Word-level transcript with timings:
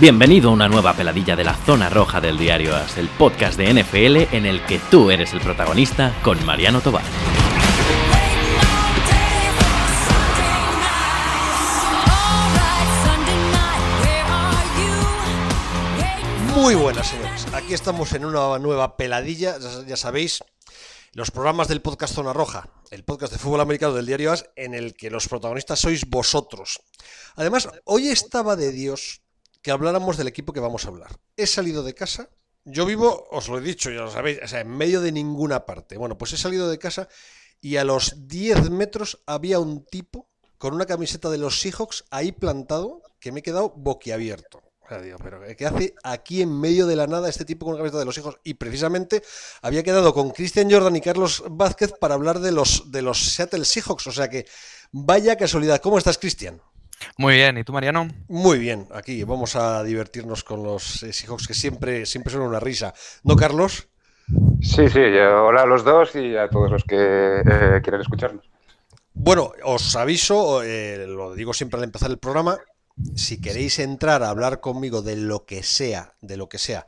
Bienvenido 0.00 0.48
a 0.48 0.52
una 0.54 0.66
nueva 0.66 0.94
peladilla 0.94 1.36
de 1.36 1.44
la 1.44 1.52
zona 1.52 1.90
roja 1.90 2.22
del 2.22 2.38
diario 2.38 2.74
As, 2.74 2.96
el 2.96 3.10
podcast 3.10 3.58
de 3.58 3.74
NFL 3.74 4.34
en 4.34 4.46
el 4.46 4.64
que 4.64 4.78
tú 4.90 5.10
eres 5.10 5.34
el 5.34 5.42
protagonista 5.42 6.18
con 6.22 6.42
Mariano 6.46 6.80
Tobar. 6.80 7.04
Muy 16.54 16.74
buenas, 16.76 17.06
señores. 17.06 17.46
Aquí 17.52 17.74
estamos 17.74 18.14
en 18.14 18.24
una 18.24 18.58
nueva 18.58 18.96
peladilla. 18.96 19.58
Ya, 19.58 19.86
ya 19.86 19.96
sabéis, 19.98 20.42
los 21.12 21.30
programas 21.30 21.68
del 21.68 21.82
podcast 21.82 22.14
Zona 22.14 22.32
Roja, 22.32 22.70
el 22.90 23.04
podcast 23.04 23.34
de 23.34 23.38
fútbol 23.38 23.60
americano 23.60 23.92
del 23.92 24.06
diario 24.06 24.32
As, 24.32 24.46
en 24.56 24.72
el 24.72 24.94
que 24.94 25.10
los 25.10 25.28
protagonistas 25.28 25.78
sois 25.78 26.08
vosotros. 26.08 26.80
Además, 27.36 27.68
hoy 27.84 28.08
estaba 28.08 28.56
de 28.56 28.72
Dios 28.72 29.20
que 29.62 29.70
habláramos 29.70 30.16
del 30.16 30.28
equipo 30.28 30.52
que 30.52 30.60
vamos 30.60 30.84
a 30.84 30.88
hablar. 30.88 31.10
He 31.36 31.46
salido 31.46 31.82
de 31.82 31.94
casa. 31.94 32.30
Yo 32.64 32.86
vivo, 32.86 33.26
os 33.30 33.48
lo 33.48 33.58
he 33.58 33.62
dicho, 33.62 33.90
ya 33.90 34.02
lo 34.02 34.10
sabéis, 34.10 34.38
o 34.42 34.48
sea, 34.48 34.60
en 34.60 34.68
medio 34.68 35.00
de 35.00 35.12
ninguna 35.12 35.64
parte. 35.64 35.96
Bueno, 35.96 36.18
pues 36.18 36.32
he 36.32 36.36
salido 36.36 36.70
de 36.70 36.78
casa 36.78 37.08
y 37.60 37.76
a 37.76 37.84
los 37.84 38.28
10 38.28 38.70
metros 38.70 39.22
había 39.26 39.58
un 39.58 39.84
tipo 39.84 40.28
con 40.58 40.74
una 40.74 40.86
camiseta 40.86 41.30
de 41.30 41.38
los 41.38 41.60
Seahawks 41.60 42.04
ahí 42.10 42.32
plantado 42.32 43.02
que 43.18 43.32
me 43.32 43.40
he 43.40 43.42
quedado 43.42 43.70
boquiabierto. 43.70 44.62
Digo, 44.98 45.18
pero 45.22 45.40
¿qué 45.56 45.66
hace 45.66 45.94
aquí 46.02 46.42
en 46.42 46.58
medio 46.58 46.86
de 46.86 46.96
la 46.96 47.06
nada 47.06 47.28
este 47.28 47.44
tipo 47.44 47.64
con 47.64 47.74
una 47.74 47.80
camiseta 47.80 48.00
de 48.00 48.04
los 48.04 48.18
hijos? 48.18 48.38
Y 48.42 48.54
precisamente 48.54 49.22
había 49.62 49.84
quedado 49.84 50.12
con 50.12 50.30
Christian 50.30 50.70
Jordan 50.70 50.96
y 50.96 51.00
Carlos 51.00 51.44
Vázquez 51.48 51.92
para 51.92 52.14
hablar 52.14 52.40
de 52.40 52.50
los, 52.50 52.90
de 52.90 53.02
los 53.02 53.32
Seattle 53.32 53.64
Seahawks. 53.64 54.08
O 54.08 54.12
sea 54.12 54.28
que 54.28 54.46
vaya 54.90 55.36
casualidad. 55.36 55.80
¿Cómo 55.80 55.96
estás, 55.96 56.18
Cristian? 56.18 56.60
Muy 57.16 57.34
bien, 57.34 57.56
¿y 57.58 57.64
tú, 57.64 57.72
Mariano? 57.72 58.08
Muy 58.28 58.58
bien, 58.58 58.86
aquí 58.92 59.24
vamos 59.24 59.56
a 59.56 59.82
divertirnos 59.84 60.44
con 60.44 60.62
los 60.62 61.02
eh, 61.02 61.12
Seahawks 61.12 61.46
que 61.48 61.54
siempre, 61.54 62.06
siempre 62.06 62.32
son 62.32 62.42
una 62.42 62.60
risa. 62.60 62.94
¿No, 63.24 63.36
Carlos? 63.36 63.88
Sí, 64.60 64.88
sí, 64.88 65.00
yo- 65.12 65.46
hola 65.46 65.62
a 65.62 65.66
los 65.66 65.84
dos 65.84 66.14
y 66.14 66.36
a 66.36 66.48
todos 66.48 66.70
los 66.70 66.84
que 66.84 66.96
eh, 66.96 67.80
quieran 67.82 68.00
escucharnos. 68.00 68.48
Bueno, 69.14 69.52
os 69.64 69.96
aviso, 69.96 70.62
eh, 70.62 71.04
lo 71.06 71.34
digo 71.34 71.52
siempre 71.52 71.78
al 71.78 71.84
empezar 71.84 72.10
el 72.10 72.18
programa, 72.18 72.58
si 73.14 73.40
queréis 73.40 73.78
entrar 73.78 74.22
a 74.22 74.30
hablar 74.30 74.60
conmigo 74.60 75.02
de 75.02 75.16
lo 75.16 75.44
que 75.46 75.62
sea, 75.62 76.14
de 76.20 76.36
lo 76.36 76.48
que 76.48 76.58
sea, 76.58 76.86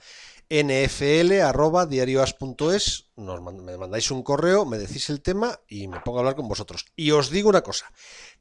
nfl.diarioas.es, 0.49 3.11
nos 3.17 3.41
me 3.43 3.77
mandáis 3.79 4.11
un 4.11 4.23
correo, 4.23 4.65
me 4.67 4.79
decís 4.79 5.09
el 5.11 5.23
tema 5.23 5.59
y 5.67 5.89
me 5.89 6.01
pongo 6.01 6.19
a 6.19 6.21
hablar 6.21 6.37
con 6.37 6.49
vosotros. 6.49 6.85
Y 6.97 7.11
os 7.13 7.31
digo 7.31 7.49
una 7.49 7.63
cosa, 7.63 7.87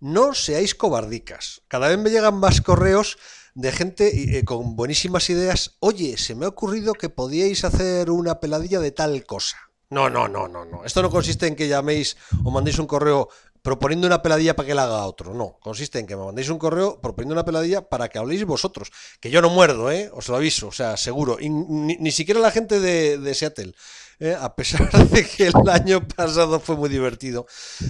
no 0.02 0.33
seáis 0.33 0.75
cobardicas. 0.75 1.61
Cada 1.69 1.88
vez 1.88 1.97
me 1.97 2.09
llegan 2.09 2.35
más 2.35 2.59
correos 2.59 3.17
de 3.53 3.71
gente 3.71 4.38
eh, 4.38 4.44
con 4.44 4.75
buenísimas 4.75 5.30
ideas. 5.30 5.77
Oye, 5.80 6.17
se 6.17 6.35
me 6.35 6.45
ha 6.45 6.49
ocurrido 6.49 6.94
que 6.94 7.09
podíais 7.09 7.63
hacer 7.63 8.09
una 8.09 8.39
peladilla 8.39 8.79
de 8.79 8.91
tal 8.91 9.25
cosa. 9.25 9.57
No, 9.89 10.09
no, 10.09 10.27
no, 10.27 10.47
no, 10.47 10.66
no. 10.66 10.85
Esto 10.85 11.02
no 11.02 11.09
consiste 11.09 11.47
en 11.47 11.55
que 11.55 11.67
llaméis 11.67 12.17
o 12.44 12.52
mandéis 12.52 12.79
un 12.79 12.88
correo 12.88 13.29
proponiendo 13.61 14.07
una 14.07 14.22
peladilla 14.22 14.55
para 14.55 14.67
que 14.67 14.73
la 14.73 14.85
haga 14.85 15.05
otro. 15.05 15.33
No, 15.33 15.59
consiste 15.59 15.99
en 15.99 16.07
que 16.07 16.16
me 16.16 16.23
mandéis 16.23 16.49
un 16.49 16.57
correo 16.57 16.99
proponiendo 16.99 17.33
una 17.33 17.45
peladilla 17.45 17.88
para 17.88 18.07
que 18.07 18.17
habléis 18.17 18.45
vosotros. 18.45 18.91
Que 19.19 19.29
yo 19.29 19.41
no 19.41 19.49
muerdo, 19.49 19.91
¿eh? 19.91 20.09
Os 20.13 20.29
lo 20.29 20.38
aviso, 20.38 20.69
o 20.69 20.72
sea, 20.72 20.97
seguro. 20.97 21.38
Y 21.39 21.49
ni, 21.49 22.11
siquiera 22.11 22.39
la 22.39 22.52
gente 22.52 22.79
de, 22.79 23.17
de 23.17 23.35
Seattle. 23.35 23.75
¿Eh? 24.22 24.38
A 24.39 24.55
pesar 24.55 24.89
de 25.09 25.25
que 25.25 25.47
el 25.47 25.69
año 25.69 26.08
pasado 26.08 26.59
fue 26.61 26.77
muy 26.77 26.88
divertido. 26.89 27.45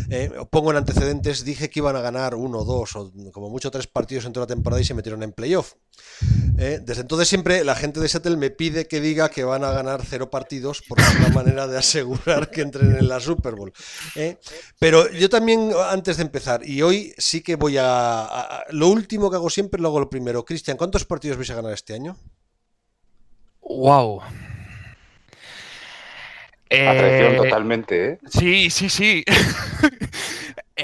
Eh, 0.09 0.31
os 0.39 0.47
pongo 0.47 0.71
en 0.71 0.77
antecedentes, 0.77 1.43
dije 1.45 1.69
que 1.69 1.79
iban 1.79 1.95
a 1.95 2.01
ganar 2.01 2.33
uno, 2.33 2.63
dos 2.63 2.95
o 2.95 3.11
como 3.31 3.49
mucho 3.49 3.69
tres 3.69 3.85
partidos 3.85 4.25
en 4.25 4.33
toda 4.33 4.45
la 4.45 4.53
temporada 4.55 4.81
y 4.81 4.85
se 4.85 4.93
metieron 4.95 5.21
en 5.21 5.33
playoff. 5.33 5.73
Eh, 6.57 6.79
desde 6.83 7.01
entonces 7.01 7.27
siempre 7.27 7.63
la 7.63 7.75
gente 7.75 7.99
de 7.99 8.07
Seattle 8.07 8.37
me 8.37 8.49
pide 8.51 8.87
que 8.87 8.99
diga 9.01 9.29
que 9.29 9.43
van 9.43 9.63
a 9.63 9.71
ganar 9.71 10.01
cero 10.07 10.29
partidos 10.29 10.81
porque 10.87 11.03
es 11.03 11.15
una 11.15 11.29
manera 11.41 11.67
de 11.67 11.77
asegurar 11.77 12.49
que 12.49 12.61
entren 12.61 12.95
en 12.95 13.07
la 13.07 13.19
Super 13.19 13.55
Bowl. 13.55 13.73
¿eh? 14.15 14.37
Pero 14.79 15.09
yo 15.11 15.29
también, 15.29 15.71
antes 15.89 16.17
de 16.17 16.23
empezar, 16.23 16.65
y 16.67 16.81
hoy 16.81 17.13
sí 17.17 17.41
que 17.41 17.55
voy 17.55 17.77
a, 17.77 17.85
a- 18.21 18.41
a- 18.59 18.63
Lo 18.69 18.87
último 18.87 19.29
que 19.29 19.35
hago 19.37 19.49
siempre 19.49 19.81
lo 19.81 19.89
hago 19.89 19.99
lo 19.99 20.09
primero. 20.09 20.45
Cristian, 20.45 20.77
¿cuántos 20.77 21.05
partidos 21.05 21.37
vais 21.37 21.49
a 21.51 21.55
ganar 21.55 21.73
este 21.73 21.93
año? 21.93 22.15
¡Wow! 23.61 24.21
A 26.71 26.93
traición 26.93 27.33
Eh, 27.33 27.37
totalmente, 27.37 28.09
¿eh? 28.13 28.19
Sí, 28.29 28.69
sí, 28.69 28.89
sí. 28.89 29.23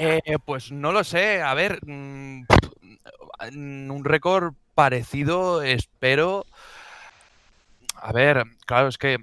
Eh, 0.00 0.20
pues 0.44 0.70
no 0.70 0.92
lo 0.92 1.02
sé. 1.02 1.42
A 1.42 1.54
ver, 1.54 1.80
mm, 1.84 2.42
un 3.52 4.02
récord 4.04 4.52
parecido, 4.74 5.60
espero. 5.62 6.46
A 7.96 8.12
ver, 8.12 8.44
claro, 8.64 8.86
es 8.86 8.96
que, 8.96 9.16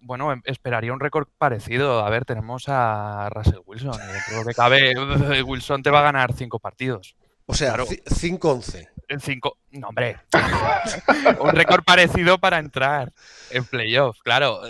bueno, 0.00 0.32
em- 0.32 0.42
esperaría 0.44 0.92
un 0.92 0.98
récord 0.98 1.28
parecido. 1.38 2.04
A 2.04 2.10
ver, 2.10 2.24
tenemos 2.24 2.64
a 2.66 3.28
Russell 3.30 3.60
Wilson. 3.64 3.92
lo 4.34 4.44
que 4.44 4.54
cabe, 4.54 4.92
Wilson 5.46 5.82
te 5.84 5.90
va 5.90 6.00
a 6.00 6.04
ganar 6.04 6.32
cinco 6.32 6.58
partidos. 6.58 7.14
O 7.46 7.54
sea, 7.54 7.68
Claro. 7.74 7.86
ci- 7.86 8.02
5-11. 8.04 8.88
En 9.06 9.20
cinco. 9.20 9.56
No, 9.70 9.88
hombre. 9.88 10.16
un 11.40 11.50
récord 11.50 11.84
parecido 11.84 12.38
para 12.38 12.58
entrar 12.58 13.12
en 13.50 13.64
playoff. 13.64 14.18
Claro. 14.24 14.62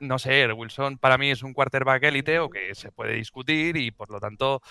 No 0.00 0.18
sé, 0.18 0.50
Wilson 0.52 0.98
para 0.98 1.18
mí 1.18 1.30
es 1.30 1.42
un 1.42 1.52
quarterback 1.52 2.02
élite 2.04 2.38
o 2.38 2.48
que 2.50 2.74
se 2.74 2.92
puede 2.92 3.14
discutir 3.14 3.76
y 3.76 3.90
por 3.90 4.10
lo 4.10 4.20
tanto 4.20 4.62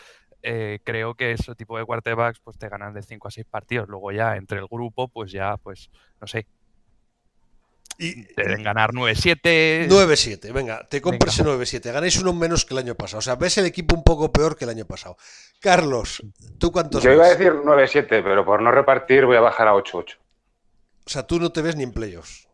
eh, 0.42 0.80
creo 0.84 1.16
que 1.16 1.32
ese 1.34 1.56
tipo 1.56 1.78
de 1.78 1.86
quarterbacks 1.86 2.40
pues 2.40 2.58
te 2.58 2.70
ganan 2.70 2.94
de 2.94 3.02
5 3.02 3.28
a 3.28 3.32
6 3.32 3.48
partidos. 3.50 3.90
Luego 3.90 4.12
ya 4.12 4.36
entre 4.36 4.60
el 4.60 4.68
grupo 4.68 5.08
pues 5.08 5.32
ya 5.32 5.58
pues 5.58 5.90
no 6.22 6.28
sé, 6.28 6.48
Y 8.00 8.26
deben 8.36 8.64
ganar 8.64 8.92
9-7. 8.92 9.88
9-7, 9.88 10.54
venga, 10.54 10.88
te 10.88 10.98
ese 10.98 11.44
9-7. 11.44 11.92
Ganáis 11.92 12.20
uno 12.22 12.32
menos 12.32 12.64
que 12.64 12.76
el 12.76 12.80
año 12.80 12.96
pasado. 12.96 13.20
O 13.20 13.22
sea, 13.24 13.36
ves 13.36 13.58
el 13.58 13.66
equipo 13.66 13.96
un 13.96 14.04
poco 14.04 14.32
peor 14.32 14.56
que 14.56 14.66
el 14.66 14.70
año 14.70 14.86
pasado. 14.86 15.18
Carlos, 15.60 16.22
¿tú 16.60 16.72
cuántos 16.72 17.04
Yo 17.04 17.12
iba 17.12 17.26
a 17.26 17.30
ves? 17.30 17.40
decir 17.40 17.54
9-7, 17.54 18.08
pero 18.08 18.46
por 18.46 18.62
no 18.62 18.72
repartir 18.72 19.26
voy 19.26 19.38
a 19.38 19.42
bajar 19.42 19.68
a 19.68 19.74
8-8. 19.74 20.18
O 21.06 21.10
sea, 21.10 21.26
tú 21.26 21.40
no 21.40 21.52
te 21.52 21.62
ves 21.62 21.76
ni 21.76 21.84
en 21.84 21.94
playoffs. 21.94 22.47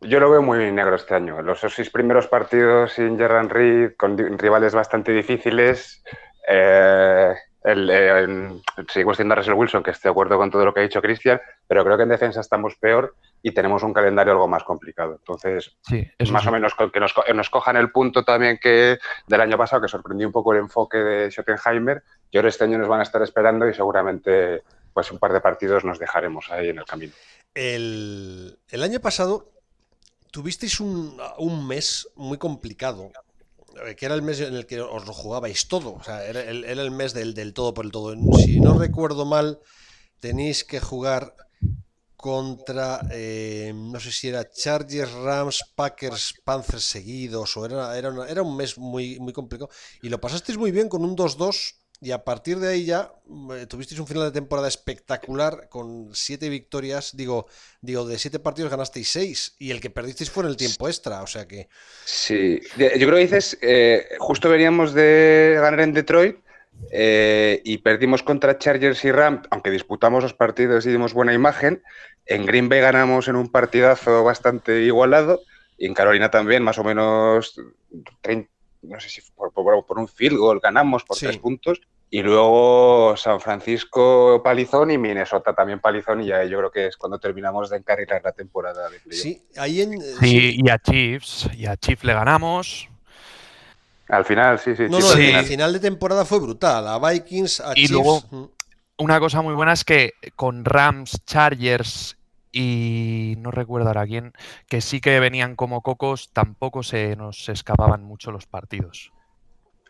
Yo 0.00 0.20
lo 0.20 0.30
veo 0.30 0.42
muy 0.42 0.70
negro 0.72 0.94
este 0.96 1.14
año. 1.14 1.42
Los 1.42 1.60
seis 1.60 1.90
primeros 1.90 2.26
partidos 2.28 2.92
sin 2.92 3.18
Jerran 3.18 3.48
Reed, 3.50 3.92
con 3.96 4.16
rivales 4.38 4.74
bastante 4.74 5.12
difíciles. 5.12 6.02
eh, 6.50 7.34
el, 7.64 7.90
eh, 7.90 8.22
en- 8.22 8.62
sigo 8.88 9.12
siendo 9.12 9.34
Russell 9.34 9.52
Wilson, 9.52 9.82
que 9.82 9.90
estoy 9.90 10.08
de 10.08 10.12
acuerdo 10.12 10.38
con 10.38 10.50
todo 10.50 10.64
lo 10.64 10.72
que 10.72 10.80
ha 10.80 10.82
dicho 10.84 11.02
Cristian, 11.02 11.38
pero 11.66 11.84
creo 11.84 11.96
que 11.98 12.04
en 12.04 12.08
defensa 12.08 12.40
estamos 12.40 12.76
peor 12.76 13.14
y 13.42 13.52
tenemos 13.52 13.82
un 13.82 13.92
calendario 13.92 14.32
algo 14.32 14.48
más 14.48 14.64
complicado. 14.64 15.16
Entonces, 15.18 15.76
Sí, 15.82 16.08
eso 16.16 16.32
más 16.32 16.42
sí. 16.44 16.48
o 16.48 16.52
menos 16.52 16.72
que 16.74 17.00
nos, 17.00 17.12
co- 17.12 17.24
nos 17.34 17.50
cojan 17.50 17.76
el 17.76 17.90
punto 17.90 18.24
también 18.24 18.58
que 18.62 18.96
del 19.26 19.40
año 19.42 19.58
pasado, 19.58 19.82
que 19.82 19.88
sorprendió 19.88 20.26
un 20.26 20.32
poco 20.32 20.52
el 20.54 20.60
enfoque 20.60 20.96
de 20.98 21.30
Schottenheimer. 21.30 22.02
Yo 22.32 22.40
creo 22.40 22.42
que 22.44 22.48
este 22.48 22.64
año 22.64 22.78
nos 22.78 22.88
van 22.88 23.00
a 23.00 23.02
estar 23.02 23.20
esperando 23.20 23.68
y 23.68 23.74
seguramente 23.74 24.62
pues 24.94 25.10
un 25.12 25.18
par 25.18 25.32
de 25.34 25.40
partidos 25.42 25.84
nos 25.84 25.98
dejaremos 25.98 26.50
ahí 26.50 26.70
en 26.70 26.78
el 26.78 26.84
camino. 26.86 27.12
El, 27.54 28.58
el 28.70 28.82
año 28.82 29.00
pasado 29.00 29.50
tuvisteis 30.30 30.80
un, 30.80 31.16
un 31.38 31.66
mes 31.66 32.08
muy 32.16 32.38
complicado, 32.38 33.10
eh, 33.86 33.94
que 33.96 34.06
era 34.06 34.14
el 34.14 34.22
mes 34.22 34.40
en 34.40 34.54
el 34.54 34.66
que 34.66 34.80
os 34.80 35.06
lo 35.06 35.12
jugabais 35.12 35.68
todo. 35.68 35.94
O 35.94 36.02
sea, 36.02 36.24
era 36.24 36.42
el, 36.42 36.90
mes 36.90 37.14
del, 37.14 37.34
del 37.34 37.52
todo 37.52 37.74
por 37.74 37.84
el 37.84 37.92
todo. 37.92 38.14
Si 38.36 38.60
no 38.60 38.78
recuerdo 38.78 39.24
mal, 39.24 39.60
tenéis 40.20 40.64
que 40.64 40.80
jugar 40.80 41.34
contra, 42.16 43.00
eh, 43.12 43.72
no 43.72 44.00
sé 44.00 44.10
si 44.10 44.28
era 44.28 44.50
Chargers, 44.50 45.12
Rams, 45.12 45.62
Packers, 45.76 46.34
Panthers 46.44 46.84
seguidos, 46.84 47.56
o 47.56 47.64
era, 47.64 47.96
era, 47.96 48.10
era 48.28 48.42
un 48.42 48.56
mes 48.56 48.76
muy, 48.76 49.20
muy 49.20 49.32
complicado. 49.32 49.70
Y 50.02 50.08
lo 50.08 50.20
pasasteis 50.20 50.58
muy 50.58 50.72
bien 50.72 50.88
con 50.88 51.04
un 51.04 51.16
2-2. 51.16 51.77
Y 52.00 52.12
a 52.12 52.22
partir 52.22 52.58
de 52.58 52.68
ahí 52.68 52.84
ya 52.84 53.10
eh, 53.52 53.66
tuvisteis 53.66 53.98
un 53.98 54.06
final 54.06 54.24
de 54.24 54.30
temporada 54.30 54.68
espectacular 54.68 55.68
con 55.68 56.10
siete 56.12 56.48
victorias. 56.48 57.16
Digo, 57.16 57.46
digo, 57.80 58.06
de 58.06 58.18
siete 58.18 58.38
partidos 58.38 58.70
ganasteis 58.70 59.10
seis. 59.10 59.56
Y 59.58 59.72
el 59.72 59.80
que 59.80 59.90
perdisteis 59.90 60.30
fue 60.30 60.44
en 60.44 60.50
el 60.50 60.56
tiempo 60.56 60.86
extra. 60.88 61.22
O 61.22 61.26
sea 61.26 61.48
que. 61.48 61.68
Sí, 62.04 62.60
yo 62.76 62.88
creo 62.88 63.14
que 63.14 63.18
dices, 63.18 63.58
eh, 63.62 64.06
justo 64.18 64.48
veníamos 64.48 64.94
de 64.94 65.56
ganar 65.60 65.80
en 65.80 65.92
Detroit 65.92 66.36
eh, 66.92 67.60
y 67.64 67.78
perdimos 67.78 68.22
contra 68.22 68.58
Chargers 68.58 69.04
y 69.04 69.10
Rams, 69.10 69.48
aunque 69.50 69.70
disputamos 69.70 70.22
los 70.22 70.34
partidos 70.34 70.86
y 70.86 70.90
dimos 70.90 71.14
buena 71.14 71.34
imagen. 71.34 71.82
En 72.26 72.46
Green 72.46 72.68
Bay 72.68 72.80
ganamos 72.80 73.26
en 73.26 73.34
un 73.34 73.50
partidazo 73.50 74.22
bastante 74.22 74.82
igualado 74.82 75.40
y 75.76 75.86
en 75.86 75.94
Carolina 75.94 76.30
también, 76.30 76.62
más 76.62 76.78
o 76.78 76.84
menos, 76.84 77.60
30 78.20 78.50
no 78.82 79.00
sé 79.00 79.08
si 79.08 79.20
por, 79.34 79.52
por- 79.52 79.84
por 79.86 79.98
un 79.98 80.08
field 80.08 80.36
goal 80.38 80.60
ganamos 80.60 81.04
por 81.04 81.16
Sí. 81.16 81.26
tres 81.26 81.38
puntos. 81.38 81.80
Y 82.10 82.22
luego 82.22 83.14
San 83.18 83.38
Francisco 83.38 84.40
palizón 84.42 84.90
y 84.90 84.96
Minnesota 84.96 85.54
también 85.54 85.78
palizón 85.78 86.22
y 86.22 86.28
ya 86.28 86.42
yo 86.44 86.56
creo 86.58 86.70
que 86.70 86.86
es 86.86 86.96
cuando 86.96 87.18
terminamos 87.18 87.68
de 87.68 87.76
encarrilar 87.76 88.22
la 88.24 88.32
temporada 88.32 88.88
de. 88.88 88.98
Sí, 89.14 89.42
ahí 89.58 89.82
en. 89.82 89.94
eh, 89.94 90.14
Sí, 90.20 90.56
y 90.56 90.70
a 90.70 90.78
Chiefs, 90.78 91.50
y 91.54 91.66
a 91.66 91.76
Chiefs 91.76 92.04
le 92.04 92.14
ganamos. 92.14 92.88
Al 94.08 94.24
final, 94.24 94.58
sí, 94.58 94.74
sí. 94.74 94.84
No, 94.88 95.02
sí, 95.02 95.06
no, 95.06 95.12
al 95.12 95.18
el 95.20 95.26
final. 95.26 95.44
final 95.44 95.72
de 95.74 95.80
temporada 95.80 96.24
fue 96.24 96.40
brutal. 96.40 96.88
A 96.88 96.98
Vikings, 96.98 97.60
a 97.60 97.72
Y 97.72 97.74
Chiefs. 97.86 97.90
luego- 97.90 98.22
mm. 98.30 98.44
una 99.00 99.20
cosa 99.20 99.42
muy 99.42 99.52
buena 99.54 99.74
es 99.74 99.84
que 99.84 100.12
con 100.34 100.64
Rams, 100.64 101.18
Chargers 101.26 102.16
y 102.52 103.34
no 103.38 103.50
recuerdo 103.50 103.88
ahora 103.88 104.06
quién, 104.06 104.32
que 104.68 104.80
sí 104.80 105.00
que 105.00 105.20
venían 105.20 105.56
como 105.56 105.82
cocos, 105.82 106.30
tampoco 106.32 106.82
se 106.82 107.16
nos 107.16 107.48
escapaban 107.48 108.02
mucho 108.02 108.32
los 108.32 108.46
partidos. 108.46 109.12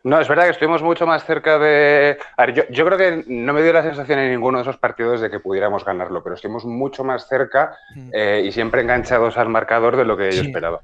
No, 0.04 0.20
es 0.20 0.28
verdad 0.28 0.44
que 0.44 0.50
estuvimos 0.50 0.82
mucho 0.82 1.06
más 1.06 1.24
cerca 1.24 1.58
de. 1.58 2.18
A 2.36 2.46
ver, 2.46 2.54
yo, 2.54 2.62
yo, 2.70 2.86
creo 2.86 2.98
que 2.98 3.24
no 3.26 3.52
me 3.52 3.62
dio 3.62 3.72
la 3.72 3.82
sensación 3.82 4.18
en 4.20 4.30
ninguno 4.30 4.58
de 4.58 4.62
esos 4.62 4.76
partidos 4.76 5.20
de 5.20 5.30
que 5.30 5.40
pudiéramos 5.40 5.84
ganarlo, 5.84 6.22
pero 6.22 6.36
estuvimos 6.36 6.64
mucho 6.64 7.04
más 7.04 7.26
cerca 7.28 7.76
eh, 8.12 8.42
y 8.46 8.52
siempre 8.52 8.82
enganchados 8.82 9.36
al 9.36 9.48
marcador 9.48 9.96
de 9.96 10.04
lo 10.04 10.16
que 10.16 10.30
yo 10.30 10.42
esperaba. 10.42 10.80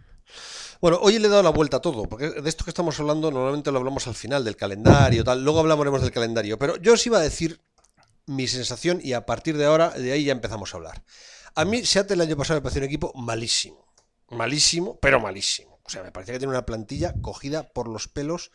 Bueno, 0.81 0.99
hoy 1.01 1.19
le 1.19 1.29
he 1.29 1.31
dado 1.31 1.43
la 1.43 1.51
vuelta 1.51 1.79
a 1.79 1.81
todo, 1.81 2.05
porque 2.05 2.29
de 2.29 2.49
esto 2.49 2.65
que 2.65 2.71
estamos 2.71 2.99
hablando 3.01 3.31
normalmente 3.31 3.73
lo 3.73 3.79
hablamos 3.79 4.07
al 4.07 4.15
final 4.15 4.45
del 4.45 4.57
calendario, 4.57 5.25
tal. 5.25 5.43
Luego 5.43 5.61
hablaremos 5.61 6.03
del 6.03 6.11
calendario, 6.11 6.59
pero 6.59 6.77
yo 6.77 6.93
os 6.93 7.07
iba 7.07 7.19
a 7.19 7.23
decir 7.23 7.61
mi 8.27 8.47
sensación 8.47 9.01
y 9.03 9.13
a 9.13 9.25
partir 9.25 9.57
de 9.57 9.67
ahora, 9.67 9.91
de 9.91 10.13
ahí 10.13 10.25
ya 10.25 10.33
empezamos 10.33 10.75
a 10.75 10.77
hablar. 10.77 11.03
A 11.57 11.65
mí 11.65 11.85
Seattle 11.85 12.15
el 12.15 12.21
año 12.23 12.37
pasado 12.37 12.59
me 12.59 12.63
pareció 12.63 12.81
un 12.81 12.87
equipo 12.87 13.13
malísimo, 13.15 13.87
malísimo, 14.31 14.99
pero 14.99 15.21
malísimo. 15.21 15.81
O 15.85 15.91
sea, 15.91 16.03
me 16.03 16.11
parecía 16.11 16.35
que 16.35 16.39
tiene 16.39 16.53
una 16.53 16.67
plantilla 16.67 17.15
cogida 17.21 17.73
por 17.73 17.89
los 17.89 18.09
pelos 18.09 18.51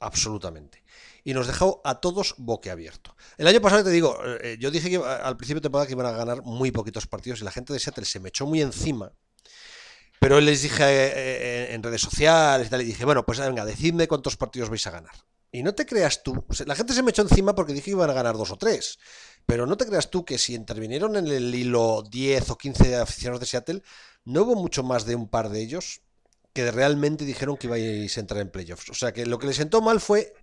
absolutamente. 0.00 0.84
Y 1.22 1.34
nos 1.34 1.46
dejó 1.46 1.80
a 1.84 2.00
todos 2.00 2.34
boquiabierto. 2.38 3.16
El 3.36 3.46
año 3.46 3.60
pasado 3.60 3.84
te 3.84 3.90
digo, 3.90 4.18
eh, 4.24 4.56
yo 4.58 4.70
dije 4.70 4.90
que 4.90 4.96
al 4.96 5.36
principio 5.36 5.60
de 5.60 5.64
temporada 5.64 5.86
que 5.86 5.92
iban 5.92 6.06
a 6.06 6.12
ganar 6.12 6.42
muy 6.42 6.70
poquitos 6.70 7.06
partidos 7.06 7.40
y 7.40 7.44
la 7.44 7.50
gente 7.52 7.72
de 7.72 7.78
Seattle 7.78 8.04
se 8.04 8.20
me 8.20 8.30
echó 8.30 8.46
muy 8.46 8.62
encima. 8.62 9.12
Pero 10.18 10.40
les 10.40 10.62
dije 10.62 10.82
eh, 10.82 11.12
eh, 11.14 11.74
en 11.74 11.82
redes 11.82 12.00
sociales 12.00 12.68
y 12.68 12.70
tal, 12.70 12.82
y 12.82 12.86
dije, 12.86 13.04
bueno, 13.04 13.24
pues 13.26 13.38
venga, 13.38 13.64
decidme 13.64 14.08
cuántos 14.08 14.36
partidos 14.36 14.70
vais 14.70 14.86
a 14.86 14.90
ganar. 14.90 15.14
Y 15.52 15.62
no 15.62 15.74
te 15.74 15.86
creas 15.86 16.22
tú, 16.22 16.44
la 16.66 16.74
gente 16.74 16.92
se 16.92 17.02
me 17.02 17.10
echó 17.10 17.22
encima 17.22 17.54
porque 17.54 17.72
dije 17.72 17.86
que 17.86 17.90
iban 17.92 18.10
a 18.10 18.14
ganar 18.14 18.36
dos 18.36 18.50
o 18.50 18.56
tres. 18.56 18.98
Pero 19.46 19.64
no 19.66 19.76
te 19.76 19.86
creas 19.86 20.10
tú 20.10 20.24
que 20.24 20.38
si 20.38 20.54
intervinieron 20.54 21.16
en 21.16 21.28
el 21.28 21.54
hilo 21.54 22.02
10 22.02 22.50
o 22.50 22.58
15 22.58 22.96
aficionados 22.96 23.40
de 23.40 23.46
Seattle, 23.46 23.82
no 24.24 24.42
hubo 24.42 24.56
mucho 24.56 24.82
más 24.82 25.06
de 25.06 25.14
un 25.14 25.28
par 25.28 25.48
de 25.50 25.60
ellos 25.60 26.02
que 26.52 26.70
realmente 26.70 27.24
dijeron 27.24 27.56
que 27.56 27.68
ibais 27.68 28.16
a 28.16 28.20
entrar 28.20 28.40
en 28.40 28.50
playoffs. 28.50 28.90
O 28.90 28.94
sea 28.94 29.12
que 29.12 29.24
lo 29.24 29.38
que 29.38 29.46
les 29.46 29.56
sentó 29.56 29.80
mal 29.80 30.00
fue 30.00 30.34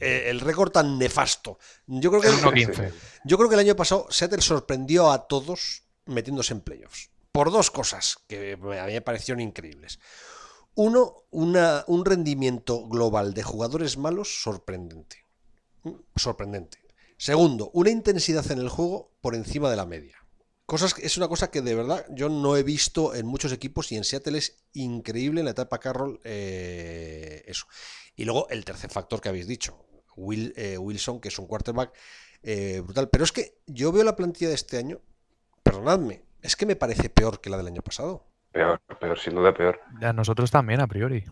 eh, 0.00 0.24
el 0.28 0.40
récord 0.40 0.70
tan 0.70 0.98
nefasto. 0.98 1.58
Yo 1.86 2.10
creo, 2.10 2.22
que, 2.22 2.92
yo 3.24 3.36
creo 3.36 3.48
que 3.48 3.54
el 3.54 3.60
año 3.60 3.76
pasado 3.76 4.06
Seattle 4.08 4.40
sorprendió 4.40 5.10
a 5.10 5.26
todos 5.26 5.82
metiéndose 6.06 6.54
en 6.54 6.60
playoffs. 6.60 7.10
Por 7.32 7.50
dos 7.50 7.70
cosas 7.70 8.18
que 8.26 8.52
a 8.54 8.86
mí 8.86 8.92
me 8.92 9.00
parecieron 9.02 9.40
increíbles. 9.40 9.98
Uno, 10.80 11.24
una, 11.32 11.82
un 11.88 12.04
rendimiento 12.04 12.86
global 12.86 13.34
de 13.34 13.42
jugadores 13.42 13.98
malos 13.98 14.40
sorprendente. 14.42 15.24
Sorprendente. 16.14 16.78
Segundo, 17.16 17.72
una 17.74 17.90
intensidad 17.90 18.48
en 18.52 18.60
el 18.60 18.68
juego 18.68 19.10
por 19.20 19.34
encima 19.34 19.70
de 19.70 19.74
la 19.74 19.86
media. 19.86 20.24
Es 21.02 21.16
una 21.16 21.26
cosa 21.26 21.50
que 21.50 21.62
de 21.62 21.74
verdad 21.74 22.06
yo 22.10 22.28
no 22.28 22.56
he 22.56 22.62
visto 22.62 23.12
en 23.16 23.26
muchos 23.26 23.50
equipos 23.50 23.90
y 23.90 23.96
en 23.96 24.04
Seattle 24.04 24.38
es 24.38 24.62
increíble 24.72 25.40
en 25.40 25.46
la 25.46 25.50
etapa 25.50 25.80
Carroll 25.80 26.20
eh, 26.22 27.42
eso. 27.46 27.66
Y 28.14 28.24
luego 28.24 28.48
el 28.48 28.64
tercer 28.64 28.90
factor 28.90 29.20
que 29.20 29.30
habéis 29.30 29.48
dicho, 29.48 29.84
Will, 30.14 30.54
eh, 30.56 30.78
Wilson, 30.78 31.20
que 31.20 31.26
es 31.26 31.38
un 31.40 31.48
quarterback 31.48 31.92
eh, 32.44 32.82
brutal. 32.84 33.08
Pero 33.08 33.24
es 33.24 33.32
que 33.32 33.58
yo 33.66 33.90
veo 33.90 34.04
la 34.04 34.14
plantilla 34.14 34.50
de 34.50 34.54
este 34.54 34.76
año, 34.76 35.00
perdonadme, 35.64 36.22
es 36.40 36.54
que 36.54 36.66
me 36.66 36.76
parece 36.76 37.10
peor 37.10 37.40
que 37.40 37.50
la 37.50 37.56
del 37.56 37.66
año 37.66 37.82
pasado. 37.82 38.28
Peor, 38.52 38.80
peor, 38.98 39.18
sin 39.18 39.34
duda 39.34 39.52
peor. 39.52 39.80
A 40.02 40.12
nosotros 40.12 40.50
también, 40.50 40.80
a 40.80 40.86
priori. 40.86 41.24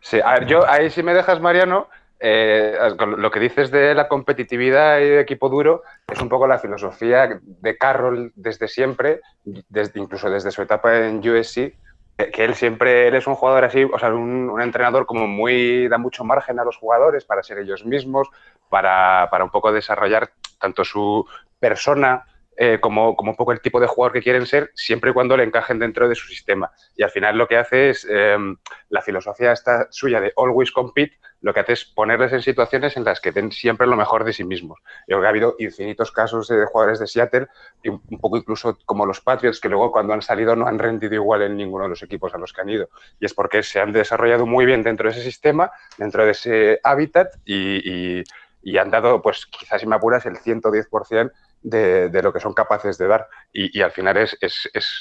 Sí, 0.00 0.20
a 0.24 0.34
ver, 0.34 0.46
yo 0.46 0.68
ahí 0.68 0.90
si 0.90 1.02
me 1.02 1.14
dejas, 1.14 1.40
Mariano, 1.40 1.88
eh, 2.20 2.76
lo 3.16 3.30
que 3.30 3.40
dices 3.40 3.70
de 3.70 3.94
la 3.94 4.08
competitividad 4.08 4.98
y 4.98 5.04
de 5.04 5.20
equipo 5.20 5.48
duro 5.48 5.82
es 6.10 6.20
un 6.20 6.28
poco 6.28 6.46
la 6.46 6.58
filosofía 6.58 7.38
de 7.42 7.78
Carroll 7.78 8.32
desde 8.34 8.66
siempre, 8.66 9.20
desde, 9.44 10.00
incluso 10.00 10.28
desde 10.28 10.50
su 10.50 10.62
etapa 10.62 10.96
en 10.96 11.18
USC, 11.18 11.74
que 12.16 12.44
él 12.44 12.56
siempre 12.56 13.06
él 13.06 13.14
es 13.14 13.26
un 13.28 13.36
jugador 13.36 13.64
así, 13.64 13.84
o 13.84 13.98
sea, 13.98 14.12
un, 14.12 14.60
entrenador 14.60 15.06
como 15.06 15.28
muy, 15.28 15.86
da 15.86 15.98
mucho 15.98 16.24
margen 16.24 16.58
a 16.58 16.64
los 16.64 16.76
jugadores 16.76 17.24
para 17.24 17.44
ser 17.44 17.58
ellos 17.58 17.84
mismos, 17.84 18.28
para, 18.68 19.28
para 19.30 19.44
un 19.44 19.50
poco 19.50 19.72
desarrollar 19.72 20.30
tanto 20.58 20.84
su 20.84 21.24
persona 21.60 22.24
eh, 22.60 22.80
como, 22.80 23.14
como, 23.14 23.30
un 23.30 23.36
poco 23.36 23.52
el 23.52 23.60
tipo 23.60 23.78
de 23.78 23.86
jugador 23.86 24.12
que 24.12 24.20
quieren 24.20 24.44
ser, 24.44 24.72
siempre 24.74 25.10
y 25.10 25.12
cuando 25.14 25.36
le 25.36 25.44
encajen 25.44 25.78
dentro 25.78 26.08
de 26.08 26.16
su 26.16 26.26
sistema. 26.26 26.72
Y 26.96 27.04
al 27.04 27.10
final 27.10 27.38
lo 27.38 27.46
que 27.46 27.56
hace 27.56 27.90
es, 27.90 28.04
em, 28.10 28.56
la 28.88 29.00
filosofía 29.00 29.52
esta 29.52 29.86
suya 29.90 30.20
de 30.20 30.32
always 30.36 30.72
compete, 30.72 31.18
lo 31.40 31.54
que 31.54 31.60
hace 31.60 31.74
es 31.74 31.84
ponerles 31.84 32.32
en 32.32 32.42
situaciones 32.42 32.96
en 32.96 33.04
las 33.04 33.20
que 33.20 33.30
den 33.30 33.52
siempre 33.52 33.86
lo 33.86 33.94
mejor 33.94 34.24
de 34.24 34.32
sí 34.32 34.42
mismos. 34.42 34.80
Yo 35.06 35.06
creo 35.06 35.20
que 35.20 35.26
ha 35.26 35.30
habido 35.30 35.54
infinitos 35.60 36.10
casos 36.10 36.48
de 36.48 36.66
jugadores 36.66 36.98
de 36.98 37.06
Seattle, 37.06 37.46
y 37.80 37.90
un 37.90 38.18
poco 38.20 38.36
incluso 38.36 38.76
como 38.84 39.06
los 39.06 39.20
Patriots, 39.20 39.60
que 39.60 39.68
luego 39.68 39.92
cuando 39.92 40.12
han 40.12 40.22
salido 40.22 40.56
no 40.56 40.66
han 40.66 40.80
rendido 40.80 41.14
igual 41.14 41.42
en 41.42 41.56
ninguno 41.56 41.84
de 41.84 41.90
los 41.90 42.02
equipos 42.02 42.34
a 42.34 42.38
los 42.38 42.52
que 42.52 42.62
han 42.62 42.70
ido. 42.70 42.88
Y 43.20 43.26
es 43.26 43.34
porque 43.34 43.62
se 43.62 43.78
han 43.78 43.92
desarrollado 43.92 44.46
muy 44.46 44.66
bien 44.66 44.82
dentro 44.82 45.08
de 45.08 45.14
ese 45.14 45.22
sistema, 45.22 45.70
dentro 45.96 46.24
de 46.24 46.32
ese 46.32 46.80
hábitat 46.82 47.36
y, 47.44 48.18
y, 48.18 48.24
y 48.62 48.78
han 48.78 48.90
dado, 48.90 49.22
pues 49.22 49.46
quizás 49.46 49.80
si 49.80 49.86
me 49.86 49.94
apuras, 49.94 50.26
el 50.26 50.38
110% 50.38 51.30
de, 51.62 52.22
lo 52.22 52.32
que 52.32 52.40
son 52.40 52.54
capaces 52.54 52.98
de 52.98 53.06
dar. 53.06 53.28
Y, 53.52 53.80
al 53.80 53.92
final 53.92 54.16
es, 54.16 54.36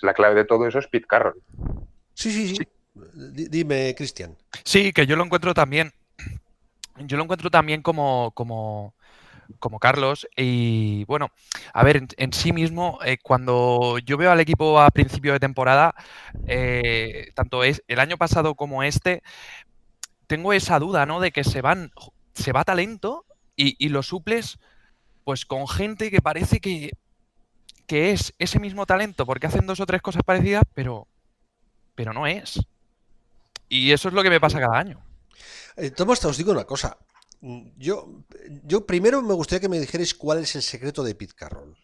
la 0.01 0.13
clave 0.13 0.35
de 0.35 0.45
todo 0.45 0.67
eso 0.67 0.79
es 0.79 0.87
Pete 0.87 1.07
Carroll. 1.07 1.41
Sí, 2.13 2.31
sí, 2.31 2.55
sí. 2.55 2.67
Dime, 3.13 3.93
Cristian. 3.95 4.35
Sí, 4.63 4.91
que 4.91 5.05
yo 5.05 5.15
lo 5.15 5.23
encuentro 5.23 5.53
también. 5.53 5.91
Yo 6.99 7.17
lo 7.17 7.23
encuentro 7.23 7.51
también 7.51 7.83
como, 7.83 8.31
como, 8.33 8.95
como 9.59 9.79
Carlos. 9.79 10.27
Y 10.35 11.05
bueno, 11.05 11.29
a 11.73 11.83
ver, 11.83 12.07
en, 12.17 12.33
sí 12.33 12.53
mismo, 12.53 12.99
eh, 13.05 13.17
cuando 13.21 13.99
yo 13.99 14.17
veo 14.17 14.31
al 14.31 14.39
equipo 14.39 14.79
a 14.79 14.89
principio 14.89 15.33
de 15.33 15.39
temporada, 15.39 15.93
eh, 16.47 17.29
tanto 17.35 17.63
es 17.63 17.83
el 17.87 17.99
año 17.99 18.17
pasado 18.17 18.55
como 18.55 18.81
este, 18.81 19.21
tengo 20.25 20.53
esa 20.53 20.79
duda, 20.79 21.05
¿no? 21.05 21.19
De 21.19 21.31
que 21.31 21.43
se 21.43 21.61
van, 21.61 21.91
se 22.33 22.51
va 22.51 22.63
talento 22.63 23.25
y, 23.55 23.75
y 23.83 23.89
lo 23.89 24.01
suples 24.01 24.57
pues 25.27 25.45
con 25.45 25.67
gente 25.67 26.09
que 26.09 26.21
parece 26.21 26.61
que, 26.61 26.91
que 27.85 28.11
es 28.11 28.33
ese 28.39 28.61
mismo 28.61 28.85
talento, 28.85 29.25
porque 29.25 29.47
hacen 29.47 29.67
dos 29.67 29.81
o 29.81 29.85
tres 29.85 30.01
cosas 30.01 30.23
parecidas, 30.23 30.63
pero, 30.73 31.05
pero 31.95 32.13
no 32.13 32.25
es. 32.27 32.61
Y 33.67 33.91
eso 33.91 34.07
es 34.07 34.13
lo 34.13 34.23
que 34.23 34.29
me 34.29 34.39
pasa 34.39 34.61
cada 34.61 34.79
año. 34.79 35.03
Eh, 35.75 35.91
Tomás, 35.91 36.23
os 36.23 36.37
digo 36.37 36.53
una 36.53 36.63
cosa. 36.63 36.97
Yo, 37.41 38.23
yo 38.63 38.85
primero 38.85 39.21
me 39.21 39.33
gustaría 39.33 39.59
que 39.59 39.67
me 39.67 39.81
dijerais 39.81 40.13
cuál 40.15 40.37
es 40.39 40.55
el 40.55 40.61
secreto 40.61 41.03
de 41.03 41.13
Pete 41.13 41.33
Carroll. 41.35 41.75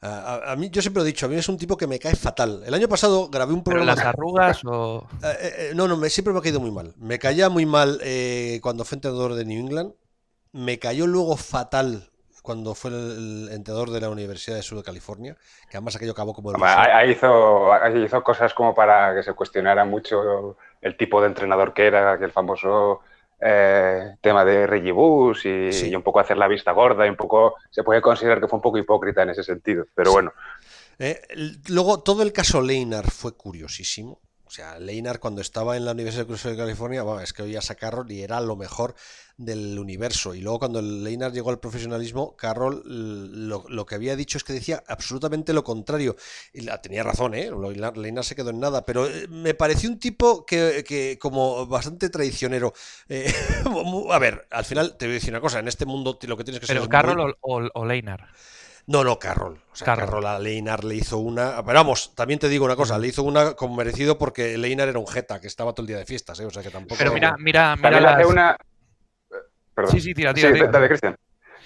A, 0.00 0.54
mí, 0.56 0.70
yo 0.70 0.80
siempre 0.80 1.00
lo 1.00 1.08
he 1.08 1.10
dicho, 1.10 1.26
a 1.26 1.28
mí 1.28 1.34
es 1.34 1.48
un 1.48 1.58
tipo 1.58 1.76
que 1.76 1.88
me 1.88 1.98
cae 1.98 2.14
fatal. 2.14 2.62
El 2.64 2.72
año 2.72 2.88
pasado 2.88 3.30
grabé 3.30 3.52
un 3.52 3.64
programa. 3.64 3.96
¿Las 3.96 4.04
arrugas 4.04 4.60
o.? 4.64 5.08
Eh, 5.24 5.38
eh, 5.42 5.72
no, 5.74 5.88
no, 5.88 5.96
me, 5.96 6.08
siempre 6.08 6.32
me 6.32 6.38
ha 6.38 6.42
caído 6.42 6.60
muy 6.60 6.70
mal. 6.70 6.94
Me 6.98 7.18
caía 7.18 7.48
muy 7.48 7.66
mal 7.66 8.00
cuando 8.62 8.84
fue 8.84 8.94
entrenador 8.94 9.34
de 9.34 9.44
New 9.44 9.58
England. 9.58 9.92
Me 10.52 10.78
cayó 10.78 11.08
luego 11.08 11.36
fatal 11.36 12.12
cuando 12.48 12.74
fue 12.74 12.90
el, 12.90 13.50
entrenador 13.52 13.90
de 13.90 14.00
la 14.00 14.08
Universidad 14.08 14.56
de 14.56 14.62
Sur 14.62 14.78
de 14.78 14.82
California, 14.82 15.36
que 15.68 15.76
además 15.76 15.96
aquello 15.96 16.12
acabó 16.12 16.32
como... 16.32 16.50
ahí, 16.64 17.10
hizo, 17.10 17.68
hizo 17.94 18.22
cosas 18.22 18.54
como 18.54 18.74
para 18.74 19.14
que 19.14 19.22
se 19.22 19.34
cuestionara 19.34 19.84
mucho 19.84 20.56
el 20.80 20.96
tipo 20.96 21.20
de 21.20 21.26
entrenador 21.26 21.74
que 21.74 21.86
era, 21.86 22.12
aquel 22.12 22.32
famoso 22.32 23.00
eh, 23.38 24.14
tema 24.22 24.46
de 24.46 24.66
Reggie 24.66 24.92
Bush 24.92 25.44
y, 25.44 25.94
un 25.94 26.02
poco 26.02 26.20
hacer 26.20 26.38
la 26.38 26.48
vista 26.48 26.72
gorda 26.72 27.04
y 27.06 27.10
un 27.10 27.16
poco... 27.16 27.56
Se 27.68 27.82
puede 27.82 28.00
considerar 28.00 28.40
que 28.40 28.48
fue 28.48 28.56
un 28.56 28.62
poco 28.62 28.78
hipócrita 28.78 29.24
en 29.24 29.28
ese 29.28 29.42
sentido, 29.42 29.84
pero 29.94 30.12
bueno. 30.12 30.32
Eh, 30.98 31.20
luego, 31.68 32.00
todo 32.00 32.22
el 32.22 32.32
caso 32.32 32.62
Leinar 32.62 33.10
fue 33.10 33.36
curiosísimo. 33.36 34.22
O 34.48 34.50
sea, 34.50 34.78
Leinar 34.78 35.20
cuando 35.20 35.42
estaba 35.42 35.76
en 35.76 35.84
la 35.84 35.92
Universidad 35.92 36.26
de 36.26 36.56
California, 36.56 37.02
bueno, 37.02 37.20
es 37.20 37.34
que 37.34 37.42
oías 37.42 37.70
a 37.70 37.74
Carroll 37.74 38.10
y 38.10 38.22
era 38.22 38.40
lo 38.40 38.56
mejor 38.56 38.94
del 39.36 39.78
universo. 39.78 40.34
Y 40.34 40.40
luego 40.40 40.58
cuando 40.58 40.80
Leinar 40.80 41.32
llegó 41.32 41.50
al 41.50 41.60
profesionalismo, 41.60 42.34
Carroll 42.34 42.82
lo, 42.86 43.86
que 43.86 43.94
había 43.94 44.16
dicho 44.16 44.38
es 44.38 44.44
que 44.44 44.54
decía 44.54 44.82
absolutamente 44.88 45.52
lo 45.52 45.64
contrario. 45.64 46.16
Y 46.54 46.62
la, 46.62 46.80
tenía 46.80 47.02
razón, 47.02 47.34
¿eh? 47.34 47.50
Leinar 47.94 48.24
se 48.24 48.34
quedó 48.34 48.48
en 48.48 48.60
nada, 48.60 48.86
pero 48.86 49.06
eh, 49.06 49.28
me 49.28 49.52
pareció 49.52 49.90
un 49.90 49.98
tipo 49.98 50.46
que, 50.46 51.18
como 51.20 51.66
bastante 51.66 52.08
traicionero. 52.08 52.72
Eh, 53.10 53.30
a 54.10 54.18
ver, 54.18 54.48
al 54.50 54.64
final 54.64 54.96
te 54.96 55.04
voy 55.04 55.12
a 55.12 55.14
decir 55.16 55.30
una 55.30 55.42
cosa, 55.42 55.58
en 55.58 55.68
este 55.68 55.84
mundo 55.84 56.18
lo 56.22 56.36
que 56.38 56.44
tienes 56.44 56.60
que 56.60 56.66
ser... 56.66 56.76
¿Pero 56.76 56.88
Carroll 56.88 57.36
o, 57.42 57.68
o 57.74 57.84
Leinar? 57.84 58.30
No, 58.88 59.04
no, 59.04 59.18
Carroll. 59.18 59.60
O 59.70 59.76
sea, 59.76 59.94
Carroll. 59.94 60.24
a 60.24 60.38
Leinar 60.38 60.82
le 60.82 60.94
hizo 60.94 61.18
una. 61.18 61.62
Pero 61.64 61.78
vamos, 61.78 62.14
también 62.14 62.40
te 62.40 62.48
digo 62.48 62.64
una 62.64 62.74
cosa, 62.74 62.98
le 62.98 63.08
hizo 63.08 63.22
una 63.22 63.52
con 63.52 63.76
merecido 63.76 64.16
porque 64.16 64.56
Leinar 64.56 64.88
era 64.88 64.98
un 64.98 65.06
jeta 65.06 65.42
que 65.42 65.46
estaba 65.46 65.74
todo 65.74 65.82
el 65.82 65.88
día 65.88 65.98
de 65.98 66.06
fiestas, 66.06 66.40
¿eh? 66.40 66.46
O 66.46 66.50
sea 66.50 66.62
que 66.62 66.70
tampoco. 66.70 66.96
Pero 66.98 67.12
mira, 67.12 67.36
mira, 67.38 67.76
mira. 67.76 68.00
Las... 68.00 68.14
hace 68.14 68.24
una. 68.24 68.56
Perdón. 69.74 69.92
Sí, 69.92 70.00
sí, 70.00 70.14
tira, 70.14 70.32
tira. 70.32 70.54
Sí, 70.54 70.60
Dale, 70.72 70.88
Cristian. 70.88 71.16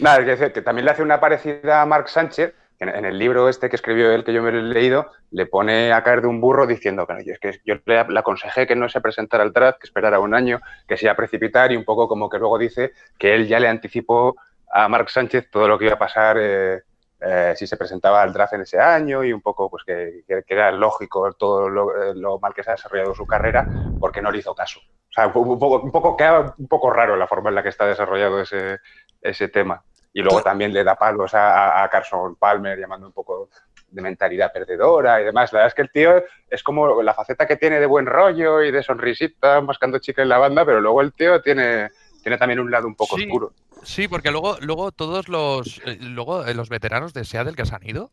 Nada, 0.00 0.18
es 0.18 0.26
decir, 0.26 0.52
que 0.52 0.62
también 0.62 0.84
le 0.84 0.90
hace 0.90 1.02
una 1.02 1.20
parecida 1.20 1.80
a 1.80 1.86
Mark 1.86 2.08
Sánchez, 2.08 2.54
que 2.76 2.84
en 2.86 3.04
el 3.04 3.16
libro 3.16 3.48
este 3.48 3.70
que 3.70 3.76
escribió 3.76 4.10
él, 4.10 4.24
que 4.24 4.32
yo 4.32 4.42
me 4.42 4.50
lo 4.50 4.58
he 4.58 4.62
leído, 4.62 5.12
le 5.30 5.46
pone 5.46 5.92
a 5.92 6.02
caer 6.02 6.22
de 6.22 6.26
un 6.26 6.40
burro 6.40 6.66
diciendo 6.66 7.06
que 7.06 7.30
es 7.30 7.38
que 7.38 7.60
yo 7.64 7.76
le, 7.86 8.00
aconsejé 8.00 8.66
que 8.66 8.74
no 8.74 8.88
se 8.88 9.00
presentara 9.00 9.44
al 9.44 9.52
draft, 9.52 9.78
que 9.78 9.86
esperara 9.86 10.18
un 10.18 10.34
año, 10.34 10.60
que 10.88 10.96
se 10.96 11.04
iba 11.04 11.12
a 11.12 11.16
precipitar 11.16 11.70
y 11.70 11.76
un 11.76 11.84
poco 11.84 12.08
como 12.08 12.28
que 12.28 12.38
luego 12.38 12.58
dice 12.58 12.92
que 13.16 13.32
él 13.32 13.46
ya 13.46 13.60
le 13.60 13.68
anticipó 13.68 14.34
a 14.72 14.88
Marc 14.88 15.08
Sánchez 15.08 15.50
todo 15.52 15.68
lo 15.68 15.78
que 15.78 15.84
iba 15.84 15.94
a 15.94 15.98
pasar 15.98 16.36
eh, 16.40 16.82
eh, 17.24 17.54
si 17.56 17.66
se 17.66 17.76
presentaba 17.76 18.22
al 18.22 18.32
draft 18.32 18.54
en 18.54 18.62
ese 18.62 18.78
año 18.78 19.22
y 19.24 19.32
un 19.32 19.40
poco 19.40 19.70
pues 19.70 19.84
que, 19.84 20.24
que- 20.26 20.44
era 20.48 20.70
lógico 20.72 21.32
todo 21.34 21.68
lo, 21.68 22.02
eh, 22.02 22.14
lo 22.14 22.38
mal 22.40 22.52
que 22.54 22.62
se 22.62 22.70
ha 22.70 22.74
desarrollado 22.74 23.14
su 23.14 23.26
carrera 23.26 23.66
porque 23.98 24.20
no 24.22 24.30
le 24.30 24.38
hizo 24.38 24.54
caso. 24.54 24.80
O 24.80 25.12
sea, 25.14 25.26
un 25.28 25.32
poco, 25.58 25.80
un 25.80 25.92
poco 25.92 26.16
queda 26.16 26.54
un 26.56 26.68
poco 26.68 26.90
raro 26.90 27.16
la 27.16 27.26
forma 27.26 27.50
en 27.50 27.54
la 27.56 27.62
que 27.62 27.68
está 27.68 27.86
desarrollado 27.86 28.40
ese, 28.40 28.78
ese 29.20 29.48
tema. 29.48 29.84
Y 30.12 30.22
luego 30.22 30.42
también 30.42 30.72
le 30.72 30.84
da 30.84 30.96
palos 30.96 31.34
a, 31.34 31.82
a- 31.82 31.88
Carson 31.90 32.36
Palmer 32.36 32.78
llamando 32.78 33.06
un 33.06 33.12
poco 33.12 33.48
de 33.88 34.02
mentalidad 34.02 34.52
perdedora 34.52 35.20
y 35.20 35.24
demás. 35.24 35.52
La 35.52 35.58
verdad 35.60 35.68
es 35.68 35.74
que 35.74 35.82
el 35.82 35.90
tío 35.92 36.24
es 36.48 36.62
como 36.62 37.02
la 37.02 37.14
faceta 37.14 37.46
que 37.46 37.56
tiene 37.56 37.78
de 37.80 37.86
buen 37.86 38.06
rollo 38.06 38.62
y 38.62 38.70
de 38.70 38.82
sonrisita, 38.82 39.60
mascando 39.60 39.98
chica 39.98 40.22
en 40.22 40.28
la 40.30 40.38
banda, 40.38 40.64
pero 40.64 40.80
luego 40.80 41.02
el 41.02 41.12
tío 41.14 41.42
tiene, 41.42 41.90
tiene 42.22 42.38
también 42.38 42.60
un 42.60 42.70
lado 42.70 42.86
un 42.86 42.94
poco 42.94 43.16
Sí. 43.16 43.24
oscuro. 43.24 43.52
Sí, 43.82 44.08
porque 44.08 44.30
luego, 44.30 44.56
luego 44.60 44.92
todos 44.92 45.28
los, 45.28 45.80
eh, 45.84 45.98
luego 46.00 46.46
eh, 46.46 46.54
los 46.54 46.68
veteranos 46.68 47.12
de 47.12 47.24
Seattle 47.24 47.54
que 47.54 47.66
se 47.66 47.74
han 47.74 47.86
ido. 47.86 48.12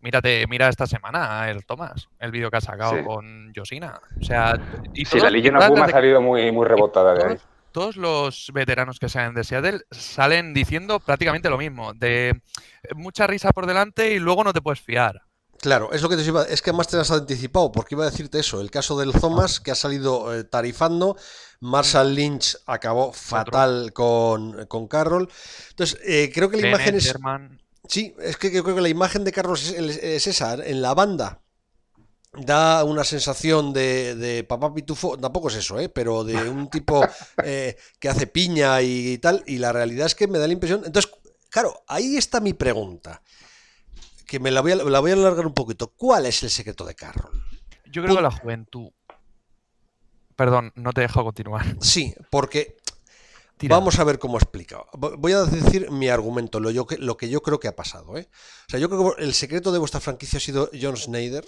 Mírate, 0.00 0.46
mira 0.48 0.68
esta 0.68 0.86
semana 0.86 1.50
el 1.50 1.64
Thomas, 1.64 2.08
el 2.18 2.30
vídeo 2.30 2.50
que 2.50 2.58
ha 2.58 2.60
sacado 2.60 2.96
Sí. 2.98 3.04
con 3.04 3.52
Josina. 3.54 4.00
O 4.20 4.24
sea, 4.24 4.58
y 4.94 5.04
Sí, 5.04 5.18
la 5.18 5.30
Legion 5.30 5.56
of 5.56 5.68
Boom 5.68 5.82
ha 5.82 5.88
salido 5.88 6.20
muy, 6.20 6.50
muy 6.52 6.66
rebotada 6.66 7.14
de 7.14 7.22
ahí. 7.24 7.28
todos, 7.36 7.46
todos 7.72 7.96
los 7.96 8.50
veteranos 8.54 8.98
que 8.98 9.08
salen 9.08 9.34
de 9.34 9.42
Seattle 9.44 9.80
salen 9.90 10.54
diciendo 10.54 11.00
prácticamente 11.00 11.50
lo 11.50 11.58
mismo, 11.58 11.92
de 11.94 12.28
eh, 12.30 12.38
mucha 12.94 13.26
risa 13.26 13.50
por 13.52 13.66
delante 13.66 14.12
y 14.12 14.18
luego 14.18 14.44
no 14.44 14.52
te 14.52 14.60
puedes 14.62 14.80
fiar. 14.80 15.22
Claro, 15.60 15.92
es 15.92 16.02
lo 16.02 16.08
que 16.08 16.16
te 16.16 16.22
iba, 16.22 16.44
es 16.44 16.62
que 16.62 16.70
además 16.70 16.88
te 16.88 16.98
has 16.98 17.10
anticipado, 17.10 17.72
porque 17.72 17.94
iba 17.94 18.04
a 18.04 18.10
decirte 18.10 18.38
eso, 18.38 18.60
el 18.60 18.70
caso 18.70 18.98
del 18.98 19.12
Thomas 19.12 19.60
que 19.60 19.70
ha 19.70 19.74
salido 19.74 20.34
eh, 20.34 20.44
tarifando, 20.44 21.16
Marshall 21.60 22.14
Lynch 22.14 22.56
acabó 22.66 23.12
fatal 23.12 23.92
con, 23.92 24.66
con 24.66 24.88
Carroll. 24.88 25.28
Entonces, 25.70 25.98
eh, 26.04 26.30
creo 26.32 26.50
que 26.50 26.58
la 26.58 26.76
Bennett, 26.76 26.80
imagen 26.80 26.94
es... 26.96 27.14
Sí, 27.88 28.14
es 28.20 28.36
que 28.36 28.50
creo 28.50 28.74
que 28.74 28.80
la 28.80 28.88
imagen 28.88 29.24
de 29.24 29.32
Carlos 29.32 29.70
es, 29.70 29.96
es 29.98 30.26
esa, 30.26 30.54
en 30.54 30.82
la 30.82 30.94
banda. 30.94 31.40
Da 32.32 32.84
una 32.84 33.04
sensación 33.04 33.72
de, 33.72 34.14
de 34.14 34.44
papá 34.44 34.74
pitufo, 34.74 35.16
tampoco 35.16 35.48
es 35.48 35.54
eso, 35.54 35.78
¿eh? 35.78 35.88
pero 35.88 36.24
de 36.24 36.48
un 36.48 36.68
tipo 36.70 37.06
eh, 37.42 37.76
que 37.98 38.08
hace 38.08 38.26
piña 38.26 38.82
y 38.82 39.18
tal, 39.18 39.42
y 39.46 39.58
la 39.58 39.72
realidad 39.72 40.06
es 40.06 40.14
que 40.14 40.26
me 40.26 40.38
da 40.38 40.46
la 40.46 40.52
impresión... 40.52 40.82
Entonces, 40.84 41.10
claro, 41.48 41.84
ahí 41.86 42.16
está 42.16 42.40
mi 42.40 42.52
pregunta, 42.52 43.22
que 44.26 44.40
me 44.40 44.50
la 44.50 44.60
voy 44.60 44.72
a, 44.72 44.76
la 44.76 45.00
voy 45.00 45.10
a 45.12 45.14
alargar 45.14 45.46
un 45.46 45.54
poquito. 45.54 45.92
¿Cuál 45.96 46.26
es 46.26 46.42
el 46.42 46.50
secreto 46.50 46.84
de 46.84 46.94
Carroll? 46.94 47.42
Yo 47.86 48.02
creo 48.02 48.16
que 48.16 48.22
la 48.22 48.30
juventud. 48.30 48.90
Perdón, 50.34 50.72
no 50.74 50.92
te 50.92 51.00
dejo 51.02 51.24
continuar. 51.24 51.64
Sí, 51.80 52.14
porque 52.30 52.76
Tira. 53.56 53.74
Vamos 53.76 53.98
a 53.98 54.04
ver 54.04 54.18
cómo 54.18 54.36
explica. 54.36 54.84
Vo- 54.92 55.14
Voy 55.16 55.32
a 55.32 55.44
decir 55.44 55.90
mi 55.90 56.10
argumento, 56.10 56.60
lo, 56.60 56.70
yo 56.70 56.86
que, 56.86 56.98
lo 56.98 57.16
que 57.16 57.30
yo 57.30 57.40
creo 57.40 57.58
que 57.58 57.68
ha 57.68 57.74
pasado. 57.74 58.18
¿eh? 58.18 58.28
O 58.68 58.70
sea, 58.70 58.78
yo 58.78 58.90
creo 58.90 59.14
que 59.16 59.22
el 59.24 59.32
secreto 59.32 59.72
de 59.72 59.78
vuestra 59.78 60.00
franquicia 60.00 60.36
ha 60.36 60.40
sido 60.40 60.68
John 60.78 60.98
Snyder, 60.98 61.46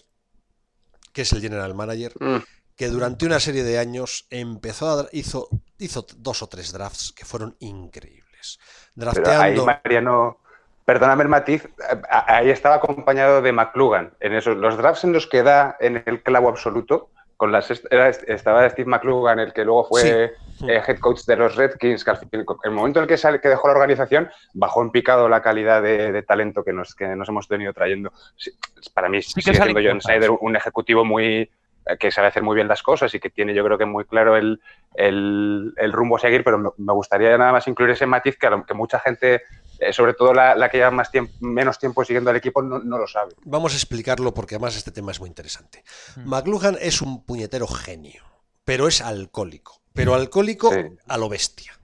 que 1.12 1.22
es 1.22 1.32
el 1.34 1.42
general 1.42 1.74
manager, 1.74 2.14
Mm. 2.18 2.38
que 2.76 2.88
durante 2.88 3.26
una 3.26 3.40
serie 3.40 3.62
de 3.62 3.78
años 3.78 4.26
empezó 4.30 4.88
a 4.88 5.08
hizo, 5.12 5.50
hizo 5.78 6.06
dos 6.16 6.42
o 6.42 6.46
tres 6.46 6.72
drafts 6.72 7.12
que 7.12 7.26
fueron 7.26 7.56
increíbles. 7.58 8.58
Pero 8.94 9.10
ahí, 9.10 9.14
Drafteando. 9.54 9.66
Mariano, 9.66 10.38
perdóname 10.88 11.22
el 11.24 11.28
matiz, 11.28 11.66
eh, 11.66 12.00
ahí 12.08 12.48
estaba 12.48 12.76
acompañado 12.76 13.42
de 13.42 13.52
McLugan. 13.52 14.12
En 14.20 14.32
esos, 14.32 14.56
los 14.56 14.78
drafts 14.78 15.04
en 15.04 15.12
los 15.12 15.26
que 15.26 15.42
da 15.42 15.76
en 15.80 16.02
el 16.06 16.22
clavo 16.22 16.48
absoluto, 16.48 17.10
con 17.36 17.52
las, 17.52 17.70
era- 17.90 18.08
estaba 18.08 18.66
Steve 18.70 18.88
McLugan, 18.88 19.38
el 19.38 19.52
que 19.52 19.66
luego 19.66 19.84
fue 19.84 20.32
Sí. 20.58 20.66
eh, 20.70 20.80
head 20.88 20.98
coach 20.98 21.24
de 21.26 21.36
los 21.36 21.56
Redskins, 21.56 22.02
que 22.02 22.10
al 22.10 22.16
fin- 22.16 22.30
el 22.64 22.70
momento 22.70 23.00
en 23.00 23.02
el 23.02 23.08
que, 23.08 23.18
sale, 23.18 23.38
que 23.38 23.50
dejó 23.50 23.68
la 23.68 23.74
organización, 23.74 24.30
bajó 24.54 24.80
en 24.80 24.90
picado 24.90 25.28
la 25.28 25.42
calidad 25.42 25.82
de, 25.82 26.10
de 26.10 26.22
talento 26.22 26.64
que 26.64 26.72
nos, 26.72 26.94
que 26.94 27.06
nos 27.14 27.28
hemos 27.28 27.46
tenido 27.48 27.74
trayendo. 27.74 28.10
Sí, 28.36 28.50
para 28.94 29.10
mí 29.10 29.20
Sí 29.20 29.42
sigue 29.42 29.56
siendo 29.58 29.80
John. 29.84 30.00
Snyder 30.00 30.30
un 30.40 30.56
ejecutivo 30.56 31.04
muy 31.04 31.50
eh, 31.86 31.96
que 32.00 32.10
sabe 32.10 32.28
hacer 32.28 32.42
muy 32.42 32.54
bien 32.54 32.66
las 32.66 32.82
cosas 32.82 33.14
y 33.14 33.20
que 33.20 33.28
tiene 33.28 33.52
yo 33.54 33.62
creo 33.62 33.76
que 33.76 33.84
muy 33.84 34.04
claro 34.06 34.36
el, 34.36 34.58
el- 34.94 35.74
el 35.76 35.92
rumbo 35.92 36.16
a 36.16 36.20
seguir, 36.20 36.42
pero 36.42 36.56
me, 36.58 36.70
me 36.78 36.92
gustaría 36.94 37.36
nada 37.36 37.52
más 37.52 37.68
incluir 37.68 37.90
ese 37.92 38.06
matiz 38.06 38.38
que, 38.38 38.46
a 38.46 38.50
lo- 38.50 38.64
que 38.64 38.72
mucha 38.74 38.98
gente, 38.98 39.42
eh, 39.78 39.92
sobre 39.92 40.14
todo 40.14 40.32
la, 40.34 40.54
la 40.54 40.68
que 40.68 40.78
lleva 40.78 40.90
más 40.90 41.10
tiempo, 41.10 41.32
menos 41.40 41.78
tiempo 41.78 42.04
siguiendo 42.04 42.30
al 42.30 42.36
equipo, 42.36 42.62
no, 42.62 42.78
no 42.78 42.98
lo 42.98 43.06
sabe. 43.06 43.34
Vamos 43.44 43.72
a 43.72 43.76
explicarlo 43.76 44.34
porque 44.34 44.54
además 44.56 44.76
este 44.76 44.90
tema 44.90 45.12
es 45.12 45.20
muy 45.20 45.28
interesante. 45.28 45.84
Mm. 46.16 46.28
McLuhan 46.28 46.78
es 46.80 47.00
un 47.02 47.24
puñetero 47.24 47.66
genio, 47.66 48.22
pero 48.64 48.88
es 48.88 49.00
alcohólico. 49.00 49.80
Pero 49.94 50.14
alcohólico 50.14 50.72
Sí. 50.72 50.80
a 51.08 51.18
lo 51.18 51.28
bestia. 51.28 51.78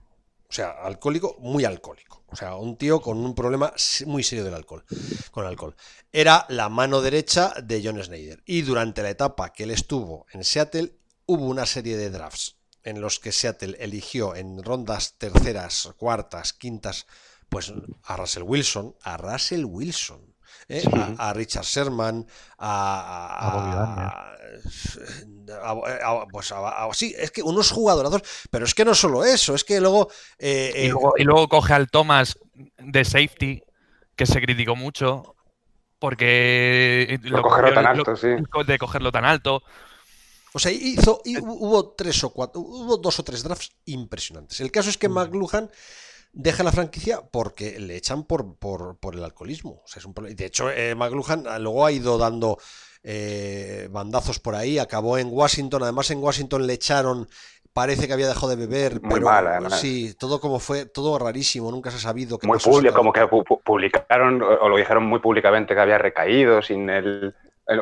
O 0.49 0.53
sea, 0.53 0.71
alcohólico, 0.83 1.35
muy 1.39 1.65
alcohólico. 1.65 2.23
O 2.27 2.35
sea, 2.37 2.55
un 2.55 2.77
tío 2.77 3.01
con 3.01 3.17
un 3.17 3.33
problema 3.35 3.73
muy 4.05 4.23
serio 4.23 4.43
del 4.43 4.53
alcohol, 4.53 4.83
con 5.31 5.43
el 5.43 5.49
alcohol. 5.49 5.75
Era 6.11 6.45
la 6.49 6.69
mano 6.69 7.01
derecha 7.01 7.53
de 7.63 7.81
John 7.83 8.01
Snyder. 8.03 8.41
Y 8.45 8.61
durante 8.61 9.03
la 9.03 9.09
etapa 9.09 9.53
que 9.53 9.63
él 9.63 9.71
estuvo 9.71 10.25
en 10.31 10.43
Seattle, 10.43 10.93
hubo 11.25 11.45
una 11.45 11.65
serie 11.65 11.97
de 11.97 12.09
drafts 12.09 12.57
en 12.83 13.01
los 13.01 13.19
que 13.19 13.31
Seattle 13.31 13.77
eligió 13.79 14.35
en 14.35 14.61
rondas 14.63 15.15
terceras, 15.17 15.89
cuartas, 15.97 16.53
quintas, 16.53 17.07
pues 17.49 17.73
a 18.03 18.17
Russell 18.17 18.43
Wilson, 18.43 18.95
a 19.03 19.17
Russell 19.17 19.65
Wilson, 19.65 20.21
¿eh? 20.67 20.81
Sí. 20.81 20.89
a, 21.17 21.29
a 21.29 21.33
Richard 21.33 21.65
Sherman, 21.65 22.25
a, 22.57 24.31
A 25.63 26.25
pues 26.31 26.51
a- 26.51 26.85
a- 26.85 26.93
sí, 26.93 27.13
es 27.17 27.31
que 27.31 27.41
unos 27.43 27.71
jugadorazos, 27.71 28.21
pero 28.49 28.65
es 28.65 28.73
que 28.73 28.85
no 28.85 28.95
solo 28.95 29.23
eso, 29.23 29.53
es 29.55 29.63
que 29.63 29.79
luego, 29.79 30.09
eh, 30.39 30.73
Y 30.75 30.85
eh, 30.85 30.89
luego, 30.89 31.13
y 31.17 31.23
luego 31.23 31.47
coge 31.47 31.73
al 31.73 31.89
Thomas 31.89 32.37
de 32.77 33.05
safety, 33.05 33.61
que 34.15 34.25
se 34.25 34.41
criticó 34.41 34.75
mucho, 34.75 35.35
porque... 35.99 37.19
Por 37.31 37.41
cogerlo 37.41 37.69
cogió- 37.69 37.73
tan 37.73 37.83
lo- 37.83 37.89
alto, 37.89 38.15
sí. 38.15 38.27
De 38.67 38.77
cogerlo 38.77 39.11
tan 39.11 39.25
alto. 39.25 39.61
o 40.53 40.59
sea, 40.59 40.71
hizo, 40.71 41.21
hubo 41.41 41.91
tres 41.95 42.23
o 42.23 42.29
cuatro, 42.31 42.61
hubo 42.61 42.97
dos 42.97 43.19
o 43.19 43.23
tres 43.23 43.43
drafts 43.43 43.71
impresionantes. 43.85 44.59
El 44.61 44.71
caso 44.71 44.89
es 44.89 44.97
que 44.97 45.09
McLuhan 45.09 45.69
deja 46.35 46.63
la 46.63 46.71
franquicia 46.71 47.21
porque 47.31 47.79
le 47.79 47.95
echan 47.95 48.23
por, 48.25 48.55
por, 48.57 48.97
por 48.99 49.15
el 49.15 49.23
alcoholismo. 49.23 49.81
O 49.83 49.87
sea, 49.87 49.99
es 50.01 50.05
un 50.05 50.13
De 50.13 50.45
hecho, 50.45 50.69
eh, 50.69 50.93
McLuhan 50.93 51.45
ah, 51.47 51.57
luego 51.57 51.85
ha 51.85 51.91
ido 51.91 52.17
dando 52.17 52.57
eh, 53.03 53.87
bandazos 53.89 54.39
por 54.39 54.53
ahí, 54.55 54.77
acabó 54.77 55.17
en 55.17 55.29
Washington, 55.31 55.83
además 55.83 56.11
en 56.11 56.21
Washington 56.21 56.67
le 56.67 56.73
echaron, 56.73 57.27
parece 57.71 58.07
que 58.07 58.13
había 58.13 58.27
dejado 58.27 58.49
de 58.49 58.55
beber, 58.55 59.01
Muy 59.01 59.13
pero 59.15 59.25
mal, 59.27 59.47
además. 59.47 59.79
sí, 59.79 60.13
todo 60.17 60.39
como 60.41 60.59
fue, 60.59 60.85
todo 60.85 61.17
rarísimo, 61.19 61.71
nunca 61.71 61.89
se 61.91 61.97
ha 61.97 62.01
sabido 62.01 62.37
qué 62.37 62.47
Muy 62.47 62.57
público, 62.59 62.95
como 62.95 63.13
que 63.13 63.21
pu- 63.23 63.43
pu- 63.45 63.61
publicaron 63.63 64.41
o 64.41 64.67
lo 64.69 64.75
dijeron 64.77 65.03
muy 65.03 65.19
públicamente 65.19 65.73
que 65.73 65.79
había 65.79 65.97
recaído 65.97 66.61
sin 66.61 66.89
el- 66.89 67.33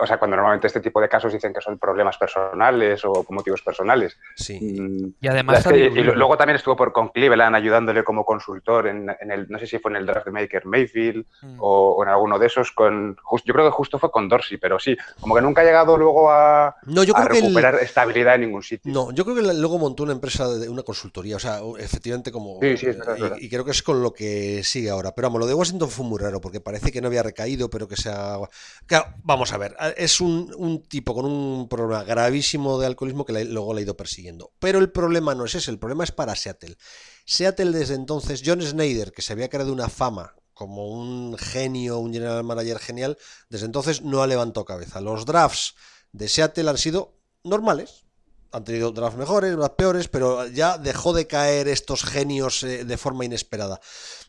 O 0.02 0.08
sea, 0.08 0.18
cuando 0.18 0.38
normalmente 0.38 0.68
este 0.68 0.80
tipo 0.80 1.02
de 1.02 1.10
casos 1.10 1.34
dicen 1.34 1.54
que 1.54 1.60
son 1.60 1.78
problemas 1.78 2.18
personales 2.18 3.04
o 3.04 3.26
motivos 3.30 3.62
personales. 3.62 4.18
Sí. 4.36 4.58
Mm, 4.62 5.14
Y 5.20 5.28
además... 5.28 5.60
Es 5.60 5.68
que- 5.68 5.84
ha 5.84 5.88
y 5.88 6.04
luego 6.04 6.38
también 6.38 6.56
estuvo 6.56 6.76
por, 6.76 6.94
con 6.94 7.10
Cleveland 7.10 7.56
ayudándole 7.56 8.04
como 8.04 8.24
consultor 8.24 8.88
en, 8.88 9.10
en 9.20 9.32
el, 9.32 9.48
no 9.50 9.60
sé 9.60 9.68
si 9.68 9.80
fue 9.80 9.92
en 9.92 9.98
el 9.98 10.06
draft 10.06 10.26
de 10.26 10.32
Maker 10.32 10.66
Mayfield 10.66 11.26
Mm. 11.42 11.58
o, 11.60 11.96
o 11.98 12.04
en 12.04 12.10
alguno 12.10 12.40
de 12.40 12.48
esos 12.48 12.72
con, 12.72 13.18
yo 13.44 13.54
creo 13.54 13.66
que 13.66 13.72
justo 13.72 14.00
fue 14.00 14.10
con 14.10 14.30
Dorsey, 14.30 14.58
pero 14.58 14.80
sí, 14.80 14.96
como 15.20 15.36
que 15.36 15.42
nunca 15.42 15.62
ha 15.62 15.66
llegado 15.66 15.98
luego 15.98 16.32
a, 16.32 16.76
No, 16.86 17.04
yo 17.04 17.14
a 17.18 17.22
creo 17.22 17.30
que 17.32 17.38
el- 17.40 17.44
recuperar 17.46 17.76
estabilidad 17.82 18.36
en 18.36 18.42
ningún 18.42 18.64
sitio. 18.64 18.92
No, 18.94 19.12
yo 19.12 19.26
creo 19.26 19.36
que 19.36 19.42
luego 19.54 19.78
montó 19.80 20.04
una 20.04 20.14
empresa 20.14 20.48
de 20.48 20.70
una 20.70 20.84
consultoría, 20.84 21.36
o 21.36 21.40
sea, 21.40 21.60
efectivamente 21.80 22.32
como... 22.32 22.60
Sí, 22.62 22.78
sí, 22.78 22.88
es 22.88 22.98
verdad, 22.98 23.16
es 23.16 23.22
verdad. 23.22 23.38
y, 23.42 23.46
y 23.46 23.50
creo 23.50 23.66
que 23.66 23.72
es 23.72 23.84
con 23.84 24.02
lo 24.02 24.14
que 24.14 24.64
sigue 24.64 24.90
ahora. 24.90 25.14
Pero 25.14 25.28
vamos, 25.28 25.42
lo 25.42 25.48
de 25.48 25.54
Washington 25.54 25.90
fue 25.90 26.06
muy 26.06 26.20
raro, 26.20 26.40
porque 26.40 26.62
parece 26.62 26.92
que 26.92 27.02
no 27.02 27.08
había 27.08 27.24
recaído, 27.24 27.70
pero 27.70 27.88
que 27.88 27.98
sea... 27.98 28.38
Claro, 28.86 29.06
vamos 29.24 29.52
a 29.54 29.58
ver, 29.58 29.73
es 29.98 30.22
un, 30.22 30.54
un 30.58 30.84
tipo 30.84 31.14
con 31.14 31.26
un 31.26 31.68
problema 31.68 32.04
gravísimo 32.04 32.80
de 32.80 32.88
alcoholismo 32.88 33.26
que 33.26 33.46
luego 33.46 33.74
le 33.74 33.82
ha 33.82 33.84
ido 33.84 33.98
persiguiendo. 33.98 34.52
Pero 34.60 34.80
el 34.80 34.92
problema 34.92 35.36
no 35.36 35.46
es 35.46 35.56
ese, 35.56 35.72
el 35.72 35.80
problema 35.80 36.04
es 36.04 36.12
para 36.12 36.36
Seattle. 36.36 36.78
Seattle 37.26 37.72
desde 37.72 37.96
entonces, 37.96 38.42
John 38.46 38.62
Snyder, 38.62 39.12
que 39.12 39.22
se 39.22 39.34
había 39.34 39.50
creado 39.50 39.72
una 39.72 39.90
fama 39.90 40.36
como 40.54 40.88
un 40.88 41.38
genio, 41.38 42.00
un 42.00 42.14
general 42.14 42.44
manager 42.44 42.80
genial, 42.80 43.18
desde 43.50 43.66
entonces 43.66 44.02
no 44.02 44.22
ha 44.22 44.28
levantado 44.28 44.66
cabeza. 44.66 45.02
Los 45.02 45.26
drafts 45.26 45.76
de 46.12 46.30
Seattle 46.30 46.70
han 46.70 46.78
sido 46.78 47.18
normales, 47.44 48.06
han 48.52 48.64
tenido 48.64 48.92
drafts 48.92 49.18
mejores, 49.18 49.56
drafts 49.56 49.76
peores, 49.76 50.08
pero 50.08 50.48
ya 50.48 50.78
dejó 50.78 51.14
de 51.14 51.28
caer 51.28 51.68
estos 51.68 52.04
genios 52.04 52.64
eh, 52.64 52.86
de 52.86 52.98
forma 52.98 53.26
inesperada. 53.26 53.82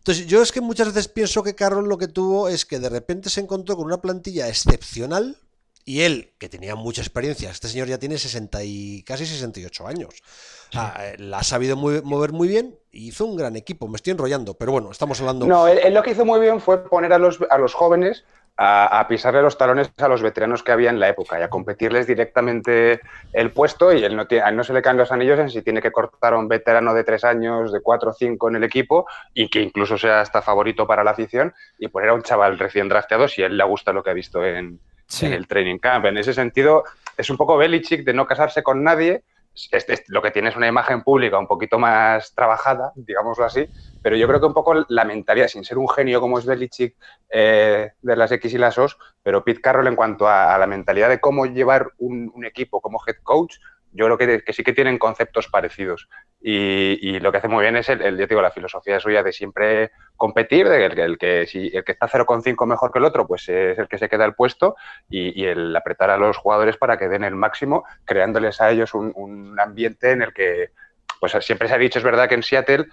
Entonces, 0.05 0.27
yo 0.27 0.43
es 0.43 0.53
que 0.53 0.61
muchas 0.61 0.89
veces 0.89 1.09
pienso 1.09 1.43
que 1.43 1.55
Carroll 1.55 1.89
lo 1.89 1.97
que 1.97 2.09
tuvo 2.09 2.51
es 2.51 2.67
que 2.67 2.79
de 2.79 2.91
repente 2.91 3.31
se 3.31 3.41
encontró 3.41 3.75
con 3.75 3.87
una 3.87 4.03
plantilla 4.03 4.49
excepcional 4.49 5.39
y 5.87 6.03
él, 6.03 6.33
que 6.39 6.51
tenía 6.51 6.75
mucha 6.75 7.01
experiencia, 7.01 7.49
este 7.51 7.69
señor 7.69 7.89
ya 7.89 7.99
tiene 7.99 8.19
60 8.19 8.63
y 8.65 9.03
casi 9.05 9.25
68 9.25 9.87
años. 9.87 10.11
O 10.69 10.73
sea, 10.73 10.95
eh, 11.01 11.17
la 11.19 11.39
ha 11.39 11.43
sabido 11.43 11.77
muy- 11.77 12.03
mover 12.03 12.33
muy 12.33 12.49
bien 12.49 12.79
y 12.93 13.09
hizo 13.09 13.25
un 13.25 13.35
gran 13.37 13.57
equipo. 13.57 13.89
Me 13.89 13.97
estoy 13.97 14.11
enrollando, 14.11 14.53
pero 14.53 14.73
bueno, 14.73 14.91
estamos 14.91 15.19
hablando. 15.21 15.47
No, 15.47 15.67
él, 15.69 15.79
él 15.83 15.95
lo 15.95 16.03
que 16.03 16.11
hizo 16.11 16.27
muy 16.27 16.39
bien 16.41 16.61
fue 16.61 16.87
poner 16.87 17.15
a 17.15 17.19
los, 17.19 17.39
a 17.49 17.57
los 17.57 17.73
jóvenes 17.73 18.25
a, 18.57 19.07
pisarle 19.09 19.43
los 19.43 19.59
talones 19.59 19.91
a 19.99 20.09
los 20.09 20.23
veteranos 20.23 20.63
que 20.63 20.73
había 20.73 20.91
en 20.91 21.01
la 21.01 21.09
época 21.09 21.39
y 21.39 21.43
a 21.43 21.51
competirles 21.51 22.07
directamente 22.07 23.01
el 23.33 23.51
puesto 23.51 23.93
y 23.93 24.05
él 24.05 24.15
no, 24.15 24.27
tiene, 24.27 24.45
a 24.45 24.51
él 24.51 24.57
no 24.57 24.63
se 24.63 24.73
le 24.73 24.81
caen 24.81 24.97
los 24.97 25.11
anillos 25.11 25.39
en 25.39 25.51
si 25.51 25.63
tiene 25.63 25.83
que 25.83 25.91
cortar 25.91 26.35
a 26.35 26.39
un 26.39 26.47
veterano 26.47 26.95
de 26.95 27.03
tres 27.03 27.25
años, 27.25 27.73
de 27.73 27.81
cuatro 27.81 28.11
o 28.11 28.13
cinco 28.13 28.49
en 28.49 28.57
el 28.57 28.65
equipo 28.65 29.07
y 29.33 29.49
que 29.49 29.61
incluso 29.61 29.99
sea 29.99 30.21
hasta 30.21 30.41
favorito 30.41 30.87
para 30.87 31.03
la 31.03 31.11
afición 31.11 31.53
y 31.79 31.89
poner 31.89 32.11
a 32.11 32.15
un 32.15 32.23
chaval 32.23 32.59
recién 32.59 32.89
drafteado 32.89 33.27
si 33.27 33.43
a 33.43 33.47
él 33.47 33.57
le 33.57 33.65
gusta 33.65 33.93
lo 33.93 34.05
que 34.05 34.11
ha 34.11 34.15
visto 34.15 34.45
en, 34.45 34.79
en 35.23 35.33
el 35.33 35.49
training 35.49 35.79
camp. 35.79 36.07
En 36.07 36.17
ese 36.17 36.33
sentido, 36.33 36.85
es 37.17 37.29
un 37.31 37.37
poco 37.37 37.57
Belichick 37.57 38.05
de 38.05 38.15
no 38.15 38.27
casarse 38.27 38.63
con 38.63 38.85
nadie 38.85 39.25
lo 40.09 40.23
que 40.23 40.31
tiene 40.31 40.49
es 40.49 40.57
una 40.57 40.67
imagen 40.67 41.03
pública 41.03 41.39
un 41.39 41.47
poquito 41.47 41.79
más 41.79 42.35
trabajada, 42.35 42.93
digámoslo 42.97 43.45
así, 43.45 43.69
pero 44.03 44.17
yo 44.17 44.27
creo 44.27 44.41
que 44.41 44.47
un 44.47 44.55
poco 44.55 44.85
la 44.89 45.05
mentalidad, 45.05 45.49
sin 45.49 45.65
ser 45.65 45.79
un 45.79 45.89
genio 45.89 46.21
como 46.21 46.39
es 46.39 46.47
Belichick 46.47 46.97
eh, 47.31 47.93
de 48.03 48.17
las 48.17 48.33
X 48.33 48.53
y 48.53 48.59
las 48.59 48.79
O's, 48.79 48.99
pero 49.23 49.45
Pete 49.45 49.61
Carroll 49.61 49.87
en 49.87 49.97
cuanto 49.97 50.29
a, 50.29 50.59
la 50.59 50.67
mentalidad 50.67 51.09
de 51.09 51.21
cómo 51.21 51.47
llevar 51.47 51.93
un, 51.99 52.33
equipo 52.45 52.81
como 52.81 53.01
head 53.07 53.17
coach, 53.23 53.57
yo 53.95 54.07
creo 54.07 54.43
que, 54.45 54.53
sí 54.53 54.63
que 54.63 54.73
tienen 54.73 54.99
conceptos 54.99 55.49
parecidos. 55.49 56.09
Y, 56.41 57.19
lo 57.21 57.33
que 57.33 57.39
hace 57.39 57.49
muy 57.49 57.63
bien 57.63 57.77
es, 57.77 57.89
el, 57.89 58.19
yo 58.19 58.27
digo, 58.27 58.43
la 58.43 58.51
filosofía 58.51 59.01
suya 59.01 59.23
de 59.23 59.33
siempre 59.33 59.93
competir, 60.17 60.69
de 60.69 60.91
que 60.91 61.03
el, 61.03 61.17
que, 61.17 61.47
si 61.47 61.71
el 61.75 61.85
que 61.85 61.93
está 61.93 62.09
0,5 62.09 62.67
mejor 62.67 62.93
que 62.93 62.99
el 62.99 63.05
otro, 63.05 63.27
pues 63.27 63.49
es 63.49 63.79
el 63.79 63.89
que 63.89 63.99
se 63.99 64.09
queda 64.09 64.25
el 64.25 64.35
puesto 64.35 64.77
y, 65.09 65.45
el 65.45 65.75
apretar 65.75 66.11
a 66.11 66.19
los 66.19 66.37
jugadores 66.37 66.77
para 66.77 66.99
que 66.99 67.09
den 67.09 67.25
el 67.25 67.37
máximo, 67.37 67.85
creándoles 68.05 68.61
a 68.61 68.71
ellos 68.71 68.93
un 68.95 69.59
ambiente 69.59 70.11
en 70.11 70.23
el 70.23 70.33
que, 70.35 70.71
pues 71.21 71.45
siempre 71.45 71.69
se 71.69 71.75
ha 71.75 71.79
dicho, 71.79 71.99
es 71.99 72.05
verdad 72.05 72.29
que 72.29 72.35
en 72.35 72.43
Seattle 72.43 72.87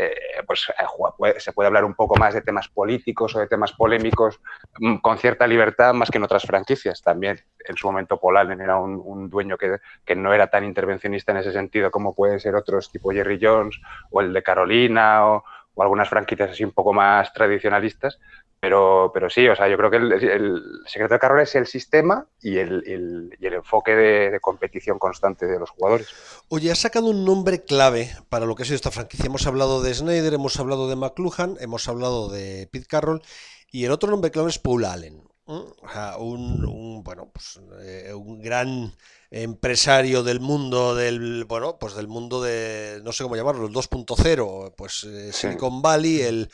eh, 0.00 0.44
pues 0.46 0.68
eh, 0.68 1.40
se 1.40 1.52
puede 1.52 1.66
hablar 1.66 1.84
un 1.84 1.94
poco 1.94 2.14
más 2.16 2.32
de 2.32 2.40
temas 2.40 2.68
políticos 2.68 3.34
o 3.34 3.40
de 3.40 3.48
temas 3.48 3.72
polémicos 3.72 4.40
mm, 4.78 4.98
con 4.98 5.18
cierta 5.18 5.44
libertad 5.44 5.92
más 5.92 6.08
que 6.08 6.18
en 6.18 6.24
otras 6.24 6.44
franquicias. 6.44 7.02
También 7.02 7.40
en 7.66 7.76
su 7.76 7.88
momento 7.88 8.20
Paul 8.20 8.36
Allen 8.36 8.60
era 8.60 8.76
un, 8.76 9.28
dueño 9.28 9.58
que, 9.58 9.78
que, 10.04 10.14
no 10.14 10.32
era 10.32 10.46
tan 10.46 10.62
intervencionista 10.62 11.32
en 11.32 11.38
ese 11.38 11.50
sentido 11.50 11.90
como 11.90 12.14
puede 12.14 12.38
ser 12.38 12.54
otros 12.54 12.92
tipo 12.92 13.10
Jerry 13.10 13.40
Jones 13.42 13.80
o 14.10 14.20
el 14.20 14.32
de 14.32 14.42
Carolina 14.44 15.26
o, 15.26 15.44
o 15.78 15.82
algunas 15.82 16.08
franquicias 16.08 16.50
así 16.50 16.64
un 16.64 16.72
poco 16.72 16.92
más 16.92 17.32
tradicionalistas, 17.32 18.18
pero, 18.60 19.12
pero 19.14 19.30
sí, 19.30 19.46
o 19.46 19.54
sea, 19.54 19.68
yo 19.68 19.76
creo 19.76 19.90
que 19.90 19.96
el, 19.98 20.62
secreto 20.86 21.14
de 21.14 21.20
Carroll 21.20 21.42
es 21.42 21.54
el 21.54 21.66
sistema 21.66 22.26
y 22.40 22.58
el, 22.58 23.36
enfoque 23.40 23.94
de, 23.94 24.40
competición 24.40 24.98
constante 24.98 25.46
de 25.46 25.60
los 25.60 25.70
jugadores. 25.70 26.08
Oye, 26.48 26.72
has 26.72 26.80
sacado 26.80 27.06
un 27.06 27.24
nombre 27.24 27.64
clave 27.64 28.10
para 28.28 28.46
lo 28.46 28.56
que 28.56 28.64
ha 28.64 28.66
sido 28.66 28.76
esta 28.76 28.90
franquicia. 28.90 29.26
Hemos 29.26 29.46
hablado 29.46 29.80
de 29.80 29.94
Snyder, 29.94 30.34
hemos 30.34 30.58
hablado 30.58 30.88
de 30.88 30.96
McLuhan, 30.96 31.56
hemos 31.60 31.88
hablado 31.88 32.28
de 32.28 32.68
Pete 32.72 32.86
Carroll 32.86 33.22
y 33.70 33.84
el 33.84 33.92
otro 33.92 34.10
nombre 34.10 34.32
clave 34.32 34.50
es 34.50 34.58
Paul 34.58 34.84
Allen. 34.84 35.22
un, 35.46 37.02
bueno, 37.04 37.30
pues, 37.32 37.60
eh, 37.82 38.12
un 38.12 38.40
gran 38.42 38.92
empresario 39.30 40.22
del 40.22 40.40
mundo 40.40 40.94
del 40.94 41.44
bueno 41.44 41.78
pues 41.78 41.94
del 41.94 42.08
mundo 42.08 42.40
de 42.40 43.02
no 43.04 43.12
sé 43.12 43.24
cómo 43.24 43.36
llamarlo 43.36 43.66
el 43.66 43.74
2.0 43.74 44.72
pues 44.74 45.04
eh, 45.04 45.34
Silicon 45.34 45.82
Valley 45.82 46.22
el 46.22 46.48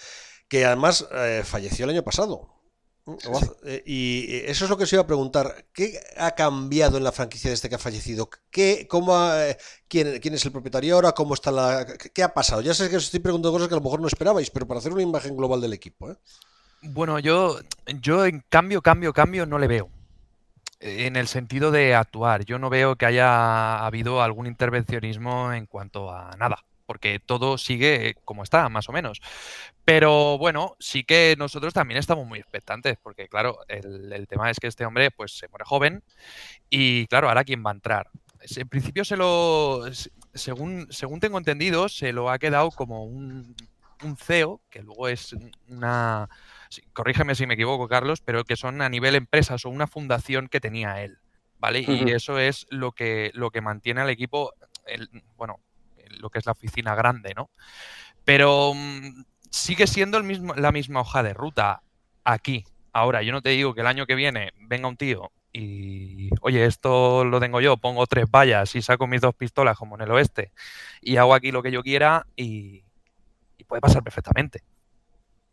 que 0.54 0.64
además 0.64 1.04
eh, 1.11 1.42
falleció 1.44 1.84
el 1.84 1.90
año 1.90 2.04
pasado. 2.04 2.49
Eh, 3.64 3.82
y 3.84 4.37
eso 4.46 4.64
es 4.64 4.70
lo 4.70 4.76
que 4.76 4.87
se 4.87 4.94
iba 4.94 5.02
a 5.02 5.06
preguntar. 5.06 5.66
Qué 5.73 5.99
ha 6.16 6.30
cambiado 6.37 6.96
en 6.96 7.02
la 7.02 7.11
franquicia 7.11 7.50
desde 7.50 7.68
que 7.68 7.75
ha 7.75 7.78
fallecido 7.78 8.30
qué 8.52 8.87
cómo 8.88 9.18
quién, 9.88 10.20
quién 10.20 10.34
es 10.34 10.44
el 10.44 10.52
propietario 10.52 10.94
ahora 10.94 11.11
cómo 11.11 11.34
está 11.34 11.50
la 11.50 11.84
qué 12.14 12.23
ha 12.23 12.32
pasado 12.32 12.61
ya 12.61 12.73
sé 12.73 12.88
que 12.88 12.96
os 12.96 13.06
estoy 13.06 13.18
preguntando 13.18 13.52
cosas 13.52 13.66
que 13.66 13.75
a 13.75 13.78
lo 13.78 13.82
mejor 13.82 14.00
no 14.00 14.06
esperabais 14.06 14.49
pero 14.50 14.66
para 14.66 14.78
hacer 14.78 14.92
una 14.92 15.02
imagen 15.02 15.37
global 15.37 15.61
del 15.61 15.73
equipo 15.73 16.16
bueno 16.82 17.18
yo 17.18 17.58
yo 18.00 18.25
en 18.25 18.44
cambio 18.49 18.80
cambio 18.80 19.12
cambio 19.12 19.44
no 19.44 19.58
le 19.58 19.66
veo. 19.66 19.90
En 20.80 21.16
el 21.16 21.28
sentido 21.28 21.70
de 21.70 21.94
actuar. 21.94 22.44
Yo 22.44 22.58
no 22.58 22.68
veo 22.68 22.96
que 22.96 23.06
haya 23.06 23.84
habido 23.84 24.23
algún 24.23 24.46
intervencionismo 24.46 25.52
en 25.52 25.66
cuanto 25.66 26.12
a 26.12 26.30
nada, 26.38 26.58
porque 26.87 27.21
todo 27.25 27.59
sigue 27.59 28.14
como 28.25 28.43
está, 28.43 28.69
más 28.69 28.88
o 28.88 28.93
menos. 28.93 29.21
Pero 29.85 30.38
bueno, 30.38 30.76
sí 30.78 31.04
que 31.04 31.35
nosotros 31.39 31.75
también 31.75 31.99
estamos 31.99 32.26
muy 32.26 32.39
expectantes, 32.39 32.97
porque 33.02 33.28
claro, 33.28 33.58
el, 33.69 34.26
tema 34.28 34.50
es 34.50 34.58
que 34.58 34.67
este 34.67 34.87
hombre 34.87 35.11
pues 35.11 35.37
se 35.37 35.49
muere 35.49 35.65
joven 35.65 36.02
y 36.71 37.06
claro, 37.06 37.28
ahora 37.28 37.45
quién 37.45 37.65
va 37.65 37.71
a 37.71 37.75
entrar. 37.75 38.11
En 38.56 38.69
principio 38.69 39.04
se 39.04 39.17
lo, 39.17 39.85
según, 40.35 40.87
según 40.91 41.21
tengo 41.21 41.39
entendido, 41.39 41.89
se 41.89 42.13
lo 42.13 42.30
ha 42.30 42.39
quedado 42.39 42.71
como 42.71 43.04
un, 43.04 43.54
un 44.02 44.17
CEO, 44.17 44.61
que 44.71 44.82
luego 44.82 45.08
es 45.08 45.35
una 45.69 46.28
corrígeme 46.93 47.35
si 47.35 47.47
me 47.47 47.54
equivoco, 47.54 47.89
Carlos, 47.89 48.21
pero 48.21 48.45
que 48.45 48.56
son 48.56 48.82
a 48.82 48.89
nivel 48.89 49.15
empresas 49.15 49.65
o 49.65 49.71
una 49.71 49.87
fundación 49.87 50.49
que 50.49 50.61
tenía 50.61 51.02
él, 51.02 51.19
¿vale? 51.58 51.85
Y 51.87 52.11
eso 52.11 52.39
es 52.39 52.67
lo 52.71 52.93
que, 52.93 53.30
lo 53.35 53.50
que 53.50 53.61
mantiene 53.61 54.00
al 54.00 54.11
equipo, 54.11 54.52
el, 54.87 55.08
bueno, 55.37 55.61
lo 56.21 56.31
que 56.31 56.39
es 56.39 56.47
la 56.47 56.53
oficina 56.53 56.95
grande, 56.95 57.35
¿no? 57.35 57.50
Pero 58.25 58.73
mm, 58.75 59.25
sigue 59.50 59.87
siendo 59.87 60.19
el 60.19 60.25
mismo, 60.25 60.55
la 60.55 60.73
misma 60.73 61.00
hoja 61.00 61.23
de 61.23 61.35
ruta 61.35 61.83
aquí. 62.25 62.65
Ahora, 62.93 63.23
yo 63.23 63.33
no 63.33 63.43
te 63.43 63.50
digo 63.50 63.75
que 63.75 63.81
el 63.81 63.87
año 63.87 64.07
que 64.07 64.15
viene 64.15 64.53
venga 64.69 64.89
un 64.89 64.97
tío 64.97 65.33
y, 65.53 66.31
oye, 66.41 66.65
esto 66.67 67.25
lo 67.25 67.41
tengo 67.41 67.61
yo, 67.61 67.77
pongo 67.77 68.07
tres 68.07 68.27
vallas 68.31 68.75
y 68.75 68.83
saco 68.83 69.07
mis 69.07 69.21
dos 69.21 69.35
pistolas 69.35 69.77
como 69.79 69.97
en 69.97 70.03
el 70.03 70.11
oeste 70.13 70.53
y 71.00 71.17
hago 71.17 71.35
aquí 71.35 71.53
lo 71.53 71.63
que 71.63 71.73
yo 71.73 71.83
quiera 71.83 72.27
y 72.37 72.85
puede 73.67 73.81
pasar 73.81 74.03
perfectamente 74.03 74.63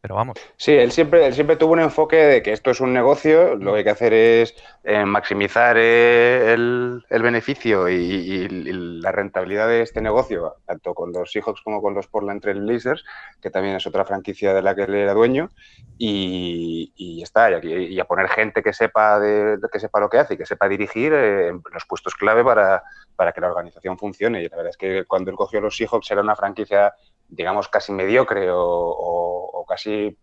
pero 0.02 0.16
vamos. 0.16 0.38
Sí, 0.58 0.72
él 0.72 0.92
siempre, 0.92 1.28
él 1.28 1.34
siempre 1.36 1.58
tuvo 1.58 1.74
un 1.74 1.80
enfoque 1.80 2.16
de 2.16 2.42
que 2.42 2.54
esto 2.54 2.72
es 2.72 2.82
un 2.82 2.92
negocio, 2.92 3.56
lo 3.56 3.72
que 3.72 3.78
hay 3.78 3.84
que 3.84 3.90
hacer 3.92 4.14
es 4.14 4.56
eh, 4.84 5.06
maximizar 5.06 5.78
eh, 5.78 6.54
el, 6.54 7.04
beneficio 7.22 7.88
y, 7.88 8.48
la 8.50 9.12
rentabilidad 9.12 9.68
de 9.68 9.82
este 9.82 10.02
negocio, 10.02 10.56
tanto 10.66 10.96
con 10.96 11.12
los 11.12 11.32
Seahawks 11.32 11.62
como 11.62 11.84
con 11.84 11.94
los 11.94 12.08
Portland 12.08 12.42
Trail 12.42 12.62
Blazers, 12.62 13.06
que 13.40 13.52
también 13.52 13.76
es 13.76 13.86
otra 13.86 14.04
franquicia 14.04 14.56
de 14.56 14.64
la 14.64 14.74
que 14.74 14.84
él 14.84 14.96
era 14.96 15.14
dueño, 15.14 15.52
y, 16.00 16.92
y 16.96 17.22
está, 17.22 17.52
y, 17.64 18.00
a 18.00 18.06
poner 18.06 18.28
gente 18.30 18.64
que 18.64 18.74
sepa, 18.74 19.20
de, 19.20 19.60
que 19.72 19.80
sepa 19.80 20.00
lo 20.00 20.10
que 20.10 20.18
hace 20.18 20.34
y 20.34 20.38
que 20.38 20.48
sepa 20.48 20.68
dirigir 20.68 21.14
eh, 21.14 21.52
los 21.72 21.86
puestos 21.86 22.16
clave 22.16 22.44
para, 22.44 22.82
para 23.16 23.34
que 23.34 23.42
la 23.42 23.50
organización 23.50 24.00
funcione. 24.00 24.42
Y 24.42 24.50
la 24.50 24.58
verdad 24.58 24.72
es 24.72 24.78
que 24.78 25.06
cuando 25.06 25.30
él 25.30 25.38
cogió 25.38 25.62
los 25.62 25.78
Seahawks 25.78 26.10
era 26.10 26.22
una 26.22 26.36
franquicia 26.36 26.96
digamos, 27.32 27.70
casi 27.70 27.94
mediocre 27.94 28.50
o, 28.52 29.51
casi 29.72 30.18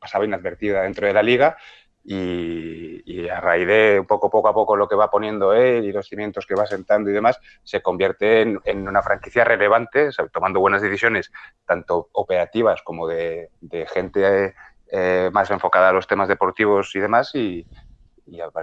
pasaba 0.00 0.24
inadvertida 0.24 0.82
dentro 0.82 1.06
de 1.06 1.12
la 1.12 1.22
liga. 1.22 1.56
Y, 2.04 3.28
a 3.28 3.40
raíz 3.40 3.66
de 3.66 4.02
poco, 4.08 4.30
poco 4.30 4.48
a 4.48 4.54
poco 4.54 4.74
lo 4.74 4.88
que 4.88 4.94
va 4.94 5.10
poniendo 5.10 5.52
él 5.52 5.84
y 5.84 5.92
los 5.92 6.08
cimientos 6.08 6.46
que 6.46 6.54
va 6.54 6.64
sentando 6.64 7.10
y 7.10 7.12
demás, 7.12 7.38
se 7.62 7.82
convierte 7.82 8.40
en, 8.40 8.88
una 8.88 9.02
franquicia 9.02 9.44
relevante, 9.44 10.08
tomando 10.32 10.60
buenas 10.60 10.80
decisiones, 10.80 11.30
tanto 11.66 12.08
operativas 12.12 12.80
como 12.82 13.06
de, 13.06 13.50
gente 13.92 14.54
eh, 14.90 15.28
más 15.32 15.50
enfocada 15.50 15.90
a 15.90 15.92
los 15.92 16.06
temas 16.06 16.28
deportivos 16.28 16.94
y 16.94 17.00
demás. 17.00 17.34
Y, 17.34 17.66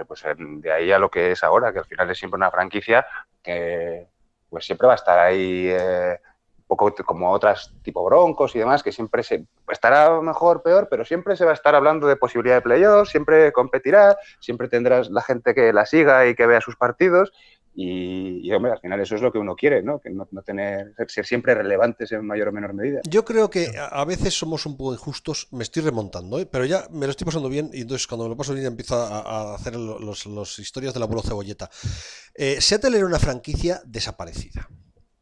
pues 0.08 0.24
de 0.36 0.72
ahí 0.72 0.90
a 0.90 0.98
lo 0.98 1.10
que 1.10 1.32
es 1.32 1.44
ahora, 1.44 1.72
que 1.72 1.78
al 1.78 1.84
final 1.84 2.10
es 2.10 2.18
siempre 2.18 2.36
una 2.36 2.50
franquicia 2.50 3.06
que 3.42 4.08
pues 4.48 4.64
siempre 4.64 4.86
va 4.86 4.94
a 4.94 4.96
estar 4.96 5.18
ahí. 5.18 5.68
Eh, 5.70 6.18
poco 6.66 6.94
como 7.04 7.32
otras 7.32 7.72
tipo 7.82 8.04
Broncos 8.04 8.54
y 8.56 8.58
demás, 8.58 8.82
que 8.82 8.92
siempre 8.92 9.22
se 9.22 9.46
estará 9.70 10.20
mejor, 10.20 10.62
peor, 10.62 10.88
pero 10.90 11.04
siempre 11.04 11.36
se 11.36 11.44
va 11.44 11.52
a 11.52 11.54
estar 11.54 11.74
hablando 11.74 12.06
de 12.06 12.16
posibilidad 12.16 12.56
de 12.56 12.62
playoffs, 12.62 13.10
siempre 13.10 13.52
competirá, 13.52 14.16
siempre 14.40 14.68
tendrás 14.68 15.10
la 15.10 15.22
gente 15.22 15.54
que 15.54 15.72
la 15.72 15.86
siga 15.86 16.26
y 16.26 16.34
que 16.34 16.46
vea 16.46 16.60
sus 16.60 16.76
partidos. 16.76 17.32
Y, 17.78 18.50
hombre, 18.52 18.72
al 18.72 18.80
final 18.80 18.98
eso 19.02 19.16
es 19.16 19.20
lo 19.20 19.30
que 19.30 19.36
uno 19.36 19.54
quiere, 19.54 19.82
¿no? 19.82 20.00
Que 20.00 20.08
no, 20.08 20.26
tener, 20.42 20.94
ser 21.08 21.26
siempre 21.26 21.54
relevantes 21.54 22.10
en 22.10 22.24
mayor 22.24 22.48
o 22.48 22.52
menor 22.52 22.72
medida. 22.72 23.02
Yo 23.06 23.22
creo 23.22 23.50
que 23.50 23.68
a 23.78 24.02
veces 24.06 24.32
somos 24.32 24.64
un 24.64 24.78
poco 24.78 24.94
injustos, 24.94 25.48
me 25.50 25.62
estoy 25.62 25.82
remontando, 25.82 26.38
¿eh? 26.38 26.46
pero 26.46 26.64
ya 26.64 26.86
me 26.90 27.04
lo 27.04 27.10
estoy 27.10 27.26
pasando 27.26 27.50
bien 27.50 27.68
y 27.74 27.82
entonces 27.82 28.06
cuando 28.06 28.24
me 28.24 28.30
lo 28.30 28.36
paso 28.36 28.54
bien 28.54 28.64
empiezo 28.64 28.96
a, 28.96 29.54
hacer 29.54 29.76
los, 29.76 30.58
historias 30.58 30.94
del 30.94 31.02
abuelo 31.02 31.20
cebolleta. 31.20 31.68
Eh, 32.34 32.62
Seattle 32.62 32.96
era 32.96 33.04
una 33.04 33.18
franquicia 33.18 33.82
desaparecida 33.84 34.70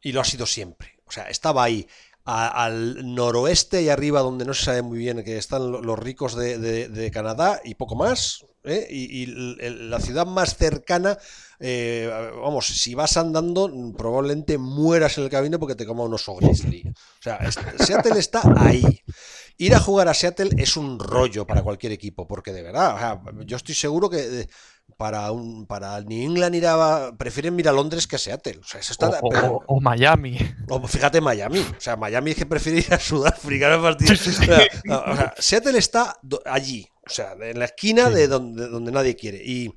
y 0.01 0.13
lo 0.13 0.21
ha 0.21 0.25
sido 0.25 0.45
siempre. 0.45 0.94
O 1.07 1.11
sea, 1.11 1.29
estaba 1.29 1.63
ahí, 1.63 1.87
al 2.25 3.13
noroeste 3.13 3.83
y 3.83 3.89
arriba, 3.89 4.21
donde 4.21 4.45
no 4.45 4.53
se 4.53 4.65
sabe 4.65 4.81
muy 4.81 4.97
bien 4.97 5.23
que 5.23 5.37
están 5.37 5.71
los 5.71 5.99
ricos 5.99 6.35
de, 6.35 7.11
Canadá 7.13 7.61
y 7.63 7.75
poco 7.75 7.95
más. 7.95 8.45
¿eh? 8.63 8.87
Y, 8.89 9.27
la 9.27 9.99
ciudad 9.99 10.25
más 10.25 10.57
cercana, 10.57 11.17
eh, 11.59 12.09
vamos, 12.41 12.65
si 12.65 12.95
vas 12.95 13.15
andando, 13.17 13.71
probablemente 13.95 14.57
mueras 14.57 15.17
en 15.19 15.25
el 15.25 15.29
camino 15.29 15.59
porque 15.59 15.75
te 15.75 15.85
coma 15.85 16.03
un 16.03 16.15
oso 16.15 16.35
grizzly. 16.35 16.83
O 16.87 17.21
sea, 17.21 17.39
Seattle 17.51 18.19
está 18.19 18.41
ahí. 18.57 19.03
Ir 19.57 19.75
a 19.75 19.79
jugar 19.79 20.07
a 20.07 20.13
Seattle 20.13 20.49
es 20.57 20.75
un 20.75 20.99
rollo 20.99 21.45
para 21.45 21.61
cualquier 21.61 21.91
equipo, 21.91 22.27
porque 22.27 22.51
de 22.51 22.63
verdad, 22.63 23.21
yo 23.45 23.55
estoy 23.55 23.75
seguro 23.75 24.09
que 24.09 24.41
eh, 24.41 24.47
para 24.97 25.31
un 25.31 25.65
para 25.65 25.99
New 26.01 26.21
England 26.21 26.55
ir 26.55 26.67
a, 26.67 27.11
prefieren 27.17 27.59
ir 27.59 27.67
a 27.67 27.73
Londres 27.73 28.07
que 28.07 28.15
a 28.15 28.19
Seattle. 28.19 28.59
O, 28.59 28.63
sea, 28.63 28.79
eso 28.79 28.93
está, 28.93 29.19
o, 29.21 29.81
Miami. 29.81 30.37
O 30.69 30.87
fíjate 30.87 31.21
Miami. 31.21 31.59
O 31.59 31.81
sea, 31.81 31.95
Miami 31.95 32.31
es 32.31 32.37
que 32.37 32.45
prefiere 32.45 32.79
ir 32.79 32.93
a 32.93 32.99
Sudáfrica. 32.99 33.77
Seattle 35.37 35.77
está 35.77 36.17
allí. 36.45 36.87
O 37.05 37.09
sea, 37.09 37.33
en 37.39 37.59
la 37.59 37.65
esquina 37.65 38.09
de, 38.09 38.27
donde, 38.27 38.67
donde 38.67 38.91
nadie 38.91 39.15
quiere. 39.15 39.41
Y, 39.43 39.73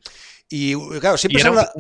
y 0.51 0.75
claro, 1.01 1.19
siempre 1.19 1.41
¿Y 1.41 1.43
se 1.43 1.49
era 1.49 1.61
habla- 1.61 1.73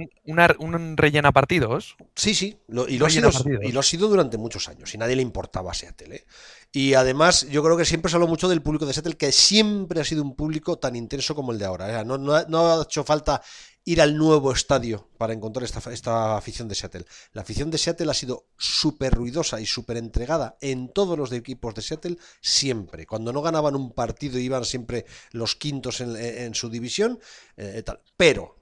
un, 0.58 0.74
un 0.74 0.96
rellena 0.96 1.32
partidos? 1.32 1.96
Sí, 2.14 2.34
sí, 2.34 2.58
lo- 2.68 2.86
y, 2.88 2.98
lo 2.98 3.06
ha 3.06 3.10
sido, 3.10 3.30
partidos. 3.32 3.64
y 3.64 3.72
lo 3.72 3.80
ha 3.80 3.82
sido 3.82 4.08
durante 4.08 4.36
muchos 4.36 4.68
años 4.68 4.94
y 4.94 4.98
nadie 4.98 5.16
le 5.16 5.22
importaba 5.22 5.70
a 5.70 5.74
Seattle. 5.74 6.16
¿eh? 6.16 6.26
Y 6.72 6.92
además, 6.94 7.46
yo 7.48 7.62
creo 7.62 7.76
que 7.78 7.86
siempre 7.86 8.10
se 8.10 8.16
habló 8.16 8.26
mucho 8.28 8.46
del 8.48 8.60
público 8.60 8.84
de 8.84 8.92
Seattle, 8.92 9.16
que 9.16 9.32
siempre 9.32 10.00
ha 10.02 10.04
sido 10.04 10.22
un 10.22 10.36
público 10.36 10.78
tan 10.78 10.96
intenso 10.96 11.34
como 11.34 11.52
el 11.52 11.58
de 11.58 11.64
ahora. 11.64 12.00
¿eh? 12.00 12.04
No, 12.04 12.18
no 12.18 12.34
ha- 12.34 12.44
no 12.48 12.68
ha 12.70 12.82
hecho 12.82 13.04
falta 13.04 13.40
ir 13.86 14.02
al 14.02 14.18
nuevo 14.18 14.52
estadio 14.52 15.08
para 15.16 15.32
encontrar 15.32 15.64
esta, 15.64 15.90
esta 15.90 16.36
afición 16.36 16.68
de 16.68 16.74
Seattle. 16.74 17.06
La 17.32 17.40
afición 17.40 17.70
de 17.70 17.78
Seattle 17.78 18.10
ha 18.10 18.14
sido 18.14 18.44
súper 18.58 19.14
ruidosa 19.14 19.62
y 19.62 19.64
súper 19.66 19.96
entregada 19.96 20.58
en 20.60 20.92
todos 20.92 21.16
los 21.16 21.32
equipos 21.32 21.74
de 21.74 21.80
Seattle 21.80 22.18
siempre. 22.42 23.06
Cuando 23.06 23.32
no 23.32 23.40
ganaban 23.40 23.74
un 23.76 23.94
partido 23.94 24.38
iban 24.38 24.66
siempre 24.66 25.06
los 25.32 25.56
quintos 25.56 26.02
en, 26.02 26.14
en 26.16 26.54
su 26.54 26.68
división. 26.68 27.18
eh, 27.56 27.82
tal. 27.82 28.02
Pero 28.18 28.57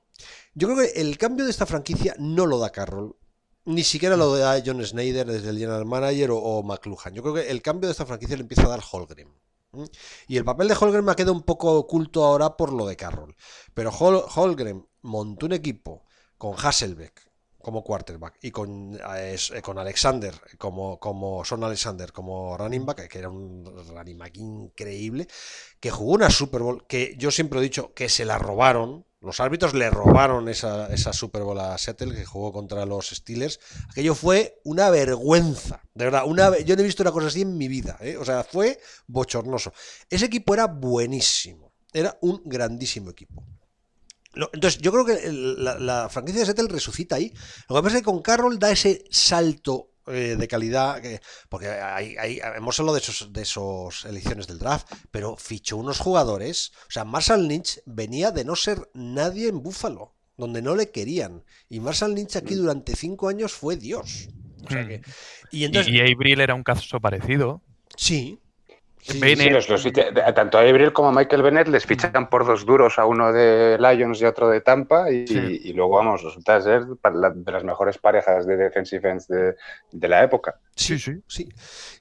yo 0.55 0.69
creo 0.69 0.79
que 0.81 1.01
el 1.01 1.19
cambio 1.19 1.45
de 1.45 1.51
esta 1.51 1.67
franquicia 1.67 2.15
no 2.19 2.47
lo 2.47 2.59
da 2.59 2.71
Carroll. 2.71 3.17
Ni 3.65 3.83
siquiera 3.83 4.17
lo 4.17 4.37
da 4.37 4.63
John 4.65 4.85
Snyder 4.85 5.27
desde 5.27 5.51
el 5.51 5.59
general 5.59 5.87
manager 5.87 6.31
o, 6.33 6.63
McLuhan. 6.63 7.15
Yo 7.15 7.23
creo 7.23 7.35
que 7.35 7.51
el 7.51 7.63
cambio 7.63 7.89
de 7.89 7.93
esta 7.93 8.07
franquicia 8.07 8.37
le 8.37 8.43
empieza 8.43 8.65
a 8.65 8.69
dar 8.69 8.81
Holgren. 8.93 9.29
¿m? 9.73 9.87
Y 10.29 10.37
el 10.37 10.45
papel 10.45 10.69
de 10.69 10.77
Holgren 10.79 11.05
me 11.05 11.13
ha 11.13 11.17
quedado 11.17 11.33
un 11.33 11.43
poco 11.43 11.73
oculto 11.75 12.25
ahora 12.25 12.57
por 12.57 12.73
lo 12.73 12.87
de 12.87 12.97
Carroll. 12.97 13.35
Pero 13.75 13.91
Hol- 13.91 14.25
Holgren 14.37 14.87
montó 15.03 15.47
un 15.47 15.53
equipo 15.53 16.05
con 16.39 16.55
Hasselbeck 16.57 17.27
como 17.61 17.83
quarterback 17.83 18.39
y 18.43 18.53
con, 18.53 18.95
eh, 19.17 19.37
eh, 19.55 19.63
con 19.63 19.77
Alexander 19.79 20.33
como, 20.57 21.01
como 21.01 21.45
Son 21.45 21.65
Alexander 21.65 22.13
como 22.13 22.57
running 22.57 22.87
back, 22.87 23.09
que 23.09 23.19
era 23.19 23.29
un 23.29 23.65
running 23.89 24.17
back 24.19 24.37
increíble, 24.37 25.27
que 25.81 25.91
jugó 25.91 26.13
una 26.13 26.31
Super 26.31 26.63
Bowl 26.63 26.87
que 26.87 27.17
yo 27.19 27.33
siempre 27.33 27.59
he 27.59 27.63
dicho 27.63 27.93
que 27.95 28.09
se 28.09 28.25
la 28.25 28.39
robaron. 28.39 29.05
Los 29.27 29.41
árbitros 29.41 29.75
le 29.75 29.91
robaron 29.91 30.49
esa, 30.49 30.87
esa 30.95 31.13
Super 31.13 31.43
Bowl 31.43 31.59
a 31.59 31.77
Seattle 31.79 32.15
que 32.15 32.25
jugó 32.25 32.53
contra 32.53 32.87
los 32.87 33.09
Steelers. 33.09 33.59
Aquello 33.91 34.15
fue 34.15 34.61
una 34.63 34.89
vergüenza, 34.89 35.83
de 35.95 36.05
verdad. 36.05 36.23
Una, 36.27 36.57
yo 36.61 36.77
no 36.77 36.83
he 36.83 36.85
visto 36.85 37.03
una 37.03 37.11
cosa 37.11 37.27
así 37.27 37.43
en 37.43 37.59
mi 37.59 37.67
vida. 37.67 37.97
¿eh? 38.01 38.17
O 38.17 38.25
sea, 38.25 38.45
fue 38.45 38.79
bochornoso. 39.09 39.73
Ese 40.09 40.27
equipo 40.27 40.55
era 40.55 40.69
buenísimo. 40.69 41.73
Era 41.93 42.17
un 42.21 42.41
grandísimo 42.45 43.11
equipo. 43.11 43.43
Entonces, 44.53 44.81
yo 44.81 44.93
creo 44.93 45.05
que 45.05 45.33
la, 45.33 45.77
la 45.77 46.09
franquicia 46.09 46.43
de 46.43 46.47
Seattle 46.47 46.69
resucita 46.69 47.17
ahí. 47.17 47.33
Lo 47.69 47.75
que 47.75 47.83
pasa 47.83 47.97
es 47.97 48.03
que 48.03 48.05
con 48.05 48.23
Carroll 48.23 48.61
da 48.61 48.71
ese 48.71 49.03
salto 49.11 49.91
eh, 50.07 50.37
de 50.39 50.49
calidad, 50.49 51.01
que- 51.01 51.21
porque 51.49 51.69
hay, 51.69 52.17
hay- 52.17 52.41
hemos 52.57 52.79
hablado 52.79 52.95
de 52.97 53.01
esos, 53.03 53.33
de 53.33 53.43
esos 53.43 54.05
elecciones 54.05 54.47
del 54.47 54.59
draft, 54.59 54.87
pero 55.11 55.37
fichó 55.37 55.77
unos 55.77 55.99
jugadores. 55.99 56.73
O 56.89 56.91
sea, 56.91 57.05
Marshall 57.05 57.47
Lynch 57.49 57.81
venía 57.87 58.31
de 58.31 58.45
no 58.45 58.57
ser 58.57 58.89
nadie 58.95 59.49
en 59.49 59.63
Buffalo, 59.63 60.15
donde 60.37 60.63
no 60.63 60.75
le 60.77 60.91
querían. 60.91 61.45
Y 61.69 61.81
Marshall 61.81 62.15
Lynch 62.15 62.37
aquí 62.37 62.55
durante 62.55 62.95
cinco 62.97 63.29
años 63.29 63.53
fue 63.53 63.77
Dios. 63.77 64.29
O 64.65 64.71
sea 64.71 64.83
Mm. 64.85 64.89
que, 64.89 65.03
y 65.53 65.65
entonces, 65.65 65.93
y, 65.93 65.97
y 65.99 66.01
Avril 66.13 66.41
era 66.41 66.55
un 66.55 66.63
caso 66.63 67.01
parecido. 67.01 67.63
sí. 67.97 68.39
Sí, 69.13 69.21
Bennett- 69.21 69.39
Sí, 69.45 69.51
los- 69.51 69.69
los 69.69 69.83
ficha- 69.83 70.11
de- 70.11 70.33
tanto 70.33 70.59
a 70.59 70.63
Abril 70.63 70.93
como 70.93 71.09
a 71.09 71.13
Michael 71.13 71.43
Bennett 71.43 71.69
les 71.69 71.87
fichan 71.87 72.29
por 72.29 72.45
dos 72.47 72.67
duros 72.67 72.99
a 72.99 73.07
uno 73.07 73.33
de 73.33 73.79
Lions 73.79 74.21
y 74.21 74.25
a 74.25 74.31
otro 74.31 74.49
de 74.49 74.61
Tampa 74.61 75.11
y, 75.11 75.27
Sí. 75.27 75.61
y 75.65 75.73
luego, 75.73 75.97
vamos, 75.97 76.23
resulta 76.23 76.61
ser 76.61 76.85
de 76.87 77.53
las 77.53 77.65
mejores 77.65 77.99
parejas 77.99 78.47
de 78.47 78.57
defensive 78.57 79.09
ends 79.11 79.29
de, 79.29 79.55
de 79.93 80.09
la 80.09 80.23
época. 80.25 80.57
Sí, 80.75 80.99
Sí, 80.99 81.15
sí. 81.27 81.49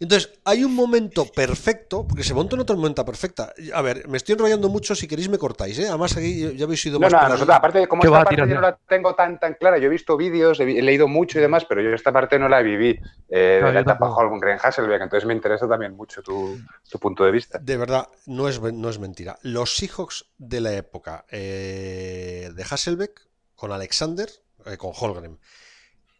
Entonces, 0.01 0.33
hay 0.43 0.63
un 0.65 0.75
momento 0.75 1.25
perfecto, 1.33 2.05
porque 2.05 2.23
se 2.23 2.33
monta 2.33 2.55
una 2.55 2.65
tormenta 2.65 3.05
perfecta. 3.05 3.53
A 3.73 3.81
ver, 3.81 4.07
me 4.09 4.17
estoy 4.17 4.33
enrollando 4.33 4.67
mucho, 4.67 4.95
si 4.95 5.07
queréis 5.07 5.29
me 5.29 5.37
cortáis, 5.37 5.79
¿eh? 5.79 5.87
Además 5.87 6.17
aquí 6.17 6.55
ya 6.57 6.65
habéis 6.65 6.85
ido 6.85 6.99
No, 6.99 7.05
más 7.05 7.13
no, 7.13 7.29
nosotros, 7.29 7.55
aparte, 7.55 7.87
como 7.87 8.01
¿Qué 8.01 8.07
esta 8.07 8.23
parte 8.23 8.35
yo 8.35 8.45
no 8.45 8.61
la 8.61 8.77
tengo 8.87 9.15
tan 9.15 9.39
tan 9.39 9.53
clara, 9.53 9.77
yo 9.77 9.85
he 9.85 9.89
visto 9.89 10.17
vídeos, 10.17 10.59
he, 10.59 10.63
he 10.77 10.81
leído 10.81 11.07
mucho 11.07 11.39
y 11.39 11.41
demás, 11.41 11.63
pero 11.65 11.81
yo 11.81 11.91
esta 11.93 12.11
parte 12.11 12.37
no 12.37 12.49
la 12.49 12.61
viví 12.61 12.99
eh, 13.29 13.59
No, 13.61 13.67
de 13.67 13.73
la 13.73 13.79
etapa 13.79 13.99
tampoco. 14.07 14.21
Holmgren 14.21 14.57
Hasselbeck, 14.61 15.01
entonces 15.01 15.25
me 15.25 15.33
interesa 15.33 15.67
también 15.67 15.95
mucho 15.95 16.21
tu, 16.21 16.59
punto 16.99 17.23
de 17.23 17.31
vista. 17.31 17.59
De 17.59 17.77
verdad, 17.77 18.09
no 18.25 18.47
es, 18.47 18.61
no 18.61 18.89
es 18.89 18.99
mentira. 18.99 19.37
Los 19.41 19.75
Seahawks 19.75 20.25
de 20.37 20.61
la 20.61 20.73
época 20.73 21.25
eh, 21.29 22.51
de 22.53 22.63
Hasselbeck, 22.63 23.27
con 23.55 23.71
Alexander, 23.71 24.29
eh, 24.65 24.77
con 24.77 24.91
Holgren, 24.97 25.39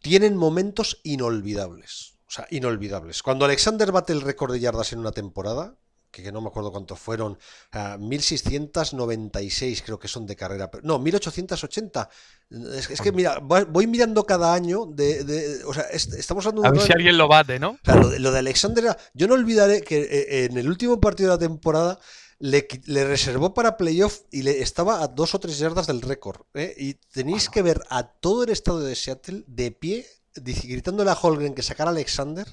tienen 0.02 0.36
momentos 0.36 1.00
inolvidables. 1.04 2.14
O 2.28 2.30
sea, 2.30 2.46
inolvidables. 2.50 3.22
Cuando 3.22 3.44
Alexander 3.44 3.92
bate 3.92 4.12
el 4.12 4.20
récord 4.20 4.52
de 4.52 4.60
yardas 4.60 4.92
en 4.92 4.98
una 4.98 5.12
temporada, 5.12 5.76
que, 6.16 6.22
que 6.22 6.32
no 6.32 6.40
me 6.40 6.48
acuerdo 6.48 6.72
cuántos 6.72 6.98
fueron, 6.98 7.38
ah, 7.72 7.98
1696 8.00 9.82
creo 9.84 9.98
que 9.98 10.08
son 10.08 10.26
de 10.26 10.34
carrera. 10.36 10.70
pero- 10.70 10.82
No, 10.84 10.98
1880. 10.98 12.08
Es, 12.74 12.90
es 12.90 13.00
que 13.00 13.12
mira, 13.12 13.38
voy 13.40 13.86
mirando 13.86 14.24
cada 14.24 14.54
año 14.54 14.86
de... 14.86 15.24
de- 15.24 15.64
o 15.64 15.74
sea, 15.74 15.82
es- 15.84 16.12
estamos 16.14 16.46
hablando 16.46 16.62
de 16.62 16.68
A 16.68 16.70
ver 16.72 16.80
si 16.82 16.92
alguien 16.92 17.18
lo 17.18 17.28
bate, 17.28 17.58
¿no? 17.58 17.70
o 17.72 17.78
sea, 17.84 17.96
lo, 17.96 18.08
de, 18.08 18.18
lo 18.18 18.32
de 18.32 18.38
Alexander, 18.38 18.96
yo 19.14 19.26
no 19.28 19.34
olvidaré 19.34 19.82
que 19.82 20.00
eh, 20.02 20.44
en 20.44 20.56
el 20.56 20.68
último 20.68 21.00
partido 21.00 21.30
de 21.30 21.36
la 21.36 21.40
temporada 21.48 21.98
le, 22.38 22.66
le 22.84 23.04
reservó 23.04 23.54
para 23.54 23.76
playoff 23.76 24.20
y 24.30 24.42
le 24.42 24.60
estaba 24.62 25.02
a 25.02 25.08
dos 25.08 25.34
o 25.34 25.40
tres 25.40 25.58
yardas 25.58 25.86
del 25.86 26.02
récord. 26.02 26.42
¿eh? 26.54 26.74
Y 26.78 26.94
tenéis 26.94 27.48
que 27.48 27.62
ver 27.62 27.82
a 27.90 28.06
todo 28.12 28.44
el 28.44 28.50
estado 28.50 28.80
de 28.80 28.94
Seattle 28.94 29.42
de 29.46 29.70
pie, 29.72 30.06
gritándole 30.42 31.10
a 31.10 31.14
Holgren 31.14 31.54
que 31.54 31.62
sacara 31.62 31.90
a 31.90 31.92
Alexander. 31.92 32.46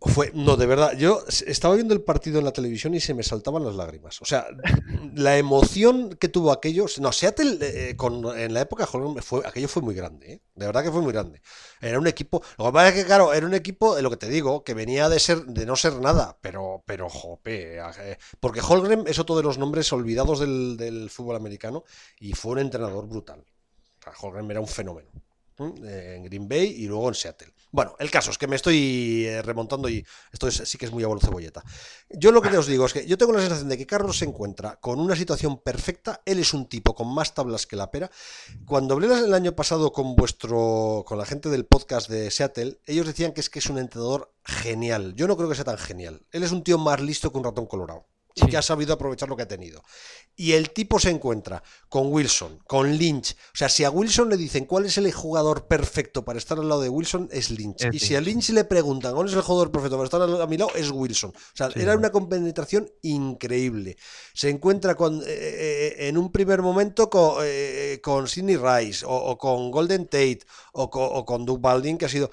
Fue, 0.00 0.30
no, 0.34 0.56
de 0.56 0.66
verdad, 0.66 0.92
yo 0.96 1.24
estaba 1.46 1.74
viendo 1.74 1.94
el 1.94 2.02
partido 2.02 2.38
en 2.38 2.44
la 2.44 2.52
televisión 2.52 2.94
y 2.94 3.00
se 3.00 3.14
me 3.14 3.22
saltaban 3.22 3.64
las 3.64 3.74
lágrimas. 3.74 4.20
O 4.22 4.24
sea, 4.24 4.46
la 5.14 5.38
emoción 5.38 6.10
que 6.10 6.28
tuvo 6.28 6.52
aquello. 6.52 6.86
No, 7.00 7.12
Seattle 7.12 7.58
eh, 7.60 7.96
con, 7.96 8.24
en 8.38 8.54
la 8.54 8.62
época 8.62 8.88
Holgren 8.90 9.22
fue, 9.22 9.42
aquello 9.46 9.68
fue 9.68 9.82
muy 9.82 9.94
grande, 9.94 10.32
¿eh? 10.32 10.42
de 10.54 10.66
verdad 10.66 10.82
que 10.82 10.90
fue 10.90 11.02
muy 11.02 11.12
grande. 11.12 11.40
Era 11.80 11.98
un 11.98 12.06
equipo. 12.06 12.42
Lo 12.58 12.66
que 12.66 12.72
pasa 12.72 12.88
es 12.88 12.94
que, 12.94 13.04
claro, 13.04 13.32
era 13.32 13.46
un 13.46 13.54
equipo, 13.54 13.94
de 13.94 14.02
lo 14.02 14.10
que 14.10 14.16
te 14.16 14.28
digo, 14.28 14.64
que 14.64 14.74
venía 14.74 15.08
de 15.08 15.18
ser, 15.18 15.44
de 15.44 15.66
no 15.66 15.76
ser 15.76 15.94
nada, 16.00 16.38
pero, 16.40 16.82
pero 16.86 17.08
jope. 17.08 17.78
eh, 17.78 18.18
Porque 18.40 18.60
Holgren 18.60 19.04
es 19.06 19.18
otro 19.18 19.36
de 19.36 19.42
los 19.42 19.58
nombres 19.58 19.92
olvidados 19.92 20.40
del, 20.40 20.76
del 20.76 21.10
fútbol 21.10 21.36
americano 21.36 21.84
y 22.18 22.32
fue 22.32 22.52
un 22.52 22.58
entrenador 22.60 23.06
brutal. 23.08 23.44
O 24.00 24.02
sea, 24.02 24.12
Holmgren 24.20 24.50
era 24.50 24.60
un 24.60 24.66
fenómeno. 24.68 25.10
Eh, 25.84 26.14
En 26.16 26.24
Green 26.24 26.48
Bay 26.48 26.66
y 26.82 26.86
luego 26.86 27.08
en 27.08 27.14
Seattle. 27.14 27.52
Bueno, 27.72 27.94
el 28.00 28.10
caso 28.10 28.30
es 28.32 28.38
que 28.38 28.46
me 28.48 28.56
estoy 28.56 29.26
eh, 29.26 29.42
remontando 29.42 29.88
y 29.88 30.04
esto 30.32 30.48
es- 30.48 30.62
sí 30.64 30.76
que 30.76 30.86
es 30.86 30.92
muy 30.92 31.04
abuelo 31.04 31.20
cebolleta. 31.20 31.62
Yo 32.08 32.32
lo 32.32 32.42
que 32.42 32.56
os 32.56 32.66
digo 32.66 32.86
es 32.86 32.92
que 32.92 33.06
yo 33.06 33.16
tengo 33.16 33.32
la 33.32 33.40
sensación 33.40 33.68
de 33.68 33.78
que 33.78 33.86
Carlos 33.86 34.18
se 34.18 34.24
encuentra 34.24 34.76
con 34.80 34.98
una 34.98 35.14
situación 35.14 35.58
perfecta. 35.58 36.20
Él 36.24 36.38
es 36.40 36.52
un 36.52 36.66
tipo 36.68 36.94
con 36.94 37.12
más 37.14 37.34
tablas 37.34 37.66
que 37.66 37.76
la 37.76 37.90
pera. 37.90 38.10
Cuando 38.66 38.94
hablé 38.94 39.06
el 39.06 39.34
año 39.34 39.54
pasado 39.54 39.92
con 39.92 40.16
vuestro, 40.16 41.04
con 41.06 41.18
la 41.18 41.26
gente 41.26 41.48
del 41.48 41.64
podcast 41.66 42.08
de 42.08 42.30
Seattle, 42.30 42.78
ellos 42.86 43.06
decían 43.06 43.32
que 43.32 43.40
es 43.40 43.50
que 43.50 43.60
es 43.60 43.66
un 43.66 43.78
entrenador 43.78 44.32
genial. 44.44 45.14
Yo 45.14 45.28
no 45.28 45.36
creo 45.36 45.48
que 45.48 45.54
sea 45.54 45.64
tan 45.64 45.78
genial. 45.78 46.22
Él 46.32 46.42
es 46.42 46.50
un 46.52 46.64
tío 46.64 46.78
más 46.78 47.00
listo 47.00 47.30
que 47.30 47.38
un 47.38 47.44
ratón 47.44 47.66
colorado. 47.66 48.06
Y 48.34 48.42
Sí. 48.42 48.46
que 48.46 48.56
ha 48.56 48.62
sabido 48.62 48.94
aprovechar 48.94 49.28
lo 49.28 49.36
que 49.36 49.42
ha 49.42 49.48
tenido. 49.48 49.82
Y 50.36 50.52
el 50.52 50.70
tipo 50.70 50.98
se 51.00 51.10
encuentra 51.10 51.62
con 51.88 52.12
Wilson, 52.12 52.60
con 52.66 52.96
Lynch. 52.96 53.32
O 53.32 53.56
sea, 53.56 53.68
si 53.68 53.82
a 53.84 53.90
Wilson 53.90 54.28
le 54.30 54.36
dicen 54.36 54.64
cuál 54.66 54.86
es 54.86 54.96
el 54.98 55.10
jugador 55.12 55.66
perfecto 55.66 56.24
para 56.24 56.38
estar 56.38 56.56
al 56.58 56.68
lado 56.68 56.80
de 56.80 56.88
Wilson, 56.88 57.28
es 57.32 57.50
Lynch. 57.50 57.82
Es 57.84 57.94
y 57.94 57.98
si 57.98 58.14
a 58.14 58.20
Lynch. 58.20 58.50
Le 58.50 58.64
preguntan 58.64 59.14
cuál 59.14 59.26
es 59.28 59.34
el 59.34 59.42
jugador 59.42 59.70
perfecto 59.72 59.96
para 59.96 60.04
estar 60.04 60.22
al- 60.22 60.40
a 60.40 60.46
mi 60.46 60.56
lado, 60.56 60.70
es 60.76 60.90
Wilson. 60.90 61.30
O 61.30 61.56
sea, 61.56 61.70
Sí. 61.70 61.80
era 61.80 61.96
una 61.96 62.10
compenetración 62.10 62.88
increíble. 63.02 63.96
Se 64.32 64.48
encuentra 64.48 64.94
con, 64.94 65.20
eh, 65.22 65.24
eh, 65.26 66.08
en 66.08 66.16
un 66.16 66.30
primer 66.30 66.62
momento 66.62 67.10
con, 67.10 67.38
eh, 67.42 67.98
con 68.02 68.28
Sidney 68.28 68.56
Rice, 68.56 69.04
o, 69.04 69.10
o 69.14 69.36
con 69.36 69.70
Golden 69.70 70.04
Tate, 70.06 70.40
o 70.72 70.88
con 71.26 71.44
Doug 71.44 71.60
Baldwin, 71.60 71.98
que 71.98 72.06
ha 72.06 72.08
sido 72.08 72.30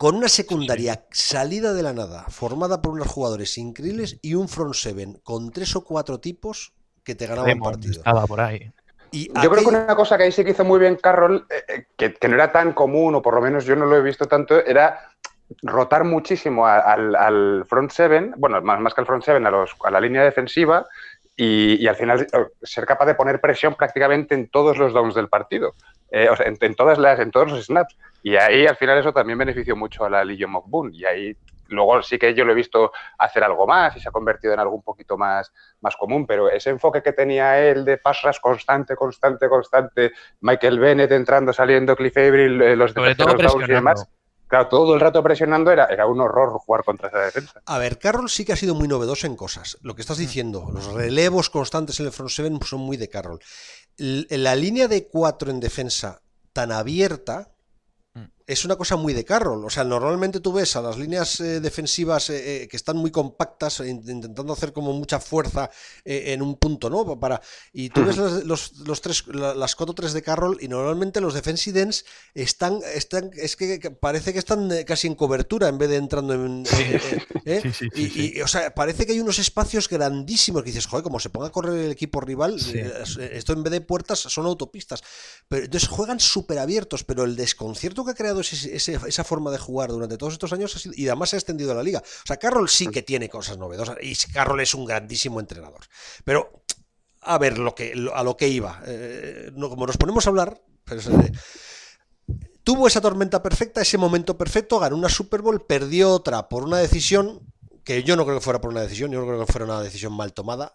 con 0.00 0.16
una 0.16 0.28
secundaria 0.28 1.04
salida 1.10 1.74
de 1.74 1.82
la 1.82 1.92
nada, 1.92 2.24
formada 2.30 2.80
por 2.80 2.94
unos 2.94 3.06
jugadores 3.06 3.58
increíbles 3.58 4.18
y 4.22 4.34
un 4.34 4.48
front 4.48 4.72
seven 4.72 5.20
con 5.22 5.50
tres 5.50 5.76
o 5.76 5.84
cuatro 5.84 6.18
tipos 6.18 6.72
que 7.04 7.14
te 7.14 7.26
ganaban 7.26 7.60
estaba 7.82 8.26
por 8.26 8.40
ahí. 8.40 8.72
Y 9.10 9.30
Yo 9.42 9.50
creo 9.50 9.62
que 9.62 9.68
una 9.68 9.94
cosa 9.94 10.16
que 10.16 10.22
ahí 10.22 10.32
sí 10.32 10.42
que 10.42 10.52
hizo 10.52 10.64
muy 10.64 10.80
bien 10.80 10.96
Carroll, 10.96 11.46
eh, 11.50 11.64
eh, 11.68 11.84
que, 11.98 12.14
que 12.14 12.28
no 12.28 12.36
era 12.36 12.50
tan 12.50 12.72
común, 12.72 13.14
o 13.14 13.20
por 13.20 13.34
lo 13.34 13.42
menos 13.42 13.66
yo 13.66 13.76
no 13.76 13.84
lo 13.84 13.94
he 13.94 14.00
visto 14.00 14.24
tanto, 14.24 14.64
era 14.64 15.10
rotar 15.60 16.04
muchísimo 16.04 16.66
al 16.66 17.66
front 17.68 17.90
seven, 17.90 18.32
bueno, 18.38 18.62
más, 18.62 18.80
más 18.80 18.94
que 18.94 19.02
al 19.02 19.06
front 19.06 19.22
seven, 19.22 19.46
a, 19.46 19.50
los, 19.50 19.72
a 19.84 19.90
la 19.90 20.00
línea 20.00 20.24
defensiva, 20.24 20.88
y, 21.42 21.82
y 21.82 21.88
al 21.88 21.96
final 21.96 22.20
eh, 22.20 22.26
ser 22.60 22.84
capaz 22.84 23.06
de 23.06 23.14
poner 23.14 23.40
presión 23.40 23.74
prácticamente 23.74 24.34
en 24.34 24.50
todos 24.50 24.76
los 24.76 24.92
downs 24.92 25.14
del 25.14 25.30
partido, 25.30 25.74
eh, 26.10 26.28
o 26.28 26.36
sea, 26.36 26.44
en, 26.44 26.58
en 26.60 26.74
todas 26.74 26.98
las, 26.98 27.18
en 27.18 27.30
todos 27.30 27.50
los 27.50 27.64
snaps. 27.64 27.96
Y 28.22 28.36
ahí 28.36 28.66
al 28.66 28.76
final 28.76 28.98
eso 28.98 29.14
también 29.14 29.38
benefició 29.38 29.74
mucho 29.74 30.04
a 30.04 30.10
la 30.10 30.22
Legion 30.22 30.50
McBoone. 30.50 30.94
Y 30.94 31.06
ahí 31.06 31.34
luego 31.68 32.02
sí 32.02 32.18
que 32.18 32.34
yo 32.34 32.44
lo 32.44 32.52
he 32.52 32.54
visto 32.54 32.92
hacer 33.16 33.42
algo 33.42 33.66
más 33.66 33.96
y 33.96 34.00
se 34.00 34.10
ha 34.10 34.12
convertido 34.12 34.52
en 34.52 34.60
algo 34.60 34.74
un 34.74 34.82
poquito 34.82 35.16
más, 35.16 35.50
más 35.80 35.96
común, 35.96 36.26
pero 36.26 36.50
ese 36.50 36.68
enfoque 36.68 37.02
que 37.02 37.14
tenía 37.14 37.58
él 37.58 37.86
de 37.86 37.96
pass 37.96 38.20
rush 38.22 38.38
constante, 38.38 38.94
constante, 38.94 39.48
constante, 39.48 40.12
Michael 40.40 40.78
Bennett 40.78 41.12
entrando, 41.12 41.54
saliendo, 41.54 41.96
Cliff 41.96 42.18
Avril, 42.18 42.60
eh, 42.60 42.76
los 42.76 42.92
downs 42.92 43.16
y 43.66 43.72
demás, 43.72 44.06
claro, 44.50 44.68
todo 44.68 44.94
el 44.94 45.00
rato 45.00 45.22
presionando 45.22 45.70
era, 45.70 45.86
era 45.86 46.06
un 46.06 46.20
horror 46.20 46.50
jugar 46.58 46.84
contra 46.84 47.08
esa 47.08 47.20
defensa. 47.20 47.62
A 47.64 47.78
ver, 47.78 47.98
Carroll 47.98 48.28
sí 48.28 48.44
que 48.44 48.52
ha 48.52 48.56
sido 48.56 48.74
muy 48.74 48.86
novedoso 48.88 49.26
en 49.26 49.36
cosas. 49.36 49.78
Lo 49.80 49.94
que 49.94 50.02
estás 50.02 50.18
Mm. 50.18 50.20
diciendo, 50.20 50.68
los 50.74 50.92
relevos 50.92 51.48
constantes 51.48 51.98
en 52.00 52.06
el 52.06 52.12
front 52.12 52.30
seven 52.30 52.60
son 52.62 52.80
muy 52.80 52.98
de 52.98 53.08
Carroll. 53.08 53.40
La 53.96 54.54
línea 54.56 54.88
de 54.88 55.06
cuatro 55.08 55.50
en 55.50 55.60
defensa 55.60 56.20
tan 56.52 56.72
abierta 56.72 57.52
Mm. 58.12 58.24
Es 58.52 58.64
una 58.64 58.76
cosa 58.76 58.96
muy 58.96 59.12
de 59.12 59.24
Carroll. 59.24 59.64
O 59.64 59.70
sea, 59.70 59.84
normalmente 59.84 60.40
tú 60.40 60.52
ves 60.52 60.74
a 60.76 60.82
las 60.82 60.98
líneas 60.98 61.40
eh, 61.40 61.60
defensivas 61.60 62.30
eh, 62.30 62.62
eh, 62.64 62.68
que 62.68 62.76
están 62.76 62.96
muy 62.96 63.10
compactas, 63.10 63.80
in- 63.80 64.02
intentando 64.08 64.52
hacer 64.52 64.72
como 64.72 64.92
mucha 64.92 65.20
fuerza 65.20 65.70
eh, 66.04 66.32
en 66.32 66.42
un 66.42 66.56
punto, 66.56 66.90
¿no? 66.90 67.18
Para, 67.18 67.40
y 67.72 67.90
tú 67.90 68.04
ves 68.04 68.16
los, 68.16 68.44
los- 68.44 68.72
los 68.78 69.00
tres, 69.00 69.24
la- 69.28 69.54
las 69.54 69.76
4-3 69.76 70.12
de 70.12 70.22
Carroll 70.22 70.58
y 70.60 70.68
normalmente 70.68 71.20
los 71.20 71.34
defensive 71.34 71.80
ends 71.80 72.04
están, 72.34 72.80
están 72.94 73.30
es 73.34 73.56
que 73.56 73.78
parece 74.00 74.32
que 74.32 74.38
están 74.38 74.68
casi 74.86 75.06
en 75.06 75.14
cobertura 75.14 75.68
en 75.68 75.78
vez 75.78 75.88
de 75.90 75.96
entrando 75.96 76.34
en... 76.34 76.64
Sí, 76.66 76.84
sí, 77.62 77.72
sí, 77.72 77.88
y, 77.94 78.38
y, 78.38 78.42
o 78.42 78.48
sea, 78.48 78.74
parece 78.74 79.06
que 79.06 79.12
hay 79.12 79.20
unos 79.20 79.38
espacios 79.38 79.88
grandísimos 79.88 80.62
que 80.62 80.70
dices, 80.70 80.86
joder, 80.86 81.02
como 81.04 81.20
se 81.20 81.30
ponga 81.30 81.48
a 81.48 81.52
correr 81.52 81.78
el 81.84 81.90
equipo 81.92 82.20
rival, 82.20 82.56
esto 82.58 83.52
en 83.52 83.62
vez 83.62 83.70
de 83.70 83.80
puertas 83.80 84.18
son 84.18 84.46
autopistas. 84.46 85.02
Pero 85.48 85.64
entonces 85.64 85.88
juegan 85.88 86.20
súper 86.20 86.58
abiertos, 86.58 87.04
pero 87.04 87.24
el 87.24 87.36
desconcierto 87.36 88.04
que 88.04 88.12
ha 88.12 88.14
creado 88.14 88.39
esa 88.40 89.24
forma 89.24 89.50
de 89.50 89.58
jugar 89.58 89.90
durante 89.90 90.16
todos 90.16 90.34
estos 90.34 90.52
años 90.52 90.88
y 90.94 91.06
además 91.08 91.30
se 91.30 91.36
ha 91.36 91.38
extendido 91.38 91.72
a 91.72 91.74
la 91.74 91.82
liga. 91.82 92.00
O 92.00 92.26
sea, 92.26 92.36
Carroll 92.36 92.68
sí 92.68 92.88
que 92.88 93.02
tiene 93.02 93.28
cosas 93.28 93.58
novedosas 93.58 93.96
y 94.02 94.14
Carroll 94.32 94.60
es 94.60 94.74
un 94.74 94.84
grandísimo 94.84 95.40
entrenador. 95.40 95.80
Pero 96.24 96.62
a 97.22 97.38
ver 97.38 97.58
lo 97.58 97.74
que, 97.74 97.92
a 98.14 98.22
lo 98.22 98.36
que 98.36 98.48
iba. 98.48 98.82
Eh, 98.86 99.52
como 99.54 99.86
nos 99.86 99.96
ponemos 99.96 100.26
a 100.26 100.30
hablar, 100.30 100.62
pues, 100.84 101.06
eh, 101.06 101.32
tuvo 102.64 102.86
esa 102.86 103.00
tormenta 103.00 103.42
perfecta, 103.42 103.82
ese 103.82 103.98
momento 103.98 104.36
perfecto, 104.36 104.78
ganó 104.78 104.96
una 104.96 105.08
Super 105.08 105.42
Bowl, 105.42 105.64
perdió 105.66 106.10
otra 106.10 106.48
por 106.48 106.64
una 106.64 106.78
decisión 106.78 107.40
que 107.90 108.04
yo 108.04 108.14
no 108.14 108.24
creo 108.24 108.38
que 108.38 108.44
fuera 108.44 108.60
por 108.60 108.70
una 108.70 108.82
decisión, 108.82 109.10
yo 109.10 109.18
no 109.20 109.26
creo 109.26 109.44
que 109.44 109.50
fuera 109.52 109.64
una 109.64 109.80
decisión 109.80 110.12
mal 110.12 110.32
tomada. 110.32 110.72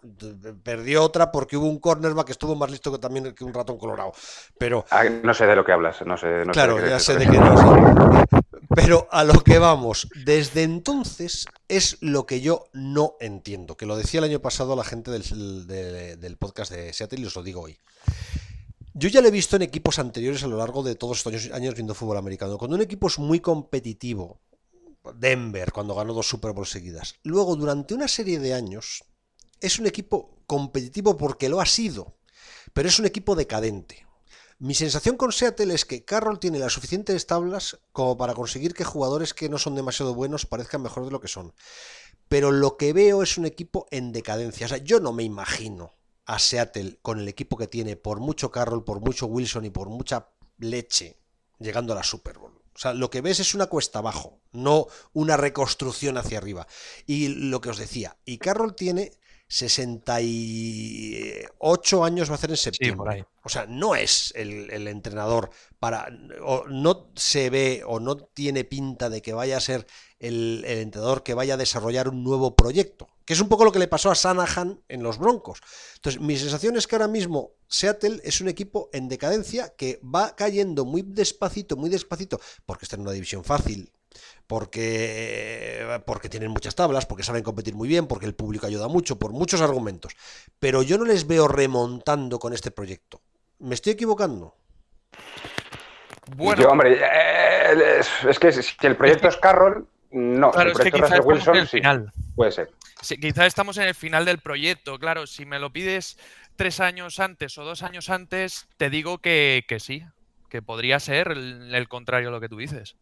Perdió 0.62 1.02
otra 1.02 1.32
porque 1.32 1.56
hubo 1.56 1.66
un 1.66 1.78
cornerback 1.78 2.26
que 2.26 2.32
estuvo 2.32 2.54
más 2.54 2.70
listo 2.70 2.92
que 2.92 2.98
también 2.98 3.34
que 3.34 3.42
un 3.42 3.54
ratón 3.54 3.78
colorado. 3.78 4.12
Pero 4.58 4.84
Ah, 4.90 5.04
no 5.04 5.32
sé 5.32 5.46
de 5.46 5.56
lo 5.56 5.64
que 5.64 5.72
hablas, 5.72 6.02
no 6.04 6.18
sé. 6.18 6.26
no 6.44 6.44
sé 6.46 6.50
claro, 6.52 6.76
de 6.76 6.82
qué 6.84 6.90
ya 6.90 6.98
sé 6.98 7.16
de 7.16 7.26
qué 7.26 7.38
no. 7.38 8.24
Pero 8.74 9.08
a 9.10 9.24
lo 9.24 9.40
que 9.42 9.58
vamos, 9.58 10.08
desde 10.26 10.64
entonces 10.64 11.46
es 11.68 11.96
lo 12.02 12.26
que 12.26 12.42
yo 12.42 12.66
no 12.74 13.14
entiendo, 13.20 13.76
que 13.78 13.86
lo 13.86 13.96
decía 13.96 14.18
el 14.18 14.24
año 14.24 14.40
pasado 14.40 14.76
la 14.76 14.84
gente 14.84 15.10
del, 15.10 15.66
de- 15.66 16.16
del 16.16 16.36
podcast 16.36 16.70
de 16.70 16.92
Seattle 16.92 17.20
y 17.20 17.24
os 17.24 17.34
lo 17.36 17.42
digo 17.42 17.62
hoy. 17.62 17.78
Yo 18.92 19.08
ya 19.08 19.20
lo 19.20 19.28
he 19.28 19.30
visto 19.30 19.56
en 19.56 19.62
equipos 19.62 19.98
anteriores 19.98 20.42
a 20.42 20.46
lo 20.46 20.56
largo 20.56 20.82
de 20.82 20.94
todos 20.94 21.18
estos 21.18 21.32
años, 21.32 21.50
años 21.52 21.74
viendo 21.74 21.94
fútbol 21.94 22.16
americano. 22.16 22.56
Cuando 22.58 22.76
un 22.76 22.82
equipo 22.82 23.06
es 23.08 23.18
muy 23.18 23.40
competitivo, 23.40 24.40
Denver, 25.14 25.72
cuando 25.72 25.94
ganó 25.94 26.14
dos 26.14 26.28
Super 26.28 26.52
Bowls 26.52 26.70
seguidas, 26.70 27.16
luego 27.22 27.56
durante 27.56 27.94
una 27.94 28.08
serie 28.08 28.38
de 28.38 28.54
años 28.54 29.04
es 29.60 29.78
un 29.78 29.86
equipo 29.86 30.42
competitivo 30.46 31.16
porque 31.16 31.48
lo 31.48 31.60
ha 31.60 31.66
sido, 31.66 32.16
pero 32.72 32.88
es 32.88 32.98
un 32.98 33.06
equipo 33.06 33.34
decadente. 33.34 34.06
Mi 34.58 34.74
sensación 34.74 35.16
con 35.16 35.32
Seattle 35.32 35.74
es 35.74 35.84
que 35.84 36.04
Carroll 36.04 36.38
tiene 36.38 36.58
las 36.58 36.72
suficientes 36.72 37.26
tablas 37.26 37.78
como 37.92 38.16
para 38.16 38.32
conseguir 38.32 38.72
que 38.72 38.84
jugadores 38.84 39.34
que 39.34 39.50
no 39.50 39.58
son 39.58 39.74
demasiado 39.74 40.14
buenos 40.14 40.46
parezcan 40.46 40.80
mejor 40.80 41.04
de 41.04 41.10
lo 41.10 41.20
que 41.20 41.28
son. 41.28 41.52
Pero 42.28 42.50
lo 42.50 42.78
que 42.78 42.94
veo 42.94 43.22
es 43.22 43.36
un 43.36 43.44
equipo 43.44 43.86
en 43.90 44.12
decadencia. 44.12 44.64
O 44.64 44.68
sea, 44.70 44.78
yo 44.78 44.98
no 44.98 45.12
me 45.12 45.24
imagino 45.24 45.92
a 46.24 46.38
Seattle 46.38 46.98
con 47.02 47.20
el 47.20 47.28
equipo 47.28 47.58
que 47.58 47.68
tiene, 47.68 47.96
por 47.96 48.20
mucho 48.20 48.50
Carroll, 48.50 48.82
por 48.82 49.00
mucho 49.00 49.26
Wilson 49.26 49.66
y 49.66 49.70
por 49.70 49.90
mucha 49.90 50.30
leche, 50.58 51.20
llegando 51.58 51.92
a 51.92 51.96
la 51.96 52.02
Super 52.02 52.38
Bowl. 52.38 52.55
O 52.76 52.78
sea, 52.78 52.92
lo 52.92 53.08
que 53.08 53.22
ves 53.22 53.40
es 53.40 53.54
una 53.54 53.68
cuesta 53.68 54.00
abajo, 54.00 54.38
no 54.52 54.86
una 55.14 55.38
reconstrucción 55.38 56.18
hacia 56.18 56.36
arriba. 56.36 56.66
Y 57.06 57.28
lo 57.28 57.62
que 57.62 57.70
os 57.70 57.78
decía, 57.78 58.18
y 58.26 58.36
Carroll 58.36 58.76
tiene 58.76 59.12
68 59.48 62.04
años 62.04 62.28
va 62.28 62.32
a 62.32 62.34
hacer 62.34 62.50
en 62.50 62.58
septiembre. 62.58 63.24
O 63.42 63.48
sea, 63.48 63.64
no 63.66 63.94
es 63.94 64.30
el, 64.36 64.70
el 64.70 64.88
entrenador 64.88 65.48
para. 65.78 66.06
O 66.42 66.66
no 66.68 67.08
se 67.14 67.48
ve 67.48 67.82
o 67.86 67.98
no 67.98 68.16
tiene 68.16 68.64
pinta 68.64 69.08
de 69.08 69.22
que 69.22 69.32
vaya 69.32 69.56
a 69.56 69.60
ser 69.60 69.86
el, 70.18 70.64
el 70.66 70.78
entrenador 70.78 71.22
que 71.22 71.34
vaya 71.34 71.54
a 71.54 71.58
desarrollar 71.58 72.08
un 72.08 72.24
nuevo 72.24 72.54
proyecto. 72.56 73.08
Que 73.24 73.32
es 73.32 73.40
un 73.40 73.48
poco 73.48 73.64
lo 73.64 73.72
que 73.72 73.80
le 73.80 73.88
pasó 73.88 74.10
a 74.10 74.14
Sanahan 74.14 74.80
en 74.88 75.02
los 75.02 75.18
Broncos. 75.18 75.60
Entonces, 75.96 76.20
mi 76.20 76.36
sensación 76.36 76.76
es 76.76 76.86
que 76.86 76.94
ahora 76.94 77.08
mismo 77.08 77.52
Seattle 77.68 78.20
es 78.22 78.40
un 78.40 78.48
equipo 78.48 78.88
en 78.92 79.08
decadencia 79.08 79.74
que 79.76 80.00
va 80.02 80.36
cayendo 80.36 80.84
muy 80.84 81.02
despacito, 81.02 81.76
muy 81.76 81.90
despacito, 81.90 82.40
porque 82.64 82.84
está 82.84 82.94
en 82.94 83.02
una 83.02 83.10
división 83.10 83.42
fácil, 83.42 83.92
porque, 84.46 86.00
porque 86.06 86.28
tienen 86.28 86.52
muchas 86.52 86.76
tablas, 86.76 87.04
porque 87.04 87.24
saben 87.24 87.42
competir 87.42 87.74
muy 87.74 87.88
bien, 87.88 88.06
porque 88.06 88.26
el 88.26 88.34
público 88.36 88.66
ayuda 88.66 88.86
mucho, 88.86 89.18
por 89.18 89.32
muchos 89.32 89.60
argumentos. 89.60 90.12
Pero 90.60 90.82
yo 90.82 90.96
no 90.96 91.04
les 91.04 91.26
veo 91.26 91.48
remontando 91.48 92.38
con 92.38 92.52
este 92.52 92.70
proyecto. 92.70 93.22
¿Me 93.58 93.74
estoy 93.74 93.94
equivocando? 93.94 94.54
Bueno, 96.36 96.62
Yo, 96.62 96.70
hombre, 96.70 96.98
eh, 97.00 97.98
es, 97.98 98.08
es 98.28 98.38
que 98.38 98.52
si 98.52 98.74
el 98.82 98.96
proyecto 98.96 99.28
es 99.28 99.36
Carroll, 99.36 99.88
no. 100.16 100.50
claro, 100.50 100.70
el 100.70 100.76
es 100.76 100.78
que 100.82 100.90
proyecto 100.90 101.06
quizá 101.06 101.16
Russell 101.18 101.36
estamos 101.36 101.46
en 101.46 101.50
Wilson, 101.52 101.56
el 101.56 101.68
sí, 101.68 101.76
final. 101.76 102.12
puede 102.34 102.52
ser. 102.52 102.70
Sí, 103.02 103.16
quizá 103.18 103.46
estamos 103.46 103.76
en 103.76 103.84
el 103.84 103.94
final 103.94 104.24
del 104.24 104.38
proyecto. 104.38 104.98
Claro, 104.98 105.26
si 105.26 105.44
me 105.46 105.58
lo 105.58 105.70
pides 105.72 106.18
tres 106.56 106.80
años 106.80 107.20
antes 107.20 107.56
o 107.58 107.64
dos 107.64 107.82
años 107.82 108.08
antes, 108.10 108.66
te 108.78 108.88
digo 108.90 109.18
que, 109.18 109.64
que 109.68 109.78
sí, 109.80 110.02
que 110.48 110.62
podría 110.62 110.98
ser 110.98 111.28
el, 111.32 111.74
el 111.74 111.88
contrario 111.88 112.28
a 112.28 112.32
lo 112.32 112.40
que 112.40 112.48
tú 112.48 112.56
dices. 112.56 112.96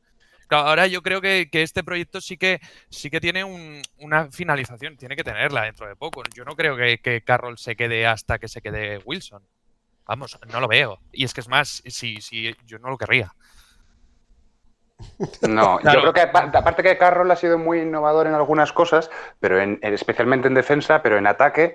Claro, 0.48 0.68
ahora 0.68 0.86
yo 0.88 1.00
creo 1.02 1.20
que, 1.22 1.48
que 1.50 1.62
este 1.62 1.82
proyecto 1.84 2.20
sí 2.20 2.36
que 2.36 2.60
sí 2.90 3.08
que 3.08 3.20
tiene 3.20 3.44
un- 3.44 3.80
una 3.98 4.30
finalización, 4.30 4.96
tiene 4.96 5.16
que 5.16 5.24
tenerla 5.24 5.62
dentro 5.62 5.86
de 5.86 5.96
poco. 5.96 6.22
Yo 6.34 6.44
no 6.44 6.54
creo 6.54 6.76
que, 6.76 6.98
que 6.98 7.22
Carroll 7.22 7.56
se 7.56 7.76
quede 7.76 8.06
hasta 8.06 8.38
que 8.38 8.48
se 8.48 8.60
quede 8.60 8.98
Wilson. 9.04 9.42
Vamos, 10.06 10.38
no 10.52 10.60
lo 10.60 10.68
veo. 10.68 11.00
Y 11.12 11.24
es 11.24 11.32
que 11.32 11.40
es 11.40 11.48
más, 11.48 11.82
si, 11.86 12.20
si 12.20 12.54
yo 12.66 12.78
no 12.78 12.90
lo 12.90 12.98
querría. 12.98 13.32
No, 15.42 15.78
Claro. 15.78 15.96
yo 15.96 16.00
creo 16.00 16.12
que 16.12 16.20
apa- 16.22 16.50
aparte 16.58 16.82
que 16.82 16.96
Carroll 16.98 17.30
ha 17.30 17.36
sido 17.36 17.58
muy 17.58 17.80
innovador 17.80 18.26
en 18.26 18.34
algunas 18.34 18.72
cosas, 18.72 19.10
pero 19.40 19.60
en, 19.60 19.78
en- 19.82 19.94
especialmente 19.94 20.48
en 20.48 20.54
defensa, 20.54 21.02
pero 21.02 21.18
en 21.18 21.26
ataque, 21.26 21.74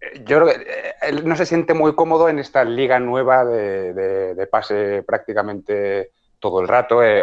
eh, 0.00 0.22
yo 0.24 0.40
creo 0.40 0.46
que 0.48 0.62
eh, 0.62 0.94
él 1.02 1.26
no 1.26 1.36
se 1.36 1.46
siente 1.46 1.74
muy 1.74 1.94
cómodo 1.94 2.28
en 2.28 2.38
esta 2.38 2.64
liga 2.64 2.98
nueva 3.00 3.44
de, 3.44 3.92
de- 3.94 4.34
de 4.34 4.46
pase 4.46 5.02
prácticamente 5.06 6.10
todo 6.38 6.60
el 6.60 6.68
rato. 6.68 7.02
Eh, 7.02 7.22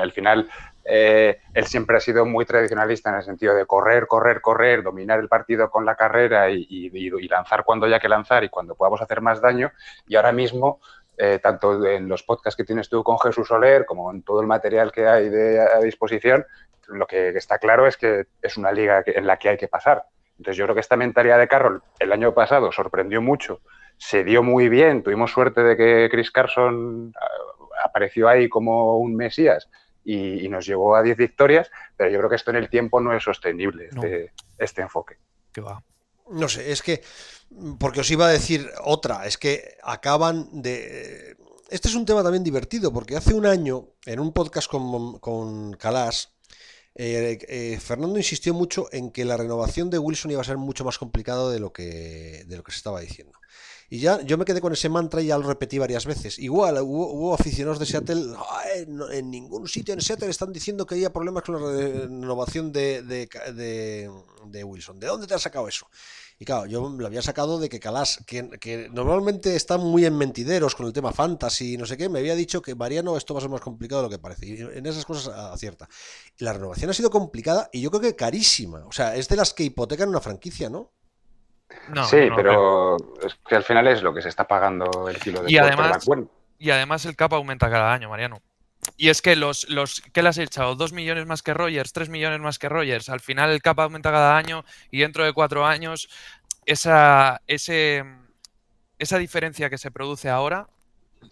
al 0.00 0.12
final, 0.12 0.48
eh, 0.84 1.40
él 1.52 1.66
siempre 1.66 1.96
ha 1.98 2.00
sido 2.00 2.24
muy 2.24 2.46
tradicionalista 2.46 3.10
en 3.10 3.16
el 3.16 3.22
sentido 3.22 3.54
de 3.54 3.66
correr, 3.66 4.06
correr, 4.06 4.40
correr, 4.40 4.82
dominar 4.82 5.18
el 5.20 5.28
partido 5.28 5.70
con 5.70 5.84
la 5.84 5.96
carrera 5.96 6.48
y, 6.50 6.66
y- 6.70 6.90
y 6.94 7.28
lanzar 7.28 7.64
cuando 7.64 7.84
haya 7.86 7.98
que 7.98 8.08
lanzar 8.08 8.44
y 8.44 8.48
cuando 8.48 8.74
podamos 8.74 9.02
hacer 9.02 9.20
más 9.20 9.40
daño. 9.42 9.70
Y 10.06 10.16
ahora 10.16 10.32
mismo 10.32 10.80
eh, 11.18 11.40
tanto 11.42 11.84
en 11.84 12.08
los 12.08 12.22
podcasts 12.22 12.56
que 12.56 12.64
tienes 12.64 12.88
tú 12.88 13.02
con 13.02 13.18
Jesús 13.18 13.48
Soler 13.48 13.84
como 13.84 14.10
en 14.12 14.22
todo 14.22 14.40
el 14.40 14.46
material 14.46 14.92
que 14.92 15.06
hay 15.06 15.28
de, 15.28 15.60
a 15.60 15.78
disposición, 15.80 16.46
lo 16.86 17.06
que 17.06 17.28
está 17.30 17.58
claro 17.58 17.86
es 17.86 17.96
que 17.96 18.26
es 18.40 18.56
una 18.56 18.72
liga 18.72 19.02
en 19.04 19.26
la 19.26 19.36
que 19.36 19.48
hay 19.50 19.56
que 19.56 19.68
pasar. 19.68 20.04
Entonces 20.38 20.56
yo 20.56 20.64
creo 20.64 20.74
que 20.74 20.80
esta 20.80 20.96
mentalidad 20.96 21.38
de 21.38 21.48
Carroll 21.48 21.82
el 21.98 22.12
año 22.12 22.32
pasado 22.32 22.70
sorprendió 22.72 23.20
mucho, 23.20 23.60
se 23.96 24.22
dio 24.22 24.42
muy 24.42 24.68
bien, 24.68 25.02
tuvimos 25.02 25.32
suerte 25.32 25.62
de 25.62 25.76
que 25.76 26.08
Chris 26.10 26.30
Carson 26.30 27.12
ah, 27.20 27.84
apareció 27.84 28.28
ahí 28.28 28.48
como 28.48 28.98
un 28.98 29.16
mesías 29.16 29.68
y, 30.04 30.46
y 30.46 30.48
nos 30.48 30.64
llevó 30.64 30.94
a 30.94 31.02
10 31.02 31.16
victorias, 31.16 31.70
pero 31.96 32.10
yo 32.10 32.18
creo 32.18 32.30
que 32.30 32.36
esto 32.36 32.50
en 32.50 32.56
el 32.58 32.70
tiempo 32.70 33.00
no 33.00 33.12
es 33.12 33.24
sostenible, 33.24 33.88
No. 33.92 34.04
este, 34.04 34.32
este 34.56 34.82
enfoque. 34.82 35.16
Que 35.52 35.60
va. 35.60 35.82
No 36.30 36.48
sé, 36.48 36.72
es 36.72 36.82
que, 36.82 37.02
porque 37.78 38.00
os 38.00 38.10
iba 38.10 38.26
a 38.26 38.32
decir 38.32 38.70
otra, 38.84 39.26
es 39.26 39.38
que 39.38 39.76
acaban 39.82 40.62
de... 40.62 41.36
Este 41.70 41.88
es 41.88 41.94
un 41.94 42.06
tema 42.06 42.22
también 42.22 42.44
divertido, 42.44 42.92
porque 42.92 43.16
hace 43.16 43.34
un 43.34 43.44
año, 43.44 43.90
en 44.06 44.20
un 44.20 44.32
podcast 44.32 44.70
con, 44.70 45.18
con 45.18 45.74
Calas, 45.74 46.38
eh, 46.94 47.38
eh, 47.48 47.78
Fernando 47.78 48.18
insistió 48.18 48.52
mucho 48.54 48.88
en 48.90 49.10
que 49.12 49.24
la 49.24 49.36
renovación 49.36 49.88
de 49.88 49.98
Wilson 49.98 50.32
iba 50.32 50.40
a 50.40 50.44
ser 50.44 50.56
mucho 50.56 50.84
más 50.84 50.98
complicado 50.98 51.50
de 51.50 51.60
lo 51.60 51.72
que, 51.72 52.44
de 52.46 52.56
lo 52.56 52.64
que 52.64 52.72
se 52.72 52.78
estaba 52.78 53.00
diciendo. 53.00 53.38
Y 53.90 54.00
ya 54.00 54.20
yo 54.22 54.36
me 54.36 54.44
quedé 54.44 54.60
con 54.60 54.72
ese 54.72 54.88
mantra 54.90 55.22
y 55.22 55.26
ya 55.26 55.38
lo 55.38 55.46
repetí 55.48 55.78
varias 55.78 56.04
veces. 56.04 56.38
Igual, 56.38 56.78
hubo, 56.82 57.32
aficionados 57.34 57.78
de 57.78 57.86
Seattle, 57.86 58.34
"Ay, 58.50 58.84
no- 58.86 59.10
en 59.10 59.30
ningún 59.30 59.66
sitio 59.66 59.94
en 59.94 60.00
Seattle 60.02 60.28
están 60.28 60.52
diciendo 60.52 60.84
que 60.84 60.94
había 60.96 61.12
problemas 61.12 61.42
con 61.42 61.54
la 61.54 61.70
renovación 62.02 62.70
de, 62.72 63.02
de, 63.02 63.28
de- 63.54 64.64
Wilson. 64.64 64.98
¿De 65.00 65.06
dónde 65.06 65.26
te 65.26 65.34
has 65.34 65.42
sacado 65.42 65.68
eso? 65.68 65.86
Y 66.38 66.44
claro, 66.44 66.66
yo 66.66 66.88
lo 66.88 67.06
había 67.06 67.22
sacado 67.22 67.58
de 67.58 67.68
que 67.68 67.80
Calas, 67.80 68.20
que, 68.26 68.48
que 68.60 68.88
normalmente 68.90 69.56
están 69.56 69.80
muy 69.80 70.04
en 70.04 70.16
mentideros 70.16 70.74
con 70.74 70.86
el 70.86 70.92
tema 70.92 71.12
fantasy 71.12 71.74
y 71.74 71.76
no 71.76 71.84
sé 71.86 71.96
qué, 71.96 72.08
me 72.08 72.20
había 72.20 72.34
dicho 72.36 72.62
que 72.62 72.74
Mariano 72.74 73.16
esto 73.16 73.34
va 73.34 73.38
a 73.38 73.40
ser 73.40 73.50
más 73.50 73.60
complicado 73.60 74.02
de 74.02 74.06
lo 74.08 74.10
que 74.10 74.18
parece. 74.18 74.46
Y 74.46 74.60
en 74.60 74.86
esas 74.86 75.04
cosas 75.04 75.28
acierta. 75.34 75.88
Y 76.38 76.44
la 76.44 76.52
renovación 76.52 76.90
ha 76.90 76.94
sido 76.94 77.10
complicada 77.10 77.68
y 77.72 77.80
yo 77.80 77.90
creo 77.90 78.00
que 78.02 78.14
carísima. 78.16 78.84
O 78.86 78.92
sea, 78.92 79.16
es 79.16 79.28
de 79.28 79.36
las 79.36 79.52
que 79.54 79.64
hipotecan 79.64 80.08
una 80.08 80.20
franquicia, 80.20 80.70
¿no? 80.70 80.92
No, 81.88 82.04
sí, 82.06 82.28
no 82.28 82.36
pero 82.36 82.96
es 83.24 83.34
que 83.46 83.56
al 83.56 83.62
final 83.64 83.86
es 83.88 84.02
lo 84.02 84.14
que 84.14 84.22
se 84.22 84.28
está 84.28 84.46
pagando 84.46 85.08
el 85.08 85.18
kilo 85.18 85.42
de 85.42 85.50
Y 85.50 85.58
además- 85.58 86.06
bueno. 86.06 86.28
Y 86.58 86.70
además 86.70 87.04
el 87.04 87.14
cap 87.14 87.32
aumenta 87.34 87.70
cada 87.70 87.92
año, 87.92 88.08
Mariano. 88.08 88.40
Y 88.96 89.10
es 89.10 89.22
que 89.22 89.36
los, 89.36 89.68
los 89.68 90.00
¿qué 90.12 90.22
le 90.22 90.28
has 90.30 90.38
echado? 90.38 90.74
¿Dos 90.74 90.92
millones 90.92 91.26
más 91.26 91.42
que 91.42 91.54
Rogers? 91.54 91.92
¿Tres 91.92 92.08
millones 92.08 92.40
más 92.40 92.58
que 92.58 92.68
Rogers? 92.68 93.08
Al 93.08 93.20
final 93.20 93.50
el 93.50 93.62
cap 93.62 93.78
aumenta 93.80 94.10
cada 94.10 94.36
año 94.36 94.64
y 94.90 95.00
dentro 95.00 95.24
de 95.24 95.32
cuatro 95.32 95.66
años 95.66 96.08
esa, 96.64 97.40
ese, 97.46 98.04
esa 98.98 99.18
diferencia 99.18 99.70
que 99.70 99.78
se 99.78 99.90
produce 99.90 100.28
ahora, 100.28 100.68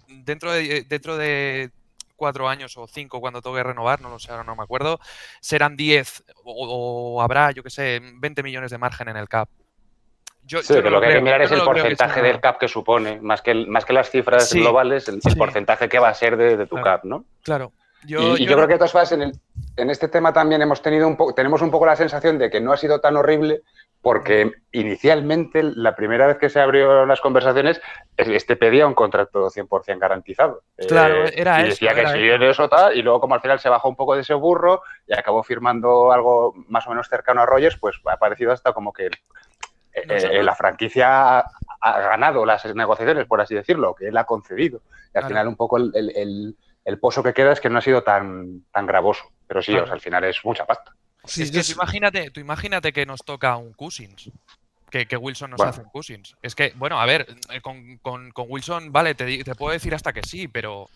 dentro 0.08 0.52
de, 0.52 0.84
dentro 0.88 1.16
de 1.16 1.70
cuatro 2.16 2.48
años 2.48 2.76
o 2.76 2.86
cinco 2.86 3.20
cuando 3.20 3.42
toque 3.42 3.62
renovar, 3.62 4.00
no 4.00 4.08
lo 4.10 4.18
sé, 4.18 4.30
ahora 4.30 4.44
no 4.44 4.56
me 4.56 4.62
acuerdo, 4.62 4.98
serán 5.40 5.76
10 5.76 6.24
o, 6.44 7.20
habrá, 7.22 7.50
yo 7.50 7.62
qué 7.62 7.70
sé, 7.70 8.00
20 8.02 8.42
millones 8.42 8.70
de 8.70 8.78
margen 8.78 9.08
en 9.08 9.16
el 9.16 9.28
cap. 9.28 9.48
Yo, 10.46 10.62
sí, 10.62 10.80
que 10.80 10.90
lo 10.90 11.00
que 11.00 11.08
hay 11.08 11.14
que 11.14 11.20
mirar 11.20 11.42
es 11.42 11.50
el 11.50 11.62
porcentaje 11.62 12.22
del 12.22 12.40
cap 12.40 12.58
que 12.58 12.68
supone, 12.68 13.20
más 13.20 13.42
que, 13.42 13.52
más 13.66 13.84
que 13.84 13.92
las 13.92 14.10
cifras 14.10 14.52
globales, 14.52 15.08
el, 15.08 15.20
porcentaje 15.36 15.88
que 15.88 15.98
va 15.98 16.08
a 16.08 16.14
ser 16.14 16.36
de, 16.36 16.66
tu 16.66 16.80
cap, 16.80 17.04
¿no? 17.04 17.24
Claro. 17.42 17.72
Yo, 18.04 18.36
y, 18.36 18.46
yo, 18.46 18.54
creo 18.54 18.68
que 18.68 18.78
todas 18.78 19.10
en, 19.10 19.32
en 19.76 19.90
este 19.90 20.06
tema 20.06 20.32
también 20.32 20.62
hemos 20.62 20.80
tenido 20.80 21.08
un 21.08 21.16
poco, 21.16 21.34
tenemos 21.34 21.60
un 21.62 21.72
poco 21.72 21.86
la 21.86 21.96
sensación 21.96 22.38
de 22.38 22.50
que 22.50 22.60
no 22.60 22.72
ha 22.72 22.76
sido 22.76 23.00
tan 23.00 23.16
horrible 23.16 23.62
porque 24.06 24.52
inicialmente, 24.70 25.64
la 25.64 25.96
primera 25.96 26.28
vez 26.28 26.38
que 26.38 26.48
se 26.48 26.60
abrieron 26.60 27.08
las 27.08 27.20
conversaciones, 27.20 27.80
este 28.16 28.54
pedía 28.54 28.86
un 28.86 28.94
contrato 28.94 29.48
100% 29.50 29.98
garantizado. 29.98 30.62
Claro, 30.86 31.26
eh, 31.26 31.32
era 31.34 31.60
y 31.62 31.70
decía 31.70 31.92
que 31.92 32.06
sí, 32.06 32.44
eso 32.44 32.68
tal, 32.68 32.96
y 32.96 33.02
luego 33.02 33.18
como 33.18 33.34
al 33.34 33.40
final 33.40 33.58
se 33.58 33.68
bajó 33.68 33.88
un 33.88 33.96
poco 33.96 34.14
de 34.14 34.20
ese 34.20 34.34
burro 34.34 34.82
y 35.08 35.14
acabó 35.14 35.42
firmando 35.42 36.12
algo 36.12 36.54
más 36.68 36.86
o 36.86 36.90
menos 36.90 37.08
cercano 37.08 37.40
a 37.40 37.46
Rogers, 37.46 37.78
pues 37.78 37.96
ha 38.04 38.16
parecido 38.16 38.52
hasta 38.52 38.72
como 38.72 38.92
que 38.92 39.10
eh, 39.96 40.38
eh, 40.38 40.42
la 40.42 40.54
franquicia 40.54 41.38
ha, 41.38 42.00
ganado 42.00 42.44
las 42.44 42.64
negociaciones, 42.74 43.26
por 43.26 43.40
así 43.40 43.54
decirlo, 43.54 43.94
que 43.94 44.08
él 44.08 44.16
ha 44.16 44.24
concedido. 44.24 44.82
Y 45.14 45.18
al 45.18 45.26
final 45.26 45.48
un 45.48 45.56
poco 45.56 45.78
el, 45.78 46.56
pozo 47.00 47.22
que 47.22 47.34
queda 47.34 47.52
es 47.52 47.60
que 47.60 47.70
no 47.70 47.78
ha 47.78 47.82
sido 47.82 48.02
tan, 48.02 48.64
tan 48.72 48.86
gravoso. 48.86 49.24
Pero 49.46 49.62
sí, 49.62 49.76
al 49.76 50.00
final 50.00 50.24
es 50.24 50.44
mucha 50.44 50.66
pasta 50.66 50.92
es 51.26 51.50
que 51.50 51.62
tú 51.62 51.72
imagínate, 51.72 52.30
tú 52.30 52.40
imagínate 52.40 52.92
que 52.92 53.06
nos 53.06 53.20
toca 53.24 53.56
un 53.56 53.72
Cousins. 53.72 54.30
Que, 54.90 55.16
Wilson 55.16 55.50
nos 55.50 55.60
hace 55.60 55.82
un 55.82 55.90
Cousins. 55.90 56.36
Es 56.40 56.54
que, 56.54 56.72
bueno, 56.76 56.98
a 56.98 57.04
ver, 57.04 57.26
eh, 57.50 57.60
con, 57.60 58.32
Wilson, 58.48 58.92
vale, 58.92 59.14
te, 59.14 59.44
te, 59.44 59.54
puedo 59.54 59.72
decir 59.72 59.94
hasta 59.94 60.12
que 60.12 60.22
sí, 60.22 60.48
pero, 60.48 60.88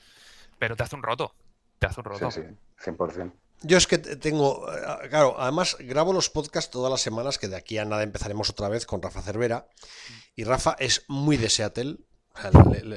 pero 0.59 0.75
te 0.75 0.85
hace 0.85 0.97
un 0.97 1.03
roto. 1.03 1.35
Te 1.79 1.87
hace 1.87 2.01
un 2.01 2.05
roto. 2.05 2.31
Sí, 2.31 2.41
sí, 2.79 2.91
100%. 2.91 3.33
Yo 3.63 3.77
es 3.77 3.87
que 3.87 3.99
tengo, 3.99 4.73
eh, 4.73 5.09
claro, 5.09 5.37
además 5.39 5.77
grabo 5.81 6.13
los 6.13 6.31
podcasts 6.31 6.71
todas 6.71 6.91
las 6.91 7.01
semanas, 7.01 7.39
que 7.39 7.49
de 7.49 7.57
aquí 7.57 7.79
a 7.79 7.85
nada 7.85 8.03
empezaremos 8.03 8.49
otra 8.51 8.69
vez 8.69 8.87
con 8.87 9.03
Rafa 9.03 9.23
Cervera. 9.23 9.69
Y 10.35 10.45
Rafa 10.45 10.77
es 10.79 11.05
muy 11.09 11.37
de 11.37 11.51
Seattle, 11.51 11.99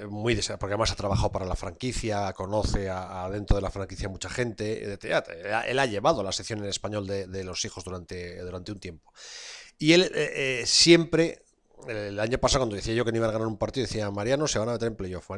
muy 0.09 0.35
porque 0.35 0.73
además 0.73 0.91
ha 0.91 0.95
trabajado 0.95 1.31
para 1.31 1.45
la 1.45 1.55
franquicia, 1.55 2.31
conoce 2.33 2.89
a, 2.89 3.27
dentro 3.31 3.55
de 3.55 3.61
la 3.61 3.71
franquicia 3.71 4.07
mucha 4.07 4.29
gente. 4.29 4.97
Él 5.67 5.79
ha 5.79 5.85
llevado 5.85 6.23
la 6.23 6.31
sección 6.31 6.59
en 6.59 6.69
español 6.69 7.07
de, 7.07 7.43
los 7.43 7.65
hijos 7.65 7.83
durante, 7.83 8.39
durante 8.39 8.71
un 8.71 8.79
tiempo. 8.79 9.13
Y 9.77 9.93
él 9.93 10.03
eh, 10.13 10.61
eh, 10.61 10.63
siempre, 10.65 11.42
el 11.87 12.19
año 12.19 12.37
pasado 12.37 12.61
cuando 12.61 12.75
decía 12.75 12.93
yo 12.93 13.05
que 13.05 13.11
no 13.11 13.17
iba 13.17 13.27
a 13.27 13.31
ganar 13.31 13.47
un 13.47 13.57
partido, 13.57 13.85
decía 13.85 14.09
Mariano 14.11 14.47
se 14.47 14.59
van 14.59 14.69
a 14.69 14.73
meter 14.73 14.87
en 14.87 14.95
playoff. 14.95 15.29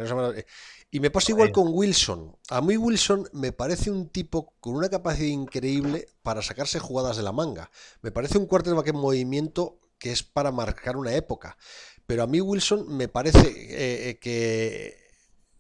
Y 0.92 1.00
me 1.00 1.12
pasa 1.12 1.32
igual 1.32 1.52
con 1.52 1.68
Wilson. 1.70 2.36
A 2.50 2.62
mí 2.62 2.78
Wilson 2.78 3.28
me 3.34 3.52
parece 3.52 3.92
un 3.92 4.10
tipo 4.10 4.54
con 4.60 4.76
una 4.76 4.90
capacidad 4.90 5.28
increíble 5.28 6.08
para 6.24 6.42
sacarse 6.42 6.80
jugadas 6.80 7.18
de 7.18 7.24
la 7.24 7.32
manga. 7.32 7.70
Me 8.02 8.12
parece 8.12 8.38
un 8.38 8.46
quarterback 8.46 8.88
en 8.88 8.98
movimiento 8.98 9.80
que 9.98 10.12
es 10.12 10.24
para 10.24 10.52
marcar 10.52 10.98
una 10.98 11.14
época. 11.14 11.58
Pero 12.06 12.24
a 12.24 12.28
mí 12.28 12.40
Wilson 12.40 12.96
me 12.96 13.08
parece 13.08 13.48
eh, 13.48 14.10
eh, 14.10 14.20
que 14.20 15.05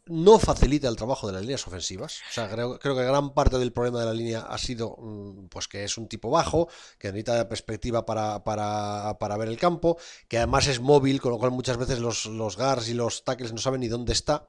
no 0.07 0.37
facilita 0.39 0.87
el 0.87 0.95
trabajo 0.95 1.27
de 1.27 1.33
las 1.33 1.41
líneas 1.41 1.65
ofensivas. 1.67 2.19
O 2.29 2.33
sea, 2.33 2.49
creo, 2.49 2.77
que 2.79 2.93
gran 2.93 3.33
parte 3.33 3.57
del 3.57 3.73
problema 3.73 3.99
de 3.99 4.05
la 4.05 4.13
línea 4.13 4.41
ha 4.41 4.57
sido 4.57 4.97
mm, 4.99 5.47
pues 5.47 5.67
que 5.67 5.83
es 5.83 5.97
un 5.97 6.07
tipo 6.07 6.29
bajo, 6.29 6.69
que 6.99 7.07
necesita 7.07 7.47
perspectiva 7.49 8.05
para, 8.05 9.37
ver 9.37 9.47
el 9.47 9.57
campo, 9.57 9.97
que 10.27 10.37
además 10.37 10.67
es 10.67 10.79
móvil, 10.79 11.21
con 11.21 11.31
lo 11.31 11.39
cual 11.39 11.51
muchas 11.51 11.77
veces 11.77 11.99
los, 11.99 12.25
los 12.27 12.57
guards 12.57 12.89
y 12.89 12.93
los 12.93 13.23
tackles 13.23 13.51
no 13.51 13.59
saben 13.59 13.81
ni 13.81 13.87
dónde 13.87 14.13
está. 14.13 14.47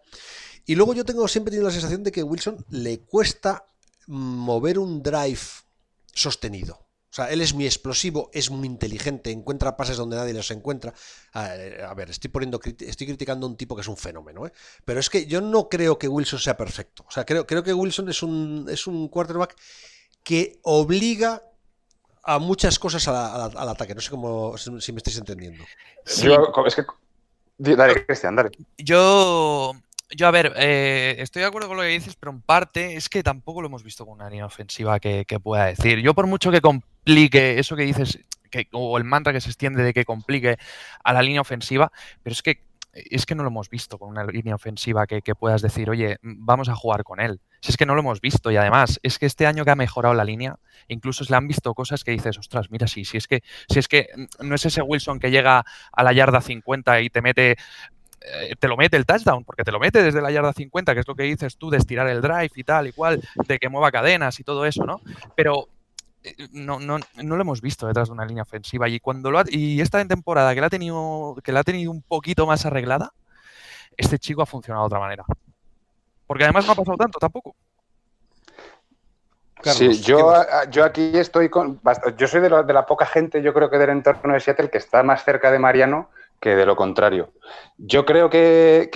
Y 0.67 0.75
luego 0.75 0.95
yo 0.95 1.05
tengo 1.05 1.27
siempre 1.29 1.51
tenido 1.51 1.69
la 1.69 1.73
sensación 1.73 2.03
de 2.03 2.13
que 2.13 2.23
Wilson 2.23 2.65
le 2.71 3.01
cuesta 3.01 3.67
mover 4.07 4.79
un 4.79 5.03
drive 5.03 5.41
sostenido. 6.13 6.86
O 7.17 7.23
sea, 7.23 7.31
él 7.31 7.41
es 7.41 7.55
muy 7.55 7.65
explosivo, 7.65 8.29
es 8.35 8.51
muy 8.51 8.67
inteligente, 8.67 9.31
encuentra 9.31 9.75
pases 9.75 9.97
donde 9.97 10.17
nadie 10.17 10.35
los 10.35 10.51
encuentra. 10.51 10.93
A, 11.33 11.95
ver, 11.95 12.11
estoy 12.11 12.29
poniendo, 12.29 12.61
estoy 12.63 13.07
criticando 13.07 13.47
a 13.47 13.49
un 13.49 13.57
tipo 13.57 13.75
que 13.75 13.81
es 13.81 13.89
un 13.89 13.97
fenómeno, 13.97 14.47
¿eh? 14.47 14.53
pero 14.85 15.01
es 15.01 15.09
que 15.09 15.25
yo 15.25 15.41
no 15.41 15.71
creo 15.71 15.99
que 15.99 16.09
Wilson 16.09 16.39
sea 16.39 16.59
perfecto. 16.59 17.07
O 17.09 17.11
sea, 17.11 17.25
creo, 17.25 17.47
creo 17.47 17.63
que 17.63 17.73
Wilson 17.73 18.11
es 18.11 18.23
un, 18.23 18.67
es 18.69 18.87
un 18.87 19.09
quarterback 19.09 19.57
que 20.23 20.59
obliga 20.63 21.43
a 22.23 22.39
muchas 22.39 22.79
cosas 22.79 23.09
al 23.09 23.69
ataque. 23.71 23.95
No 23.95 24.03
sé 24.03 24.11
cómo 24.11 24.59
si 24.59 24.93
me 24.93 24.99
estáis 24.99 25.17
entendiendo. 25.17 25.65
Yo, 26.23 26.53
es 26.67 26.75
que, 26.75 26.85
dale, 27.57 28.05
Cristian, 28.05 28.37
dale. 28.37 28.51
Yo 28.77 29.73
yo, 30.11 30.29
a 30.29 30.31
ver, 30.31 30.53
eh, 30.57 31.17
estoy 31.19 31.41
de 31.41 31.49
acuerdo 31.49 31.69
con 31.69 31.77
lo 31.77 31.83
que 31.83 31.89
dices, 31.89 32.17
pero 32.17 32.33
en 32.33 32.41
parte 32.41 32.97
es 32.97 33.09
que 33.09 33.23
tampoco 33.23 33.61
lo 33.61 33.69
hemos 33.69 33.83
visto 33.83 34.05
con 34.07 34.15
una 34.15 34.31
línea 34.31 34.47
ofensiva 34.47 35.01
que, 35.01 35.25
pueda 35.43 35.67
decir. 35.67 36.01
Yo, 36.01 36.15
por 36.15 36.27
mucho 36.27 36.51
que 36.51 36.61
complique 36.61 37.59
eso 37.59 37.77
que 37.77 37.83
dices, 37.83 38.19
que, 38.51 38.69
o 38.73 38.97
el 38.99 39.05
mantra 39.05 39.33
que 39.33 39.41
se 39.41 39.49
extiende 39.49 39.83
de 39.83 39.93
que 39.93 40.05
complique 40.05 40.59
a 41.03 41.13
la 41.13 41.23
línea 41.23 41.41
ofensiva, 41.41 41.91
pero 42.23 42.33
es 42.33 42.43
que 42.43 42.67
es 42.97 43.27
que 43.27 43.35
no 43.35 43.43
lo 43.43 43.51
hemos 43.51 43.69
visto 43.69 43.99
con 43.99 44.09
una 44.09 44.25
línea 44.25 44.55
ofensiva 44.55 45.07
que, 45.07 45.21
puedas 45.35 45.63
decir, 45.63 45.91
oye, 45.91 46.17
vamos 46.23 46.69
a 46.69 46.75
jugar 46.75 47.05
con 47.05 47.21
él. 47.21 47.41
Si 47.61 47.71
es 47.71 47.77
que 47.77 47.87
no 47.87 47.95
lo 47.95 48.01
hemos 48.01 48.21
visto 48.21 48.51
y 48.51 48.57
además 48.57 48.99
es 49.03 49.19
que 49.19 49.27
este 49.27 49.47
año 49.47 49.65
que 49.65 49.71
ha 49.71 49.77
mejorado 49.77 50.15
la 50.15 50.25
línea, 50.25 50.57
incluso 50.89 51.25
se 51.25 51.33
le 51.33 51.37
han 51.37 51.49
visto 51.49 51.75
cosas 51.75 52.05
que 52.05 52.13
dices, 52.13 52.39
ostras, 52.39 52.71
mira, 52.71 52.87
sí, 52.87 53.05
si 53.05 53.17
es 53.17 53.27
que, 53.27 53.43
si 53.69 53.79
es 53.79 53.89
que 53.89 54.09
no 54.41 54.55
es 54.55 54.65
ese 54.65 54.83
Wilson 54.83 55.19
que 55.19 55.31
llega 55.31 55.65
a 55.93 56.03
la 56.03 56.13
yarda 56.13 56.41
50 56.41 57.01
y 57.03 57.11
te 57.11 57.23
mete 57.23 57.57
te 58.59 58.69
lo 58.69 58.77
mete 58.77 58.97
el 58.97 59.07
touchdown, 59.07 59.45
porque 59.45 59.65
te 59.65 59.73
lo 59.73 59.79
mete 59.79 60.03
desde 60.03 60.21
la 60.21 60.31
yarda 60.31 60.53
50, 60.53 60.95
que 60.95 61.01
es 61.01 61.09
lo 61.09 61.15
que 61.15 61.25
dices 61.25 61.57
tú 61.57 61.71
de 61.71 61.79
estirar 61.79 62.09
el 62.09 62.21
drive 62.21 62.51
y 62.55 62.65
tal 62.65 62.89
y 62.89 62.93
cual, 62.93 63.21
de 63.47 63.59
que 63.59 63.69
mueva 63.69 63.93
cadenas 63.93 64.39
y 64.41 64.45
todo 64.45 64.67
eso, 64.67 64.85
¿no? 64.85 65.01
Pero 65.35 65.69
eh, 66.23 66.35
no, 66.53 66.81
no, 66.81 66.99
no 67.23 67.37
lo 67.37 67.41
hemos 67.41 67.61
visto 67.61 67.87
detrás 67.87 68.09
de 68.09 68.15
una 68.15 68.27
línea 68.27 68.43
ofensiva. 68.43 68.89
Y 68.89 69.01
cuando 69.01 69.31
lo 69.31 69.43
y 69.49 69.81
esta 69.81 70.05
temporada 70.05 70.55
que 70.55 70.61
la 70.61 70.67
ha 70.67 70.71
tenido, 70.71 71.37
que 71.43 71.53
la 71.53 71.61
ha 71.61 71.65
tenido 71.65 71.91
un 71.91 72.03
poquito 72.03 72.47
más 72.47 72.67
arreglada, 72.67 73.13
este 73.97 74.19
chico 74.19 74.43
ha 74.43 74.47
funcionado 74.47 74.85
de 74.85 74.87
otra 74.87 75.01
manera. 75.01 75.25
Porque 76.27 76.45
además 76.45 76.67
no 76.67 76.73
ha 76.73 76.77
pasado 76.77 76.97
tanto 76.97 77.19
tampoco. 77.19 77.55
sí, 79.63 80.03
yo, 80.03 80.33
yo 80.71 80.85
aquí 80.85 81.17
estoy 81.17 81.49
con. 81.49 81.81
Yo 82.17 82.27
soy 82.27 82.41
de, 82.41 82.49
de, 82.49 82.73
la 82.73 82.87
poca 82.87 83.07
gente, 83.07 83.41
yo 83.41 83.55
creo 83.55 83.71
que 83.71 83.79
del 83.79 83.91
entorno 83.91 84.35
de 84.35 84.41
Seattle, 84.41 84.71
que 84.71 84.79
está 84.79 85.05
más 85.05 85.25
cerca 85.25 85.53
de 85.53 85.61
Mariano 85.61 86.11
que 86.41 86.57
de 86.57 86.67
lo 86.67 86.77
contrario. 86.77 87.33
Yo 87.79 88.05
creo 88.05 88.31
que, 88.31 88.91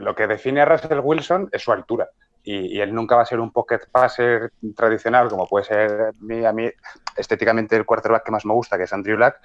lo 0.00 0.14
que 0.14 0.26
define 0.26 0.60
a 0.60 0.64
Russell 0.64 1.00
Wilson 1.02 1.48
es 1.52 1.62
su 1.62 1.72
altura. 1.72 2.08
Y, 2.42 2.80
él 2.80 2.94
nunca 2.94 3.16
va 3.16 3.22
a 3.22 3.26
ser 3.26 3.40
un 3.40 3.52
pocket 3.52 3.80
passer 3.90 4.52
tradicional, 4.74 5.28
como 5.28 5.46
puede 5.46 5.66
ser 5.66 6.12
a 6.46 6.52
mí 6.52 6.70
estéticamente 7.16 7.76
el 7.76 7.84
quarterback 7.84 8.24
que 8.24 8.32
más 8.32 8.46
me 8.46 8.54
gusta, 8.54 8.78
que 8.78 8.84
es 8.84 8.92
Andrew 8.92 9.16
Black, 9.16 9.38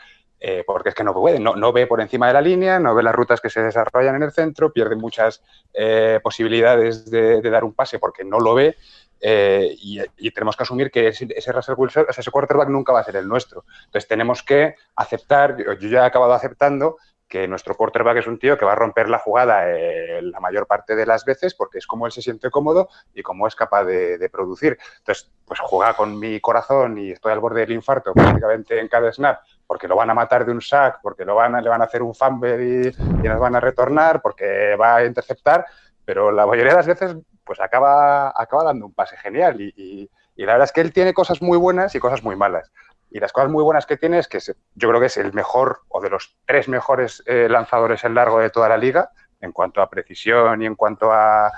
eh, 0.46 0.64
porque 0.66 0.90
es 0.90 0.96
que 0.96 1.04
no 1.06 1.14
puede, 1.14 1.40
no, 1.40 1.74
ve 1.74 1.88
por 1.88 2.02
encima 2.02 2.28
de 2.28 2.34
la 2.34 2.42
línea, 2.42 2.78
no 2.78 2.94
ve 2.94 3.02
las 3.02 3.16
rutas 3.16 3.40
que 3.40 3.50
se 3.50 3.62
desarrollan 3.62 4.16
en 4.16 4.24
el 4.24 4.32
centro, 4.34 4.74
pierde 4.74 4.98
muchas 4.98 5.42
eh, 5.74 6.20
posibilidades 6.22 7.10
de, 7.10 7.42
dar 7.42 7.64
un 7.64 7.74
pase 7.74 7.98
porque 7.98 8.24
no 8.24 8.40
lo 8.40 8.54
ve. 8.54 8.76
Eh, 9.22 9.74
y, 9.80 10.32
tenemos 10.32 10.58
que 10.58 10.64
asumir 10.64 10.92
que 10.92 11.08
ese, 11.08 11.52
Russell 11.54 11.76
Wilson, 11.78 12.08
ese 12.10 12.30
quarterback 12.30 12.68
nunca 12.68 12.92
va 12.92 13.00
a 13.00 13.04
ser 13.06 13.16
el 13.16 13.28
nuestro. 13.28 13.64
Entonces 13.86 14.06
tenemos 14.06 14.44
que 14.44 14.76
aceptar, 14.98 15.56
yo 15.80 15.88
ya 15.88 16.04
he 16.04 16.06
acabado 16.06 16.34
aceptando 16.34 16.98
que 17.34 17.48
nuestro 17.48 17.74
quarterback 17.74 18.18
es 18.18 18.28
un 18.28 18.38
tío 18.38 18.60
que 18.60 18.64
va 18.64 18.74
a 18.74 18.76
romper 18.76 19.10
la 19.10 19.18
jugada 19.18 19.68
eh, 19.68 20.22
la 20.22 20.40
mayor 20.40 20.68
parte 20.68 20.96
de 20.96 21.08
las 21.08 21.26
veces 21.26 21.56
porque 21.56 21.80
es 21.80 21.88
como 21.88 22.06
él 22.06 22.12
se 22.12 22.22
siente 22.22 22.52
cómodo 22.52 22.90
y 23.12 23.24
como 23.24 23.48
es 23.48 23.56
capaz 23.56 23.86
de, 23.86 24.30
producir. 24.32 24.78
Entonces, 25.00 25.32
pues 25.44 25.60
juega 25.60 25.96
con 25.96 26.20
mi 26.20 26.40
corazón 26.40 26.96
y 27.00 27.10
estoy 27.10 27.32
al 27.32 27.40
borde 27.40 27.62
del 27.62 27.72
infarto 27.72 28.14
prácticamente 28.14 28.80
en 28.80 28.88
cada 28.88 29.12
snap 29.12 29.42
porque 29.66 29.88
lo 29.88 29.96
van 29.96 30.12
a 30.12 30.14
matar 30.14 30.46
de 30.46 30.52
un 30.52 30.62
sack, 30.62 31.00
porque 31.02 31.26
lo 31.26 31.34
van 31.34 31.56
a, 31.56 31.62
le 31.62 31.70
van 31.70 31.82
a 31.82 31.86
hacer 31.86 32.04
un 32.04 32.14
fumble 32.14 32.92
y, 32.94 33.28
nos 33.28 33.40
van 33.40 33.56
a 33.56 33.60
retornar, 33.60 34.22
porque 34.22 34.76
va 34.76 34.98
a 34.98 35.06
interceptar, 35.06 35.66
pero 36.06 36.32
la 36.32 36.46
mayoría 36.46 36.74
de 36.74 36.78
las 36.78 36.88
veces 36.88 37.16
pues 37.44 37.60
acaba, 37.60 38.32
acaba 38.40 38.66
dando 38.66 38.86
un 38.86 38.94
pase 38.94 39.18
genial 39.18 39.60
y 39.60 40.08
la 40.36 40.52
verdad 40.52 40.66
es 40.66 40.72
que 40.72 40.82
él 40.82 40.94
tiene 40.94 41.16
cosas 41.16 41.42
muy 41.42 41.58
buenas 41.58 41.96
y 41.96 42.00
cosas 42.00 42.22
muy 42.22 42.36
malas. 42.36 42.72
Y 43.14 43.20
las 43.20 43.32
cosas 43.32 43.52
muy 43.52 43.64
buenas 43.64 43.86
que 43.86 43.96
tiene 43.96 44.18
es 44.18 44.28
que 44.28 44.40
yo 44.40 44.90
creo 44.90 45.00
que 45.00 45.06
es 45.06 45.18
el 45.18 45.34
mejor 45.34 45.82
o 45.88 46.02
de 46.02 46.10
los 46.10 46.36
tres 46.48 46.68
mejores 46.68 47.22
eh, 47.28 47.48
lanzadores 47.48 48.04
en 48.04 48.16
largo 48.16 48.40
de 48.40 48.50
toda 48.50 48.68
la 48.68 48.76
liga, 48.76 49.12
en 49.40 49.52
cuanto 49.52 49.84
a 49.84 49.90
precisión 49.90 50.64
y 50.64 50.66
en 50.66 50.74
cuanto 50.74 51.12
a, 51.12 51.52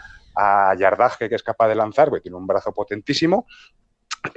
yardaje 0.77 1.29
que 1.29 1.35
es 1.35 1.43
capaz 1.43 1.69
de 1.69 1.75
lanzar, 1.75 2.09
porque 2.09 2.23
tiene 2.23 2.35
un 2.35 2.45
brazo 2.45 2.73
potentísimo. 2.73 3.47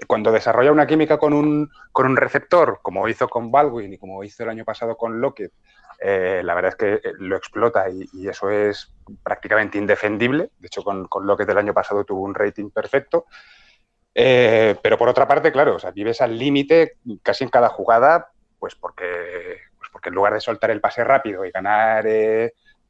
Cuando 0.06 0.30
desarrolla 0.30 0.70
una 0.70 0.86
química 0.86 1.18
con 1.18 1.32
un, 1.32 1.68
con 1.90 2.06
un 2.06 2.16
receptor, 2.16 2.78
como 2.82 3.08
hizo 3.08 3.28
con 3.28 3.50
Baldwin 3.50 3.94
y 3.94 3.98
como 3.98 4.22
hizo 4.22 4.44
el 4.44 4.50
año 4.50 4.64
pasado 4.64 4.96
con 4.96 5.20
Lockett, 5.20 5.52
eh, 6.00 6.40
la 6.44 6.54
verdad 6.54 6.68
es 6.68 6.76
que 6.76 7.08
eh, 7.08 7.12
lo 7.18 7.36
explota 7.36 7.86
y, 7.90 8.28
eso 8.28 8.48
es 8.48 8.94
prácticamente 9.24 9.76
indefendible. 9.76 10.50
De 10.56 10.68
hecho, 10.68 10.84
con, 10.84 11.08
con, 11.08 11.26
lo 11.26 11.36
que 11.36 11.46
del 11.46 11.58
año 11.58 11.74
pasado 11.74 12.04
tuvo 12.04 12.22
un 12.22 12.36
rating 12.36 12.70
perfecto. 12.70 13.26
Eh, 14.20 14.74
pero 14.82 14.98
por 14.98 15.08
otra 15.08 15.28
parte, 15.28 15.52
claro, 15.52 15.76
o 15.76 15.78
sea, 15.78 15.92
vives 15.92 16.20
al 16.20 16.36
límite 16.36 16.96
casi 17.22 17.44
en 17.44 17.50
cada 17.50 17.68
jugada, 17.68 18.32
pues 18.58 18.74
porque, 18.74 19.58
pues 19.78 19.88
porque 19.92 20.08
en 20.08 20.16
lugar 20.16 20.34
de 20.34 20.40
soltar 20.40 20.72
el 20.72 20.80
pase 20.80 21.04
rápido 21.04 21.44
y 21.44 21.52
ganar 21.52 22.04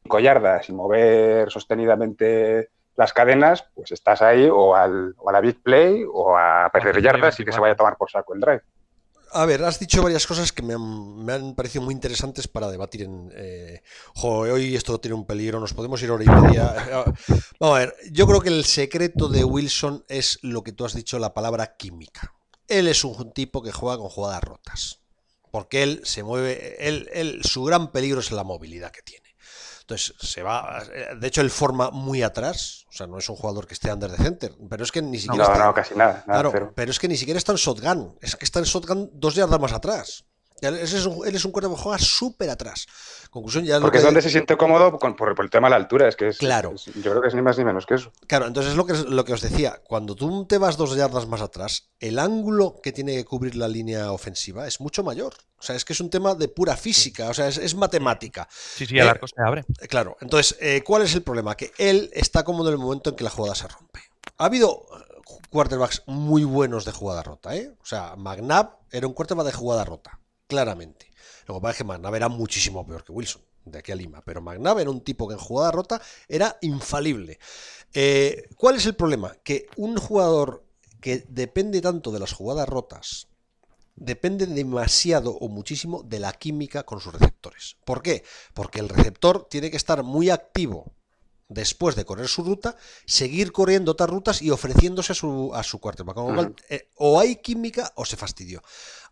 cinco 0.02 0.20
yardas 0.20 0.66
y 0.70 0.72
mover 0.72 1.50
sostenidamente 1.50 2.70
las 2.96 3.12
cadenas, 3.12 3.68
pues 3.74 3.92
estás 3.92 4.22
ahí 4.22 4.48
o, 4.50 4.74
al, 4.74 5.14
o 5.18 5.28
a 5.28 5.32
la 5.34 5.42
big 5.42 5.62
play 5.62 6.02
o 6.10 6.34
a 6.34 6.70
perder 6.72 7.02
yardas 7.02 7.38
y 7.38 7.44
que 7.44 7.52
se 7.52 7.60
vaya 7.60 7.74
a 7.74 7.76
tomar 7.76 7.98
por 7.98 8.10
saco 8.10 8.32
el 8.32 8.40
drive. 8.40 8.62
A 9.32 9.44
ver, 9.46 9.62
has 9.64 9.78
dicho 9.78 10.02
varias 10.02 10.26
cosas 10.26 10.52
que 10.52 10.62
me 10.62 10.74
han, 10.74 11.54
parecido 11.54 11.82
muy 11.82 11.94
interesantes 11.94 12.48
para 12.48 12.70
debatir 12.70 13.02
en... 13.02 13.30
Eh, 13.34 13.82
hoy 14.22 14.74
esto 14.74 14.98
tiene 15.00 15.14
un 15.14 15.26
peligro, 15.26 15.60
nos 15.60 15.74
podemos 15.74 16.02
ir 16.02 16.10
hora 16.10 16.24
y 16.24 16.28
media. 16.28 16.74
Vamos 17.60 17.76
a 17.76 17.78
ver, 17.80 17.94
yo 18.10 18.26
creo 18.26 18.40
que 18.40 18.48
el 18.48 18.64
secreto 18.64 19.28
de 19.28 19.44
Wilson 19.44 20.04
es 20.08 20.38
lo 20.42 20.62
que 20.62 20.72
tú 20.72 20.84
has 20.84 20.94
dicho, 20.94 21.18
la 21.18 21.34
palabra 21.34 21.76
química. 21.76 22.34
Él 22.66 22.88
es 22.88 23.04
un 23.04 23.32
tipo 23.32 23.62
que 23.62 23.72
juega 23.72 23.98
con 23.98 24.08
jugadas 24.08 24.42
rotas. 24.42 25.00
Porque 25.50 25.82
él 25.82 26.02
se 26.04 26.22
mueve, 26.22 26.76
él, 26.86 27.08
él, 27.12 27.40
su 27.42 27.64
gran 27.64 27.90
peligro 27.90 28.20
es 28.20 28.30
la 28.32 28.44
movilidad 28.44 28.90
que 28.90 29.02
tiene. 29.02 29.27
Entonces, 29.88 30.14
se 30.20 30.42
va. 30.42 30.84
De 31.18 31.26
hecho, 31.26 31.40
él 31.40 31.48
forma 31.48 31.90
muy 31.90 32.22
atrás. 32.22 32.84
O 32.90 32.92
sea, 32.92 33.06
no 33.06 33.16
es 33.16 33.26
un 33.30 33.36
jugador 33.36 33.66
que 33.66 33.72
esté 33.72 33.90
under 33.90 34.10
the 34.10 34.22
center. 34.22 34.52
Pero 34.68 34.84
es 34.84 34.92
que 34.92 35.00
ni 35.00 35.18
siquiera. 35.18 35.46
No, 35.46 35.52
está, 35.54 35.64
no, 35.64 35.72
casi 35.72 35.94
nada. 35.94 36.24
claro, 36.26 36.72
pero... 36.74 36.90
es 36.90 36.98
que 36.98 37.08
ni 37.08 37.16
siquiera 37.16 37.38
está 37.38 37.52
en 37.52 37.56
shotgun. 37.56 38.18
Es 38.20 38.36
que 38.36 38.44
está 38.44 38.58
en 38.58 38.66
shotgun 38.66 39.10
dos 39.14 39.34
yardas 39.34 39.58
más 39.58 39.72
atrás. 39.72 40.26
Él 40.60 40.74
es 40.76 41.06
un, 41.06 41.26
él 41.26 41.34
es 41.34 41.44
un 41.44 41.52
cuerpo 41.52 41.74
que 41.74 41.82
juega 41.82 41.98
súper 41.98 42.50
atrás. 42.50 42.86
Conclusión 43.30 43.64
ya 43.64 43.80
Porque 43.80 43.98
es 43.98 44.04
donde 44.04 44.22
se 44.22 44.30
siente 44.30 44.56
cómodo 44.56 44.98
por, 44.98 45.14
por, 45.16 45.44
el 45.44 45.50
tema 45.50 45.68
de 45.68 45.70
la 45.70 45.76
altura. 45.76 46.08
Es 46.08 46.16
que 46.16 46.28
es, 46.28 46.38
claro. 46.38 46.72
Es, 46.74 46.86
yo 46.86 47.10
creo 47.10 47.22
que 47.22 47.28
es 47.28 47.34
ni 47.34 47.42
más 47.42 47.58
ni 47.58 47.64
menos 47.64 47.86
que 47.86 47.94
eso. 47.94 48.12
Claro, 48.26 48.46
entonces 48.46 48.72
es 48.72 48.76
lo 48.76 48.86
que, 48.86 48.94
lo 48.94 49.24
que 49.24 49.32
os 49.32 49.40
decía. 49.40 49.80
Cuando 49.86 50.14
tú 50.14 50.46
te 50.46 50.58
vas 50.58 50.76
dos 50.76 50.96
yardas 50.96 51.26
más 51.26 51.40
atrás, 51.40 51.90
el 52.00 52.18
ángulo 52.18 52.80
que 52.82 52.92
tiene 52.92 53.14
que 53.16 53.24
cubrir 53.24 53.56
la 53.56 53.68
línea 53.68 54.12
ofensiva 54.12 54.66
es 54.66 54.80
mucho 54.80 55.02
mayor. 55.02 55.34
O 55.58 55.62
sea, 55.62 55.76
es 55.76 55.84
que 55.84 55.92
es 55.92 56.00
un 56.00 56.10
tema 56.10 56.34
de 56.34 56.48
pura 56.48 56.76
física, 56.76 57.28
o 57.28 57.34
sea, 57.34 57.48
es, 57.48 57.58
es 57.58 57.74
matemática. 57.74 58.48
Sí, 58.50 58.86
sí, 58.86 58.96
el 58.96 59.06
eh, 59.06 59.10
arco 59.10 59.26
se 59.26 59.34
abre. 59.44 59.64
Claro, 59.88 60.16
entonces, 60.20 60.56
eh, 60.60 60.82
¿cuál 60.84 61.02
es 61.02 61.14
el 61.14 61.22
problema? 61.22 61.56
Que 61.56 61.72
él 61.78 62.10
está 62.12 62.44
cómodo 62.44 62.68
en 62.68 62.74
el 62.74 62.78
momento 62.78 63.10
en 63.10 63.16
que 63.16 63.24
la 63.24 63.30
jugada 63.30 63.56
se 63.56 63.66
rompe. 63.66 64.00
Ha 64.36 64.44
habido 64.44 64.86
quarterbacks 65.50 66.02
muy 66.06 66.44
buenos 66.44 66.84
de 66.84 66.92
jugada 66.92 67.22
rota, 67.22 67.56
¿eh? 67.56 67.72
O 67.82 67.86
sea, 67.86 68.14
McNabb 68.16 68.76
era 68.90 69.06
un 69.06 69.12
quarterback 69.12 69.46
de 69.46 69.52
jugada 69.52 69.84
rota, 69.84 70.18
claramente. 70.48 71.10
Lo 71.46 71.54
que 71.54 71.60
pasa 71.60 71.72
es 71.72 71.76
que 71.78 71.84
McNabb 71.84 72.14
era 72.16 72.28
muchísimo 72.28 72.84
peor 72.84 73.04
que 73.04 73.12
Wilson, 73.12 73.42
de 73.64 73.78
aquí 73.78 73.92
a 73.92 73.94
Lima. 73.94 74.22
Pero 74.24 74.42
McNabb 74.42 74.80
era 74.80 74.90
un 74.90 75.02
tipo 75.02 75.28
que 75.28 75.34
en 75.34 75.40
jugada 75.40 75.70
rota 75.70 76.02
era 76.28 76.58
infalible. 76.62 77.38
Eh, 77.94 78.48
¿Cuál 78.56 78.76
es 78.76 78.86
el 78.86 78.96
problema? 78.96 79.34
Que 79.44 79.66
un 79.76 79.96
jugador 79.96 80.64
que 81.00 81.24
depende 81.28 81.80
tanto 81.80 82.10
de 82.10 82.18
las 82.18 82.32
jugadas 82.32 82.68
rotas 82.68 83.28
depende 83.94 84.46
demasiado 84.46 85.32
o 85.32 85.48
muchísimo 85.48 86.02
de 86.02 86.20
la 86.20 86.32
química 86.32 86.84
con 86.84 87.00
sus 87.00 87.12
receptores. 87.12 87.76
¿Por 87.84 88.02
qué? 88.02 88.24
Porque 88.54 88.80
el 88.80 88.88
receptor 88.88 89.48
tiene 89.48 89.70
que 89.70 89.76
estar 89.76 90.02
muy 90.02 90.30
activo 90.30 90.92
después 91.48 91.96
de 91.96 92.04
correr 92.04 92.28
su 92.28 92.44
ruta, 92.44 92.76
seguir 93.06 93.52
corriendo 93.52 93.92
otras 93.92 94.10
rutas 94.10 94.42
y 94.42 94.50
ofreciéndose 94.50 95.12
a 95.12 95.14
su, 95.14 95.50
a 95.54 95.62
su 95.62 95.80
quarterback. 95.80 96.14
Con 96.14 96.28
lo 96.28 96.34
cual, 96.34 96.54
eh, 96.68 96.90
o 96.96 97.18
hay 97.18 97.36
química 97.36 97.92
o 97.96 98.04
se 98.04 98.16
fastidió. 98.16 98.62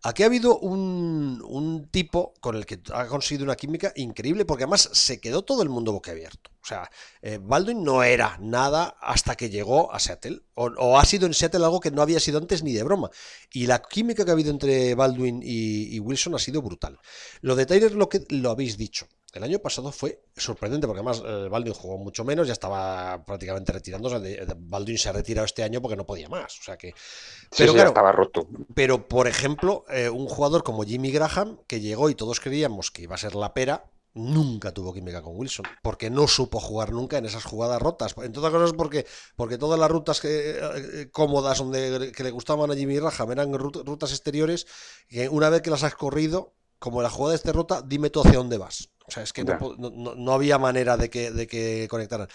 Aquí 0.03 0.23
ha 0.23 0.27
habido 0.27 0.59
un, 0.59 1.43
un, 1.49 1.89
tipo 1.89 2.35
con 2.41 2.55
el 2.55 2.67
que 2.67 2.81
ha 2.93 3.07
conseguido 3.07 3.45
una 3.45 3.57
química 3.57 3.93
increíble, 3.97 4.45
porque 4.45 4.65
además 4.65 4.91
se 4.93 5.19
quedó 5.21 5.43
todo 5.43 5.63
el 5.63 5.71
mundo 5.71 5.93
boquiabierto. 5.93 6.51
O 6.63 6.67
sea, 6.67 6.91
eh, 7.23 7.39
Baldwin 7.41 7.83
no 7.83 8.03
era 8.03 8.37
nada 8.41 8.97
hasta 9.01 9.37
que 9.37 9.49
llegó 9.49 9.93
a 9.93 9.99
Seattle, 9.99 10.43
o, 10.55 10.67
o, 10.67 10.99
ha 10.99 11.05
sido 11.05 11.27
en 11.27 11.33
Seattle 11.33 11.65
algo 11.65 11.81
que 11.81 11.91
no 11.91 12.03
había 12.03 12.21
sido 12.21 12.39
antes 12.39 12.63
ni 12.63 12.73
de 12.73 12.83
broma. 12.83 13.11
Y 13.53 13.67
la 13.67 13.83
química 13.83 14.25
que 14.25 14.31
ha 14.31 14.35
habido 14.35 14.51
entre 14.51 14.95
Baldwin 14.95 15.41
y, 15.43 15.95
y 15.95 16.01
Wilson 16.01 16.35
ha 16.35 16.39
sido 16.39 16.61
brutal. 16.61 16.99
Lo 17.41 17.57
de 17.57 17.67
Tyler 17.67 17.93
lo 17.93 18.09
que 18.09 18.27
lo 18.29 18.51
habéis 18.51 18.77
dicho. 18.77 19.09
El 19.37 19.43
año 19.43 19.59
pasado 19.59 19.93
fue 19.93 20.23
sorprendente 20.35 20.87
porque 20.87 21.01
además 21.01 21.23
eh, 21.25 21.49
Baldwin 21.51 21.75
jugó 21.75 21.99
mucho 21.99 22.25
menos, 22.25 22.47
ya 22.47 22.55
estaba 22.55 23.23
prácticamente 23.25 23.71
retirándose. 23.71 24.19
De, 24.19 24.47
de, 24.47 24.55
Baldwin 24.57 24.97
se 24.97 25.11
ha 25.11 25.13
retirado 25.13 25.45
este 25.45 25.63
año 25.63 25.83
porque 25.83 25.97
no 25.97 26.07
podía 26.07 26.29
más. 26.31 26.59
O 26.59 26.63
sea 26.63 26.79
que. 26.79 26.93
Pero, 26.93 27.03
sí, 27.51 27.67
sí, 27.69 27.75
claro, 27.75 27.89
estaba 27.91 28.13
roto. 28.13 28.49
Pero, 28.75 29.07
por 29.07 29.29
ejemplo, 29.29 29.85
eh, 29.91 30.09
un 30.09 30.27
jugador 30.27 30.63
como 30.63 30.85
Jimmy 30.85 31.11
Graham, 31.11 31.59
que 31.67 31.81
llegó 31.81 32.09
y 32.09 32.15
todos 32.15 32.41
creíamos 32.41 32.91
que 32.91 33.03
iba 33.03 33.15
a 33.15 33.19
ser 33.19 33.35
la 33.35 33.53
pera, 33.53 33.85
nunca 34.15 34.73
tuvo 34.73 34.95
química 34.95 35.21
con 35.21 35.37
Wilson, 35.37 35.67
porque 35.83 36.09
no 36.09 36.27
supo 36.27 36.59
jugar 36.59 36.93
nunca 36.93 37.19
en 37.19 37.27
esas 37.27 37.45
jugadas 37.45 37.81
rotas. 37.81 38.15
En 38.17 38.33
todas 38.33 38.51
cosas 38.51 38.73
porque, 38.73 39.07
porque 39.37 39.59
todas 39.59 39.79
las 39.79 39.91
rutas 39.91 40.21
que, 40.23 40.59
eh, 40.59 41.11
cómodas 41.13 41.59
donde, 41.59 42.11
que 42.13 42.25
le 42.25 42.31
gustaban 42.31 42.71
a 42.71 42.75
Jimmy 42.75 42.97
Graham 42.97 43.33
eran 43.33 43.53
rutas 43.53 44.13
exteriores, 44.13 44.67
que 45.09 45.29
una 45.29 45.51
vez 45.51 45.61
que 45.61 45.71
las 45.71 45.83
has 45.83 45.95
corrido, 45.95 46.55
como 46.79 47.03
la 47.03 47.11
jugada 47.11 47.35
es 47.35 47.43
derrota, 47.43 47.83
dime 47.83 48.09
tú 48.09 48.21
hacia 48.21 48.39
dónde 48.39 48.57
vas. 48.57 48.89
O 49.09 49.11
sea, 49.11 49.23
es 49.23 49.33
que 49.33 49.45
no, 49.45 49.77
no, 49.79 50.15
no, 50.15 50.33
había 50.33 50.59
manera 50.59 50.97
de 50.97 51.09
que, 51.11 51.31
de 51.31 51.47
que 51.47 51.87
conectaran. 51.89 52.29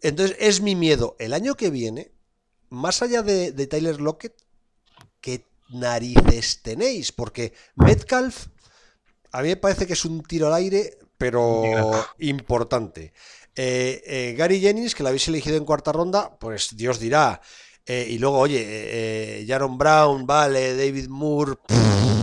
Entonces, 0.00 0.36
es 0.40 0.60
mi 0.60 0.74
miedo. 0.74 1.16
El 1.18 1.32
año 1.32 1.54
que 1.54 1.70
viene, 1.70 2.12
más 2.68 3.02
allá 3.02 3.22
de, 3.22 3.52
de 3.52 3.66
Tyler 3.66 4.00
Lockett, 4.00 4.34
¿qué 5.20 5.46
narices 5.70 6.62
tenéis? 6.62 7.12
Porque 7.12 7.52
Metcalf, 7.76 8.46
a 9.32 9.42
mí 9.42 9.48
me 9.48 9.56
parece 9.56 9.86
que 9.86 9.92
es 9.92 10.04
un 10.04 10.22
tiro 10.22 10.48
al 10.48 10.54
aire, 10.54 10.98
pero 11.16 11.62
importante. 12.18 13.12
Eh, 13.54 14.02
eh, 14.04 14.34
Gary 14.36 14.60
Jennings, 14.60 14.94
que 14.94 15.02
la 15.02 15.08
habéis 15.08 15.28
elegido 15.28 15.56
en 15.56 15.64
cuarta 15.64 15.92
ronda, 15.92 16.36
pues 16.38 16.76
Dios 16.76 17.00
dirá. 17.00 17.40
Eh, 17.86 18.06
y 18.10 18.18
luego, 18.18 18.38
oye, 18.38 19.44
Jaron 19.46 19.78
Brown, 19.78 20.26
vale, 20.26 20.76
David 20.76 21.08
Moore. 21.08 21.54
Pff, 21.66 22.15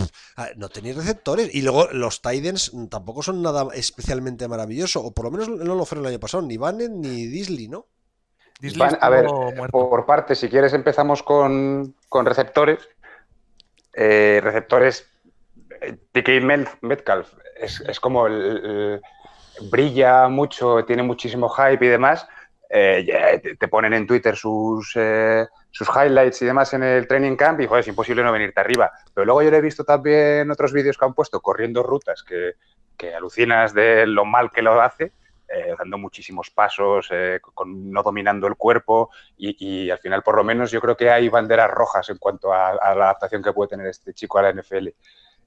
no 0.56 0.68
tenéis 0.68 0.96
receptores. 0.96 1.54
Y 1.54 1.62
luego 1.62 1.88
los 1.92 2.22
Titans 2.22 2.72
tampoco 2.90 3.22
son 3.22 3.42
nada 3.42 3.66
especialmente 3.74 4.48
maravilloso. 4.48 5.02
O 5.02 5.12
por 5.12 5.26
lo 5.26 5.30
menos 5.30 5.48
no 5.48 5.74
lo 5.74 5.84
fueron 5.84 6.04
el 6.06 6.12
año 6.12 6.20
pasado. 6.20 6.42
Ni 6.42 6.56
Bannon 6.56 7.00
ni 7.00 7.26
Disley, 7.26 7.68
¿no? 7.68 7.86
Disley 8.60 8.88
Van, 8.88 8.98
a 9.00 9.08
ver, 9.10 9.26
muerto. 9.26 9.90
por 9.90 10.06
parte, 10.06 10.34
si 10.34 10.48
quieres 10.48 10.72
empezamos 10.72 11.22
con, 11.22 11.94
con 12.08 12.26
receptores. 12.26 12.88
Eh, 13.92 14.40
receptores, 14.42 15.06
TK 16.12 16.42
Metcalf 16.80 17.32
es, 17.56 17.80
es 17.80 18.00
como 18.00 18.26
el, 18.26 19.00
el, 19.60 19.70
brilla 19.70 20.28
mucho, 20.28 20.84
tiene 20.84 21.02
muchísimo 21.02 21.48
hype 21.48 21.84
y 21.84 21.88
demás. 21.88 22.26
Eh, 22.76 23.40
te, 23.40 23.54
te, 23.54 23.68
ponen 23.68 23.94
en 23.94 24.04
Twitter 24.04 24.34
sus, 24.34 24.94
eh, 24.96 25.46
sus 25.70 25.88
highlights 25.88 26.42
y 26.42 26.46
demás 26.46 26.74
en 26.74 26.82
el 26.82 27.06
training 27.06 27.36
camp 27.36 27.60
y, 27.60 27.66
joder, 27.68 27.82
es 27.82 27.88
imposible 27.88 28.24
no 28.24 28.32
venirte 28.32 28.58
arriba. 28.60 28.90
Pero 29.14 29.24
luego 29.24 29.42
yo 29.42 29.50
le 29.52 29.58
he 29.58 29.60
visto 29.60 29.84
también 29.84 30.50
otros 30.50 30.72
vídeos 30.72 30.98
que 30.98 31.04
han 31.04 31.14
puesto 31.14 31.40
corriendo 31.40 31.84
rutas 31.84 32.24
que, 32.24 32.54
que 32.96 33.14
alucinas 33.14 33.74
de 33.74 34.08
lo 34.08 34.24
mal 34.24 34.50
que 34.50 34.60
lo 34.60 34.80
hace, 34.80 35.12
eh, 35.48 35.74
dando 35.78 35.98
muchísimos 35.98 36.50
pasos, 36.50 37.06
eh, 37.12 37.38
con, 37.40 37.92
no 37.92 38.02
dominando 38.02 38.48
el 38.48 38.56
cuerpo 38.56 39.10
y, 39.36 39.84
y, 39.84 39.90
al 39.90 39.98
final, 39.98 40.24
por 40.24 40.36
lo 40.36 40.42
menos, 40.42 40.72
yo 40.72 40.80
creo 40.80 40.96
que 40.96 41.10
hay 41.10 41.28
banderas 41.28 41.70
rojas 41.70 42.08
en 42.10 42.18
cuanto 42.18 42.52
a, 42.52 42.70
a 42.70 42.94
la 42.96 43.04
adaptación 43.04 43.40
que 43.40 43.52
puede 43.52 43.68
tener 43.68 43.86
este 43.86 44.12
chico 44.14 44.38
a 44.38 44.42
la 44.42 44.52
NFL. 44.52 44.88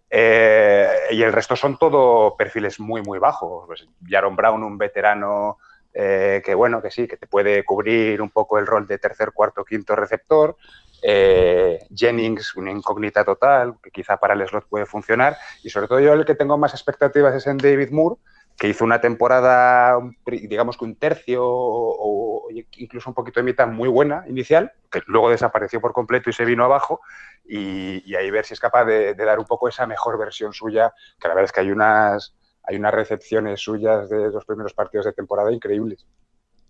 Eh, 0.09 0.89
y 1.11 1.21
el 1.21 1.33
resto 1.33 1.55
son 1.55 1.77
todo 1.77 2.35
perfiles 2.37 2.79
muy, 2.79 3.01
muy 3.01 3.19
bajos. 3.19 3.65
Pues 3.67 3.87
Jaron 4.07 4.35
Brown, 4.35 4.63
un 4.63 4.77
veterano 4.77 5.57
eh, 5.99 6.43
que 6.45 6.53
bueno, 6.53 6.79
que 6.79 6.91
sí, 6.91 7.07
que 7.07 7.17
te 7.17 7.25
puede 7.25 7.65
cubrir 7.65 8.21
un 8.21 8.29
poco 8.29 8.59
el 8.59 8.67
rol 8.67 8.85
de 8.85 8.99
tercer, 8.99 9.31
cuarto, 9.31 9.65
quinto 9.65 9.95
receptor. 9.95 10.55
Eh, 11.01 11.79
Jennings, 11.95 12.55
una 12.55 12.69
incógnita 12.69 13.25
total, 13.25 13.77
que 13.81 13.89
quizá 13.89 14.17
para 14.17 14.35
el 14.35 14.47
slot 14.47 14.67
puede 14.69 14.85
funcionar. 14.85 15.37
Y 15.63 15.71
sobre 15.71 15.87
todo 15.87 15.99
yo 15.99 16.13
el 16.13 16.23
que 16.23 16.35
tengo 16.35 16.55
más 16.55 16.73
expectativas 16.73 17.33
es 17.33 17.47
en 17.47 17.57
David 17.57 17.89
Moore, 17.89 18.17
que 18.59 18.67
hizo 18.67 18.85
una 18.85 19.01
temporada, 19.01 19.97
digamos 20.27 20.77
que 20.77 20.85
un 20.85 20.95
tercio 20.97 21.41
o, 21.43 22.47
incluso 22.51 23.09
un 23.09 23.15
poquito 23.15 23.39
de 23.39 23.45
mitad 23.45 23.67
muy 23.67 23.89
buena 23.89 24.23
inicial, 24.27 24.73
que 24.91 25.01
luego 25.07 25.31
desapareció 25.31 25.81
por 25.81 25.93
completo 25.93 26.29
y 26.29 26.33
se 26.33 26.45
vino 26.45 26.63
abajo, 26.63 27.01
y, 27.43 28.03
y 28.05 28.15
ahí 28.15 28.29
ver 28.29 28.45
si 28.45 28.53
es 28.53 28.59
capaz 28.59 28.85
de, 28.85 29.15
de, 29.15 29.25
dar 29.25 29.39
un 29.39 29.45
poco 29.45 29.67
esa 29.67 29.87
mejor 29.87 30.19
versión 30.19 30.53
suya, 30.53 30.93
que 31.19 31.27
la 31.27 31.33
verdad 31.33 31.45
es 31.45 31.51
que 31.51 31.61
hay 31.61 31.71
unas, 31.71 32.35
hay 32.67 32.75
unas 32.75 32.93
recepciones 32.93 33.61
suyas 33.61 34.09
de 34.09 34.29
los 34.29 34.45
primeros 34.45 34.73
partidos 34.73 35.05
de 35.05 35.13
temporada 35.13 35.51
increíbles. 35.51 36.05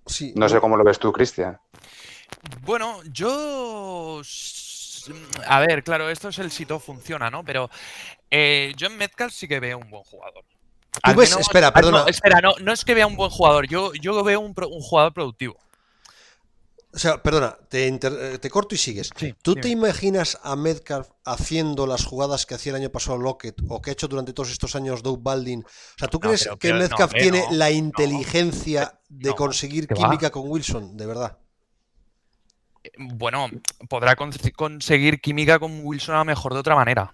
Sí, 0.05 0.33
no, 0.35 0.47
sé 0.47 0.59
cómo 0.61 0.77
lo 0.77 0.83
ves 0.83 0.99
tú, 0.99 1.11
Cristian. 1.11 1.59
Bueno, 2.61 3.01
yo 3.11 4.21
a 5.47 5.59
ver, 5.59 5.83
claro, 5.83 6.09
esto 6.09 6.29
es 6.29 6.39
el 6.39 6.51
si 6.51 6.65
todo 6.65 6.79
funciona, 6.79 7.29
¿no? 7.29 7.43
Pero 7.43 7.69
eh, 8.29 8.73
yo 8.75 8.87
en 8.87 8.97
Metcalf 8.97 9.33
sí 9.33 9.47
que 9.47 9.59
veo 9.59 9.77
un 9.77 9.89
buen 9.89 10.03
jugador. 10.03 10.43
¿Tú 11.03 11.15
ves? 11.15 11.29
Menos, 11.29 11.47
espera, 11.47 11.71
perdona. 11.73 11.99
No, 11.99 12.07
espera, 12.07 12.41
no, 12.41 12.53
no 12.61 12.73
es 12.73 12.83
que 12.83 12.93
vea 12.93 13.07
un 13.07 13.15
buen 13.15 13.29
jugador, 13.29 13.67
yo, 13.67 13.93
yo 13.93 14.23
veo 14.23 14.39
un, 14.39 14.53
un 14.57 14.81
jugador 14.81 15.13
productivo. 15.13 15.57
O 16.93 16.99
sea, 16.99 17.21
perdona, 17.21 17.57
te, 17.69 17.87
eh, 17.87 18.37
te 18.39 18.49
corto 18.49 18.73
y 18.73 18.77
sigues. 18.77 19.09
¿Tú 19.41 19.55
te 19.55 19.69
imaginas 19.69 20.39
a 20.41 20.55
Metcalf 20.55 21.09
haciendo 21.25 21.85
las 21.85 22.05
jugadas 22.05 22.45
que 22.45 22.55
hacía 22.55 22.71
el 22.71 22.77
año 22.77 22.89
pasado 22.89 23.17
Lockett 23.17 23.61
o 23.67 23.81
que 23.81 23.91
ha 23.91 23.93
hecho 23.93 24.07
durante 24.07 24.33
todos 24.33 24.51
estos 24.51 24.75
años 24.75 25.03
Doug 25.03 25.21
Baldwin? 25.21 25.63
O 25.63 25.99
sea, 25.99 26.07
¿tú 26.07 26.19
crees 26.19 26.49
que 26.59 26.73
Metcalf 26.73 27.11
tiene 27.13 27.43
la 27.51 27.69
inteligencia 27.69 28.99
de 29.09 29.35
conseguir 29.35 29.87
química 29.87 30.31
con 30.31 30.49
Wilson, 30.49 30.97
de 30.97 31.05
verdad? 31.05 31.37
Bueno, 32.97 33.49
podrá 33.89 34.15
conseguir 34.15 35.19
química 35.19 35.59
con 35.59 35.81
Wilson 35.83 36.15
a 36.15 36.19
lo 36.19 36.25
mejor 36.25 36.53
de 36.53 36.59
otra 36.59 36.75
manera. 36.75 37.13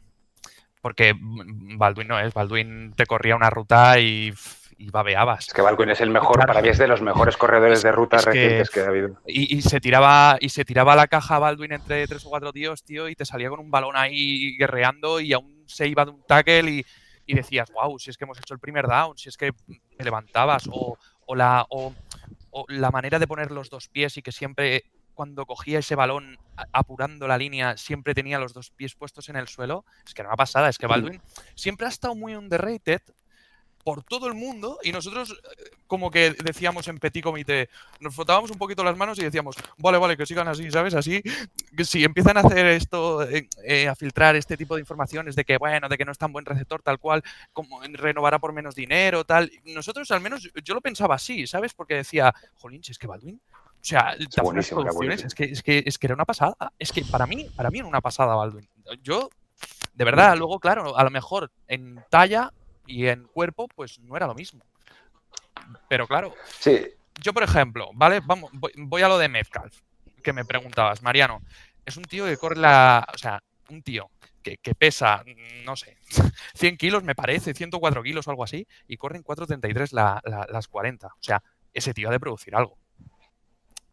Porque 0.81 1.13
Baldwin 1.17 2.09
no 2.09 2.19
es. 2.19 2.33
Baldwin 2.33 2.93
te 2.95 3.05
corría 3.05 3.35
una 3.35 3.49
ruta 3.49 3.99
y 3.99 4.33
y 4.77 4.89
babeabas. 4.89 5.47
Es 5.47 5.53
que 5.53 5.61
Balcon 5.61 5.89
es 5.89 6.01
el 6.01 6.09
mejor, 6.09 6.45
para 6.45 6.61
mí 6.61 6.69
es 6.69 6.77
de 6.77 6.87
los 6.87 7.01
mejores 7.01 7.37
corredores 7.37 7.83
de 7.83 7.91
ruta 7.91 8.17
recientes 8.17 8.69
que, 8.69 8.81
ha 8.81 8.87
habido. 8.87 9.17
Y, 9.25 9.61
se 9.61 9.79
tiraba 9.79 10.37
y 10.39 10.49
se 10.49 10.65
tiraba 10.65 10.95
la 10.95 11.07
caja 11.07 11.39
Baldwin 11.39 11.73
entre 11.73 12.07
tres 12.07 12.25
o 12.25 12.29
cuatro 12.29 12.51
tíos, 12.51 12.83
tío, 12.83 13.09
y 13.09 13.15
te 13.15 13.25
salía 13.25 13.49
con 13.49 13.59
un 13.59 13.71
balón 13.71 13.95
ahí 13.95 14.55
guerreando 14.57 15.19
y 15.19 15.33
aún 15.33 15.63
se 15.67 15.87
iba 15.87 16.05
de 16.05 16.11
un 16.11 16.23
tackle 16.25 16.69
y, 16.69 16.85
y 17.25 17.35
decías, 17.35 17.71
wow, 17.71 17.97
si 17.99 18.09
es 18.09 18.17
que 18.17 18.25
hemos 18.25 18.37
hecho 18.37 18.53
el 18.53 18.59
primer 18.59 18.87
down, 18.87 19.17
si 19.17 19.29
es 19.29 19.37
que 19.37 19.51
te 19.97 20.03
levantabas, 20.03 20.67
o, 20.71 20.97
o 21.25 21.35
la, 21.35 21.65
o, 21.69 21.93
la 22.67 22.91
manera 22.91 23.19
de 23.19 23.27
poner 23.27 23.51
los 23.51 23.69
dos 23.69 23.87
pies 23.87 24.17
y 24.17 24.21
que 24.21 24.31
siempre 24.31 24.83
cuando 25.13 25.45
cogía 25.45 25.79
ese 25.79 25.95
balón 25.95 26.37
apurando 26.71 27.27
la 27.27 27.37
línea 27.37 27.77
siempre 27.77 28.15
tenía 28.15 28.39
los 28.39 28.53
dos 28.53 28.71
pies 28.71 28.95
puestos 28.95 29.29
en 29.29 29.35
el 29.35 29.47
suelo. 29.47 29.85
Es 30.05 30.13
que 30.13 30.23
no 30.23 30.31
ha 30.31 30.35
pasada, 30.35 30.69
es 30.69 30.77
que 30.77 30.87
Baldwin 30.87 31.21
siempre 31.55 31.85
ha 31.85 31.89
estado 31.89 32.15
muy 32.15 32.35
underrated 32.35 33.01
por 33.83 34.03
todo 34.03 34.27
el 34.27 34.33
mundo 34.33 34.79
y 34.83 34.91
nosotros 34.91 35.31
eh, 35.31 35.71
como 35.87 36.09
que 36.09 36.31
decíamos 36.43 36.87
en 36.87 36.97
petit 36.97 37.23
comité, 37.23 37.69
nos 37.99 38.15
frotábamos 38.15 38.49
un 38.51 38.57
poquito 38.57 38.83
las 38.83 38.97
manos 38.97 39.19
y 39.19 39.23
decíamos, 39.23 39.55
vale, 39.77 39.97
vale, 39.97 40.17
que 40.17 40.25
sigan 40.25 40.47
así, 40.47 40.71
¿sabes? 40.71 40.93
Así, 40.93 41.21
que 41.75 41.85
si 41.85 42.03
empiezan 42.03 42.37
a 42.37 42.41
hacer 42.41 42.65
esto, 42.67 43.23
eh, 43.23 43.47
eh, 43.63 43.87
a 43.87 43.95
filtrar 43.95 44.35
este 44.35 44.57
tipo 44.57 44.75
de 44.75 44.81
informaciones 44.81 45.35
de 45.35 45.45
que, 45.45 45.57
bueno, 45.57 45.89
de 45.89 45.97
que 45.97 46.05
no 46.05 46.11
es 46.11 46.17
tan 46.17 46.31
buen 46.31 46.45
receptor 46.45 46.81
tal 46.81 46.99
cual, 46.99 47.23
como 47.51 47.81
renovará 47.81 48.39
por 48.39 48.53
menos 48.53 48.75
dinero, 48.75 49.25
tal, 49.25 49.51
nosotros 49.65 50.09
al 50.11 50.21
menos 50.21 50.49
yo 50.63 50.73
lo 50.73 50.81
pensaba 50.81 51.15
así, 51.15 51.45
¿sabes? 51.45 51.73
Porque 51.73 51.95
decía, 51.95 52.33
jolín, 52.55 52.81
es 52.87 52.97
que 52.97 53.07
Baldwin... 53.07 53.39
O 53.83 53.85
sea, 53.85 54.15
es, 54.17 54.29
producciones, 54.33 55.25
es, 55.25 55.35
que, 55.35 55.43
es, 55.43 55.61
que, 55.61 55.83
es 55.85 55.97
que 55.99 56.07
era 56.07 56.15
una 56.15 56.23
pasada. 56.23 56.55
Es 56.79 56.93
que 56.93 57.03
para 57.03 57.27
mí, 57.27 57.49
para 57.53 57.69
mí 57.69 57.79
era 57.79 57.87
una 57.87 57.99
pasada 57.99 58.33
Baldwin. 58.33 58.65
Yo, 59.01 59.29
de 59.93 60.05
verdad, 60.05 60.37
luego, 60.37 60.57
claro, 60.61 60.97
a 60.97 61.03
lo 61.03 61.09
mejor 61.09 61.51
en 61.67 62.01
talla 62.09 62.53
y 62.85 63.07
en 63.07 63.25
cuerpo, 63.25 63.67
pues 63.67 63.99
no 63.99 64.15
era 64.15 64.27
lo 64.27 64.35
mismo. 64.35 64.63
Pero 65.87 66.07
claro, 66.07 66.33
sí. 66.59 66.87
yo 67.21 67.33
por 67.33 67.43
ejemplo, 67.43 67.91
¿vale? 67.93 68.21
Vamos, 68.25 68.51
voy, 68.53 69.01
a 69.01 69.07
lo 69.07 69.17
de 69.17 69.29
Metcalf, 69.29 69.79
que 70.23 70.33
me 70.33 70.45
preguntabas, 70.45 71.01
Mariano. 71.01 71.41
Es 71.85 71.97
un 71.97 72.03
tío 72.03 72.25
que 72.25 72.37
corre 72.37 72.57
la. 72.57 73.05
O 73.13 73.17
sea, 73.17 73.41
un 73.69 73.81
tío 73.81 74.09
que, 74.41 74.75
pesa, 74.75 75.23
no 75.63 75.75
sé, 75.75 75.97
100 76.55 76.77
kilos 76.77 77.03
me 77.03 77.15
parece, 77.15 77.53
104 77.53 78.03
kilos 78.03 78.27
o 78.27 78.31
algo 78.31 78.43
así, 78.43 78.67
y 78.87 78.97
corre 78.97 79.17
en 79.17 79.23
4.33 79.23 79.93
la, 79.93 80.21
las 80.51 80.67
40. 80.67 81.07
O 81.07 81.11
sea, 81.21 81.41
ese 81.73 81.93
tío 81.93 82.09
ha 82.09 82.11
de 82.11 82.19
producir 82.19 82.55
algo. 82.55 82.77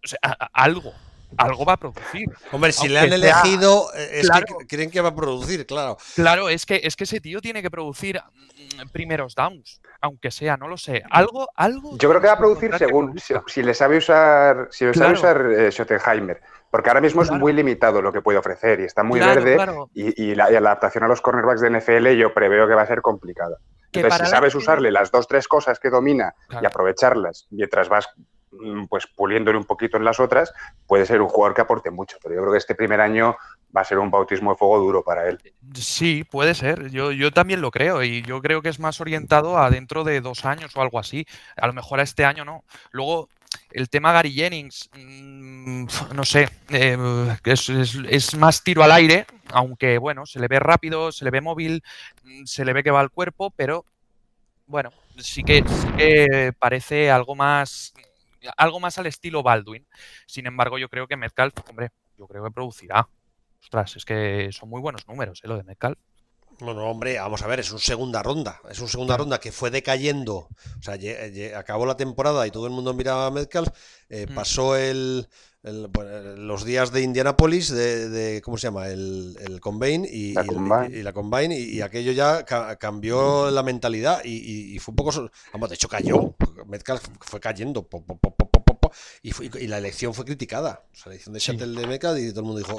O 0.02 0.06
sea, 0.06 0.18
algo 0.52 0.92
algo 1.36 1.64
va 1.64 1.74
a 1.74 1.76
producir. 1.76 2.28
Hombre, 2.52 2.72
si 2.72 2.88
le 2.88 2.98
han 2.98 3.12
elegido, 3.12 3.86
eh, 3.94 4.20
es 4.20 4.30
que 4.30 4.66
creen 4.66 4.90
que 4.90 5.00
va 5.00 5.10
a 5.10 5.14
producir, 5.14 5.66
claro. 5.66 5.96
Claro, 6.14 6.48
es 6.48 6.66
que, 6.66 6.80
es 6.82 6.96
que 6.96 7.04
ese 7.04 7.20
tío 7.20 7.40
tiene 7.40 7.62
que 7.62 7.70
producir 7.70 8.20
mm, 8.20 8.88
primeros 8.92 9.34
downs, 9.34 9.80
aunque 10.00 10.30
sea, 10.30 10.56
no 10.56 10.68
lo 10.68 10.76
sé. 10.76 11.02
Algo, 11.10 11.48
algo. 11.56 11.96
Yo 11.98 12.08
creo 12.08 12.20
que 12.20 12.26
va 12.26 12.34
a 12.34 12.38
producir 12.38 12.76
según 12.76 13.18
si, 13.46 13.62
le 13.62 13.74
sabe 13.74 13.98
usar, 13.98 14.68
si 14.70 14.84
le 14.84 14.94
sabe 14.94 15.14
usar 15.14 15.46
eh, 15.46 15.70
Schottenheimer. 15.70 16.40
Porque 16.70 16.88
ahora 16.88 17.00
mismo 17.00 17.22
es 17.22 17.32
muy 17.32 17.52
limitado 17.52 18.00
lo 18.00 18.12
que 18.12 18.22
puede 18.22 18.38
ofrecer 18.38 18.78
y 18.78 18.84
está 18.84 19.02
muy 19.02 19.18
verde. 19.18 19.58
Y, 19.92 20.36
la, 20.36 20.44
adaptación 20.44 21.02
a 21.02 21.08
los 21.08 21.20
cornerbacks 21.20 21.60
de 21.60 21.70
NFL 21.70 22.10
yo 22.10 22.32
preveo 22.32 22.68
que 22.68 22.74
va 22.74 22.82
a 22.82 22.86
ser 22.86 23.02
complicada. 23.02 23.56
Entonces, 23.92 24.20
si 24.20 24.26
sabes 24.26 24.54
usarle 24.54 24.92
las 24.92 25.10
dos, 25.10 25.26
tres 25.26 25.48
cosas 25.48 25.80
que 25.80 25.90
domina 25.90 26.32
y 26.62 26.64
aprovecharlas 26.64 27.48
mientras 27.50 27.88
vas 27.88 28.08
pues 28.88 29.06
puliéndole 29.06 29.58
un 29.58 29.64
poquito 29.64 29.96
en 29.96 30.04
las 30.04 30.20
otras, 30.20 30.52
puede 30.86 31.06
ser 31.06 31.22
un 31.22 31.28
jugador 31.28 31.54
que 31.54 31.62
aporte 31.62 31.90
mucho. 31.90 32.18
Pero 32.22 32.34
yo 32.34 32.40
creo 32.42 32.52
que 32.52 32.58
este 32.58 32.74
primer 32.74 33.00
año 33.00 33.36
va 33.74 33.82
a 33.82 33.84
ser 33.84 33.98
un 33.98 34.10
bautismo 34.10 34.50
de 34.50 34.56
fuego 34.56 34.78
duro 34.78 35.04
para 35.04 35.28
él. 35.28 35.38
Sí, 35.74 36.24
puede 36.24 36.54
ser. 36.54 36.90
Yo, 36.90 37.12
yo 37.12 37.32
también 37.32 37.60
lo 37.60 37.70
creo. 37.70 38.02
Y 38.02 38.22
yo 38.22 38.40
creo 38.40 38.62
que 38.62 38.68
es 38.68 38.80
más 38.80 39.00
orientado 39.00 39.58
a 39.58 39.70
dentro 39.70 40.04
de 40.04 40.20
dos 40.20 40.44
años 40.44 40.76
o 40.76 40.82
algo 40.82 40.98
así. 40.98 41.26
A 41.56 41.66
lo 41.66 41.72
mejor 41.72 42.00
a 42.00 42.02
este 42.02 42.24
año 42.24 42.44
no. 42.44 42.64
Luego, 42.90 43.28
el 43.70 43.88
tema 43.88 44.12
Gary 44.12 44.32
Jennings, 44.32 44.90
mm, 44.94 45.86
no 46.14 46.24
sé, 46.24 46.48
eh, 46.70 46.96
es, 47.44 48.36
más 48.36 48.64
tiro 48.64 48.82
al 48.82 48.92
aire, 48.92 49.26
aunque 49.52 49.98
bueno, 49.98 50.26
se 50.26 50.40
le 50.40 50.48
ve 50.48 50.58
rápido, 50.58 51.12
se 51.12 51.24
le 51.24 51.30
ve 51.30 51.40
móvil, 51.40 51.82
mm, 52.24 52.44
se 52.44 52.64
le 52.64 52.72
ve 52.72 52.82
que 52.82 52.90
va 52.90 53.00
al 53.00 53.10
cuerpo, 53.10 53.50
pero 53.50 53.84
bueno, 54.66 54.92
sí 55.18 55.42
que, 55.42 55.64
sí 55.66 55.88
que 55.96 56.52
parece 56.58 57.10
algo 57.10 57.34
más 57.34 57.92
algo 58.56 58.80
más 58.80 58.98
al 58.98 59.06
estilo 59.06 59.42
Baldwin. 59.42 59.86
Sin 60.26 60.46
embargo, 60.46 60.78
yo 60.78 60.88
creo 60.88 61.06
que 61.06 61.16
Metcalf, 61.16 61.54
hombre, 61.68 61.90
yo 62.16 62.26
creo 62.26 62.44
que 62.44 62.50
producirá. 62.50 63.08
Ostras, 63.62 63.96
es 63.96 64.04
que 64.04 64.50
son 64.52 64.68
muy 64.68 64.80
buenos 64.80 65.06
números, 65.06 65.40
¿eh? 65.42 65.48
Lo 65.48 65.56
de 65.56 65.64
Metcalf. 65.64 65.98
Bueno, 66.60 66.84
hombre, 66.84 67.18
vamos 67.18 67.42
a 67.42 67.46
ver, 67.46 67.60
es 67.60 67.70
un 67.72 67.78
segunda 67.78 68.22
ronda. 68.22 68.60
Es 68.68 68.80
un 68.80 68.88
segunda 68.88 69.16
ronda 69.16 69.40
que 69.40 69.50
fue 69.50 69.70
decayendo. 69.70 70.48
O 70.78 70.82
sea, 70.82 70.98
acabó 71.58 71.86
la 71.86 71.96
temporada 71.96 72.46
y 72.46 72.50
todo 72.50 72.66
el 72.66 72.72
mundo 72.72 72.92
miraba 72.92 73.26
a 73.26 73.30
Metcalf. 73.30 73.68
Eh, 74.10 74.26
mm. 74.28 74.34
Pasó 74.34 74.76
el, 74.76 75.26
los 75.62 76.64
días 76.64 76.90
de 76.90 77.02
Indianapolis, 77.02 77.68
de, 77.70 78.40
¿cómo 78.42 78.56
se 78.56 78.68
llama? 78.68 78.88
El, 78.88 79.36
el 79.40 79.60
Combine 79.60 80.08
y 80.10 80.32
la 80.32 80.44
Combine, 80.46 80.88
y, 80.88 81.02
la 81.02 81.12
combine 81.12 81.58
y, 81.58 81.80
aquello 81.82 82.12
ya 82.12 82.44
cambió 82.78 83.50
la 83.50 83.62
mentalidad 83.62 84.22
y, 84.24 84.78
fue 84.78 84.92
un 84.92 84.96
poco... 84.96 85.30
Vamos, 85.52 85.68
de 85.68 85.74
hecho 85.74 85.88
cayó. 85.88 86.34
Metcalf 86.66 87.06
fue 87.20 87.40
cayendo. 87.40 87.86
y, 89.22 89.66
la 89.66 89.78
elección 89.78 90.14
fue 90.14 90.24
criticada. 90.24 90.82
O 90.92 90.96
sea, 90.96 91.06
la 91.06 91.12
elección 91.12 91.34
de 91.34 91.40
Shuttle 91.40 91.80
de 91.80 91.86
Metcalf 91.86 92.18
y 92.18 92.30
todo 92.30 92.40
el 92.40 92.46
mundo 92.46 92.58
dijo, 92.58 92.78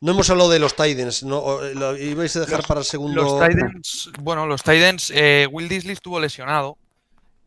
no 0.00 0.12
hemos 0.12 0.28
hablado 0.28 0.50
de 0.50 0.58
los 0.58 0.76
Titans, 0.76 1.22
¿no? 1.22 1.62
¿Lo 1.62 1.96
ibais 1.96 2.36
a 2.36 2.40
dejar 2.40 2.66
para 2.66 2.80
el 2.80 2.86
segundo? 2.86 3.22
Los 3.22 3.48
Titans, 3.48 4.10
bueno, 4.20 4.46
los 4.46 4.62
Titans, 4.62 5.10
eh, 5.14 5.48
Will 5.50 5.68
Disley 5.68 5.94
estuvo 5.94 6.20
lesionado 6.20 6.76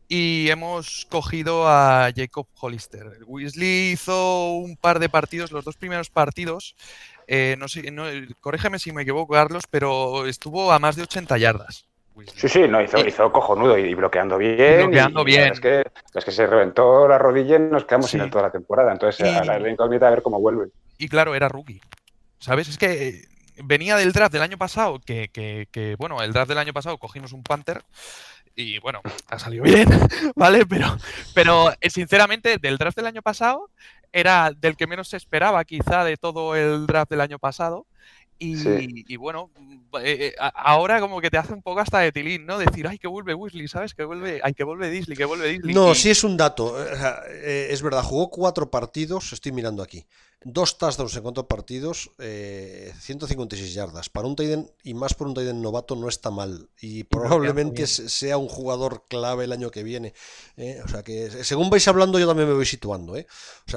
y 0.08 0.48
hemos 0.50 1.06
cogido 1.10 1.68
a 1.68 2.10
Jacob 2.14 2.46
Hollister. 2.60 3.18
Weasley 3.26 3.92
hizo 3.92 4.52
un 4.52 4.76
par 4.76 4.98
de 4.98 5.08
partidos, 5.08 5.52
los 5.52 5.64
dos 5.64 5.76
primeros 5.76 6.10
partidos. 6.10 6.76
Eh, 7.26 7.56
no 7.58 7.68
sé, 7.68 7.90
no, 7.90 8.04
corrígeme 8.40 8.78
si 8.78 8.92
me 8.92 9.02
equivoco, 9.02 9.34
Carlos, 9.34 9.64
pero 9.68 10.26
estuvo 10.26 10.72
a 10.72 10.78
más 10.78 10.96
de 10.96 11.02
80 11.02 11.38
yardas. 11.38 11.86
Sí, 12.34 12.48
sí, 12.48 12.66
no, 12.66 12.80
hizo, 12.80 12.98
hizo 13.06 13.30
cojonudo 13.30 13.76
y 13.76 13.92
bloqueando 13.94 14.38
bien. 14.38 14.86
Bloqueando 14.86 15.22
bien. 15.22 15.52
Es 15.52 15.60
que, 15.60 15.84
es 16.14 16.24
que 16.24 16.30
se 16.30 16.46
reventó 16.46 17.06
la 17.06 17.18
rodilla 17.18 17.56
y 17.56 17.58
nos 17.58 17.84
quedamos 17.84 18.10
sin 18.10 18.22
él 18.22 18.30
toda 18.30 18.44
la 18.44 18.50
temporada. 18.50 18.92
Entonces, 18.92 19.22
a 19.22 19.44
la 19.44 19.68
incógnita 19.68 20.06
a 20.06 20.10
ver 20.10 20.22
cómo 20.22 20.40
vuelve. 20.40 20.68
Y 20.96 21.08
claro, 21.08 21.34
era 21.34 21.48
rookie. 21.48 21.80
¿Sabes? 22.38 22.68
Es 22.68 22.78
que 22.78 23.22
venía 23.62 23.96
del 23.96 24.12
draft 24.12 24.32
del 24.32 24.42
año 24.42 24.56
pasado, 24.56 24.98
que, 24.98 25.28
que, 25.28 25.68
que, 25.70 25.96
bueno, 25.96 26.22
el 26.22 26.32
draft 26.32 26.48
del 26.48 26.58
año 26.58 26.72
pasado 26.72 26.96
cogimos 26.96 27.32
un 27.32 27.42
Panther 27.42 27.82
y 28.56 28.78
bueno, 28.78 29.02
ha 29.28 29.38
salido 29.38 29.64
bien, 29.64 29.86
¿vale? 30.34 30.64
Pero, 30.66 30.96
pero 31.34 31.72
eh, 31.80 31.90
sinceramente, 31.90 32.56
del 32.56 32.78
draft 32.78 32.96
del 32.96 33.06
año 33.06 33.22
pasado 33.22 33.70
era 34.12 34.50
del 34.50 34.76
que 34.76 34.86
menos 34.86 35.08
se 35.08 35.18
esperaba 35.18 35.62
quizá 35.64 36.04
de 36.04 36.16
todo 36.16 36.56
el 36.56 36.86
draft 36.86 37.10
del 37.10 37.20
año 37.20 37.38
pasado. 37.38 37.86
Y, 38.38 39.16
bueno, 39.16 39.50
eh, 40.02 40.34
eh, 40.34 40.34
ahora 40.54 41.00
como 41.00 41.22
que 41.22 41.30
te 41.30 41.38
hace 41.38 41.54
un 41.54 41.62
poco 41.62 41.80
hasta 41.80 42.00
de 42.00 42.12
tilín, 42.12 42.44
¿no? 42.44 42.58
Decir, 42.58 42.86
ay, 42.86 42.98
que 42.98 43.08
vuelve 43.08 43.32
Weasley, 43.32 43.66
¿sabes? 43.66 43.94
Que 43.94 44.04
vuelve, 44.04 44.40
ay, 44.42 44.52
que 44.52 44.62
vuelve 44.62 44.90
Disley, 44.90 45.16
que 45.16 45.24
vuelve 45.24 45.48
Disley. 45.48 45.74
No, 45.74 45.94
sí 45.94 46.10
es 46.10 46.22
un 46.22 46.36
dato. 46.36 46.76
es 46.82 47.82
verdad, 47.82 48.02
jugó 48.02 48.28
cuatro 48.28 48.70
partidos, 48.70 49.32
estoy 49.32 49.52
mirando 49.52 49.82
aquí. 49.82 50.04
Dos 50.48 50.78
touchdowns 50.78 51.16
en 51.16 51.24
cuatro 51.24 51.48
partidos, 51.48 52.12
156 52.18 53.74
yardas. 53.74 54.08
Para 54.08 54.28
un 54.28 54.36
Tiden 54.36 54.70
y 54.84 54.94
más 54.94 55.12
por 55.12 55.26
un 55.26 55.34
Tiden 55.34 55.60
novato 55.60 55.96
no 55.96 56.08
está 56.08 56.30
mal. 56.30 56.68
Y 56.80 57.02
probablemente 57.02 57.84
sea 57.88 58.38
un 58.38 58.46
jugador 58.46 59.02
clave 59.08 59.46
el 59.46 59.50
año 59.50 59.72
que 59.72 59.82
viene. 59.82 60.14
O 60.84 60.88
sea 60.88 61.02
que 61.02 61.30
según 61.30 61.68
vais 61.68 61.88
hablando, 61.88 62.20
yo 62.20 62.28
también 62.28 62.48
me 62.48 62.54
voy 62.54 62.64
situando. 62.64 63.16
¿eh? 63.16 63.26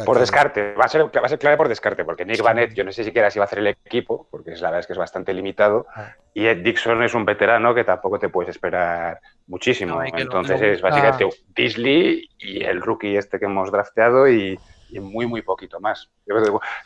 por 0.05 0.20
descarte, 0.20 0.76
va 0.76 0.86
a, 0.86 0.89
ser, 0.89 1.05
va 1.05 1.26
a 1.26 1.30
ser 1.30 1.39
clave 1.39 1.57
por 1.57 1.70
descarte, 1.70 2.05
porque 2.05 2.24
Nick 2.24 2.43
Vanette, 2.43 2.76
yo 2.76 2.84
no 2.84 2.91
sé 2.91 3.03
siquiera 3.03 3.32
si 3.32 3.39
va 3.39 3.45
a 3.45 3.47
hacer 3.47 3.57
el 3.57 3.67
equipo, 3.67 4.28
porque 4.30 4.51
la 4.51 4.67
verdad 4.67 4.82
es 4.82 4.86
que 4.86 4.93
es 4.93 4.99
bastante 4.99 5.34
limitado. 5.34 5.88
Ah. 5.95 6.13
Y 6.36 6.45
Ed 6.45 6.57
Dixon 6.57 7.01
es 7.01 7.15
un 7.15 7.26
veterano 7.26 7.74
que 7.74 7.84
tampoco 7.84 8.20
te 8.20 8.30
puedes 8.30 8.51
esperar 8.51 9.20
muchísimo. 9.47 10.03
Entonces 10.03 10.61
es 10.61 10.82
básicamente 10.84 11.28
Disley 11.55 12.30
y 12.38 12.63
el 12.63 12.80
rookie 12.80 13.17
este 13.17 13.39
que 13.39 13.45
hemos 13.45 13.72
drafteado 13.72 14.30
y, 14.30 14.59
muy, 15.00 15.26
muy 15.26 15.42
poquito 15.42 15.80
más. 15.80 16.10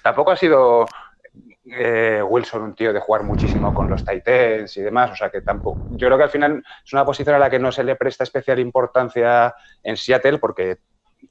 Tampoco 0.01 0.31
ha 0.31 0.35
sido 0.37 0.85
eh, 1.65 2.21
Wilson 2.21 2.61
un 2.61 2.75
tío 2.75 2.91
de 2.91 2.99
jugar 2.99 3.23
muchísimo 3.23 3.73
con 3.73 3.89
los 3.89 4.03
Titans 4.03 4.75
y 4.77 4.81
demás, 4.81 5.11
o 5.11 5.15
sea 5.15 5.29
que 5.29 5.41
tampoco. 5.41 5.85
Yo 5.89 6.07
creo 6.07 6.17
que 6.17 6.23
al 6.25 6.29
final 6.29 6.63
es 6.85 6.93
una 6.93 7.05
posición 7.05 7.35
a 7.35 7.39
la 7.39 7.49
que 7.49 7.59
no 7.59 7.71
se 7.71 7.83
le 7.83 7.95
presta 7.95 8.23
especial 8.23 8.59
importancia 8.59 9.53
en 9.83 9.97
Seattle 9.97 10.39
porque 10.39 10.79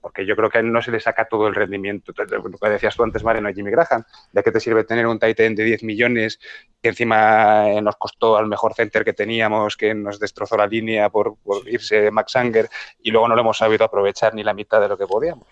porque 0.00 0.24
yo 0.26 0.36
creo 0.36 0.50
que 0.50 0.62
no 0.62 0.80
se 0.82 0.90
le 0.90 1.00
saca 1.00 1.26
todo 1.26 1.48
el 1.48 1.54
rendimiento. 1.54 2.12
Lo 2.16 2.58
que 2.58 2.68
decías 2.68 2.96
tú 2.96 3.02
antes, 3.02 3.22
Mariano, 3.22 3.52
Jimmy 3.52 3.70
Graham, 3.70 4.04
¿de 4.32 4.42
qué 4.42 4.50
te 4.50 4.60
sirve 4.60 4.84
tener 4.84 5.06
un 5.06 5.18
tight 5.18 5.38
end 5.40 5.56
de 5.56 5.64
10 5.64 5.82
millones 5.82 6.38
que 6.80 6.88
encima 6.88 7.70
eh, 7.70 7.82
nos 7.82 7.96
costó 7.96 8.36
al 8.36 8.46
mejor 8.46 8.74
center 8.74 9.04
que 9.04 9.12
teníamos, 9.12 9.76
que 9.76 9.94
nos 9.94 10.18
destrozó 10.18 10.56
la 10.56 10.66
línea 10.66 11.10
por, 11.10 11.36
irse 11.66 12.10
Max 12.10 12.36
Anger 12.36 12.68
y 13.02 13.10
luego 13.10 13.28
no 13.28 13.34
lo 13.34 13.42
hemos 13.42 13.58
sabido 13.58 13.84
aprovechar 13.84 14.34
ni 14.34 14.42
la 14.42 14.54
mitad 14.54 14.80
de 14.80 14.88
lo 14.88 14.96
que 14.96 15.06
podíamos? 15.06 15.46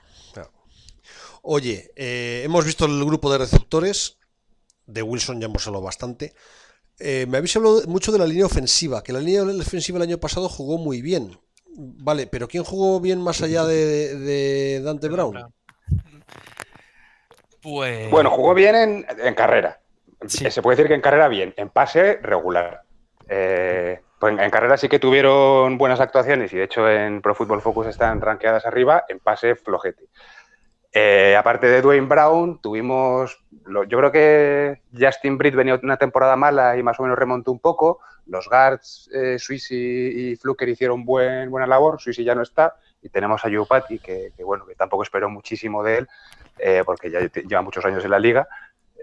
Oye, 1.42 1.90
eh, 1.96 2.42
hemos 2.44 2.64
visto 2.64 2.84
el 2.86 3.04
grupo 3.04 3.30
de 3.32 3.38
receptores, 3.38 4.18
de 4.86 5.02
Wilson 5.02 5.40
ya 5.40 5.46
hemos 5.46 5.66
hablado 5.66 5.84
bastante. 5.84 6.34
Eh, 6.98 7.26
me 7.28 7.38
habéis 7.38 7.56
hablado 7.56 7.82
mucho 7.86 8.12
de 8.12 8.18
la 8.18 8.26
línea 8.26 8.46
ofensiva, 8.46 9.02
que 9.02 9.12
la 9.12 9.20
línea 9.20 9.42
ofensiva 9.42 9.96
el 9.96 10.02
año 10.02 10.18
pasado 10.18 10.48
jugó 10.48 10.76
muy 10.76 11.00
bien. 11.00 11.38
Vale, 11.76 12.26
pero 12.26 12.46
¿quién 12.46 12.64
jugó 12.64 13.00
bien 13.00 13.22
más 13.22 13.42
allá 13.42 13.64
de, 13.64 14.80
Dante 14.84 15.08
Brown? 15.08 15.52
Pues... 17.62 18.10
Bueno, 18.10 18.30
jugó 18.30 18.54
bien 18.54 19.06
en, 19.08 19.34
carrera. 19.34 19.80
Se 20.26 20.60
puede 20.60 20.76
decir 20.76 20.88
que 20.88 20.94
en 20.94 21.00
carrera 21.00 21.28
bien, 21.28 21.54
en 21.56 21.70
pase 21.70 22.18
regular. 22.22 22.82
Eh, 23.28 24.00
pues 24.18 24.38
en, 24.38 24.50
carrera 24.50 24.76
sí 24.76 24.88
que 24.88 24.98
tuvieron 24.98 25.78
buenas 25.78 26.00
actuaciones 26.00 26.52
y 26.52 26.58
de 26.58 26.64
hecho 26.64 26.90
en 26.90 27.22
Pro 27.22 27.34
Football 27.34 27.62
Focus 27.62 27.86
están 27.86 28.20
rankeadas 28.20 28.66
arriba, 28.66 29.04
en 29.08 29.20
pase 29.20 29.54
flojete. 29.54 30.04
Eh, 30.92 31.36
aparte 31.38 31.68
de 31.68 31.82
Dwayne 31.82 32.08
Brown, 32.08 32.60
tuvimos, 32.60 33.38
yo 33.88 33.98
creo 33.98 34.10
que 34.10 34.82
Justin 34.98 35.38
Britt 35.38 35.54
venía 35.54 35.78
una 35.82 35.96
temporada 35.96 36.34
mala 36.34 36.76
y 36.76 36.82
más 36.82 36.98
o 36.98 37.04
menos 37.04 37.18
remontó 37.18 37.52
un 37.52 37.60
poco. 37.60 38.00
Los 38.26 38.48
guards, 38.48 39.08
eh, 39.12 39.38
y 39.70 40.36
Fluker 40.36 40.68
hicieron 40.68 41.04
buen, 41.04 41.50
buena 41.50 41.66
labor. 41.66 42.00
Suisi 42.00 42.24
ya 42.24 42.34
no 42.34 42.42
está. 42.42 42.76
Y 43.02 43.08
tenemos 43.08 43.44
a 43.44 43.48
Yupati, 43.48 43.98
que, 43.98 44.32
que, 44.36 44.44
bueno, 44.44 44.66
que 44.66 44.74
tampoco 44.74 45.02
espero 45.02 45.30
muchísimo 45.30 45.82
de 45.82 45.98
él, 45.98 46.08
eh, 46.58 46.82
porque 46.84 47.10
ya 47.10 47.20
lleva 47.20 47.62
muchos 47.62 47.84
años 47.84 48.04
en 48.04 48.10
la 48.10 48.18
liga. 48.18 48.46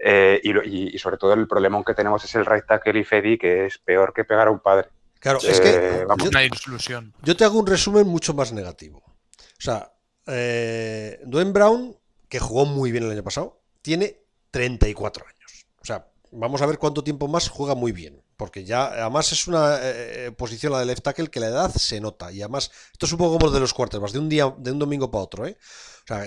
Eh, 0.02 0.40
y, 0.44 0.94
y, 0.94 0.98
sobre 0.98 1.16
todo 1.16 1.32
el 1.32 1.48
problema 1.48 1.82
que 1.84 1.94
tenemos 1.94 2.24
es 2.24 2.34
el 2.36 2.46
right 2.46 2.64
tackle 2.64 3.00
y 3.00 3.04
Fedi, 3.04 3.36
que 3.36 3.66
es 3.66 3.78
peor 3.78 4.12
que 4.12 4.24
pegar 4.24 4.46
a 4.46 4.50
un 4.50 4.60
padre. 4.60 4.88
Claro, 5.18 5.40
es 5.42 5.60
que 5.60 6.06
una 6.06 7.02
Yo 7.22 7.36
te 7.36 7.44
hago 7.44 7.58
un 7.58 7.66
resumen 7.66 8.06
mucho 8.06 8.32
más 8.34 8.52
negativo. 8.52 8.98
O 8.98 9.60
sea, 9.60 9.90
eh, 10.28 11.20
Dwayne 11.24 11.52
Brown, 11.52 11.96
que 12.28 12.38
jugó 12.38 12.66
muy 12.66 12.92
bien 12.92 13.04
el 13.04 13.10
año 13.10 13.24
pasado, 13.24 13.60
tiene 13.82 14.20
34 14.50 15.26
años. 15.26 15.66
O 15.80 15.84
sea, 15.84 16.08
vamos 16.30 16.62
a 16.62 16.66
ver 16.66 16.78
cuánto 16.78 17.02
tiempo 17.02 17.28
más 17.28 17.48
juega 17.48 17.74
muy 17.74 17.92
bien. 17.92 18.22
Porque 18.38 18.64
ya, 18.64 18.86
además, 18.86 19.32
es 19.32 19.48
una 19.48 19.78
eh, 19.78 20.26
eh, 20.26 20.30
posición 20.30 20.72
la 20.72 20.78
de 20.78 20.86
left 20.86 21.02
tackle 21.02 21.28
que 21.28 21.40
la 21.40 21.48
edad 21.48 21.74
se 21.74 22.00
nota. 22.00 22.30
Y 22.30 22.40
además, 22.40 22.70
esto 22.92 23.06
es 23.06 23.12
un 23.12 23.18
poco 23.18 23.36
como 23.36 23.50
de 23.50 23.58
los 23.58 23.74
más 24.00 24.12
de 24.12 24.20
un 24.20 24.28
día, 24.28 24.54
de 24.56 24.70
un 24.70 24.78
domingo 24.78 25.10
para 25.10 25.24
otro. 25.24 25.44
¿eh? 25.44 25.58
O 26.04 26.06
sea, 26.06 26.24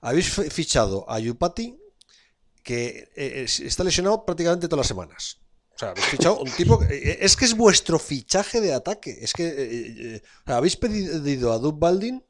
habéis 0.00 0.28
fichado 0.28 1.08
a 1.08 1.20
Yupati, 1.20 1.78
que 2.64 3.08
está 3.46 3.84
lesionado 3.84 4.24
prácticamente 4.24 4.66
todas 4.66 4.80
las 4.80 4.88
semanas. 4.88 5.38
O 5.76 5.78
sea, 5.78 5.90
habéis 5.90 6.06
fichado 6.06 6.40
un 6.40 6.50
tipo. 6.50 6.82
es 6.82 7.36
que 7.36 7.44
es 7.44 7.56
vuestro 7.56 8.00
fichaje 8.00 8.60
de 8.60 8.74
ataque. 8.74 9.18
Es 9.20 9.32
que 9.32 10.20
habéis 10.46 10.76
pedido 10.76 11.52
a 11.52 11.58
Doug 11.58 11.78
Baldin 11.78 12.24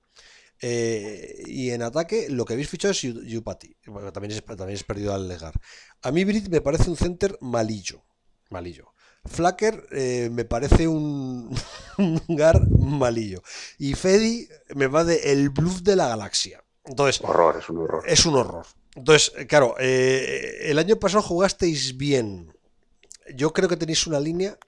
eh, 0.64 1.42
y 1.46 1.70
en 1.70 1.82
ataque, 1.82 2.28
lo 2.30 2.44
que 2.44 2.52
habéis 2.52 2.68
fichado 2.68 2.92
es 2.92 3.02
Yupati. 3.02 3.76
también, 4.12 4.30
es, 4.30 4.44
también 4.44 4.70
es 4.70 4.84
perdido 4.84 5.12
al 5.12 5.26
legar. 5.26 5.52
A 6.02 6.12
mí, 6.12 6.24
Brit 6.24 6.48
me 6.48 6.60
parece 6.60 6.88
un 6.88 6.96
center 6.96 7.36
malillo. 7.40 8.04
Malillo. 8.48 8.94
Flacker 9.24 9.86
eh, 9.90 10.28
me 10.32 10.44
parece 10.44 10.86
un, 10.88 11.52
gar 12.28 12.68
malillo. 12.70 13.42
Y 13.78 13.94
Fedi 13.94 14.48
me 14.76 14.86
va 14.86 15.04
de 15.04 15.32
el 15.32 15.50
bluff 15.50 15.82
de 15.82 15.96
la 15.96 16.08
galaxia. 16.08 16.62
Entonces, 16.84 17.20
horror, 17.24 17.56
es 17.58 17.68
un 17.68 17.78
horror. 17.78 18.04
Es 18.06 18.26
un 18.26 18.36
horror. 18.36 18.66
Entonces, 18.94 19.32
claro, 19.48 19.74
eh, 19.80 20.58
el 20.62 20.78
año 20.78 20.96
pasado 20.96 21.22
jugasteis 21.22 21.96
bien. 21.96 22.52
Yo 23.34 23.52
creo 23.52 23.68
que 23.68 23.76
tenéis 23.76 24.06
una 24.06 24.20
línea 24.20 24.58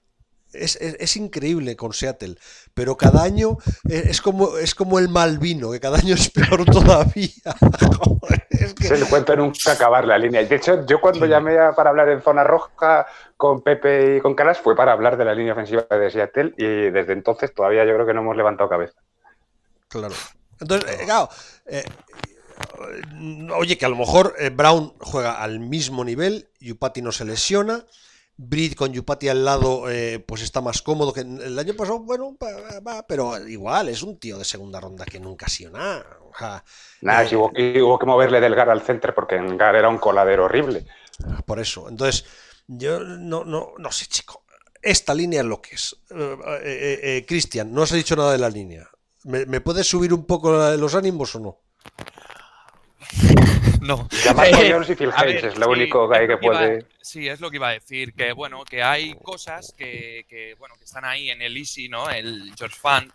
es, 0.59 1.17
increíble 1.17 1.75
con 1.75 1.93
Seattle, 1.93 2.35
pero 2.73 2.97
cada 2.97 3.23
año 3.23 3.57
es, 3.87 4.21
como, 4.21 4.57
es 4.57 4.75
como 4.75 4.99
el 4.99 5.09
mal 5.09 5.39
vino, 5.39 5.71
que 5.71 5.79
cada 5.79 5.97
año 5.97 6.15
es 6.15 6.29
peor 6.29 6.65
todavía. 6.71 7.55
Se 8.79 8.97
le 8.97 9.05
cuenta 9.05 9.35
nunca 9.35 9.71
acabar 9.71 10.05
la 10.05 10.17
línea. 10.17 10.43
De 10.43 10.55
hecho, 10.55 10.85
yo 10.85 11.01
cuando 11.01 11.25
llamé 11.25 11.55
para 11.75 11.89
hablar 11.89 12.09
en 12.09 12.21
zona 12.21 12.43
roja 12.43 13.05
con 13.37 13.61
Pepe 13.61 14.17
y 14.17 14.21
con 14.21 14.35
Calas 14.35 14.59
fue 14.59 14.75
para 14.75 14.91
hablar 14.91 15.17
de 15.17 15.25
la 15.25 15.33
línea 15.33 15.53
ofensiva 15.53 15.85
de 15.89 16.11
Seattle 16.11 16.53
y 16.57 16.91
desde 16.91 17.13
entonces 17.13 17.53
todavía 17.53 17.85
yo 17.85 17.93
creo 17.93 18.05
que 18.05 18.13
no 18.13 18.21
hemos 18.21 18.37
levantado 18.37 18.69
cabeza. 18.69 18.99
Claro. 19.87 20.15
Entonces, 20.59 20.99
eh, 20.99 21.05
claro, 21.05 21.29
eh, 21.65 21.83
oye, 23.55 23.77
que 23.77 23.85
a 23.85 23.89
lo 23.89 23.95
mejor 23.95 24.35
eh, 24.37 24.49
Brown 24.49 24.93
juega 24.99 25.41
al 25.41 25.59
mismo 25.59 26.03
nivel, 26.03 26.49
Yupati 26.59 27.01
no 27.01 27.11
se 27.11 27.25
lesiona. 27.25 27.85
Brit 28.37 28.75
con 28.75 28.91
Yupati 28.91 29.29
al 29.29 29.45
lado, 29.45 29.89
eh, 29.89 30.19
pues 30.19 30.41
está 30.41 30.59
más 30.59 30.81
cómodo 30.81 31.13
que 31.13 31.21
el 31.21 31.57
año 31.57 31.73
pasado. 31.73 31.99
Bueno, 31.99 32.37
va, 32.85 33.05
pero 33.07 33.37
igual 33.47 33.89
es 33.89 34.03
un 34.03 34.19
tío 34.19 34.37
de 34.37 34.45
segunda 34.45 34.81
ronda 34.81 35.05
que 35.05 35.19
nunca 35.19 35.45
ha 35.45 35.49
sido 35.49 35.71
nada. 35.71 36.05
nada, 37.01 37.23
eh, 37.23 37.81
hubo, 37.81 37.97
que 37.97 38.05
moverle 38.05 38.41
del 38.41 38.55
Gar 38.55 38.69
al 38.69 38.81
center 38.81 39.13
porque 39.13 39.35
en 39.35 39.57
Gar 39.57 39.75
era 39.75 39.87
un 39.87 39.97
coladero 39.97 40.45
horrible. 40.45 40.85
Por 41.45 41.59
eso. 41.59 41.87
Entonces, 41.87 42.25
yo 42.67 42.99
no, 42.99 43.45
no, 43.45 43.73
no 43.77 43.91
sé, 43.91 44.07
chico. 44.07 44.43
Esta 44.81 45.13
línea 45.13 45.39
es 45.39 45.47
lo 45.47 45.61
que 45.61 45.75
es. 45.75 45.95
Eh, 46.11 47.25
Cristian, 47.27 47.73
no 47.73 47.83
has 47.83 47.91
dicho 47.91 48.15
nada 48.15 48.33
de 48.33 48.37
la 48.37 48.49
línea. 48.49 48.89
¿Me, 49.23 49.45
¿Me 49.45 49.61
puedes 49.61 49.87
subir 49.87 50.13
un 50.13 50.25
poco 50.25 50.51
los 50.75 50.93
ánimos 50.93 51.35
o 51.35 51.39
no? 51.39 51.61
no. 53.81 54.07
Jones 54.69 54.89
y 54.89 54.95
Phil 54.95 55.11
Hayes 55.15 55.43
es 55.43 55.57
lo 55.57 55.69
único 55.69 56.09
que 56.09 56.17
hay 56.17 56.27
que 56.27 56.37
puede. 56.37 56.85
sí, 57.01 57.27
es 57.27 57.39
lo 57.39 57.49
que 57.49 57.57
iba 57.57 57.69
a 57.69 57.73
decir. 57.73 58.13
Que 58.13 58.33
bueno, 58.33 58.63
que 58.65 58.83
hay 58.83 59.15
cosas 59.15 59.73
que, 59.77 60.55
bueno, 60.59 60.75
que 60.77 60.85
están 60.85 61.05
ahí 61.05 61.29
en 61.29 61.41
el 61.41 61.57
Easy, 61.57 61.89
¿no? 61.89 62.09
El 62.09 62.53
George 62.57 62.77
Fund, 62.79 63.11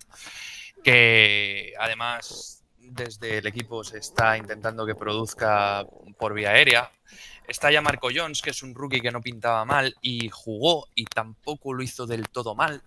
que 0.82 1.74
además 1.78 2.62
desde 2.78 3.38
el 3.38 3.47
equipo 3.47 3.84
se 3.84 3.99
está 3.99 4.36
intentando 4.36 4.86
que 4.86 4.95
produzca 4.95 5.84
por 6.18 6.34
vía 6.34 6.51
aérea. 6.51 6.91
Está 7.47 7.70
ya 7.70 7.80
Marco 7.80 8.09
Jones, 8.14 8.43
que 8.43 8.51
es 8.51 8.62
un 8.62 8.74
rookie 8.74 9.01
que 9.01 9.11
no 9.11 9.20
pintaba 9.20 9.64
mal 9.64 9.97
y 10.01 10.28
jugó 10.28 10.86
y 10.95 11.05
tampoco 11.05 11.74
lo 11.74 11.82
hizo 11.82 12.07
del 12.07 12.28
todo 12.28 12.55
mal, 12.55 12.80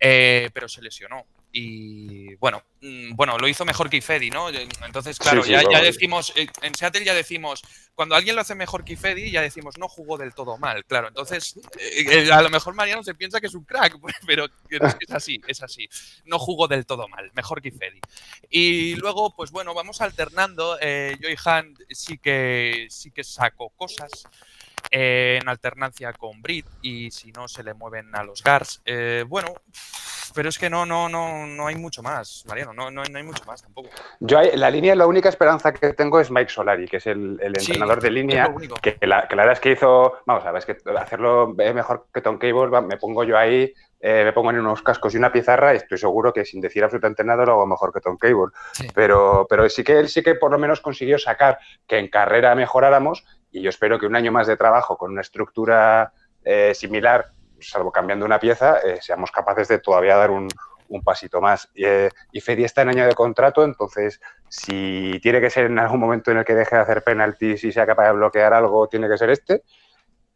eh, 0.00 0.50
pero 0.52 0.68
se 0.68 0.82
lesionó. 0.82 1.24
Y 1.56 2.34
bueno, 2.34 2.64
mm, 2.80 3.14
bueno, 3.14 3.38
lo 3.38 3.46
hizo 3.46 3.64
mejor 3.64 3.88
que 3.88 3.98
Ifedi, 3.98 4.28
¿no? 4.28 4.48
Entonces, 4.48 5.16
claro, 5.20 5.44
ya, 5.44 5.62
decimos, 5.80 6.32
eh, 6.34 6.48
en 6.62 6.74
Seattle 6.74 7.04
ya 7.04 7.14
decimos, 7.14 7.62
cuando 7.94 8.16
alguien 8.16 8.34
lo 8.34 8.40
hace 8.40 8.56
mejor 8.56 8.84
que 8.84 8.94
Ifedi, 8.94 9.30
ya 9.30 9.40
decimos, 9.40 9.78
no 9.78 9.88
jugó 9.88 10.18
del 10.18 10.34
todo 10.34 10.58
mal, 10.58 10.84
claro. 10.84 11.06
Entonces, 11.06 11.56
eh, 11.78 12.24
eh, 12.26 12.32
a 12.32 12.42
lo 12.42 12.50
mejor 12.50 12.74
Mariano 12.74 13.04
se 13.04 13.14
piensa 13.14 13.40
que 13.40 13.46
es 13.46 13.54
un 13.54 13.64
crack, 13.64 13.96
pero 14.26 14.46
es 14.68 15.10
así, 15.12 15.40
es 15.46 15.62
así. 15.62 15.88
No 16.24 16.40
jugó 16.40 16.66
del 16.66 16.86
todo 16.86 17.06
mal, 17.06 17.30
mejor 17.34 17.62
que 17.62 17.68
Ifedi. 17.68 18.00
Y 18.50 18.96
luego, 18.96 19.32
pues 19.36 19.52
bueno, 19.52 19.74
vamos 19.74 20.00
alternando. 20.00 20.76
Eh, 20.80 21.16
Joy 21.22 21.36
Han 21.44 21.76
sí 21.88 22.18
que, 22.18 22.88
sí 22.90 23.12
que 23.12 23.22
sacó 23.22 23.70
cosas. 23.76 24.26
En 24.96 25.48
alternancia 25.48 26.12
con 26.12 26.40
Brit 26.40 26.66
y 26.80 27.10
si 27.10 27.32
no 27.32 27.48
se 27.48 27.64
le 27.64 27.74
mueven 27.74 28.14
a 28.14 28.22
los 28.22 28.42
Gars. 28.42 28.80
bueno, 29.26 29.54
pero 30.34 30.48
es 30.48 30.58
que 30.58 30.70
no, 30.70 30.84
no, 30.84 31.08
no, 31.08 31.46
no 31.46 31.66
hay 31.66 31.76
mucho 31.76 32.02
más, 32.02 32.44
Mariano, 32.48 32.72
no, 32.72 32.90
no, 32.90 33.02
hay 33.02 33.22
mucho 33.22 33.44
más 33.44 33.62
tampoco. 33.62 33.88
Yo 34.20 34.40
la 34.54 34.70
línea, 34.70 34.94
la 34.94 35.06
única 35.06 35.28
esperanza 35.28 35.72
que 35.72 35.92
tengo 35.92 36.20
es 36.20 36.30
Mike 36.30 36.50
Solari, 36.50 36.86
que 36.86 36.96
es 36.96 37.06
el, 37.06 37.38
entrenador 37.40 38.00
de 38.00 38.10
línea, 38.10 38.52
que 38.82 38.98
la, 39.06 39.28
que 39.28 39.36
la, 39.36 39.42
verdad 39.42 39.52
es 39.52 39.60
que 39.60 39.72
hizo, 39.72 40.18
vamos 40.26 40.44
a 40.44 40.52
ver, 40.52 40.58
es 40.58 40.66
que 40.66 40.76
hacerlo 40.96 41.54
mejor 41.54 42.06
que 42.12 42.20
Tom 42.20 42.38
Cable, 42.38 42.80
me 42.82 42.96
pongo 42.96 43.24
yo 43.24 43.38
ahí, 43.38 43.72
eh, 44.00 44.24
me 44.24 44.32
pongo 44.32 44.50
en 44.50 44.58
unos 44.58 44.82
cascos 44.82 45.14
y 45.14 45.18
una 45.18 45.32
pizarra 45.32 45.72
y 45.72 45.78
estoy 45.78 45.98
seguro 45.98 46.32
que 46.32 46.44
sin 46.44 46.60
decir 46.60 46.82
absolutamente 46.84 47.24
nada 47.24 47.44
lo 47.44 47.52
hago 47.52 47.66
mejor 47.66 47.92
que 47.92 48.00
Tom 48.00 48.16
Cable. 48.18 48.52
Pero, 48.94 49.46
pero 49.48 49.68
sí 49.68 49.84
que 49.84 49.98
él 49.98 50.08
sí 50.08 50.22
que 50.22 50.34
por 50.34 50.50
lo 50.50 50.58
menos 50.58 50.80
consiguió 50.80 51.18
sacar 51.18 51.58
que 51.86 51.98
en 51.98 52.08
carrera 52.08 52.54
mejoráramos 52.54 53.24
y 53.54 53.62
yo 53.62 53.70
espero 53.70 53.98
que 53.98 54.06
un 54.06 54.16
año 54.16 54.32
más 54.32 54.46
de 54.46 54.56
trabajo 54.56 54.98
con 54.98 55.12
una 55.12 55.22
estructura 55.22 56.12
eh, 56.44 56.72
similar 56.74 57.32
salvo 57.64 57.90
cambiando 57.90 58.26
una 58.26 58.38
pieza, 58.38 58.78
eh, 58.78 58.98
seamos 59.00 59.30
capaces 59.30 59.68
de 59.68 59.78
todavía 59.78 60.16
dar 60.16 60.30
un, 60.30 60.48
pasito 61.04 61.40
más. 61.40 61.68
Eh, 61.74 62.08
y 62.30 62.40
Fedi 62.40 62.62
está 62.62 62.82
en 62.82 62.90
año 62.90 63.04
de 63.04 63.14
contrato, 63.14 63.64
entonces 63.64 64.20
si 64.48 65.18
tiene 65.20 65.40
que 65.40 65.50
ser 65.50 65.66
en 65.66 65.80
algún 65.80 65.98
momento 65.98 66.30
en 66.30 66.36
el 66.36 66.44
que 66.44 66.54
deje 66.54 66.76
de 66.76 66.82
hacer 66.82 67.02
penaltis 67.02 67.64
y 67.64 67.72
sea 67.72 67.84
capaz 67.84 68.06
de 68.06 68.12
bloquear 68.12 68.54
algo, 68.54 68.86
tiene 68.86 69.08
que 69.08 69.18
ser 69.18 69.30
este. 69.30 69.62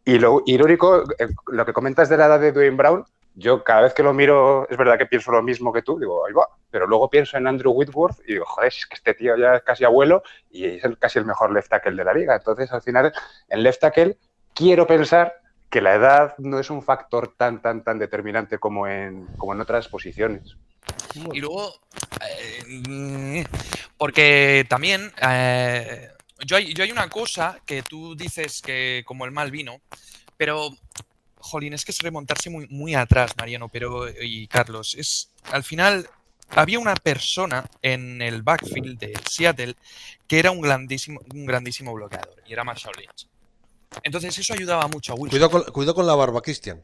Y 0.04 0.18
lo 0.18 0.42
irónico, 0.46 1.04
eh, 1.16 1.28
lo 1.46 1.64
que 1.64 1.72
comentas 1.72 2.08
de 2.08 2.16
la 2.16 2.26
edad 2.26 2.40
de 2.40 2.50
Dwayne 2.50 2.76
Brown, 2.76 3.04
yo 3.38 3.62
cada 3.62 3.82
vez 3.82 3.94
que 3.94 4.02
lo 4.02 4.12
miro, 4.12 4.68
es 4.68 4.76
verdad 4.76 4.98
que 4.98 5.06
pienso 5.06 5.30
lo 5.30 5.42
mismo 5.42 5.72
que 5.72 5.82
tú, 5.82 5.98
digo, 5.98 6.26
ahí 6.26 6.32
va, 6.32 6.48
pero 6.70 6.86
luego 6.88 7.08
pienso 7.08 7.36
en 7.36 7.46
Andrew 7.46 7.72
Whitworth 7.72 8.18
y 8.26 8.32
digo, 8.32 8.44
joder, 8.44 8.68
es 8.68 8.84
que 8.84 8.96
este 8.96 9.14
tío 9.14 9.36
ya 9.36 9.54
es 9.54 9.62
casi 9.62 9.84
abuelo 9.84 10.22
y 10.50 10.64
es 10.64 10.82
casi 10.98 11.20
el 11.20 11.24
mejor 11.24 11.52
left 11.52 11.70
tackle 11.70 11.94
de 11.94 12.04
la 12.04 12.12
liga. 12.12 12.34
Entonces, 12.34 12.72
al 12.72 12.82
final, 12.82 13.12
en 13.48 13.62
left 13.62 13.80
tackle, 13.80 14.18
quiero 14.54 14.86
pensar 14.88 15.40
que 15.70 15.80
la 15.80 15.94
edad 15.94 16.34
no 16.38 16.58
es 16.58 16.68
un 16.68 16.82
factor 16.82 17.34
tan, 17.36 17.62
tan, 17.62 17.84
tan 17.84 17.98
determinante 17.98 18.58
como 18.58 18.88
en, 18.88 19.26
como 19.36 19.52
en 19.52 19.60
otras 19.60 19.86
posiciones. 19.86 20.56
Y 21.32 21.40
luego, 21.40 21.80
eh, 22.26 23.44
porque 23.96 24.66
también, 24.68 25.12
eh, 25.22 26.08
yo, 26.44 26.56
hay, 26.56 26.74
yo 26.74 26.82
hay 26.82 26.90
una 26.90 27.08
cosa 27.08 27.60
que 27.64 27.82
tú 27.82 28.16
dices 28.16 28.62
que 28.62 29.04
como 29.06 29.26
el 29.26 29.30
mal 29.30 29.52
vino, 29.52 29.80
pero, 30.36 30.70
jolín, 31.40 31.72
es 31.72 31.84
que 31.84 31.92
es 31.92 32.00
remontarse 32.00 32.50
muy, 32.50 32.66
muy 32.68 32.94
atrás, 32.94 33.32
Mariano, 33.38 33.68
pero, 33.68 34.06
y 34.08 34.46
Carlos, 34.48 34.94
es, 34.94 35.30
al 35.50 35.64
final, 35.64 36.08
había 36.50 36.78
una 36.78 36.94
persona 36.94 37.64
en 37.82 38.22
el 38.22 38.42
backfield 38.42 38.98
de 38.98 39.14
Seattle 39.28 39.74
que 40.26 40.38
era 40.38 40.50
un 40.50 40.60
grandísimo, 40.60 41.20
un 41.34 41.46
grandísimo 41.46 41.92
bloqueador, 41.94 42.34
y 42.46 42.52
era 42.52 42.64
Marshall 42.64 42.94
Lynch. 42.98 43.26
Entonces 44.02 44.36
eso 44.38 44.52
ayudaba 44.52 44.86
mucho 44.88 45.12
a 45.12 45.16
Wilson. 45.16 45.30
Cuidado 45.30 45.50
con, 45.50 45.72
cuidado 45.72 45.94
con 45.94 46.06
la 46.06 46.14
barba, 46.14 46.42
Cristian. 46.42 46.82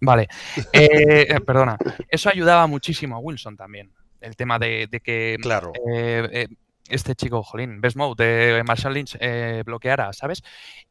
Vale, 0.00 0.28
eh, 0.72 1.26
eh, 1.28 1.40
perdona. 1.46 1.78
Eso 2.08 2.28
ayudaba 2.28 2.66
muchísimo 2.66 3.16
a 3.16 3.18
Wilson 3.18 3.56
también. 3.56 3.90
El 4.20 4.36
tema 4.36 4.58
de, 4.58 4.86
de 4.90 5.00
que 5.00 5.38
Claro. 5.40 5.72
eh, 5.90 6.28
eh, 6.30 6.48
este 6.90 7.14
chico, 7.14 7.42
Jolín, 7.42 7.80
Best 7.80 7.96
Mode 7.96 8.24
de 8.24 8.64
Marshall 8.64 8.94
Lynch 8.94 9.16
eh, 9.20 9.62
bloqueara, 9.64 10.12
¿sabes? 10.12 10.42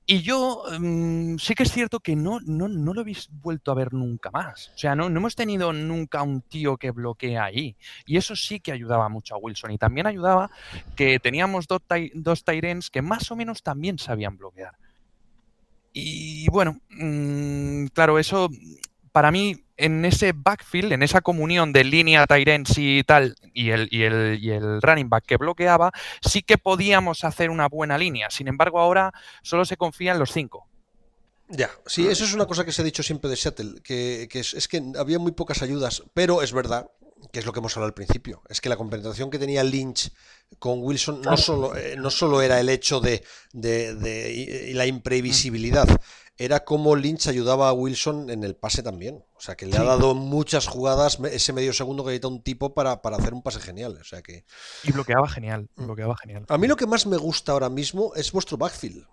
Y 0.05 0.21
yo 0.21 0.63
mm, 0.79 1.37
sí 1.37 1.53
que 1.53 1.63
es 1.63 1.71
cierto 1.71 1.99
que 1.99 2.15
no, 2.15 2.39
no, 2.41 2.67
no 2.67 2.93
lo 2.93 3.01
habéis 3.01 3.29
vuelto 3.31 3.71
a 3.71 3.75
ver 3.75 3.93
nunca 3.93 4.31
más. 4.31 4.71
O 4.75 4.77
sea, 4.77 4.95
no, 4.95 5.09
no 5.09 5.19
hemos 5.19 5.35
tenido 5.35 5.71
nunca 5.71 6.23
un 6.23 6.41
tío 6.41 6.77
que 6.77 6.91
bloquea 6.91 7.43
ahí. 7.43 7.75
Y 8.05 8.17
eso 8.17 8.35
sí 8.35 8.59
que 8.59 8.71
ayudaba 8.71 9.09
mucho 9.09 9.35
a 9.35 9.37
Wilson. 9.37 9.71
Y 9.71 9.77
también 9.77 10.07
ayudaba 10.07 10.49
que 10.95 11.19
teníamos 11.19 11.67
dos, 11.67 11.81
dos 12.13 12.43
Tyrens 12.43 12.89
que 12.89 13.01
más 13.01 13.29
o 13.31 13.35
menos 13.35 13.61
también 13.61 13.99
sabían 13.99 14.37
bloquear. 14.37 14.75
Y 15.93 16.47
bueno, 16.49 16.79
mm, 16.89 17.87
claro, 17.87 18.19
eso 18.19 18.49
para 19.11 19.31
mí 19.31 19.55
en 19.79 20.05
ese 20.05 20.33
backfield, 20.35 20.91
en 20.91 21.03
esa 21.03 21.21
comunión 21.21 21.73
de 21.73 21.83
línea 21.83 22.27
Tyrens 22.27 22.77
y 22.77 23.03
tal, 23.03 23.35
y 23.53 23.71
el, 23.71 23.87
y, 23.91 24.03
el, 24.03 24.37
y 24.41 24.51
el 24.51 24.81
running 24.81 25.09
back 25.09 25.25
que 25.25 25.37
bloqueaba, 25.37 25.91
sí 26.21 26.41
que 26.43 26.57
podíamos 26.57 27.23
hacer 27.23 27.49
una 27.49 27.67
buena 27.67 27.97
línea. 27.97 28.29
Sin 28.29 28.47
embargo, 28.47 28.79
ahora 28.79 29.11
solo 29.41 29.65
se 29.65 29.77
confía 29.77 30.11
en 30.11 30.19
los 30.19 30.31
cinco. 30.31 30.67
Ya, 31.47 31.71
sí, 31.87 32.07
eso 32.07 32.25
es 32.25 32.33
una 32.35 32.45
cosa 32.45 32.63
que 32.63 32.71
se 32.71 32.83
ha 32.83 32.85
dicho 32.85 33.01
siempre 33.01 33.27
de 33.29 33.35
Seattle, 33.35 33.81
que, 33.83 34.27
que 34.29 34.39
es, 34.41 34.53
es 34.53 34.67
que 34.67 34.83
había 34.97 35.17
muy 35.17 35.31
pocas 35.31 35.63
ayudas, 35.63 36.03
pero 36.13 36.43
es 36.43 36.53
verdad, 36.53 36.91
que 37.33 37.39
es 37.39 37.45
lo 37.47 37.53
que 37.53 37.59
hemos 37.59 37.75
hablado 37.75 37.87
al 37.87 37.95
principio, 37.95 38.43
es 38.49 38.61
que 38.61 38.69
la 38.69 38.77
compenetración 38.77 39.31
que 39.31 39.39
tenía 39.39 39.63
Lynch 39.63 40.11
con 40.59 40.79
Wilson 40.83 41.21
no 41.21 41.35
solo, 41.37 41.75
eh, 41.75 41.95
no 41.97 42.11
solo 42.11 42.43
era 42.43 42.59
el 42.59 42.69
hecho 42.69 42.99
de, 43.01 43.23
de- 43.51 43.95
de- 43.95 44.71
la 44.75 44.85
imprevisibilidad, 44.85 45.87
era 46.39 46.63
como 46.63 46.95
Lynch 46.95 47.27
ayudaba 47.27 47.67
a 47.69 47.73
Wilson 47.73 48.29
en 48.29 48.43
el 48.43 48.55
pase 48.55 48.81
también. 48.81 49.23
O 49.35 49.41
sea, 49.41 49.55
que 49.55 49.65
le 49.65 49.77
ha 49.77 49.83
dado 49.83 50.15
muchas 50.15 50.67
jugadas 50.67 51.19
ese 51.31 51.53
medio 51.53 51.73
segundo 51.73 52.03
que 52.03 52.11
necesita 52.11 52.29
un 52.29 52.41
tipo 52.41 52.73
para, 52.73 53.01
para 53.01 53.17
hacer 53.17 53.33
un 53.33 53.43
pase 53.43 53.59
genial. 53.59 53.97
O 53.99 54.03
sea 54.05 54.21
que. 54.21 54.45
Y 54.83 54.91
bloqueaba 54.93 55.27
genial, 55.29 55.69
bloqueaba 55.75 56.15
genial. 56.17 56.45
A 56.47 56.57
mí 56.57 56.67
lo 56.67 56.77
que 56.77 56.87
más 56.87 57.05
me 57.05 57.17
gusta 57.17 57.51
ahora 57.51 57.69
mismo 57.69 58.13
es 58.15 58.31
vuestro 58.31 58.57
backfield. 58.57 59.05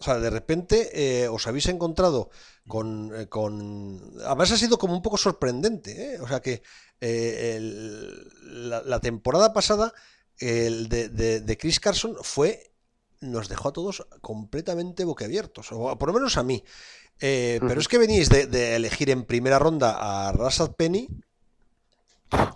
O 0.00 0.04
sea, 0.04 0.18
de 0.18 0.28
repente 0.28 0.90
eh, 1.22 1.28
os 1.28 1.46
habéis 1.46 1.66
encontrado 1.68 2.28
con, 2.66 3.12
eh, 3.14 3.28
con... 3.28 4.12
Además 4.26 4.50
ha 4.50 4.56
sido 4.58 4.76
como 4.76 4.92
un 4.94 5.02
poco 5.02 5.16
sorprendente. 5.16 6.14
¿eh? 6.14 6.20
O 6.20 6.26
sea 6.26 6.40
que 6.42 6.62
eh, 7.00 7.54
el- 7.56 8.68
la, 8.68 8.82
la 8.82 8.98
temporada 9.00 9.52
pasada 9.52 9.92
el 10.38 10.88
de, 10.88 11.08
de- 11.08 11.40
de 11.40 11.56
Chris 11.56 11.78
Carson 11.78 12.16
fue... 12.22 12.73
Nos 13.20 13.48
dejó 13.48 13.68
a 13.68 13.72
todos 13.72 14.06
completamente 14.20 15.04
boquiabiertos, 15.04 15.68
o 15.72 15.96
por 15.98 16.08
lo 16.08 16.14
menos 16.14 16.36
a 16.36 16.42
mí. 16.42 16.62
Eh, 17.20 17.60
pero 17.66 17.80
es 17.80 17.88
que 17.88 17.98
venís 17.98 18.28
de, 18.28 18.46
de 18.46 18.74
elegir 18.76 19.08
en 19.10 19.24
primera 19.24 19.58
ronda 19.58 20.28
a 20.28 20.32
Rashad 20.32 20.72
Penny, 20.72 21.08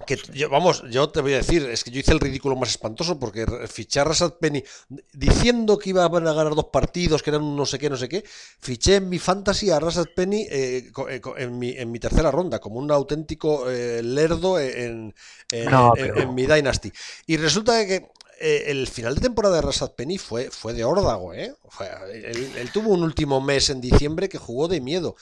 que 0.07 0.17
yo, 0.33 0.49
vamos, 0.51 0.83
yo 0.91 1.11
te 1.11 1.21
voy 1.21 1.35
a 1.35 1.37
decir, 1.37 1.63
es 1.67 1.85
que 1.85 1.93
yo 1.93 2.01
hice 2.01 2.11
el 2.13 2.19
ridículo 2.19 2.57
más 2.57 2.71
espantoso 2.71 3.19
porque 3.21 3.47
fiché 3.69 4.01
a 4.01 4.05
Rashad 4.05 4.33
Penny 4.41 4.65
diciendo 5.13 5.79
que 5.79 5.91
iban 5.91 6.27
a 6.27 6.33
ganar 6.33 6.55
dos 6.57 6.67
partidos, 6.73 7.23
que 7.23 7.31
eran 7.31 7.43
un 7.45 7.55
no 7.55 7.65
sé 7.65 7.79
qué, 7.79 7.89
no 7.89 7.97
sé 7.97 8.09
qué. 8.09 8.25
Fiché 8.61 8.97
en 8.97 9.09
mi 9.09 9.21
fantasy 9.21 9.71
a 9.71 9.79
Rashad 9.79 10.07
Penny 10.17 10.47
eh, 10.51 10.91
eh, 11.11 11.21
en, 11.37 11.59
mi, 11.59 11.71
en 11.77 11.93
mi 11.93 12.01
tercera 12.01 12.33
ronda, 12.33 12.59
como 12.59 12.81
un 12.81 12.91
auténtico 12.91 13.71
eh, 13.71 14.03
lerdo 14.03 14.59
en, 14.59 15.15
en- 15.53 15.71
No, 15.71 15.93
en- 15.97 16.07
pero- 16.09 16.23
en 16.23 16.35
mi 16.35 16.47
Dynasty. 16.47 16.91
Y 17.27 17.37
resulta 17.37 17.87
que 17.87 18.09
eh, 18.41 18.65
el 18.69 18.87
final 18.87 19.15
de 19.15 19.21
temporada 19.23 19.57
de 19.57 19.63
Rashad 19.63 19.93
Penny 19.93 20.19
fue, 20.19 20.51
fue 20.51 20.73
de 20.75 20.85
órdago, 20.85 21.33
¿eh? 21.35 21.53
O 21.63 21.71
sea, 21.73 22.01
él, 22.13 22.53
él 22.57 22.71
tuvo 22.73 22.91
un 22.91 23.03
último 23.03 23.41
mes 23.41 23.71
en 23.71 23.81
diciembre 23.81 24.29
que 24.29 24.39
jugó 24.39 24.69
de 24.69 24.81
miedo. 24.81 25.17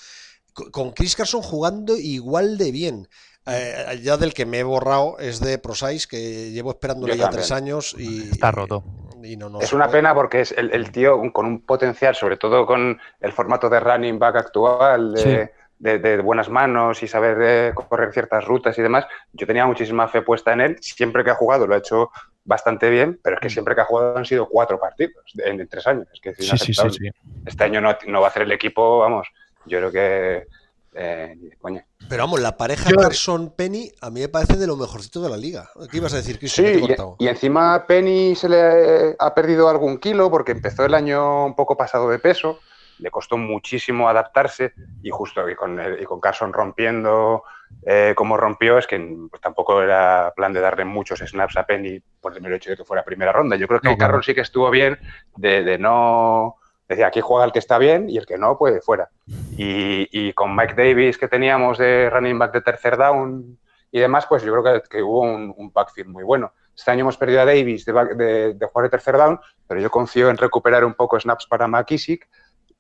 Co- 0.53 0.71
Con 0.71 0.93
Chris 0.93 1.17
Carson 1.17 1.43
jugando 1.43 1.97
igual 1.97 2.59
de 2.59 2.73
bien. 2.73 3.09
Eh, 3.49 4.01
ya 4.03 4.17
del 4.17 4.35
que 4.35 4.45
me 4.45 4.59
he 4.59 4.63
borrado 4.65 5.19
es 5.21 5.39
de 5.41 5.59
Prosais, 5.59 6.07
que 6.09 6.51
llevo 6.51 6.71
esperándole 6.71 7.13
Yo 7.13 7.19
ya 7.19 7.25
también. 7.27 7.41
tres 7.43 7.53
años 7.53 7.95
y 7.97 8.31
Está 8.31 8.51
roto. 8.51 8.83
y 9.23 9.37
no, 9.37 9.49
no 9.49 9.61
Es 9.61 9.73
una 9.73 9.85
puede. 9.87 9.99
pena 9.99 10.15
porque 10.15 10.41
es 10.41 10.53
el, 10.53 10.73
el 10.73 10.91
tío 10.91 11.21
con 11.33 11.47
un 11.47 11.61
potencial, 11.65 12.15
sobre 12.17 12.37
todo 12.39 12.67
con 12.67 12.99
el 13.21 13.33
formato 13.33 13.69
de 13.71 13.79
running 13.81 14.19
back 14.19 14.37
actual, 14.37 15.13
de, 15.15 15.21
Sí. 15.23 15.53
de- 15.79 15.99
de 16.01 16.17
buenas 16.23 16.49
manos 16.49 17.03
y 17.05 17.07
saber 17.07 17.37
eh, 17.41 17.73
correr 17.89 18.13
ciertas 18.13 18.45
rutas 18.45 18.77
y 18.79 18.83
demás. 18.83 19.05
Yo 19.33 19.47
tenía 19.47 19.65
muchísima 19.67 20.09
fe 20.09 20.23
puesta 20.23 20.53
en 20.53 20.61
él. 20.63 20.77
Siempre 20.81 21.23
que 21.23 21.31
ha 21.31 21.35
jugado 21.37 21.67
lo 21.69 21.75
ha 21.75 21.79
hecho 21.79 22.11
bastante 22.47 22.89
bien, 22.89 23.21
pero 23.23 23.37
es 23.37 23.41
que 23.41 23.49
Mm. 23.49 23.51
siempre 23.51 23.75
que 23.75 23.81
ha 23.83 23.85
jugado 23.85 24.17
han 24.17 24.25
sido 24.25 24.49
cuatro 24.49 24.81
partidos 24.81 25.23
en, 25.45 25.61
en 25.61 25.69
tres 25.69 25.87
años. 25.87 26.07
Es 26.15 26.21
que 26.21 26.31
es 26.31 26.37
Sí, 26.39 26.45
sí, 26.45 26.49
sí, 26.49 26.73
inaceptable. 26.73 27.13
sí. 27.13 27.31
Este 27.45 27.65
año 27.65 27.81
no, 27.83 27.95
no 28.07 28.21
va 28.21 28.29
a 28.29 28.31
hacer 28.31 28.43
el 28.43 28.53
equipo, 28.53 29.01
vamos, 29.01 29.27
yo 29.67 29.79
creo 29.79 29.93
que... 29.93 30.47
eh, 30.95 31.37
coño. 31.61 31.83
Pero 32.09 32.23
vamos, 32.23 32.41
la 32.41 32.57
pareja 32.57 32.89
Yo- 32.89 32.97
Carson-Penny 32.97 33.93
a 34.01 34.11
mí 34.11 34.21
me 34.21 34.29
parece 34.29 34.57
de 34.57 34.67
lo 34.67 34.77
mejorcito 34.77 35.21
de 35.21 35.29
la 35.29 35.37
liga. 35.37 35.69
¿Qué 35.91 35.99
ibas 35.99 36.15
a 36.15 36.17
decir, 36.17 36.39
Sí, 36.49 36.63
te 36.63 36.75
he 36.75 36.79
y, 36.79 37.25
y 37.25 37.29
encima 37.29 37.85
Penny 37.87 38.35
se 38.37 38.49
le 38.49 39.17
ha 39.19 39.35
perdido 39.35 39.69
algún 39.69 39.99
kilo 39.99 40.31
porque 40.31 40.53
empezó 40.53 40.85
el 40.87 40.95
año 40.95 41.45
un 41.47 41.55
poco 41.57 41.77
pasado 41.77 42.09
de 42.09 42.19
peso, 42.19 42.61
le 42.99 43.11
costó 43.11 43.37
muchísimo 43.37 44.09
adaptarse 44.09 44.73
y 45.03 45.11
justo 45.11 45.49
y 45.49 45.55
con, 45.55 45.79
el- 45.81 46.01
y 46.03 46.05
con 46.05 46.21
Carson 46.21 46.53
rompiendo 46.53 47.43
eh, 47.85 48.15
como 48.17 48.37
rompió, 48.37 48.79
es 48.79 48.87
que 48.87 48.99
pues, 49.31 49.41
tampoco 49.43 49.83
era 49.83 50.33
plan 50.37 50.53
de 50.53 50.61
darle 50.61 50.85
muchos 50.85 51.19
snaps 51.21 51.57
a 51.57 51.67
Penny 51.67 52.01
por 52.21 52.35
el 52.35 52.41
mero 52.41 52.55
hecho 52.57 52.71
de 52.71 52.77
que 52.77 52.85
fuera 52.85 53.05
primera 53.05 53.33
ronda. 53.33 53.57
Yo 53.57 53.67
creo 53.67 53.81
que 53.81 53.89
No, 53.89 54.23
sí 54.23 54.35
que 54.35 54.41
estuvo 54.43 54.71
bien 54.71 54.99
de, 55.37 55.63
de 55.65 55.79
no... 55.79 56.57
Decía, 56.89 57.09
aquí 57.09 57.21
juega 57.21 57.45
el 57.45 57.51
que 57.51 57.59
está 57.59 57.79
bien 57.79 58.09
y 58.09 58.17
el 58.17 58.27
que 58.27 58.39
no, 58.39 58.57
pues 58.57 58.85
fuera. 58.85 59.11
Y, 59.57 60.07
y 60.13 60.33
con 60.35 60.55
Mike 60.55 60.75
Davis 60.75 61.19
que 61.19 61.27
teníamos 61.27 61.79
de 61.79 62.09
running 62.11 62.39
back 62.39 62.53
de 62.53 62.61
tercer 62.61 62.97
down 62.97 63.59
y 63.91 63.99
demás, 63.99 64.27
pues 64.27 64.45
yo 64.45 64.53
creo 64.53 64.63
que, 64.83 64.89
que 64.89 65.03
hubo 65.03 65.23
un, 65.23 65.53
un 65.57 65.73
backfield 65.73 66.11
muy 66.11 66.23
bueno. 66.23 66.53
Este 66.77 66.91
año 66.93 67.01
hemos 67.01 67.17
perdido 67.17 67.41
a 67.41 67.45
Davis 67.45 67.85
de, 67.85 67.93
de, 68.15 68.55
de 68.55 68.67
jugar 68.67 68.85
de 68.85 68.91
tercer 68.91 69.17
down, 69.17 69.41
pero 69.67 69.81
yo 69.81 69.91
confío 69.91 70.29
en 70.31 70.37
recuperar 70.37 70.85
un 70.85 70.95
poco 70.95 71.19
snaps 71.19 71.47
para 71.47 71.67
McKissick, 71.67 72.29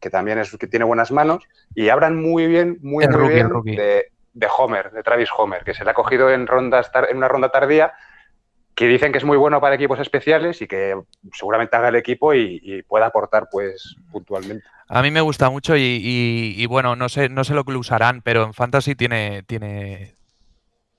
que 0.01 0.11
también 0.11 0.39
es 0.39 0.57
que 0.57 0.67
tiene 0.67 0.85
buenas 0.85 1.11
manos, 1.11 1.45
y 1.75 1.89
abran 1.89 2.21
muy 2.21 2.47
bien, 2.47 2.79
muy, 2.83 3.05
El 3.05 3.13
muy 3.13 3.19
rookie, 3.19 3.39
el 3.39 3.45
bien 3.45 3.51
rookie. 3.51 3.77
de, 3.77 4.07
de 4.33 4.49
Homer, 4.59 4.91
de 4.93 5.03
Travis 5.03 5.31
Homer, 5.37 5.65
que 5.65 5.75
se 5.75 5.85
le 5.85 5.91
ha 5.91 5.95
cogido 5.95 6.31
en, 6.31 6.47
rondas 6.47 6.91
en 7.09 7.17
una 7.17 7.29
ronda 7.29 7.51
tardía, 7.51 7.93
que 8.75 8.87
dicen 8.89 9.11
que 9.13 9.19
es 9.19 9.25
muy 9.25 9.39
bueno 9.39 9.61
para 9.61 9.75
equipos 9.75 9.99
especiales 10.01 10.61
y 10.63 10.67
que 10.67 10.95
seguramente 11.33 11.77
haga 11.77 11.89
el 11.89 11.97
equipo 11.97 12.35
y, 12.35 12.61
y 12.63 12.83
pueda 12.83 13.07
aportar 13.07 13.49
pues 13.51 13.97
puntualmente. 14.13 14.69
A 14.89 15.03
mí 15.03 15.11
me 15.11 15.21
gusta 15.21 15.51
mucho 15.51 15.77
y, 15.77 15.81
y- 15.83 16.55
y 16.63 16.67
bueno, 16.67 16.95
no 16.95 17.09
sé, 17.09 17.29
no 17.29 17.43
sé 17.45 17.55
lo 17.55 17.65
que 17.65 17.73
lo 17.73 17.81
usarán, 17.81 18.23
pero 18.23 18.45
en 18.45 18.55
Fantasy 18.55 18.95
tiene, 18.95 19.43
tiene, 19.45 20.15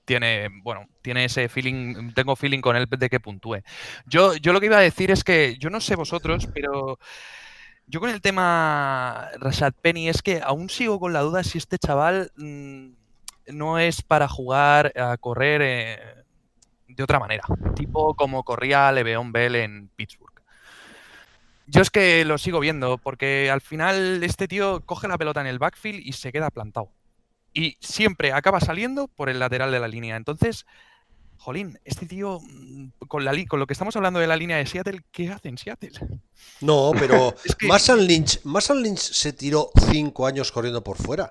tiene, 0.04 0.48
bueno, 0.62 0.86
tiene 1.02 1.24
ese 1.26 1.48
feeling, 1.48 2.12
tengo 2.14 2.36
feeling 2.36 2.60
con 2.60 2.76
él 2.76 2.86
de 2.88 3.08
que 3.10 3.20
puntúe. 3.20 3.58
Yo, 4.06 4.36
yo 4.36 4.52
lo 4.52 4.60
que 4.60 4.66
iba 4.66 4.78
a 4.78 4.82
decir 4.82 5.10
es 5.10 5.24
que 5.24 5.56
yo 5.58 5.70
no 5.70 5.80
sé 5.80 5.96
vosotros, 5.96 6.48
pero 6.54 6.98
yo 7.88 8.00
con 8.00 8.10
el 8.10 8.20
tema 8.20 9.30
Rashad 9.38 9.72
Penny 9.80 10.08
es 10.08 10.22
que 10.22 10.40
aún 10.42 10.68
sigo 10.68 11.00
con 11.00 11.12
la 11.12 11.20
duda 11.20 11.42
si 11.42 11.58
este 11.58 11.78
chaval 11.78 12.30
mm, 12.36 12.88
no 13.48 13.78
es 13.78 14.02
para 14.02 14.28
jugar 14.28 14.92
a 14.96 15.16
correr 15.16 15.62
eh, 15.64 15.98
de 16.86 17.02
otra 17.02 17.18
manera, 17.18 17.44
tipo 17.74 18.14
como 18.14 18.44
corría 18.44 18.92
Le'Veon 18.92 19.32
Bell 19.32 19.56
en 19.56 19.88
Pittsburgh. 19.96 20.28
Yo 21.66 21.82
es 21.82 21.90
que 21.90 22.24
lo 22.24 22.38
sigo 22.38 22.60
viendo, 22.60 22.98
porque 22.98 23.50
al 23.50 23.60
final 23.60 24.22
este 24.24 24.48
tío 24.48 24.80
coge 24.86 25.06
la 25.06 25.18
pelota 25.18 25.40
en 25.40 25.46
el 25.46 25.58
backfield 25.58 26.00
y 26.04 26.12
se 26.12 26.32
queda 26.32 26.50
plantado. 26.50 26.92
Y 27.52 27.76
siempre 27.80 28.32
acaba 28.32 28.60
saliendo 28.60 29.08
por 29.08 29.28
el 29.28 29.38
lateral 29.38 29.70
de 29.70 29.80
la 29.80 29.88
línea. 29.88 30.16
Entonces, 30.16 30.66
jolín, 31.38 31.78
este 31.84 32.06
tío, 32.06 32.40
mm, 32.42 32.88
con, 33.08 33.24
la, 33.24 33.32
li- 33.32 33.46
con 33.46 33.58
lo 33.60 33.66
que 33.66 33.72
estamos 33.72 33.94
hablando 33.96 34.20
de 34.20 34.26
la 34.26 34.36
línea 34.36 34.56
de 34.58 34.66
Seattle, 34.66 35.02
¿qué 35.10 35.30
hace 35.30 35.48
en 35.48 35.58
Seattle? 35.58 35.90
No, 36.60 36.92
pero 36.98 37.34
Es 37.44 37.54
que- 37.54 37.66
Marshall 37.66 38.06
Lynch, 38.06 38.40
Marshall 38.44 38.82
Lynch 38.82 38.98
se 39.00 39.32
tiró 39.32 39.70
cinco 39.90 40.26
años 40.26 40.52
corriendo 40.52 40.82
por 40.84 40.96
fuera. 40.96 41.30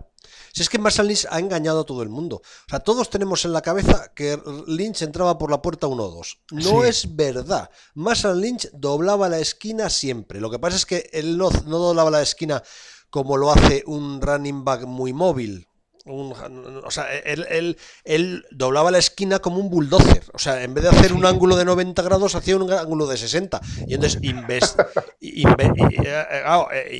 Si 0.54 0.62
es 0.64 0.70
que 0.70 0.80
Marshall 0.80 1.08
Lynch 1.08 1.28
ha 1.30 1.40
engañado 1.40 1.82
a 1.82 1.86
todo 1.86 2.02
el 2.02 2.10
mundo. 2.10 2.38
O 2.38 2.70
sea, 2.70 2.80
todos 2.80 3.10
tenemos 3.10 3.46
en 3.46 3.54
la 3.54 3.62
cabeza 3.62 4.12
que 4.16 4.40
Lynch 4.66 5.04
entraba 5.04 5.38
por 5.38 5.52
la 5.52 5.62
puerta 5.62 5.88
1-2. 5.88 6.40
No 6.52 6.82
Sí. 6.82 6.88
es 6.88 7.16
verdad. 7.16 7.70
Marshall 7.94 8.42
Lynch 8.42 8.70
doblaba 8.74 9.30
la 9.30 9.40
esquina 9.40 9.90
siempre. 9.90 10.42
Lo 10.42 10.50
que 10.50 10.58
pasa 10.60 10.76
es 10.78 10.86
que 10.86 11.10
él 11.14 11.38
no, 11.38 11.50
no 11.68 11.78
doblaba 11.78 12.10
la 12.10 12.22
esquina 12.24 12.64
como 13.10 13.38
lo 13.38 13.52
hace 13.52 13.84
un 13.86 14.20
running 14.22 14.64
back 14.64 14.86
muy 14.86 15.14
móvil. 15.14 15.68
O 16.08 16.92
sea, 16.92 17.14
él, 17.14 17.78
él, 18.04 18.46
doblaba 18.52 18.92
la 18.92 18.98
esquina 18.98 19.40
como 19.40 19.60
un 19.60 19.70
bulldozer. 19.70 20.24
O 20.34 20.40
sea, 20.40 20.64
en 20.64 20.74
vez 20.74 20.84
de 20.84 20.90
hacer 20.90 21.14
un 21.14 21.26
ángulo 21.26 21.56
de 21.56 21.66
90 21.66 22.02
grados, 22.02 22.36
hacía 22.36 22.56
un 22.56 22.72
ángulo 22.72 23.08
de 23.08 23.18
60. 23.18 23.62
Y 23.88 23.94
entonces 23.94 24.20
invest, 24.24 24.80
y, 25.20 25.44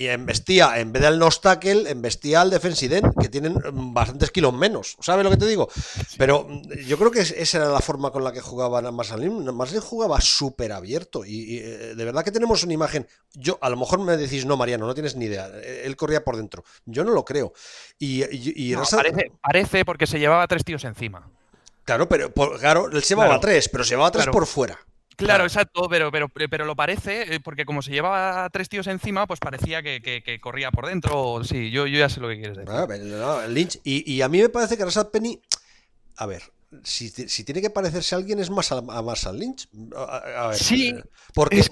embestía, 0.08 0.80
en 0.80 0.92
vez 0.92 1.02
del 1.02 1.20
no 1.20 1.30
tackle, 1.30 1.90
embestía 1.90 2.42
al 2.42 2.50
defensive 2.50 3.02
que 3.20 3.30
tienen 3.30 3.58
bastantes 3.94 4.32
kilos 4.32 4.54
menos. 4.54 4.98
¿Sabes 5.02 5.24
lo 5.24 5.30
que 5.30 5.38
te 5.38 5.46
digo? 5.46 5.70
Pero 6.18 6.46
mm, 6.48 6.86
yo 6.88 6.98
creo 6.98 7.12
que 7.12 7.22
esa 7.22 7.58
era 7.58 7.70
la 7.70 7.80
forma 7.80 8.12
con 8.12 8.24
la 8.24 8.32
que 8.32 8.42
jugaba 8.42 8.82
Marcelín. 8.92 9.46
Marcelín 9.56 9.82
jugaba 9.82 10.20
súper 10.22 10.72
abierto. 10.72 11.26
Y, 11.26 11.60
eh, 11.60 11.96
de 11.96 12.06
verdad 12.06 12.24
que 12.24 12.32
tenemos 12.32 12.64
una 12.64 12.74
imagen. 12.74 13.08
Yo, 13.34 13.58
a 13.62 13.70
lo 13.70 13.78
mejor 13.78 14.00
me 14.00 14.18
decís, 14.18 14.46
no, 14.46 14.58
Mariano, 14.58 14.88
no 14.88 14.94
tienes 14.94 15.16
ni 15.16 15.26
idea. 15.26 15.48
Él 15.48 15.96
corría 15.96 16.24
por 16.24 16.38
dentro. 16.38 16.64
Yo 16.86 17.04
no 17.04 17.12
lo 17.12 17.24
creo. 17.24 17.54
Y, 18.00 18.24
y, 18.32 18.76
parece, 19.42 19.84
porque 19.84 20.06
se 20.06 20.20
llevaba 20.20 20.48
tres 20.48 20.64
tíos 20.64 20.84
encima. 20.84 21.30
Claro, 21.84 22.08
pero 22.08 22.32
claro, 22.60 22.90
él 22.92 23.02
se 23.02 23.16
llevaba 23.16 23.40
tres, 23.40 23.70
pero 23.70 23.84
se 23.84 23.92
llevaba 23.92 24.12
tres 24.12 24.28
por 24.28 24.46
fuera. 24.46 24.78
Claro, 25.18 25.46
exacto, 25.46 25.88
pero, 25.90 26.12
pero, 26.12 26.30
pero 26.30 26.66
lo 26.66 26.76
parece, 26.76 27.36
eh, 27.36 27.40
porque 27.40 27.66
como 27.66 27.82
se 27.82 27.92
llevaba 27.92 28.48
tres 28.52 28.70
tíos 28.70 28.86
encima, 28.86 29.26
pues 29.26 29.40
parecía 29.40 29.82
que, 29.82 30.40
corría 30.40 30.70
por 30.70 30.86
dentro. 30.86 31.44
Sí, 31.44 31.72
yo, 31.72 31.88
yo 31.88 31.98
ya 31.98 32.08
sé 32.08 32.20
lo 32.20 32.28
que 32.28 32.38
quieres 32.38 32.58
decir. 32.58 32.72
Ah, 32.72 33.48
Lynch, 33.48 33.80
y, 33.84 34.22
a 34.22 34.30
mí 34.30 34.42
me 34.42 34.50
parece 34.50 34.78
que 34.78 34.86
Rashad 34.86 35.10
Penny. 35.10 35.42
A 36.18 36.28
ver, 36.28 36.44
si, 36.84 37.12
tiene 37.44 37.62
que 37.62 37.70
parecerse 37.70 38.14
a 38.14 38.18
alguien 38.18 38.40
es 38.40 38.50
más 38.50 38.72
a, 38.72 38.82
Marshall 38.82 39.40
Lynch. 39.40 39.70
A, 39.96 40.48
ver, 40.50 40.58
sí. 40.58 40.90
Eh, 40.90 41.04
porque 41.34 41.64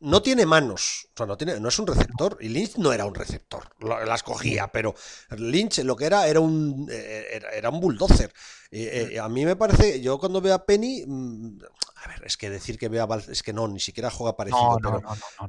no, 0.00 0.20
tiene 0.20 0.44
manos, 0.44 1.08
o 1.14 1.16
sea, 1.16 1.26
no, 1.26 1.36
tiene, 1.36 1.58
no 1.60 1.68
es 1.68 1.78
un 1.78 1.86
receptor. 1.86 2.36
Y 2.40 2.48
Lynch 2.48 2.76
no 2.76 2.92
era 2.92 3.06
un 3.06 3.14
receptor, 3.14 3.64
las 3.80 4.22
cogía, 4.22 4.68
pero 4.68 4.94
Lynch 5.30 5.78
lo 5.78 5.96
que 5.96 6.04
era 6.04 6.26
era 6.28 6.40
un, 6.40 6.88
eh, 6.90 7.40
era, 7.54 7.70
un 7.70 7.80
bulldozer. 7.80 8.32
Eh, 8.70 9.18
a 9.20 9.28
mí 9.28 9.46
me 9.46 9.56
parece, 9.56 10.00
yo 10.00 10.18
cuando 10.18 10.40
veo 10.40 10.54
a 10.54 10.66
Penny, 10.66 11.04
mm, 11.06 11.58
a 11.96 12.08
ver, 12.08 12.26
es 12.26 12.36
que 12.36 12.50
decir 12.50 12.78
que 12.78 12.88
vea 12.88 13.08
es 13.28 13.42
que 13.42 13.52
no, 13.52 13.66
ni 13.66 13.80
siquiera 13.80 14.10
juega 14.10 14.36
parecido, 14.36 14.78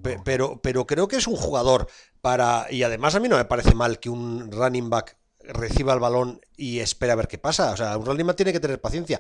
pero, 0.01 0.21
pero, 0.23 0.61
pero 0.61 0.87
creo 0.87 1.07
que 1.07 1.17
es 1.17 1.27
un 1.27 1.35
jugador 1.35 1.87
para, 2.21 2.67
y 2.69 2.83
además 2.83 3.15
a 3.15 3.19
mí 3.19 3.27
no 3.27 3.35
me 3.35 3.45
parece 3.45 3.75
mal 3.75 3.99
que 3.99 4.09
un 4.09 4.51
running 4.51 4.89
back 4.89 5.17
reciba 5.49 5.93
el 5.93 5.99
balón 5.99 6.41
y 6.57 6.79
espera 6.79 7.13
a 7.13 7.15
ver 7.17 7.27
qué 7.27 7.37
pasa. 7.37 7.71
O 7.71 7.77
sea, 7.77 7.97
un 7.97 8.05
running 8.05 8.33
tiene 8.35 8.53
que 8.53 8.59
tener 8.59 8.79
paciencia. 8.79 9.19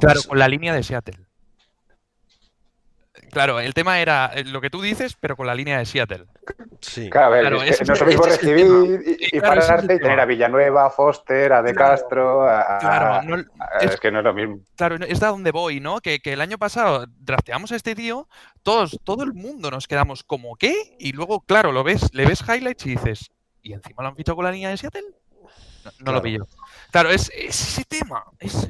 claro, 0.00 0.20
con 0.26 0.38
la 0.38 0.48
línea 0.48 0.74
de 0.74 0.82
Seattle. 0.82 1.26
Claro, 3.30 3.60
el 3.60 3.74
tema 3.74 4.00
era 4.00 4.30
eh, 4.34 4.44
lo 4.44 4.60
que 4.60 4.70
tú 4.70 4.80
dices, 4.80 5.16
pero 5.18 5.36
con 5.36 5.46
la 5.46 5.54
línea 5.54 5.78
de 5.78 5.86
Seattle. 5.86 6.26
Sí. 6.80 7.10
Claro, 7.10 7.26
a 7.26 7.30
ver, 7.30 7.54
es 7.68 7.78
que 7.78 7.84
no 7.84 7.94
es 7.94 8.00
lo 8.00 8.06
mismo 8.06 8.24
recibir 8.24 8.66
y, 9.32 9.40
pararte 9.40 9.94
y 9.94 9.98
tener 9.98 10.20
a 10.20 10.24
Villanueva, 10.24 10.86
a 10.86 10.90
Foster, 10.90 11.52
a 11.52 11.62
De 11.62 11.74
Castro. 11.74 12.48
A, 12.48 12.78
claro, 12.78 13.44
es, 13.80 13.98
que 13.98 14.10
no 14.10 14.18
es 14.18 14.24
lo 14.24 14.34
mismo. 14.34 14.60
Claro, 14.76 14.96
es 14.96 15.20
de 15.20 15.26
donde 15.26 15.50
voy, 15.50 15.80
¿no? 15.80 16.00
Que, 16.00 16.20
el 16.24 16.40
año 16.40 16.58
pasado 16.58 17.06
drafteamos 17.18 17.72
a 17.72 17.76
este 17.76 17.94
tío, 17.94 18.28
todos, 18.62 19.00
todo 19.04 19.24
el 19.24 19.32
mundo 19.32 19.70
nos 19.70 19.88
quedamos 19.88 20.22
como 20.22 20.56
¿qué? 20.56 20.96
Y 20.98 21.12
luego, 21.12 21.40
claro, 21.40 21.72
lo 21.72 21.82
ves, 21.82 22.10
le 22.12 22.26
ves 22.26 22.42
highlights 22.42 22.86
y 22.86 22.90
dices, 22.90 23.30
¿y 23.62 23.72
encima 23.72 24.02
lo 24.02 24.10
han 24.10 24.16
fichado 24.16 24.36
con 24.36 24.44
la 24.44 24.52
línea 24.52 24.70
de 24.70 24.76
Seattle? 24.76 25.02
No, 26.00 26.12
lo 26.12 26.22
pillo. 26.22 26.46
Claro, 26.90 27.10
es, 27.10 27.30
ese 27.34 27.84
tema. 27.84 28.24
Es, 28.38 28.68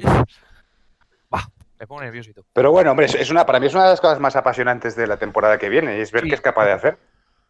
me 1.78 1.86
pongo 1.88 2.02
nerviosito. 2.02 2.44
Pero 2.52 2.70
bueno, 2.70 2.92
hombre, 2.92 3.06
es 3.06 3.30
una, 3.30 3.44
para 3.44 3.60
mí 3.60 3.66
es 3.66 3.74
una 3.74 3.84
de 3.84 3.90
las 3.90 4.00
cosas 4.00 4.20
más 4.20 4.36
apasionantes 4.36 4.94
de 4.96 5.06
la 5.06 5.16
temporada 5.16 5.58
que 5.58 5.68
viene 5.68 5.98
y 5.98 6.00
es 6.00 6.12
ver 6.12 6.24
qué 6.24 6.34
es 6.34 6.40
capaz 6.40 6.66
de 6.66 6.72
hacer. 6.72 6.98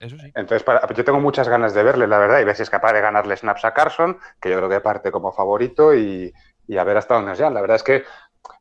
Eso 0.00 0.16
sí. 0.18 0.32
Entonces, 0.34 0.66
yo 0.96 1.04
tengo 1.04 1.20
muchas 1.20 1.48
ganas 1.48 1.74
de 1.74 1.82
verle, 1.82 2.06
la 2.06 2.18
verdad, 2.18 2.40
y 2.40 2.44
ver 2.44 2.56
si 2.56 2.62
es 2.62 2.70
capaz 2.70 2.92
de 2.94 3.00
ganarle 3.00 3.36
snaps 3.36 3.64
a 3.64 3.74
Carson, 3.74 4.18
que 4.40 4.50
yo 4.50 4.56
creo 4.56 4.68
que 4.68 4.80
parte 4.80 5.12
como 5.12 5.32
favorito, 5.32 5.94
y, 5.94 6.32
a 6.76 6.84
ver 6.84 6.96
hasta 6.96 7.14
dónde 7.14 7.30
nos 7.30 7.38
La 7.38 7.60
verdad 7.60 7.76
es 7.76 7.82
que 7.82 8.04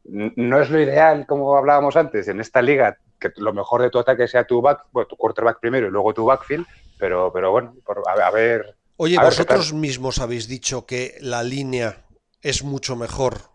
no 0.04 0.60
es 0.60 0.70
lo 0.70 0.80
ideal, 0.80 1.26
como 1.26 1.58
hablábamos 1.58 1.96
antes, 1.96 2.28
en 2.28 2.40
esta 2.40 2.62
liga, 2.62 2.98
que 3.20 3.32
lo 3.38 3.54
mejor 3.54 3.82
de 3.82 3.90
tu 3.90 4.00
ataque 4.00 4.28
sea 4.28 4.46
tu 4.46 4.62
back, 4.62 4.86
bueno, 4.92 5.08
tu 5.08 5.16
quarterback 5.16 5.60
primero 5.60 5.88
y 5.88 5.92
luego 5.92 6.14
tu 6.14 6.26
backfield, 6.26 6.68
pero, 7.00 7.32
pero 7.34 7.52
bueno, 7.52 7.74
a 8.06 8.32
ver 8.32 8.76
Oye, 8.98 9.18
vosotros 9.18 9.74
mismos 9.74 10.20
habéis 10.20 10.48
dicho 10.48 10.86
que 10.86 11.16
la 11.20 11.44
línea 11.44 12.06
es 12.42 12.64
mucho 12.64 12.96
mejor 12.96 13.53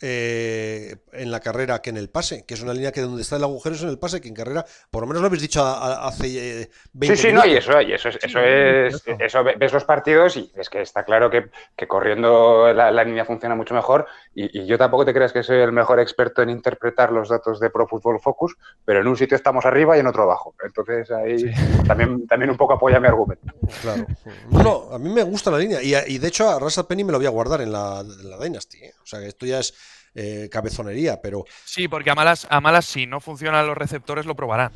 eh, 0.00 0.94
en 1.12 1.30
la 1.32 1.40
carrera 1.40 1.82
que 1.82 1.90
en 1.90 1.96
el 1.96 2.08
pase, 2.08 2.44
que 2.46 2.54
es 2.54 2.62
una 2.62 2.72
línea 2.72 2.92
que 2.92 3.00
donde 3.00 3.22
está 3.22 3.34
el 3.34 3.42
agujero 3.42 3.74
es 3.74 3.82
en 3.82 3.88
el 3.88 3.98
pase, 3.98 4.20
que 4.20 4.28
en 4.28 4.34
carrera, 4.34 4.64
por 4.92 5.02
lo 5.02 5.08
menos 5.08 5.22
lo 5.22 5.26
habéis 5.26 5.42
dicho 5.42 5.64
hace 5.64 6.68
20 6.92 7.14
eh, 7.14 7.16
Sí, 7.16 7.16
sí, 7.16 7.32
no, 7.32 7.44
y 7.44 7.56
eso, 7.56 7.80
y 7.80 7.92
eso, 7.92 8.08
es, 8.08 8.18
eso 8.22 8.38
es, 8.38 9.02
eso 9.18 9.42
ves 9.42 9.72
los 9.72 9.84
partidos 9.84 10.36
y 10.36 10.52
es 10.54 10.70
que 10.70 10.82
está 10.82 11.04
claro 11.04 11.30
que, 11.30 11.50
corriendo 11.88 12.72
la, 12.72 13.04
línea 13.04 13.24
funciona 13.24 13.56
mucho 13.56 13.74
mejor 13.74 14.06
y, 14.34 14.66
yo 14.66 14.78
tampoco 14.78 15.04
te 15.04 15.12
creas 15.12 15.32
que 15.32 15.42
soy 15.42 15.58
el 15.58 15.72
mejor 15.72 15.98
experto 15.98 16.42
en 16.42 16.50
interpretar 16.50 17.10
los 17.10 17.28
datos 17.28 17.58
de 17.58 17.70
Pro 17.70 17.88
Football 17.88 18.20
Focus, 18.20 18.56
pero 18.84 19.00
en 19.00 19.08
un 19.08 19.16
sitio 19.16 19.36
estamos 19.36 19.64
arriba 19.64 19.96
y 19.96 20.00
en 20.00 20.06
otro 20.06 20.22
abajo, 20.22 20.54
entonces 20.62 21.10
ahí 21.10 21.52
también, 21.88 22.26
también 22.28 22.50
un 22.50 22.56
poco 22.56 22.74
apoya 22.74 23.00
mi 23.00 23.08
argumento. 23.08 23.52
Claro. 23.82 24.06
No, 24.50 24.90
a 24.92 24.98
mí 24.98 25.10
me 25.10 25.24
gusta 25.24 25.50
la 25.50 25.58
línea 25.58 25.82
y, 25.82 26.18
de 26.18 26.28
hecho 26.28 26.48
a 26.48 26.58
Russell 26.60 26.84
Penny 26.84 27.02
me 27.02 27.12
lo 27.12 27.18
voy 27.18 27.26
a 27.26 27.30
guardar 27.30 27.62
en 27.62 27.72
la, 27.72 28.00
en 28.00 28.30
la 28.30 28.38
Dynasty, 28.38 28.78
¿eh? 28.78 28.92
o 29.02 29.06
sea 29.06 29.18
que 29.20 29.26
esto 29.26 29.44
ya 29.44 29.58
es 29.58 29.74
eh, 30.20 30.48
cabezonería, 30.50 31.20
pero... 31.22 31.44
Sí, 31.64 31.86
porque 31.86 32.10
a 32.10 32.14
malas, 32.16 32.46
a 32.50 32.60
malas 32.60 32.86
si 32.86 33.06
no 33.06 33.20
funcionan 33.20 33.68
los 33.68 33.78
receptores 33.78 34.26
lo 34.26 34.34
probarán. 34.34 34.72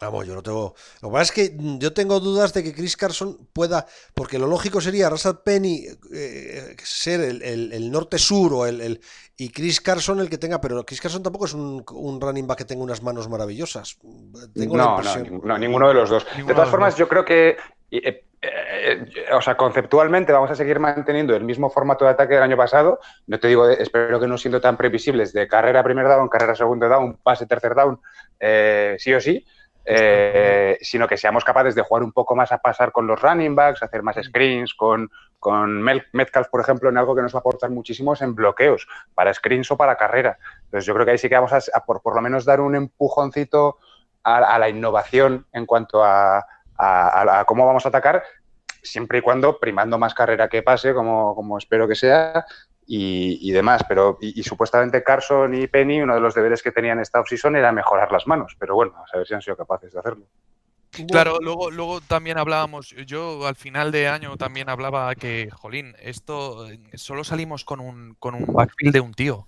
Vamos, 0.00 0.26
yo 0.26 0.34
no 0.34 0.42
tengo. 0.42 0.74
Lo 1.00 1.08
que 1.08 1.12
pasa 1.12 1.22
es 1.22 1.30
que 1.30 1.56
yo 1.78 1.92
tengo 1.92 2.18
dudas 2.18 2.52
de 2.52 2.64
que 2.64 2.74
Chris 2.74 2.96
Carson 2.96 3.48
pueda. 3.52 3.86
Porque 4.14 4.36
lo 4.36 4.48
lógico 4.48 4.80
sería 4.80 5.08
Russell 5.08 5.36
Penny 5.44 5.86
eh, 6.12 6.74
ser 6.82 7.20
el, 7.20 7.90
norte-sur 7.92 8.52
o 8.52 8.66
el, 8.66 9.00
y 9.36 9.50
Chris 9.50 9.80
Carson 9.80 10.18
el 10.18 10.28
que 10.28 10.38
tenga. 10.38 10.60
Pero 10.60 10.84
Chris 10.84 11.00
Carson 11.00 11.22
tampoco 11.22 11.44
es 11.44 11.54
un, 11.54 11.84
running 12.20 12.48
back 12.48 12.58
que 12.58 12.64
tenga 12.64 12.82
unas 12.82 13.00
manos 13.00 13.28
maravillosas. 13.28 13.98
no, 14.02 15.00
no, 15.44 15.58
ninguno 15.58 15.86
de 15.86 15.94
los 15.94 16.10
dos. 16.10 16.26
de 16.36 16.52
todas 16.52 16.68
formas, 16.68 16.96
yo 16.96 17.08
creo 17.08 17.24
que. 17.24 17.56
Eh, 17.92 18.24
eh, 18.44 19.06
o 19.32 19.40
sea, 19.40 19.56
conceptualmente 19.56 20.32
vamos 20.32 20.50
a 20.50 20.56
seguir 20.56 20.80
manteniendo 20.80 21.36
el 21.36 21.44
mismo 21.44 21.70
formato 21.70 22.04
de 22.04 22.10
ataque 22.10 22.34
del 22.34 22.42
año 22.42 22.56
pasado. 22.56 22.98
No 23.28 23.38
te 23.38 23.46
digo, 23.46 23.68
espero 23.68 24.18
que 24.18 24.26
no 24.26 24.36
siendo 24.36 24.60
tan 24.60 24.76
previsibles 24.76 25.32
de 25.32 25.46
carrera 25.46 25.84
primer 25.84 26.08
down, 26.08 26.28
carrera 26.28 26.56
segundo 26.56 26.88
down, 26.88 27.18
pase 27.22 27.46
tercer 27.46 27.76
down, 27.76 28.00
eh, 28.40 28.96
sí 28.98 29.14
o 29.14 29.20
sí, 29.20 29.46
eh, 29.84 30.76
sino 30.80 31.06
que 31.06 31.16
seamos 31.16 31.44
capaces 31.44 31.76
de 31.76 31.82
jugar 31.82 32.02
un 32.02 32.10
poco 32.10 32.34
más 32.34 32.50
a 32.50 32.58
pasar 32.58 32.90
con 32.90 33.06
los 33.06 33.22
running 33.22 33.54
backs, 33.54 33.84
hacer 33.84 34.02
más 34.02 34.16
screens, 34.20 34.74
con, 34.74 35.08
con 35.38 35.80
Metcalf, 35.80 36.48
por 36.48 36.60
ejemplo, 36.60 36.88
en 36.88 36.98
algo 36.98 37.14
que 37.14 37.22
nos 37.22 37.32
va 37.32 37.38
a 37.38 37.40
aportar 37.40 37.70
muchísimo 37.70 38.14
en 38.20 38.34
bloqueos, 38.34 38.88
para 39.14 39.32
screens 39.32 39.70
o 39.70 39.76
para 39.76 39.96
carrera. 39.96 40.38
Entonces 40.64 40.84
yo 40.84 40.94
creo 40.94 41.06
que 41.06 41.12
ahí 41.12 41.18
sí 41.18 41.28
que 41.28 41.36
vamos 41.36 41.52
a, 41.52 41.84
por, 41.84 42.02
lo 42.12 42.20
menos 42.20 42.44
dar 42.44 42.60
un 42.60 42.74
empujoncito 42.74 43.78
a 44.24 44.56
la 44.56 44.68
innovación 44.68 45.46
en 45.52 45.66
cuanto 45.66 46.04
a 46.04 46.46
a, 46.82 47.44
cómo 47.46 47.66
vamos 47.66 47.84
a 47.86 47.88
atacar, 47.88 48.22
siempre 48.82 49.18
y 49.18 49.22
cuando 49.22 49.58
primando 49.58 49.98
más 49.98 50.14
carrera 50.14 50.48
que 50.48 50.62
pase, 50.62 50.92
como, 50.94 51.34
como 51.34 51.58
espero 51.58 51.86
que 51.86 51.94
sea, 51.94 52.44
y, 52.86 53.50
demás. 53.52 53.82
Pero, 53.88 54.18
y, 54.20 54.42
supuestamente 54.42 55.02
Carson 55.02 55.54
y 55.54 55.66
Penny, 55.66 56.02
uno 56.02 56.14
de 56.14 56.20
los 56.20 56.34
deberes 56.34 56.62
que 56.62 56.72
tenían 56.72 56.98
esta 57.00 57.20
offseason 57.20 57.56
era 57.56 57.72
mejorar 57.72 58.10
las 58.10 58.26
manos, 58.26 58.56
pero 58.58 58.74
bueno, 58.74 58.94
a 59.02 59.06
saber 59.06 59.26
si 59.26 59.34
han 59.34 59.42
sido 59.42 59.56
capaces 59.56 59.92
de 59.92 59.98
hacerlo. 59.98 60.26
Claro, 61.08 61.38
luego, 61.40 61.70
luego 61.70 62.02
también 62.02 62.36
hablábamos, 62.36 62.90
yo 63.06 63.46
al 63.46 63.56
final 63.56 63.92
de 63.92 64.08
año 64.08 64.36
también 64.36 64.68
hablaba 64.68 65.14
que, 65.14 65.48
jolín, 65.50 65.94
esto 65.98 66.68
solo 66.94 67.24
salimos 67.24 67.64
con 67.64 67.80
un, 67.80 68.14
con 68.18 68.34
un 68.34 68.44
backfield 68.52 68.92
de 68.92 69.00
un 69.00 69.14
tío 69.14 69.46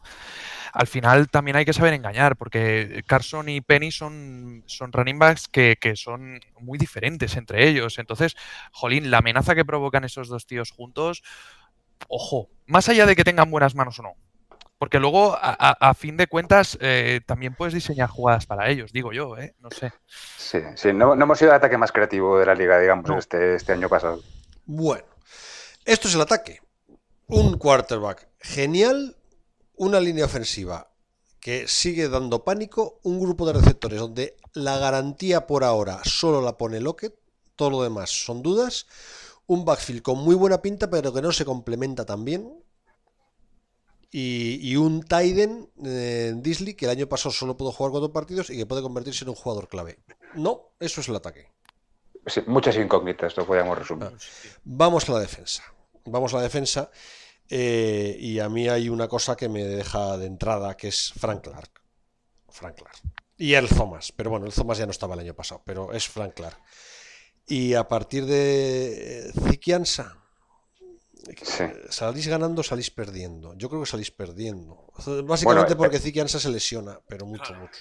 al 0.75 0.89
final 0.89 1.29
también 1.29 1.57
hay 1.57 1.65
que 1.65 1.73
saber 1.73 1.95
engañar, 1.95 2.37
porque 2.37 3.05
Carson 3.07 3.49
y 3.49 3.61
Penny 3.61 3.93
son, 3.93 4.65
son 4.67 4.93
running 4.93 5.21
backs 5.21 5.47
que, 5.47 5.77
son 5.95 6.41
muy 6.59 6.79
diferentes 6.79 7.37
entre 7.37 7.69
ellos. 7.69 7.99
Entonces, 8.01 8.35
jolín, 8.73 9.11
la 9.11 9.19
amenaza 9.19 9.55
que 9.55 9.65
provocan 9.65 10.03
esos 10.03 10.29
dos 10.29 10.47
tíos 10.47 10.73
juntos, 10.73 11.23
ojo, 12.09 12.49
más 12.67 12.89
allá 12.89 13.07
de 13.07 13.15
que 13.15 13.23
tengan 13.23 13.53
buenas 13.53 13.77
manos 13.77 14.01
o 14.01 14.03
no. 14.03 14.15
Porque 14.77 14.99
luego, 14.99 15.39
a, 15.41 15.95
fin 15.95 16.17
de 16.17 16.27
cuentas, 16.27 16.77
eh, 16.81 17.21
también 17.25 17.55
puedes 17.55 17.73
diseñar 17.73 18.11
jugadas 18.11 18.45
para 18.45 18.69
ellos, 18.69 18.93
digo 18.93 19.13
yo, 19.13 19.39
¿eh? 19.39 19.55
No 19.61 19.71
sé. 19.71 19.93
Sí, 20.37 20.59
sí, 20.75 20.93
no, 20.93 21.15
hemos 21.15 21.39
sido 21.39 21.53
el 21.53 21.57
ataque 21.57 21.79
más 21.79 21.93
creativo 21.93 22.39
de 22.39 22.47
la 22.47 22.55
liga, 22.57 22.81
digamos, 22.81 23.09
este, 23.17 23.55
este 23.55 23.73
año 23.73 23.89
pasado. 23.89 24.21
Bueno, 24.67 25.07
esto 25.85 26.09
es 26.09 26.17
el 26.17 26.21
ataque. 26.21 26.61
Un 27.29 27.57
quarterback 27.57 28.27
genial 28.41 29.17
una 29.77 30.01
línea 30.01 30.25
ofensiva 30.25 30.91
que 31.41 31.69
sigue 31.69 32.09
dando 32.09 32.45
pánico, 32.45 33.01
un 33.03 33.21
grupo 33.21 33.47
de 33.47 33.53
receptores 33.53 34.01
donde 34.01 34.37
la 34.55 34.79
garantía 34.79 35.47
por 35.47 35.65
ahora 35.65 36.01
solo 36.05 36.41
la 36.41 36.57
pone 36.57 36.81
Lockett, 36.81 37.15
todo 37.57 37.71
lo 37.71 37.83
demás 37.83 38.11
son 38.11 38.43
dudas, 38.43 38.87
un 39.47 39.65
backfield 39.65 40.03
con 40.03 40.19
muy 40.19 40.35
buena 40.35 40.63
pinta 40.63 40.89
pero 40.89 41.13
que 41.13 41.21
no 41.21 41.33
se 41.33 41.45
complementa 41.45 42.07
tan 42.07 42.25
bien, 42.25 42.65
y, 44.17 44.77
un 44.77 45.03
Tiden 45.03 45.69
eh, 45.85 46.35
Disley 46.37 46.75
que 46.75 46.85
el 46.85 46.93
año 46.93 47.09
pasado 47.09 47.33
solo 47.33 47.57
pudo 47.57 47.73
jugar 47.73 47.91
cuatro 47.91 48.13
partidos 48.13 48.49
y 48.49 48.57
que 48.57 48.65
puede 48.65 48.81
convertirse 48.81 49.25
en 49.25 49.31
un 49.31 49.35
jugador 49.35 49.67
clave. 49.67 49.99
No, 50.35 50.71
eso 50.79 51.01
es 51.01 51.09
el 51.09 51.17
ataque. 51.17 51.49
muchas 52.47 52.77
incógnitas, 52.77 53.37
lo 53.37 53.45
podríamos 53.45 53.77
resumir. 53.77 54.13
Vamos 54.63 55.09
a 55.09 55.15
la 55.15 55.19
defensa. 55.19 55.65
vamos 56.05 56.33
a 56.33 56.37
la 56.37 56.45
defensa. 56.45 56.93
Eh, 57.51 58.17
y 58.19 58.39
a 58.41 58.49
mí 58.49 58.69
hay 58.69 58.89
una 58.89 59.09
cosa 59.09 59.37
que 59.37 59.49
me 59.49 59.65
deja 59.65 60.17
de 60.17 60.27
entrada, 60.27 60.77
que 60.77 60.89
es 60.89 61.13
Frank 61.19 61.43
Clark. 61.45 61.71
Frank 62.51 62.77
Clark. 62.77 62.97
Y 63.37 63.55
el 63.55 63.69
Thomas, 63.69 64.13
pero 64.13 64.31
bueno, 64.31 64.47
el 64.47 64.53
Thomas 64.55 64.79
ya 64.79 64.87
no 64.87 64.93
estaba 64.93 65.15
el 65.15 65.21
año 65.21 65.35
pasado, 65.35 65.63
pero 65.65 65.93
es 65.93 66.09
Frank 66.09 66.35
Clark. 66.35 66.57
Y 67.47 67.75
a 67.75 67.87
partir 67.87 68.25
de 68.27 69.29
eh, 69.29 69.33
Zikiansa, 69.49 70.17
Sí. 71.43 71.65
salís 71.89 72.29
ganando, 72.29 72.63
salís 72.63 72.91
perdiendo. 72.91 73.55
Yo 73.55 73.69
creo 73.71 73.81
que 73.81 73.87
salís 73.87 74.11
perdiendo. 74.11 74.85
Básicamente 75.25 75.75
Bueno, 75.75 75.77
porque 75.77 75.99
Zikiansa 75.99 76.39
se 76.39 76.51
lesiona, 76.51 77.01
pero 77.09 77.25
mucho, 77.25 77.55
mucho. 77.55 77.81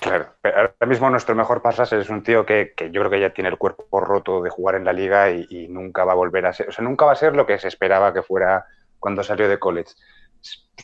Claro, 0.00 0.34
pero 0.40 0.56
ahora 0.56 0.86
mismo 0.86 1.10
nuestro 1.10 1.34
mejor 1.34 1.60
pasas 1.62 1.92
es 1.92 2.08
un 2.08 2.22
tío 2.22 2.44
que, 2.46 2.72
que 2.76 2.90
yo 2.90 3.00
creo 3.02 3.10
que 3.10 3.20
ya 3.20 3.34
tiene 3.34 3.50
el 3.50 3.58
cuerpo 3.58 4.00
roto 4.00 4.42
de 4.42 4.50
jugar 4.50 4.76
en 4.76 4.84
la 4.84 4.92
liga 4.92 5.30
y, 5.30 5.46
y 5.50 5.68
nunca 5.68 6.04
va 6.04 6.12
a 6.12 6.16
volver 6.16 6.46
a 6.46 6.52
ser, 6.52 6.68
o 6.68 6.72
sea, 6.72 6.82
nunca 6.84 7.04
va 7.04 7.12
a 7.12 7.16
ser 7.16 7.36
lo 7.36 7.46
que 7.46 7.58
se 7.58 7.68
esperaba 7.68 8.12
que 8.12 8.22
fuera 8.22 8.66
cuando 9.04 9.22
salió 9.22 9.50
de 9.50 9.58
college. 9.58 9.92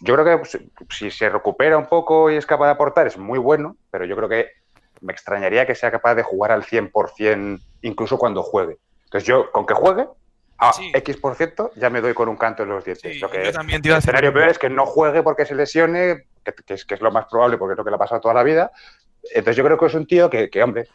Yo 0.02 0.14
creo 0.14 0.26
que 0.26 0.36
pues, 0.36 0.58
si 0.90 1.10
se 1.10 1.30
recupera 1.30 1.78
un 1.78 1.86
poco 1.86 2.30
y 2.30 2.36
es 2.36 2.44
capaz 2.44 2.66
de 2.66 2.72
aportar 2.72 3.06
es 3.06 3.16
muy 3.16 3.38
bueno, 3.38 3.78
pero 3.90 4.04
yo 4.04 4.14
creo 4.14 4.28
que 4.28 4.50
me 5.00 5.14
extrañaría 5.14 5.66
que 5.66 5.74
sea 5.74 5.90
capaz 5.90 6.16
de 6.16 6.22
jugar 6.22 6.52
al 6.52 6.62
100% 6.62 7.62
incluso 7.80 8.18
cuando 8.18 8.42
juegue. 8.42 8.76
Entonces 9.04 9.26
yo, 9.26 9.50
con 9.50 9.64
que 9.64 9.72
juegue, 9.72 10.06
a 10.58 10.70
Sí. 10.74 10.92
X% 10.92 11.70
ya 11.76 11.88
me 11.88 12.02
doy 12.02 12.12
con 12.12 12.28
un 12.28 12.36
canto 12.36 12.64
en 12.64 12.68
los 12.68 12.84
dientes. 12.84 13.10
Sí, 13.10 13.20
lo 13.20 13.30
que 13.30 13.42
yo 13.42 13.52
también 13.52 13.80
te 13.80 13.88
iba 13.88 13.94
a 13.94 13.96
el 13.96 14.02
decir 14.02 14.10
escenario 14.10 14.34
peor 14.34 14.50
es 14.50 14.58
que 14.58 14.68
no 14.68 14.84
juegue 14.84 15.22
porque 15.22 15.46
se 15.46 15.54
lesione, 15.54 16.26
que, 16.44 16.52
que 16.52 16.74
es, 16.74 16.84
que 16.84 16.96
es 16.96 17.00
lo 17.00 17.10
más 17.10 17.24
probable 17.24 17.56
porque 17.56 17.72
es 17.72 17.78
lo 17.78 17.84
que 17.84 17.90
le 17.90 17.96
ha 17.96 17.98
pasado 17.98 18.20
toda 18.20 18.34
la 18.34 18.42
vida. 18.42 18.70
Entonces 19.30 19.56
yo 19.56 19.64
creo 19.64 19.78
que 19.78 19.86
es 19.86 19.94
un 19.94 20.06
tío 20.06 20.28
que, 20.28 20.50
que, 20.50 20.62
hombre, 20.62 20.88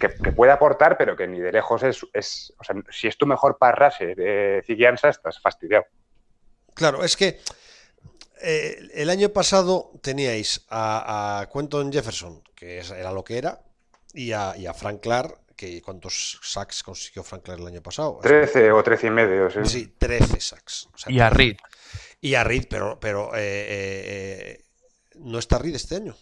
que, 0.00 0.32
puede 0.32 0.50
aportar, 0.50 0.96
pero 0.96 1.14
que 1.14 1.28
ni 1.28 1.38
de 1.38 1.52
lejos 1.52 1.84
es, 1.84 2.04
es 2.12 2.52
o 2.58 2.64
sea, 2.64 2.74
si 2.90 3.06
es 3.06 3.16
tu 3.16 3.24
mejor 3.24 3.56
parrase 3.56 4.16
de 4.16 4.64
Ziguianza, 4.66 5.10
estás 5.10 5.40
fastidiado. 5.40 5.84
Claro, 6.74 7.04
es 7.04 7.16
que 7.16 7.40
eh, 8.40 8.88
el 8.94 9.10
año 9.10 9.28
pasado 9.30 9.92
teníais 10.02 10.64
a, 10.68 11.40
a 11.40 11.48
Quentin 11.48 11.92
Jefferson, 11.92 12.42
que 12.54 12.78
era 12.78 13.12
lo 13.12 13.24
que 13.24 13.38
era, 13.38 13.60
y 14.12 14.32
a, 14.32 14.56
y 14.56 14.66
a 14.66 14.74
Frank 14.74 15.00
Clark, 15.00 15.38
que 15.56 15.80
¿cuántos 15.80 16.40
sacks 16.42 16.82
consiguió 16.82 17.22
Frank 17.22 17.44
Clark 17.44 17.60
el 17.60 17.66
año 17.68 17.82
pasado? 17.82 18.18
13 18.22 18.72
o 18.72 18.82
13 18.82 19.06
y 19.06 19.10
medio, 19.10 19.50
sí. 19.50 19.60
Sí, 19.64 19.94
13 19.98 20.40
sacks. 20.40 20.88
O 20.92 20.98
sea, 20.98 21.12
Y 21.12 21.20
a 21.20 21.30
Reed. 21.30 21.56
Y 22.20 22.34
a 22.34 22.44
Reed, 22.44 22.66
pero, 22.68 22.98
pero 23.00 23.34
eh, 23.34 23.38
eh, 23.38 24.44
eh, 24.58 24.64
no 25.16 25.38
está 25.38 25.58
Reed 25.58 25.74
este 25.74 25.96
año. 25.96 26.16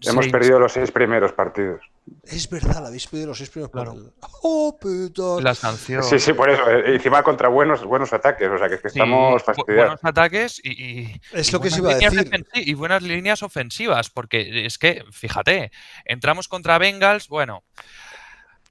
Hemos 0.00 0.28
perdido 0.28 0.58
los 0.58 0.72
seis 0.72 0.90
primeros 0.90 1.32
partidos. 1.32 1.82
Es 2.24 2.48
verdad, 2.50 2.80
la 2.82 2.88
habéis 2.88 3.06
pedido 3.06 3.28
los 3.28 3.38
seis 3.38 3.50
primeros 3.50 3.72
Claro. 3.72 3.94
¡Oh, 4.42 4.76
puto! 4.80 5.40
La 5.40 5.54
sanción. 5.54 6.02
Sí, 6.02 6.18
sí, 6.18 6.32
por 6.32 6.50
eso. 6.50 6.68
eh, 6.70 6.94
Encima 6.94 7.22
contra 7.22 7.48
buenos, 7.48 7.84
buenos 7.84 8.12
ataques, 8.12 8.48
o 8.48 8.58
sea 8.58 8.68
que, 8.68 8.74
es 8.76 8.80
que 8.82 8.88
estamos 8.88 9.42
fastidiados. 9.42 9.86
buenos 10.00 10.00
ataques 10.04 10.60
y, 10.64 10.70
y- 11.02 11.20
Es 11.32 11.48
y 11.48 11.52
lo 11.52 11.60
que 11.60 11.70
se 11.70 11.80
buenas 11.80 12.00
iba 12.02 12.08
a 12.08 12.10
líneas 12.10 12.30
decir. 12.52 12.68
Y 12.68 12.74
buenas 12.74 13.02
líneas 13.02 13.42
ofensivas, 13.42 14.10
porque 14.10 14.66
es 14.66 14.78
que, 14.78 15.04
fíjate, 15.12 15.70
entramos 16.04 16.48
contra 16.48 16.78
Bengals, 16.78 17.28
bueno, 17.28 17.62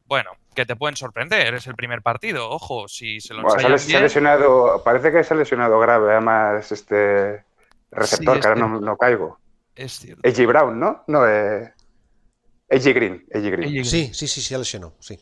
bueno, 0.06 0.32
que 0.56 0.66
te 0.66 0.76
pueden 0.76 0.96
sorprender, 0.96 1.54
es 1.54 1.68
el 1.68 1.76
primer 1.76 2.02
partido, 2.02 2.50
ojo, 2.50 2.88
si 2.88 3.20
se 3.20 3.34
lo 3.34 3.44
Bueno, 3.44 3.60
se, 3.60 3.68
ha 3.68 3.70
ensayan 3.70 3.72
les- 3.74 3.82
se 3.84 3.88
ha 3.92 3.92
bien, 4.00 4.04
lesionado, 4.04 4.84
parece 4.84 5.12
que 5.12 5.24
se 5.24 5.34
ha 5.34 5.38
lesionado 5.38 5.80
grave, 5.80 6.12
además, 6.14 6.72
este 6.72 7.44
receptor, 7.92 8.36
Sí, 8.36 8.42
que 8.42 8.48
ahora 8.48 8.60
no, 8.60 8.80
no 8.80 8.98
caigo. 8.98 9.40
es 9.76 10.00
cierto. 10.00 10.28
AJ 10.28 10.46
Brown, 10.48 10.80
¿no? 10.80 11.04
No, 11.08 11.28
eh, 11.28 11.74
AJ 12.70 12.84
Green. 12.94 13.26
AJ 13.34 13.44
Green. 13.52 13.80
AJ 13.80 13.86
Sí, 13.86 14.12
sí, 14.14 14.28
sí, 14.28 14.42
se 14.42 14.58
lesionó. 14.58 14.94
Sí. 15.00 15.18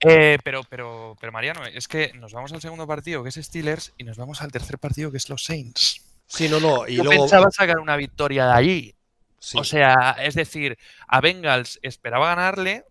Eh, 0.00 0.38
pero, 0.42 0.62
pero, 0.68 1.16
pero 1.20 1.30
Mariano, 1.32 1.64
es 1.66 1.86
que 1.86 2.12
nos 2.14 2.32
vamos 2.32 2.52
al 2.52 2.60
segundo 2.60 2.86
partido, 2.86 3.22
que 3.22 3.28
es 3.28 3.36
Steelers, 3.36 3.92
y 3.96 4.04
nos 4.04 4.16
vamos 4.16 4.42
al 4.42 4.50
tercer 4.50 4.78
partido, 4.78 5.10
que 5.10 5.16
es 5.18 5.28
los 5.28 5.44
Saints. 5.44 6.02
Sí, 6.26 6.48
no, 6.48 6.58
no. 6.60 6.86
Y 6.88 6.96
Yo 6.96 7.04
luego. 7.04 7.22
pensaba 7.24 7.50
sacar 7.50 7.78
una 7.78 7.96
victoria 7.96 8.46
de 8.46 8.52
allí. 8.52 8.94
sí. 9.38 9.58
O 9.58 9.64
sea, 9.64 10.16
es 10.22 10.34
decir, 10.34 10.76
a 11.08 11.20
Bengals 11.20 11.78
esperaba 11.82 12.26
ganarle, 12.34 12.84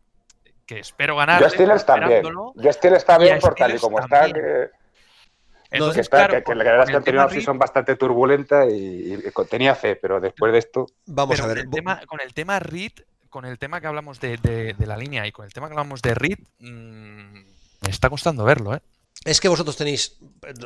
que 0.65 0.79
espero 0.79 1.15
ganarle. 1.17 1.47
Yo 1.47 1.53
Steelers 1.53 1.85
también. 1.85 2.23
Yo 2.55 2.73
Steelers 2.73 3.01
está 3.03 3.17
bien 3.17 3.39
por 3.39 3.55
tal 3.55 3.75
y 3.75 3.79
como 3.79 3.99
está, 3.99 4.21
también. 4.21 4.35
que, 4.35 4.41
que 4.41 5.75
Entonces, 5.77 6.01
está, 6.01 6.17
claro, 6.17 6.33
que, 6.33 6.37
que 6.39 6.43
con- 6.43 6.57
la 6.57 6.63
verdad 6.63 6.79
es 6.81 6.85
con 6.85 6.87
que 6.87 6.91
el 6.91 6.97
han 6.97 7.03
tenido 7.05 7.21
una 7.23 7.29
tema 7.29 7.39
season 7.41 7.59
bastante 7.59 7.95
turbulenta 7.95 8.65
y, 8.65 9.13
y 9.25 9.31
con- 9.31 9.47
tenía 9.47 9.73
fe, 9.75 9.95
pero 9.97 10.19
después 10.21 10.51
de 10.53 10.59
esto, 10.59 10.85
Vamos 11.05 11.35
Pero 11.35 11.43
a 11.43 11.47
con 11.47 11.55
ver. 11.55 11.65
el 11.65 11.69
tema, 11.71 12.01
con 12.07 12.19
el 12.21 12.33
tema 12.33 12.59
Reed, 12.59 12.91
con 13.29 13.45
el 13.45 13.57
tema 13.57 13.79
que 13.81 13.87
hablamos 13.87 14.19
de, 14.19 14.75
la 14.79 14.97
línea 14.97 15.27
y 15.27 15.31
con 15.31 15.45
el 15.45 15.53
tema 15.53 15.67
que 15.67 15.73
hablamos 15.73 16.01
de 16.01 16.13
Reed, 16.13 16.39
mm, 16.59 17.33
me 17.81 17.89
está 17.89 18.09
costando 18.09 18.43
verlo, 18.43 18.75
¿eh? 18.75 18.81
Es 19.25 19.41
que 19.41 19.49
vosotros 19.49 19.75
tenéis, 19.75 20.17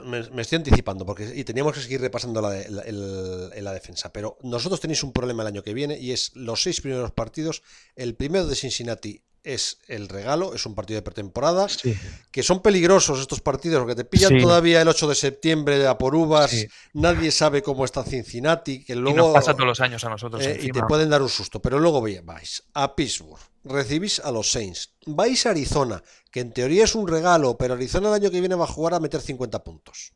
me, 0.03 0.41
estoy 0.41 0.57
anticipando, 0.57 1.07
porque 1.07 1.31
y 1.35 1.43
teníamos 1.43 1.73
que 1.73 1.81
seguir 1.81 2.01
repasando 2.01 2.39
la, 2.39 2.49
la 2.59 3.73
defensa, 3.73 4.13
pero 4.13 4.37
nosotros 4.43 4.79
tenéis 4.79 5.01
un 5.01 5.11
problema 5.11 5.41
el 5.41 5.47
año 5.47 5.63
que 5.63 5.73
viene 5.73 5.97
y 5.97 6.11
es 6.11 6.35
los 6.35 6.61
seis 6.61 6.79
primeros 6.79 7.11
partidos. 7.11 7.63
El 7.95 8.13
primero 8.13 8.45
de 8.45 8.55
Cincinnati 8.55 9.23
es 9.43 9.77
el 9.87 10.07
regalo, 10.07 10.53
es 10.53 10.65
un 10.65 10.73
partido 10.73 10.97
de 10.97 11.01
pretemporada, 11.01 11.67
Sí. 11.67 11.93
que 12.31 12.43
son 12.43 12.61
peligrosos 12.61 13.19
estos 13.19 13.41
partidos, 13.41 13.79
porque 13.81 13.95
te 13.95 14.05
pillan 14.05 14.29
Sí. 14.31 14.41
todavía 14.41 14.81
el 14.81 14.87
8 14.87 15.07
de 15.07 15.15
septiembre 15.15 15.85
a 15.85 15.97
por 15.97 16.15
uvas, 16.15 16.49
Sí. 16.51 16.67
nadie 16.93 17.29
sabe 17.31 17.61
cómo 17.61 17.83
está 17.83 18.03
Cincinnati, 18.03 18.83
que 18.83 18.93
Y 18.93 18.95
luego... 18.95 19.17
nos 19.17 19.33
pasa 19.33 19.53
todos 19.53 19.67
los 19.67 19.79
años 19.81 20.03
a 20.05 20.09
nosotros 20.09 20.41
Eh, 20.45 20.59
y 20.61 20.71
te 20.71 20.81
pueden 20.83 21.09
dar 21.09 21.21
un 21.21 21.29
susto, 21.29 21.61
pero 21.61 21.77
luego 21.79 22.01
vais 22.23 22.63
a 22.73 22.95
Pittsburgh, 22.95 23.39
recibís 23.65 24.19
a 24.19 24.31
los 24.31 24.49
Saints, 24.51 24.91
vais 25.05 25.45
a 25.45 25.49
Arizona, 25.49 26.01
que 26.31 26.39
en 26.39 26.53
teoría 26.53 26.85
es 26.85 26.95
un 26.95 27.07
regalo, 27.07 27.57
pero 27.57 27.73
Arizona 27.73 28.07
el 28.09 28.13
año 28.15 28.31
que 28.31 28.39
viene 28.39 28.55
va 28.55 28.63
a 28.63 28.67
jugar 28.67 28.93
a 28.93 28.99
meter 28.99 29.19
50 29.21 29.63
puntos. 29.63 30.13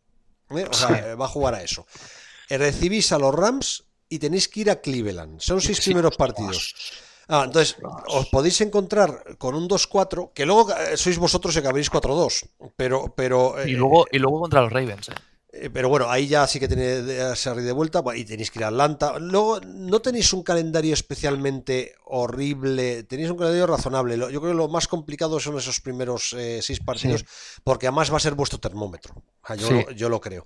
¿eh? 0.52 0.66
O 0.70 0.74
sea, 0.74 0.88
Sí. 0.88 0.94
eh, 1.06 1.16
va 1.16 1.26
a 1.26 1.30
jugar 1.30 1.54
a 1.56 1.62
eso. 1.62 1.86
Recibís 2.50 3.12
a 3.12 3.20
los 3.20 3.36
Rams 3.36 3.84
y 4.08 4.20
tenéis 4.20 4.48
que 4.48 4.62
ir 4.62 4.72
a 4.72 4.80
Cleveland. 4.80 5.42
Son 5.42 5.60
seis 5.60 5.80
Sí, 5.80 5.86
primeros 5.92 6.16
partidos. 6.16 6.74
Ah, 7.28 7.44
entonces, 7.46 7.76
os 8.08 8.28
podéis 8.30 8.62
encontrar 8.62 9.36
con 9.38 9.54
un 9.56 9.68
2-4, 9.68 10.32
que 10.34 10.46
luego 10.46 10.72
eh, 10.72 10.96
sois 10.96 11.18
vosotros 11.18 11.54
y 11.56 11.60
acabaréis 11.60 11.92
4-2, 11.92 12.48
pero, 12.76 13.14
pero, 13.16 13.56
Y 13.66 13.72
eh, 13.74 13.78
luego, 13.78 14.06
y 14.12 14.18
luego 14.20 14.40
contra 14.40 14.62
los 14.62 14.72
Ravens, 14.72 15.10
¿eh? 15.10 15.14
eh, 15.52 15.70
Pero 15.70 15.90
bueno, 15.90 16.10
ahí 16.10 16.28
ya 16.28 16.48
sí 16.48 16.60
que 16.60 16.70
tenéis 16.70 17.38
salir 17.38 17.64
de 17.66 17.74
vuelta 17.74 18.02
y 18.16 18.24
tenéis 18.24 18.50
que 18.50 18.60
ir 18.60 18.66
a 18.66 18.70
Atlanta. 18.70 19.20
Luego, 19.20 19.60
no 19.60 20.00
tenéis 20.00 20.32
un 20.32 20.44
calendario 20.44 20.94
especialmente 20.94 21.96
horrible, 22.06 23.04
tenéis 23.04 23.30
un 23.30 23.38
calendario 23.38 23.68
razonable. 23.68 24.18
Yo 24.18 24.40
creo 24.40 24.52
que 24.54 24.54
lo 24.54 24.70
más 24.70 24.88
complicado 24.88 25.40
son 25.40 25.58
esos 25.58 25.82
primeros 25.82 26.32
eh, 26.34 26.62
seis 26.62 26.80
partidos, 26.80 27.26
porque 27.64 27.88
además 27.88 28.12
va 28.12 28.18
a 28.18 28.22
ser 28.22 28.36
vuestro 28.36 28.60
termómetro. 28.60 29.16
Yo, 29.58 29.68
Sí. 29.68 29.86
yo 29.96 30.08
lo 30.10 30.20
creo. 30.22 30.46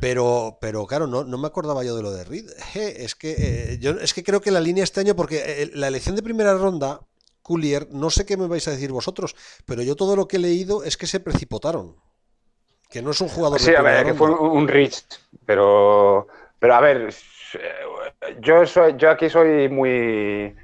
Pero, 0.00 0.58
pero 0.60 0.86
claro, 0.86 1.06
no, 1.06 1.24
no 1.24 1.38
me 1.38 1.46
acordaba 1.46 1.84
yo 1.84 1.96
de 1.96 2.02
lo 2.02 2.10
de 2.10 2.24
Reed. 2.24 2.50
Je, 2.72 3.04
es, 3.04 3.14
que, 3.14 3.34
eh, 3.38 3.78
yo, 3.80 3.92
es 3.92 4.12
que 4.12 4.24
creo 4.24 4.40
que 4.40 4.50
la 4.50 4.60
línea 4.60 4.84
este 4.84 5.00
año, 5.00 5.14
porque 5.14 5.42
eh, 5.44 5.70
la 5.74 5.88
elección 5.88 6.16
de 6.16 6.22
primera 6.22 6.54
ronda, 6.54 7.00
Coolier, 7.42 7.88
no 7.90 8.10
sé 8.10 8.26
qué 8.26 8.36
me 8.36 8.46
vais 8.46 8.66
a 8.68 8.72
decir 8.72 8.90
vosotros, 8.90 9.36
pero 9.66 9.82
yo 9.82 9.96
todo 9.96 10.16
lo 10.16 10.26
que 10.26 10.36
he 10.36 10.40
leído 10.40 10.82
es 10.82 10.96
que 10.96 11.06
se 11.06 11.20
precipitaron. 11.20 11.96
Que 12.90 13.02
no 13.02 13.12
es 13.12 13.20
un 13.20 13.28
jugador 13.28 13.58
de 13.58 13.64
Sí, 13.64 13.70
a 13.72 13.76
primera 13.76 13.96
ver, 13.98 14.06
que 14.06 14.14
fue 14.14 14.30
un, 14.30 14.58
un 14.58 14.90
pero, 15.46 16.26
pero 16.58 16.74
a 16.74 16.80
ver, 16.80 17.08
eh, 17.54 18.36
yo, 18.40 18.66
soy, 18.66 18.94
yo 18.96 19.10
aquí 19.10 19.28
soy 19.28 19.68
muy... 19.68 20.54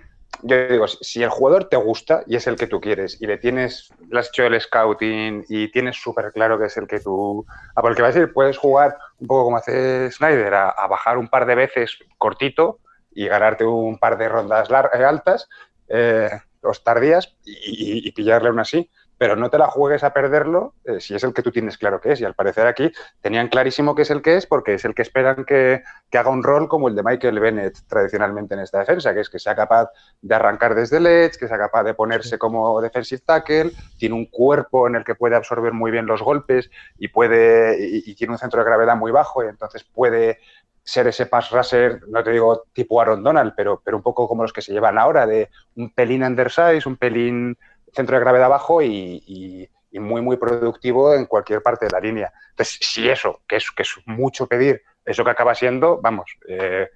Yo 0.43 0.69
digo, 0.69 0.87
si 0.89 1.23
el 1.23 1.29
jugador 1.31 1.65
te 1.69 1.77
gusta 1.77 2.23
y 2.27 2.37
es 2.37 2.47
el 2.47 2.57
que 2.57 2.67
tú 2.67 2.81
quieres 2.81 3.21
y 3.21 3.27
le 3.27 3.37
tienes, 3.39 3.93
le 4.09 4.21
has 4.21 4.29
hecho 4.29 4.45
el 4.45 4.59
scouting 4.61 5.45
y 5.49 5.71
tienes 5.71 5.97
súper 5.97 6.33
claro 6.33 6.59
que 6.59 6.67
es 6.67 6.77
el 6.77 6.87
que 6.87 7.01
tú... 7.01 7.45
A 7.75 7.83
por 7.83 7.91
el 7.91 7.97
que 7.97 8.03
vas 8.03 8.17
a 8.17 8.21
ir, 8.21 8.33
puedes 8.33 8.57
jugar 8.57 8.97
un 9.19 9.27
poco 9.27 9.45
como 9.45 9.57
hace 9.59 10.11
Snyder, 10.11 10.55
a, 10.55 10.87
bajar 10.89 11.19
un 11.19 11.29
par 11.29 11.47
de 11.47 11.55
veces 11.55 11.99
cortito 12.19 12.81
y 13.13 13.27
ganarte 13.29 13.65
un 13.65 13.99
par 13.99 14.17
de 14.17 14.29
rondas 14.29 14.69
eh, 14.71 15.05
altas, 15.05 15.49
eh, 15.89 16.31
los 16.63 16.83
tardías 16.85 17.37
y, 17.45 17.53
y- 18.05 18.09
y 18.09 18.13
pillarle 18.13 18.49
aún 18.49 18.61
así 18.61 18.91
pero 19.21 19.37
no 19.37 19.51
te 19.51 19.59
la 19.59 19.67
juegues 19.67 20.03
a 20.03 20.15
perderlo 20.15 20.73
eh, 20.83 20.99
si 20.99 21.15
es 21.15 21.23
el 21.25 21.35
que 21.35 21.43
tú 21.43 21.53
tienes 21.53 21.77
claro 21.77 22.01
que 22.01 22.13
es. 22.13 22.23
Y 22.23 22.25
al 22.25 22.33
parecer 22.33 22.67
aquí 22.67 22.91
tenían 23.21 23.49
clarísimo 23.49 23.95
que 23.95 24.01
es 24.01 24.11
el 24.11 24.23
que 24.23 24.39
es 24.39 24.47
porque 24.47 24.73
es 24.73 24.85
el 24.87 24.95
que 24.95 25.03
esperan 25.03 25.45
que, 25.45 25.83
que 26.09 26.17
haga 26.17 26.31
un 26.31 26.43
rol 26.43 26.69
como 26.69 26.89
el 26.89 26.95
de 26.95 27.03
Michael 27.03 27.39
Bennett 27.39 27.81
tradicionalmente 27.87 28.55
en 28.55 28.61
esta 28.61 28.79
defensa, 28.79 29.13
que 29.13 29.21
es 29.21 29.29
que 29.29 29.39
sea 29.39 29.55
capaz 29.55 29.91
de 30.23 30.35
arrancar 30.35 30.75
desde 30.75 30.97
el 30.97 31.07
edge, 31.07 31.37
que 31.39 31.49
sea 31.49 31.59
capaz 31.59 31.83
de 31.83 31.93
ponerse 31.93 32.39
como 32.39 32.81
defensive 32.81 33.21
tackle, 33.21 33.73
tiene 33.99 34.15
un 34.15 34.25
cuerpo 34.25 34.89
en 34.89 34.95
el 34.95 35.05
que 35.05 35.15
puede 35.15 35.37
absorber 35.37 35.75
muy 35.75 35.91
bien 35.91 36.07
los 36.07 36.23
golpes 36.23 36.71
y, 36.97 37.09
puede, 37.09 37.77
y, 37.79 38.03
y 38.07 38.15
tiene 38.15 38.33
un 38.33 38.39
centro 38.39 38.61
de 38.61 38.71
gravedad 38.71 38.97
muy 38.97 39.13
bajo 39.13 39.45
y 39.45 39.49
entonces 39.49 39.85
puede 39.85 40.39
ser 40.83 41.07
ese 41.07 41.27
pass 41.27 41.51
rusher, 41.51 42.01
no 42.09 42.23
te 42.25 42.31
digo 42.31 42.65
tipo 42.73 43.01
Aaron 43.01 43.23
Donald, 43.23 43.53
pero, 43.57 43.81
pero 43.85 43.97
un 43.97 44.03
poco 44.03 44.27
como 44.27 44.43
los 44.43 44.53
que 44.53 44.63
se 44.63 44.73
llevan 44.73 44.99
ahora, 44.99 45.27
de 45.27 45.51
un 45.77 45.91
pelín 45.91 46.25
undersize, 46.25 46.89
un 46.89 46.97
pelín 46.97 47.59
centro 47.93 48.17
de 48.17 48.21
gravedad 48.21 48.49
bajo 48.49 48.83
y, 48.83 49.69
muy, 49.93 50.23
muy 50.23 50.37
productivo 50.37 51.15
en 51.15 51.27
cualquier 51.27 51.63
parte 51.63 51.87
de 51.87 51.91
la 51.91 52.01
línea. 52.01 52.33
Entonces, 52.51 52.79
si 52.81 53.09
eso, 53.09 53.43
que 53.49 53.57
es, 53.57 53.67
es 53.77 53.97
mucho 54.07 54.47
pedir, 54.47 54.83
eso 55.05 55.25
que 55.25 55.31
acaba 55.31 55.55
siendo, 55.55 56.01
vamos, 56.01 56.31
eh, 56.47 56.89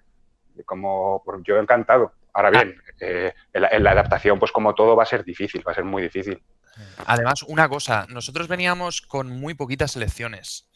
como 0.65 1.23
yo 1.45 1.59
encantado. 1.59 2.13
Ahora 2.33 2.51
bien, 2.51 2.77
eh, 3.01 3.33
en, 3.53 3.63
la, 3.63 3.69
en, 3.69 3.83
la, 3.83 3.91
adaptación, 3.91 4.39
pues 4.39 4.53
como 4.53 4.75
todo, 4.75 4.95
va 4.95 5.03
a 5.03 5.07
ser 5.07 5.25
difícil, 5.25 5.67
va 5.67 5.73
a 5.73 5.75
ser 5.75 5.85
muy 5.85 6.03
difícil. 6.03 6.41
Además, 7.07 7.43
una 7.45 7.69
cosa, 7.69 8.07
nosotros 8.09 8.49
veníamos 8.49 9.03
con 9.03 9.29
muy 9.29 9.55
poquitas 9.55 9.93
selecciones. 9.93 10.69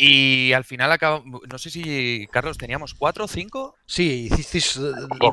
Y 0.00 0.52
al 0.52 0.62
final 0.62 0.92
acaba, 0.92 1.24
no 1.24 1.58
sé 1.58 1.70
si 1.70 2.28
Carlos 2.30 2.56
teníamos 2.56 2.94
cuatro 2.94 3.24
o 3.24 3.28
cinco. 3.28 3.74
Sí, 3.84 4.28
hicisteis. 4.30 4.76
eh, 4.76 4.92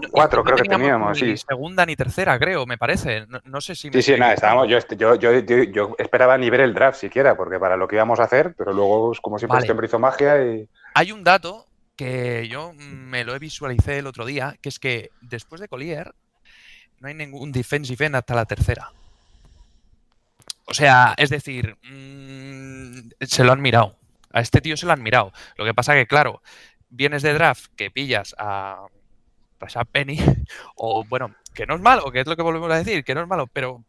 cuatro, 0.10 0.44
creo 0.44 0.58
que 0.58 0.64
teníamos, 0.64 1.22
ni 1.22 1.38
sí. 1.38 1.46
segunda 1.48 1.86
ni 1.86 1.96
tercera, 1.96 2.40
creo, 2.40 2.66
me 2.66 2.76
parece. 2.76 3.28
No, 3.28 3.40
no 3.46 3.62
sé 3.62 3.76
si. 3.76 3.90
me 3.90 3.94
Sí, 3.94 4.02
sí, 4.02 4.12
estoy 4.14 4.22
nada, 4.22 4.34
estábamos, 4.34 4.68
yo, 4.68 4.80
yo, 4.98 5.14
yo, 5.18 5.64
yo, 5.66 5.96
esperaba 6.00 6.36
ni 6.40 6.50
ver 6.50 6.62
el 6.62 6.74
draft 6.74 7.00
siquiera, 7.00 7.38
porque 7.38 7.60
para 7.60 7.78
lo 7.78 7.88
que 7.88 7.96
íbamos 7.96 8.20
a 8.20 8.24
hacer, 8.24 8.56
pero 8.58 8.74
luego, 8.74 9.14
como 9.22 9.38
siempre, 9.38 9.54
Vale. 9.54 9.66
este 9.66 9.72
hombre 9.72 9.86
hizo 9.86 10.00
magia 10.00 10.44
y... 10.44 10.68
Hay 10.96 11.12
un 11.12 11.24
dato 11.24 11.68
que 11.96 12.48
yo 12.48 12.74
me 12.74 13.24
lo 13.24 13.36
he 13.36 13.40
visualicé 13.40 14.00
el 14.00 14.08
otro 14.08 14.26
día, 14.26 14.58
que 14.64 14.70
es 14.70 14.80
que 14.80 15.12
después 15.22 15.62
de 15.62 15.68
Collier 15.68 16.16
no 17.02 17.08
hay 17.08 17.14
ningún 17.14 17.52
defensive 17.52 18.04
end 18.04 18.16
hasta 18.16 18.34
la 18.34 18.46
tercera. 18.46 18.92
O 20.66 20.74
sea, 20.74 21.14
es 21.18 21.30
decir, 21.30 21.78
mm, 21.84 23.10
se 23.22 23.44
lo 23.44 23.52
han 23.52 23.62
mirado. 23.62 23.96
A 24.36 24.42
este 24.42 24.60
tío 24.60 24.76
se 24.76 24.86
lo 24.86 24.92
han 24.92 25.02
mirado. 25.02 25.32
Lo 25.56 25.64
que 25.64 25.74
pasa 25.74 25.94
que, 25.94 26.08
claro, 26.08 26.42
vienes 26.90 27.24
de 27.24 27.34
draft 27.34 27.72
que 27.78 27.90
pillas 27.90 28.36
a 28.38 28.86
Rashad 29.62 29.88
Penny, 29.88 30.20
o 30.76 31.06
bueno, 31.06 31.34
que 31.54 31.66
no 31.66 31.76
es 31.76 31.82
malo, 31.82 32.12
que 32.12 32.20
es 32.20 32.28
lo 32.28 32.36
que 32.36 32.42
volvemos 32.42 32.70
a 32.70 32.78
decir, 32.78 33.06
que 33.06 33.16
no 33.16 33.22
es 33.22 33.28
malo, 33.30 33.48
pero 33.48 33.86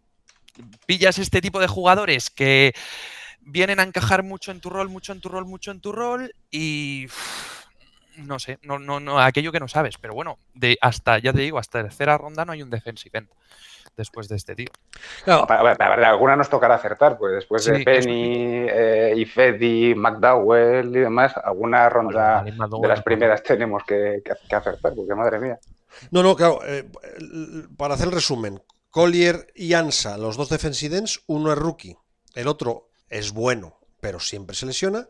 pillas 0.86 1.18
este 1.18 1.40
tipo 1.40 1.59
de 1.59 1.66
jugadores 1.66 2.30
que 2.30 2.74
vienen 3.40 3.80
a 3.80 3.82
encajar 3.82 4.22
mucho 4.22 4.53
en 4.53 4.61
tu 4.61 4.70
rol, 4.70 4.88
mucho 4.88 5.12
en 5.12 5.20
tu 5.20 5.28
rol, 5.28 5.47
mucho 5.47 5.72
en 5.72 5.80
tu 5.80 5.90
rol 5.90 6.32
y 6.49 7.09
no 8.16 8.38
sé, 8.38 8.61
no, 8.62 8.78
no, 8.78 9.01
no, 9.01 9.18
aquello 9.18 9.51
que 9.51 9.61
no 9.61 9.66
sabes, 9.66 9.99
pero 9.99 10.14
bueno, 10.14 10.38
de 10.55 10.78
hasta, 10.80 11.18
ya 11.18 11.32
te 11.32 11.40
digo, 11.40 11.59
hasta 11.59 11.82
tercera 11.82 12.16
ronda 12.16 12.44
no 12.44 12.53
hay 12.53 12.62
un 12.62 12.70
defensive 12.70 13.18
end 13.18 13.28
después 13.97 14.28
de 14.28 14.36
este 14.36 14.55
tío. 14.55 14.68
Ver, 15.26 15.82
alguna 16.05 16.36
nos 16.36 16.49
tocará 16.51 16.74
acertar, 16.76 17.16
pues 17.18 17.34
después 17.34 17.64
Sí, 17.64 17.72
de 17.72 17.84
Penny, 17.84 18.66
eh, 18.68 19.14
Ifedi, 19.16 19.94
McDowell 19.94 20.88
y 20.94 21.01
demás, 21.01 21.32
alguna 21.42 21.88
ronda 21.88 22.44
de 22.44 22.88
las 22.88 23.03
primeras 23.03 23.42
tenemos 23.42 23.82
que, 23.86 24.22
que- 24.24 24.34
que 24.49 24.57
acertar, 24.57 24.94
porque 24.94 25.14
madre 25.14 25.38
mía. 25.40 25.59
No, 26.11 26.22
no, 26.22 26.36
claro. 26.36 26.61
eh, 26.66 26.88
para 27.76 27.94
hacer 27.94 28.09
el 28.09 28.12
resumen, 28.12 28.62
Collier 28.90 29.47
y 29.55 29.72
Ansa, 29.74 30.18
los 30.18 30.36
dos 30.36 30.49
defensive 30.49 30.97
ends, 30.99 31.22
uno 31.26 31.53
es 31.53 31.59
rookie, 31.59 31.97
el 32.34 32.49
otro 32.49 32.90
es 33.09 33.32
bueno, 33.32 33.78
pero 34.01 34.20
siempre 34.20 34.55
se 34.57 34.66
lesiona. 34.66 35.09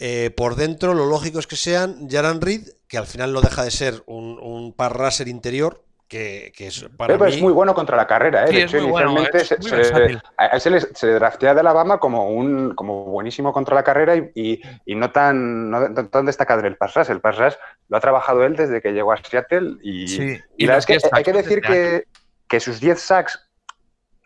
Eh, 0.00 0.30
por 0.36 0.54
dentro, 0.54 0.94
lo 0.94 1.06
lógico 1.06 1.40
es 1.40 1.46
que 1.46 1.56
sean 1.56 2.08
Jaran 2.08 2.40
Reed, 2.40 2.68
que 2.86 2.98
al 2.98 3.06
final 3.06 3.32
no 3.32 3.40
deja 3.40 3.64
de 3.64 3.70
ser 3.72 4.02
un, 4.06 4.38
un 4.38 4.72
pass 4.72 4.92
rusher 4.92 5.26
interior, 5.28 5.84
que, 6.08 6.50
que 6.56 6.68
es 6.68 6.84
para 6.96 7.14
Pero 7.14 7.26
mí. 7.26 7.34
es 7.36 7.40
muy 7.42 7.52
bueno 7.52 7.74
contra 7.74 7.96
la 7.96 8.06
carrera, 8.06 8.44
¿eh? 8.44 8.48
Sí, 8.48 8.54
de 8.56 8.62
hecho, 8.62 8.88
bueno, 8.88 9.10
inicialmente 9.12 9.44
se, 9.44 9.62
se- 9.62 9.76
versátil. 9.76 10.22
a 10.36 10.46
él 10.46 10.60
se 10.60 10.70
le, 10.70 10.80
se 10.80 11.06
le 11.06 11.12
draftea 11.14 11.54
de 11.54 11.60
Alabama 11.60 11.98
como 11.98 12.30
un 12.30 12.74
como 12.74 13.04
buenísimo 13.04 13.52
contra 13.52 13.74
la 13.74 13.84
carrera 13.84 14.16
y, 14.16 14.30
y- 14.34 14.60
y 14.86 14.94
no 14.94 15.10
tan 15.12 15.70
no 15.70 15.92
tan- 15.94 16.08
tan 16.10 16.26
destacado 16.26 16.60
en 16.60 16.66
el 16.66 16.76
pass 16.76 16.94
rush. 16.94 17.10
El 17.10 17.20
pass 17.20 17.36
rush 17.38 17.54
lo 17.88 17.96
ha 17.96 18.00
trabajado 18.00 18.44
él 18.44 18.56
desde 18.56 18.80
que 18.80 18.92
llegó 18.92 19.12
a 19.12 19.18
Seattle 19.18 19.76
y, 19.82 20.08
Sí, 20.08 20.22
y 20.56 20.64
y 20.64 20.66
la 20.66 20.74
verdad 20.74 20.78
es 20.78 20.86
que 20.86 20.92
10 20.94 21.04
hay 21.12 21.22
que 21.24 21.32
sacks 21.32 21.44
decir 21.44 21.60
que, 21.62 22.04
que 22.48 22.60
sus 22.60 22.80
10 22.80 22.98
sacks, 23.00 23.48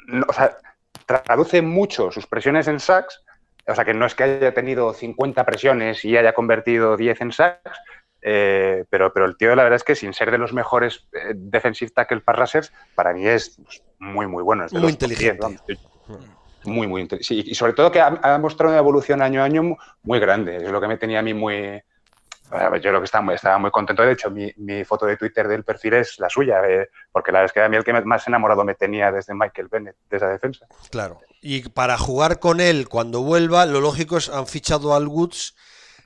no, 0.07 0.25
o 0.29 0.33
sea, 0.33 0.57
traduce 1.07 1.63
mucho 1.63 2.11
sus 2.13 2.27
presiones 2.27 2.69
en 2.69 2.79
sacks, 2.81 3.23
o 3.67 3.75
sea, 3.75 3.85
que 3.85 3.95
no 3.95 4.07
es 4.07 4.15
que 4.15 4.25
haya 4.25 4.55
tenido 4.55 4.93
50 4.95 5.45
presiones 5.45 6.05
y 6.05 6.17
haya 6.17 6.33
convertido 6.33 6.97
10 6.97 7.21
en 7.21 7.33
sacks, 7.33 7.79
eh, 8.23 8.85
pero, 8.89 9.13
pero 9.13 9.27
el 9.27 9.37
tío, 9.37 9.55
la 9.57 9.65
verdad 9.65 9.77
es 9.77 9.85
que 9.85 9.95
sin 9.97 10.15
ser 10.15 10.31
de 10.31 10.39
los 10.39 10.53
mejores 10.53 11.07
eh, 11.13 11.33
defensive 11.35 11.91
tackle 11.91 12.21
pass 12.21 12.39
rushers, 12.39 12.73
para 12.95 13.13
mí 13.13 13.27
es 13.27 13.57
pues, 13.63 13.83
muy, 13.99 14.27
muy 14.27 14.43
bueno. 14.43 14.65
Es 14.65 14.73
de 14.73 14.79
Muy 14.81 14.91
los 14.93 14.99
top 14.99 15.09
10, 15.09 15.21
inteligente. 15.21 15.79
Muy, 16.65 16.87
muy 16.87 17.03
inteligente. 17.03 17.51
y 17.51 17.55
sobre 17.55 17.73
todo 17.73 17.91
que 17.91 18.01
ha, 18.01 18.19
ha 18.23 18.39
mostrado 18.39 18.71
una 18.73 18.79
evolución 18.79 19.21
año 19.21 19.43
a 19.43 19.45
año 19.45 19.63
mu- 19.65 19.77
muy 20.05 20.21
grande. 20.21 20.57
Es 20.57 20.71
lo 20.71 20.81
que 20.81 20.87
me 20.89 20.97
tenía 20.97 21.19
a 21.19 21.23
mí 21.23 21.35
muy. 21.35 21.83
Yo 22.53 22.81
creo 22.81 22.99
que 23.01 23.07
estaba 23.07 23.23
muy, 23.25 23.35
estaba 23.35 23.57
muy 23.59 23.71
contento. 23.71 24.03
De 24.03 24.13
hecho, 24.13 24.31
mi, 24.31 24.53
mi 24.59 24.85
foto 24.85 25.07
de 25.07 25.17
Twitter 25.17 25.49
del 25.49 25.65
perfil 25.65 25.95
es 25.95 26.19
la 26.19 26.29
suya, 26.29 26.61
eh, 26.69 26.89
porque 27.11 27.33
la 27.33 27.39
verdad 27.39 27.47
es 27.47 27.53
que 27.55 27.61
a 27.63 27.69
mí 27.69 27.77
el 27.79 27.83
que 27.85 27.95
más 28.05 28.29
enamorado 28.29 28.63
me 28.63 28.75
tenía 28.75 29.11
desde 29.11 29.35
Michael 29.35 29.69
Bennett, 29.69 29.97
de 30.11 30.17
esa 30.19 30.29
defensa. 30.29 30.67
Claro. 30.91 31.19
Y 31.41 31.67
para 31.71 31.97
jugar 31.97 32.39
con 32.41 32.61
él 32.61 32.89
cuando 32.91 33.23
vuelva, 33.23 33.65
lo 33.65 33.81
lógico 33.81 34.19
es 34.19 34.29
han 34.29 34.47
fichado 34.47 34.95
al 34.95 35.09
Woods, 35.09 35.57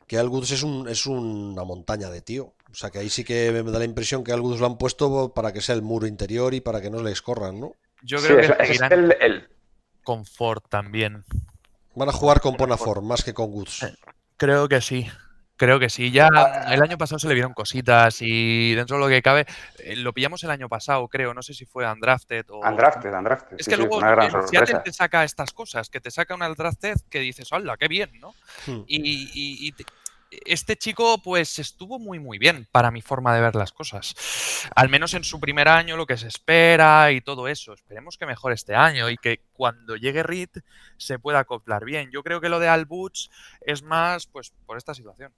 que 0.07 0.19
Al 0.19 0.29
Woods 0.29 0.53
es, 0.53 0.63
un, 0.63 0.89
es 0.89 1.07
una 1.07 1.65
montaña 1.65 2.11
de 2.11 2.21
tío. 2.23 2.55
O 2.71 2.75
sea 2.75 2.91
que 2.91 2.99
ahí 2.99 3.09
sí 3.09 3.25
que 3.25 3.51
me 3.65 3.71
da 3.71 3.79
la 3.79 3.85
impresión 3.85 4.23
que 4.23 4.33
Al 4.33 4.41
Woods 4.41 4.61
lo 4.61 4.67
han 4.67 4.79
puesto 4.79 5.33
para 5.35 5.53
que 5.53 5.61
sea 5.61 5.75
el 5.75 5.83
muro 5.83 6.07
interior 6.07 6.55
y 6.55 6.61
para 6.61 6.81
que 6.81 6.91
no 6.91 7.03
les 7.03 7.23
corran, 7.23 7.59
¿no? 7.61 7.73
Yo 8.03 8.19
creo 8.19 8.37
que 8.39 8.63
es 8.73 8.81
el- 8.81 9.17
el, 9.21 9.49
con 10.05 10.25
Ford 10.27 10.63
también. 10.69 11.25
Van 11.95 12.09
a 12.09 12.13
jugar 12.13 12.41
con 12.41 12.57
Ponafor 12.57 13.03
más 13.03 13.25
que 13.25 13.33
con 13.35 13.53
Woods. 13.53 13.87
Creo 14.37 14.69
que 14.69 14.81
sí. 14.81 15.07
Creo 15.57 15.79
que 15.79 15.89
sí. 15.89 16.11
Ya 16.11 16.29
el 16.71 16.83
año 16.83 16.99
pasado 16.99 17.19
se 17.19 17.29
le 17.29 17.35
vieron 17.35 17.55
cositas 17.55 18.19
y 18.21 18.75
dentro 18.75 18.97
de 18.97 19.03
lo 19.03 19.09
que 19.09 19.23
cabe, 19.23 19.47
eh, 19.79 19.97
lo 19.97 20.13
pillamos 20.13 20.45
el 20.45 20.51
año 20.51 20.69
pasado, 20.69 21.09
creo. 21.09 21.33
No 21.33 21.43
sé 21.43 21.55
si 21.55 21.65
fue 21.65 21.91
Undrafted 21.91 22.45
o. 22.51 22.61
Undrafted, 22.69 23.13
Undrafted. 23.13 23.57
Es 23.59 23.65
sí, 23.65 23.71
que 23.71 23.77
sí, 23.77 23.83
luego 23.83 23.97
una 23.97 24.11
gran 24.11 24.27
el 24.27 24.49
Seattle 24.49 24.81
te 24.85 24.93
saca 24.93 25.25
estas 25.25 25.53
cosas, 25.53 25.89
que 25.89 26.01
te 26.01 26.11
saca 26.11 26.35
una 26.35 26.49
Undrafted 26.49 26.97
que 27.09 27.21
dices, 27.21 27.53
¡hala, 27.53 27.77
qué 27.79 27.89
bien! 27.89 28.11
¿no? 28.21 28.35
Hmm. 28.67 28.83
Y, 28.87 29.01
y- 29.33 29.67
y 29.69 29.73
te- 29.73 29.85
este 30.45 30.77
chico, 30.77 31.19
pues 31.23 31.59
estuvo 31.61 31.99
muy, 32.01 32.19
muy 32.19 32.37
bien 32.39 32.67
para 32.73 32.91
mi 32.91 33.01
forma 33.01 33.33
de 33.35 33.41
ver 33.41 33.55
las 33.55 33.73
cosas. 33.73 34.15
Al 34.75 34.89
menos 34.89 35.15
en 35.15 35.23
su 35.23 35.39
primer 35.39 35.69
año, 35.69 35.97
lo 35.97 36.05
que 36.05 36.17
se 36.17 36.27
espera 36.27 37.13
y 37.13 37.21
todo 37.21 37.47
eso. 37.49 37.73
Esperemos 37.73 38.19
que 38.19 38.27
mejore 38.27 38.57
este 38.57 38.75
año 38.75 39.09
y 39.09 39.17
que 39.17 39.41
cuando 39.53 39.95
llegue 39.97 40.25
Reed 40.25 40.51
se 40.97 41.19
pueda 41.21 41.39
acoplar 41.39 41.85
bien. 41.85 42.11
Yo 42.11 42.23
creo 42.25 42.41
que 42.41 42.49
lo 42.49 42.59
de 42.59 42.69
Al 42.69 42.87
Butch 42.87 43.31
es 43.61 43.83
más, 43.83 44.27
pues, 44.27 44.53
por 44.67 44.77
esta 44.77 44.95
situación. 44.95 45.33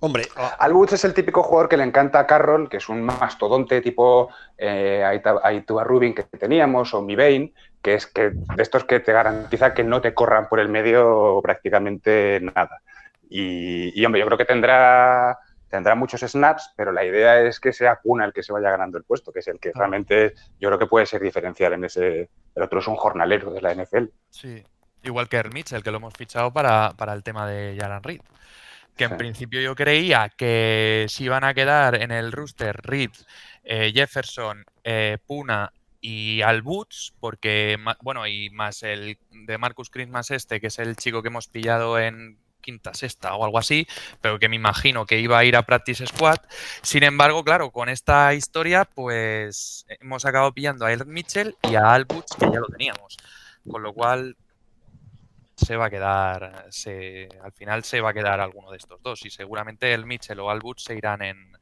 Hombre, 0.00 0.24
ah, 0.36 0.56
Al 0.58 0.72
Woods 0.72 0.94
es 0.94 1.04
el 1.04 1.12
típico 1.14 1.42
jugador 1.42 1.68
que 1.68 1.76
le 1.76 1.84
encanta 1.84 2.20
a 2.20 2.26
Carroll, 2.26 2.68
que 2.68 2.78
es 2.78 2.88
un 2.88 3.02
mastodonte 3.02 3.80
tipo 3.82 4.30
eh, 4.56 5.04
Aituba 5.42 5.84
Rubin 5.84 6.14
que 6.14 6.22
teníamos, 6.24 6.94
o 6.94 7.02
Mi 7.02 7.16
Bain, 7.16 7.52
que 7.82 7.94
es 7.94 8.06
que 8.06 8.30
de 8.30 8.62
estos 8.62 8.84
que 8.84 9.00
te 9.00 9.12
garantiza 9.12 9.74
que 9.74 9.84
no 9.84 10.00
te 10.00 10.14
corran 10.14 10.48
por 10.48 10.58
el 10.60 10.68
medio 10.68 11.40
prácticamente 11.42 12.40
nada. 12.40 12.80
Y, 13.28 13.98
y, 14.00 14.04
hombre, 14.04 14.20
yo 14.20 14.26
creo 14.26 14.38
que 14.38 14.44
tendrá, 14.44 15.38
tendrá 15.68 15.94
muchos 15.94 16.20
snaps, 16.22 16.72
pero 16.76 16.92
la 16.92 17.04
idea 17.04 17.40
es 17.40 17.60
que 17.60 17.72
sea 17.72 17.96
Cuna 18.02 18.24
el 18.24 18.32
que 18.32 18.42
se 18.42 18.52
vaya 18.52 18.70
ganando 18.70 18.98
el 18.98 19.04
puesto, 19.04 19.32
que 19.32 19.38
es 19.40 19.48
el 19.48 19.60
que 19.60 19.70
Claro. 19.70 19.90
realmente 19.90 20.34
yo 20.58 20.68
creo 20.68 20.78
que 20.78 20.86
puede 20.86 21.06
ser 21.06 21.20
diferencial 21.22 21.74
en 21.74 21.84
ese. 21.84 22.30
El 22.54 22.62
otro 22.62 22.80
es 22.80 22.88
un 22.88 22.96
jornalero 22.96 23.52
de 23.52 23.60
la 23.60 23.72
NFL. 23.74 24.06
Sí. 24.30 24.64
Igual 25.02 25.28
que 25.28 25.36
Earl 25.36 25.52
Mitchell, 25.52 25.82
que 25.82 25.90
lo 25.90 25.96
hemos 25.98 26.12
fichado 26.14 26.52
para, 26.52 26.92
para 26.96 27.12
el 27.14 27.22
tema 27.22 27.46
de 27.48 27.76
Jaran 27.78 28.02
Reed. 28.02 28.20
Que 28.96 29.04
en 29.04 29.10
Sí. 29.10 29.16
principio 29.16 29.60
yo 29.60 29.74
creía 29.74 30.28
que 30.28 31.06
si 31.08 31.24
iban 31.24 31.44
a 31.44 31.54
quedar 31.54 31.94
en 31.94 32.10
el 32.10 32.32
rooster 32.32 32.76
Reed, 32.82 33.10
eh, 33.64 33.92
Jefferson, 33.94 34.64
eh, 34.84 35.18
Puna 35.26 35.72
y 36.00 36.42
Al 36.42 36.62
porque, 37.20 37.78
bueno, 38.02 38.26
y 38.26 38.50
más 38.50 38.82
el 38.82 39.18
de 39.30 39.58
Marcus 39.58 39.90
Chris 39.90 40.08
más 40.08 40.30
este, 40.30 40.60
que 40.60 40.68
es 40.68 40.78
el 40.78 40.96
chico 40.96 41.22
que 41.22 41.28
hemos 41.28 41.48
pillado 41.48 41.98
en 41.98 42.38
quinta, 42.60 42.94
sexta 42.94 43.34
o 43.34 43.44
algo 43.44 43.58
así, 43.58 43.86
pero 44.20 44.38
que 44.38 44.48
me 44.48 44.56
imagino 44.56 45.06
que 45.06 45.18
iba 45.18 45.38
a 45.38 45.44
ir 45.44 45.56
a 45.56 45.62
Practice 45.62 46.06
Squad. 46.06 46.38
Sin 46.82 47.02
embargo, 47.02 47.42
claro, 47.42 47.70
con 47.70 47.88
esta 47.88 48.34
historia, 48.34 48.84
pues 48.84 49.86
hemos 50.00 50.24
acabado 50.24 50.52
pillando 50.52 50.84
a 50.84 50.92
Earl 50.92 51.06
Mitchell 51.06 51.56
y 51.70 51.74
a 51.74 51.92
Al 51.92 52.06
que 52.06 52.22
ya 52.40 52.60
lo 52.60 52.66
teníamos. 52.66 53.16
Con 53.70 53.82
lo 53.82 53.92
cual 53.92 54.36
se 55.60 55.76
va 55.76 55.86
a 55.86 55.90
quedar, 55.90 56.66
se, 56.70 57.28
al 57.42 57.52
final 57.52 57.84
se 57.84 58.00
va 58.00 58.10
a 58.10 58.14
quedar 58.14 58.40
alguno 58.40 58.70
de 58.70 58.78
estos 58.78 59.02
dos 59.02 59.24
y 59.26 59.30
seguramente 59.30 59.92
el 59.92 60.06
Mitchell 60.06 60.40
o 60.40 60.50
Al 60.50 60.60
Butch 60.60 60.86
se 60.86 60.94
irán 60.94 61.22
en... 61.22 61.52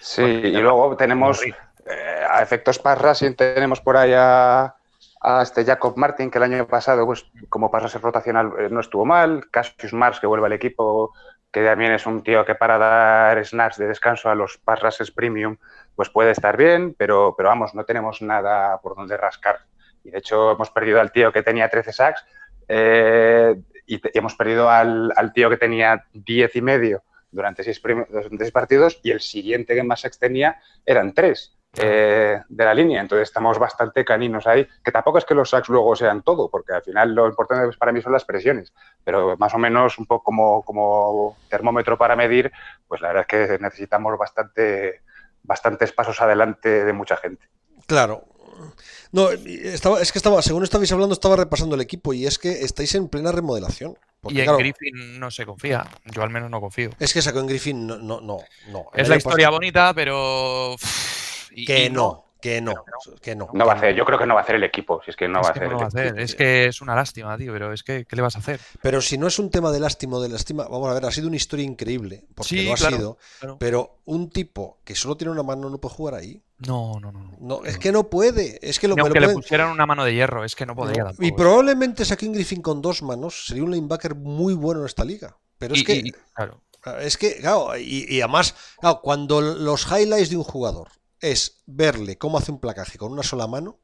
Sí, 0.00 0.22
Bueno, 0.22 0.48
y 0.48 0.52
luego 0.52 0.96
tenemos, 0.96 1.42
eh, 1.44 1.54
a 2.28 2.42
efectos 2.42 2.78
pass 2.78 3.00
rushing, 3.00 3.34
tenemos 3.34 3.80
por 3.80 3.96
ahí 3.96 4.12
a, 4.14 4.74
a 5.20 5.42
este 5.42 5.64
Jacob 5.64 5.96
Martin, 5.96 6.30
que 6.30 6.38
el 6.38 6.44
año 6.44 6.66
pasado, 6.66 7.06
pues 7.06 7.26
como 7.48 7.70
pass 7.70 7.84
rusher 7.84 8.02
rotacional, 8.02 8.52
eh, 8.58 8.68
no 8.70 8.80
estuvo 8.80 9.04
mal. 9.04 9.48
Cassius 9.50 9.92
Mars, 9.92 10.20
que 10.20 10.26
vuelve 10.26 10.46
al 10.46 10.52
equipo, 10.52 11.12
que 11.50 11.64
también 11.64 11.92
es 11.92 12.06
un 12.06 12.22
tío 12.22 12.44
que 12.44 12.54
para 12.54 12.78
dar 12.78 13.44
snaps 13.44 13.78
de 13.78 13.88
descanso 13.88 14.28
a 14.28 14.34
los 14.34 14.58
pass 14.58 14.82
rushers 14.82 15.10
premium, 15.10 15.56
pues 15.94 16.10
puede 16.10 16.30
estar 16.30 16.56
bien, 16.56 16.94
pero, 16.96 17.34
pero 17.36 17.48
vamos, 17.48 17.74
no 17.74 17.84
tenemos 17.84 18.20
nada 18.22 18.78
por 18.80 18.94
donde 18.94 19.16
rascar. 19.16 19.60
Y 20.04 20.10
de 20.10 20.18
hecho 20.18 20.52
hemos 20.52 20.70
perdido 20.70 21.00
al 21.00 21.10
tío 21.10 21.32
que 21.32 21.42
tenía 21.42 21.68
13 21.68 21.92
sacks 21.92 22.24
eh, 22.68 23.54
y, 23.86 23.98
te- 23.98 24.10
y 24.12 24.18
hemos 24.18 24.34
perdido 24.34 24.68
al, 24.70 25.12
al 25.16 25.32
tío 25.32 25.48
que 25.50 25.56
tenía 25.56 26.04
10 26.12 26.54
y 26.56 26.62
medio 26.62 27.02
durante 27.30 27.62
seis, 27.62 27.80
prim- 27.80 28.06
durante 28.08 28.38
seis 28.38 28.52
partidos 28.52 28.98
y 29.02 29.10
el 29.10 29.20
siguiente 29.20 29.74
que 29.74 29.82
más 29.82 30.00
sacks 30.00 30.18
tenía 30.18 30.58
eran 30.84 31.12
tres 31.12 31.56
eh, 31.78 32.40
de 32.48 32.64
la 32.64 32.72
línea. 32.72 33.00
Entonces 33.02 33.28
estamos 33.28 33.58
bastante 33.58 34.04
caninos 34.04 34.46
ahí, 34.46 34.66
que 34.82 34.90
tampoco 34.92 35.18
es 35.18 35.24
que 35.26 35.34
los 35.34 35.50
sacks 35.50 35.68
luego 35.68 35.94
sean 35.94 36.22
todo, 36.22 36.48
porque 36.48 36.72
al 36.72 36.82
final 36.82 37.14
lo 37.14 37.26
importante 37.28 37.76
para 37.76 37.92
mí 37.92 38.00
son 38.00 38.12
las 38.12 38.24
presiones, 38.24 38.72
pero 39.04 39.36
más 39.36 39.52
o 39.54 39.58
menos 39.58 39.98
un 39.98 40.06
poco 40.06 40.24
como, 40.24 40.62
como 40.62 41.36
termómetro 41.50 41.98
para 41.98 42.16
medir, 42.16 42.50
pues 42.88 43.00
la 43.02 43.08
verdad 43.08 43.26
es 43.28 43.48
que 43.48 43.58
necesitamos 43.62 44.16
bastante, 44.18 45.02
bastantes 45.42 45.92
pasos 45.92 46.20
adelante 46.22 46.84
de 46.84 46.92
mucha 46.94 47.16
gente. 47.16 47.46
claro. 47.86 48.24
No, 49.12 49.30
estaba, 49.30 50.00
es 50.00 50.12
que 50.12 50.18
estaba, 50.18 50.42
según 50.42 50.64
estabais 50.64 50.90
hablando, 50.92 51.12
estaba 51.12 51.36
repasando 51.36 51.74
el 51.74 51.80
equipo 51.80 52.12
y 52.12 52.26
es 52.26 52.38
que 52.38 52.64
estáis 52.64 52.94
en 52.94 53.08
plena 53.08 53.32
remodelación. 53.32 53.96
y 54.28 54.40
en 54.40 54.56
Griffin 54.56 55.20
no 55.20 55.30
se 55.30 55.46
confía. 55.46 55.86
Yo 56.04 56.22
al 56.22 56.30
menos 56.30 56.50
no 56.50 56.60
confío. 56.60 56.90
Es 56.98 57.12
que 57.12 57.22
sacó 57.22 57.40
en 57.40 57.46
Griffin, 57.46 57.86
no, 57.86 57.98
no, 57.98 58.20
no. 58.20 58.38
Es 58.94 59.08
la 59.08 59.16
historia 59.16 59.50
bonita, 59.50 59.92
pero. 59.94 60.76
que 61.66 61.90
no. 61.90 62.26
Que 62.46 62.60
no, 62.60 62.74
que 63.22 63.34
no. 63.34 63.48
No 63.52 63.66
va 63.66 63.72
a 63.72 63.76
hacer, 63.76 63.94
yo 63.94 64.04
creo 64.04 64.18
que 64.18 64.26
no 64.26 64.34
va 64.34 64.40
a 64.40 64.42
hacer 64.44 64.56
el 64.56 64.62
equipo, 64.62 65.00
si 65.02 65.10
es 65.10 65.16
que 65.16 65.26
no 65.26 65.40
va 65.40 65.48
a 65.48 65.50
hacer. 65.50 65.72
hacer. 65.72 66.20
Es 66.20 66.34
que 66.34 66.66
es 66.66 66.80
una 66.80 66.94
lástima, 66.94 67.36
tío, 67.36 67.52
pero 67.52 67.72
es 67.72 67.82
que 67.82 68.04
¿qué 68.04 68.14
le 68.14 68.22
vas 68.22 68.36
a 68.36 68.40
hacer? 68.40 68.60
Pero 68.82 69.00
si 69.00 69.16
no 69.16 69.26
es 69.26 69.38
un 69.38 69.50
tema 69.50 69.72
de 69.72 69.80
lástima 69.80 70.18
o 70.18 70.20
de 70.20 70.28
lástima, 70.28 70.64
vamos 70.68 70.88
a 70.90 70.94
ver, 70.94 71.06
ha 71.06 71.10
sido 71.10 71.28
una 71.28 71.36
historia 71.36 71.64
increíble, 71.64 72.24
porque 72.34 72.62
lo 72.62 72.74
ha 72.74 72.76
sido, 72.76 73.18
pero 73.58 73.98
un 74.04 74.30
tipo 74.30 74.78
que 74.84 74.94
solo 74.94 75.16
tiene 75.16 75.32
una 75.32 75.42
mano 75.42 75.70
no 75.70 75.78
puede 75.78 75.94
jugar 75.94 76.14
ahí. 76.14 76.40
No, 76.58 76.98
no, 77.00 77.12
no. 77.12 77.36
no 77.38 77.64
es 77.64 77.78
que 77.78 77.92
no 77.92 78.08
puede. 78.08 78.58
Es 78.66 78.80
que 78.80 78.88
lo, 78.88 78.96
aunque 78.98 79.20
le 79.20 79.28
pusieran 79.28 79.70
una 79.70 79.84
mano 79.84 80.04
de 80.04 80.14
hierro, 80.14 80.44
es 80.44 80.54
que 80.54 80.64
no 80.64 80.74
podría. 80.74 81.12
y 81.18 81.32
probablemente 81.32 82.04
Saquin 82.04 82.32
Griffin 82.32 82.62
con 82.62 82.80
dos 82.80 83.02
manos 83.02 83.46
sería 83.46 83.64
un 83.64 83.72
linebacker 83.72 84.14
muy 84.14 84.54
bueno 84.54 84.80
en 84.80 84.86
esta 84.86 85.04
liga. 85.04 85.36
Pero 85.58 85.74
es 85.74 85.84
que. 85.84 86.12
claro. 86.34 86.62
Es 87.00 87.16
que, 87.16 87.38
claro, 87.38 87.76
y, 87.76 88.06
y 88.08 88.20
además, 88.20 88.54
claro, 88.78 89.00
cuando 89.02 89.40
los 89.40 89.86
highlights 89.90 90.30
de 90.30 90.36
un 90.36 90.44
jugador 90.44 90.88
es 91.18 91.62
verle 91.66 92.16
cómo 92.16 92.38
hace 92.38 92.52
un 92.52 92.60
placaje 92.60 92.96
con 92.96 93.10
una 93.10 93.24
sola 93.24 93.48
mano, 93.48 93.80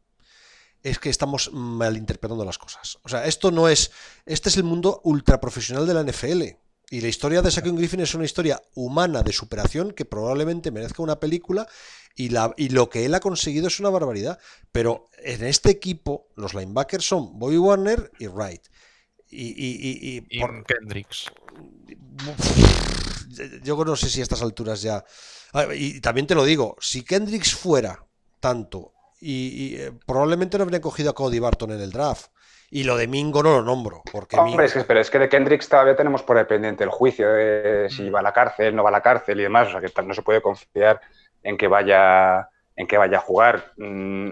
es 0.82 0.98
que 0.98 1.10
estamos 1.10 1.52
malinterpretando 1.52 2.44
las 2.44 2.58
cosas. 2.58 2.98
O 3.02 3.08
sea, 3.08 3.26
esto 3.26 3.50
no 3.50 3.68
es. 3.68 3.90
Este 4.26 4.48
es 4.48 4.56
el 4.56 4.64
mundo 4.64 5.00
ultra 5.04 5.40
profesional 5.40 5.86
de 5.86 5.94
la 5.94 6.02
NFL. 6.02 6.42
Y 6.90 7.00
la 7.00 7.08
historia 7.08 7.40
de 7.40 7.50
Saquon 7.50 7.76
Griffin 7.76 8.00
es 8.00 8.14
una 8.14 8.26
historia 8.26 8.60
humana 8.74 9.22
de 9.22 9.32
superación 9.32 9.92
que 9.92 10.04
probablemente 10.04 10.70
merezca 10.70 11.02
una 11.02 11.18
película. 11.18 11.66
Y, 12.14 12.28
la, 12.28 12.52
y 12.56 12.68
lo 12.68 12.88
que 12.90 13.04
él 13.04 13.14
ha 13.14 13.20
conseguido 13.20 13.68
es 13.68 13.80
una 13.80 13.90
barbaridad. 13.90 14.38
Pero 14.70 15.08
en 15.18 15.44
este 15.44 15.70
equipo, 15.70 16.28
los 16.36 16.54
linebackers 16.54 17.06
son 17.06 17.38
Bobby 17.38 17.58
Warner 17.58 18.10
y 18.18 18.26
Wright. 18.26 18.62
Y, 19.28 19.48
y, 19.48 20.26
y, 20.28 20.40
por... 20.40 20.64
Kendricks. 20.64 21.30
Yo 23.62 23.82
no 23.84 23.96
sé 23.96 24.10
si 24.10 24.20
a 24.20 24.22
estas 24.22 24.42
alturas 24.42 24.82
ya. 24.82 25.04
Y 25.74 26.00
también 26.00 26.26
te 26.26 26.34
lo 26.34 26.44
digo, 26.44 26.76
si 26.80 27.02
Kendricks 27.02 27.54
fuera 27.54 28.04
tanto, 28.40 28.92
y, 29.22 29.76
eh, 29.76 29.92
probablemente 30.04 30.58
no 30.58 30.64
habría 30.64 30.80
cogido 30.80 31.10
a 31.10 31.14
Cody 31.14 31.38
Barton 31.38 31.72
en 31.72 31.80
el 31.80 31.92
draft. 31.92 32.26
Y 32.70 32.84
lo 32.84 32.96
de 32.96 33.06
Mingo 33.06 33.42
no 33.42 33.52
lo 33.52 33.62
nombro. 33.62 34.02
Porque 34.10 34.36
Hombre, 34.36 34.64
es 34.64 34.72
que, 34.72 34.82
pero 34.84 34.98
es 34.98 35.10
que 35.10 35.18
de 35.18 35.28
Kendricks 35.28 35.68
todavía 35.68 35.94
tenemos 35.94 36.22
por 36.22 36.44
pendiente 36.46 36.82
el 36.82 36.90
juicio 36.90 37.30
de 37.30 37.88
si 37.90 38.04
mm. 38.04 38.14
va 38.14 38.20
a 38.20 38.22
la 38.22 38.32
cárcel, 38.32 38.74
no 38.74 38.82
va 38.82 38.88
a 38.88 38.92
la 38.92 39.02
cárcel 39.02 39.38
y 39.40 39.42
demás. 39.42 39.68
O 39.68 39.72
sea 39.72 39.80
que 39.80 40.02
no 40.02 40.14
se 40.14 40.22
puede 40.22 40.40
confiar 40.40 40.98
en 41.42 41.56
que 41.56 41.68
vaya, 41.68 42.48
en 42.76 42.86
que 42.86 42.98
vaya 42.98 43.18
a 43.18 43.20
jugar. 43.20 43.72
Mm, 43.76 44.30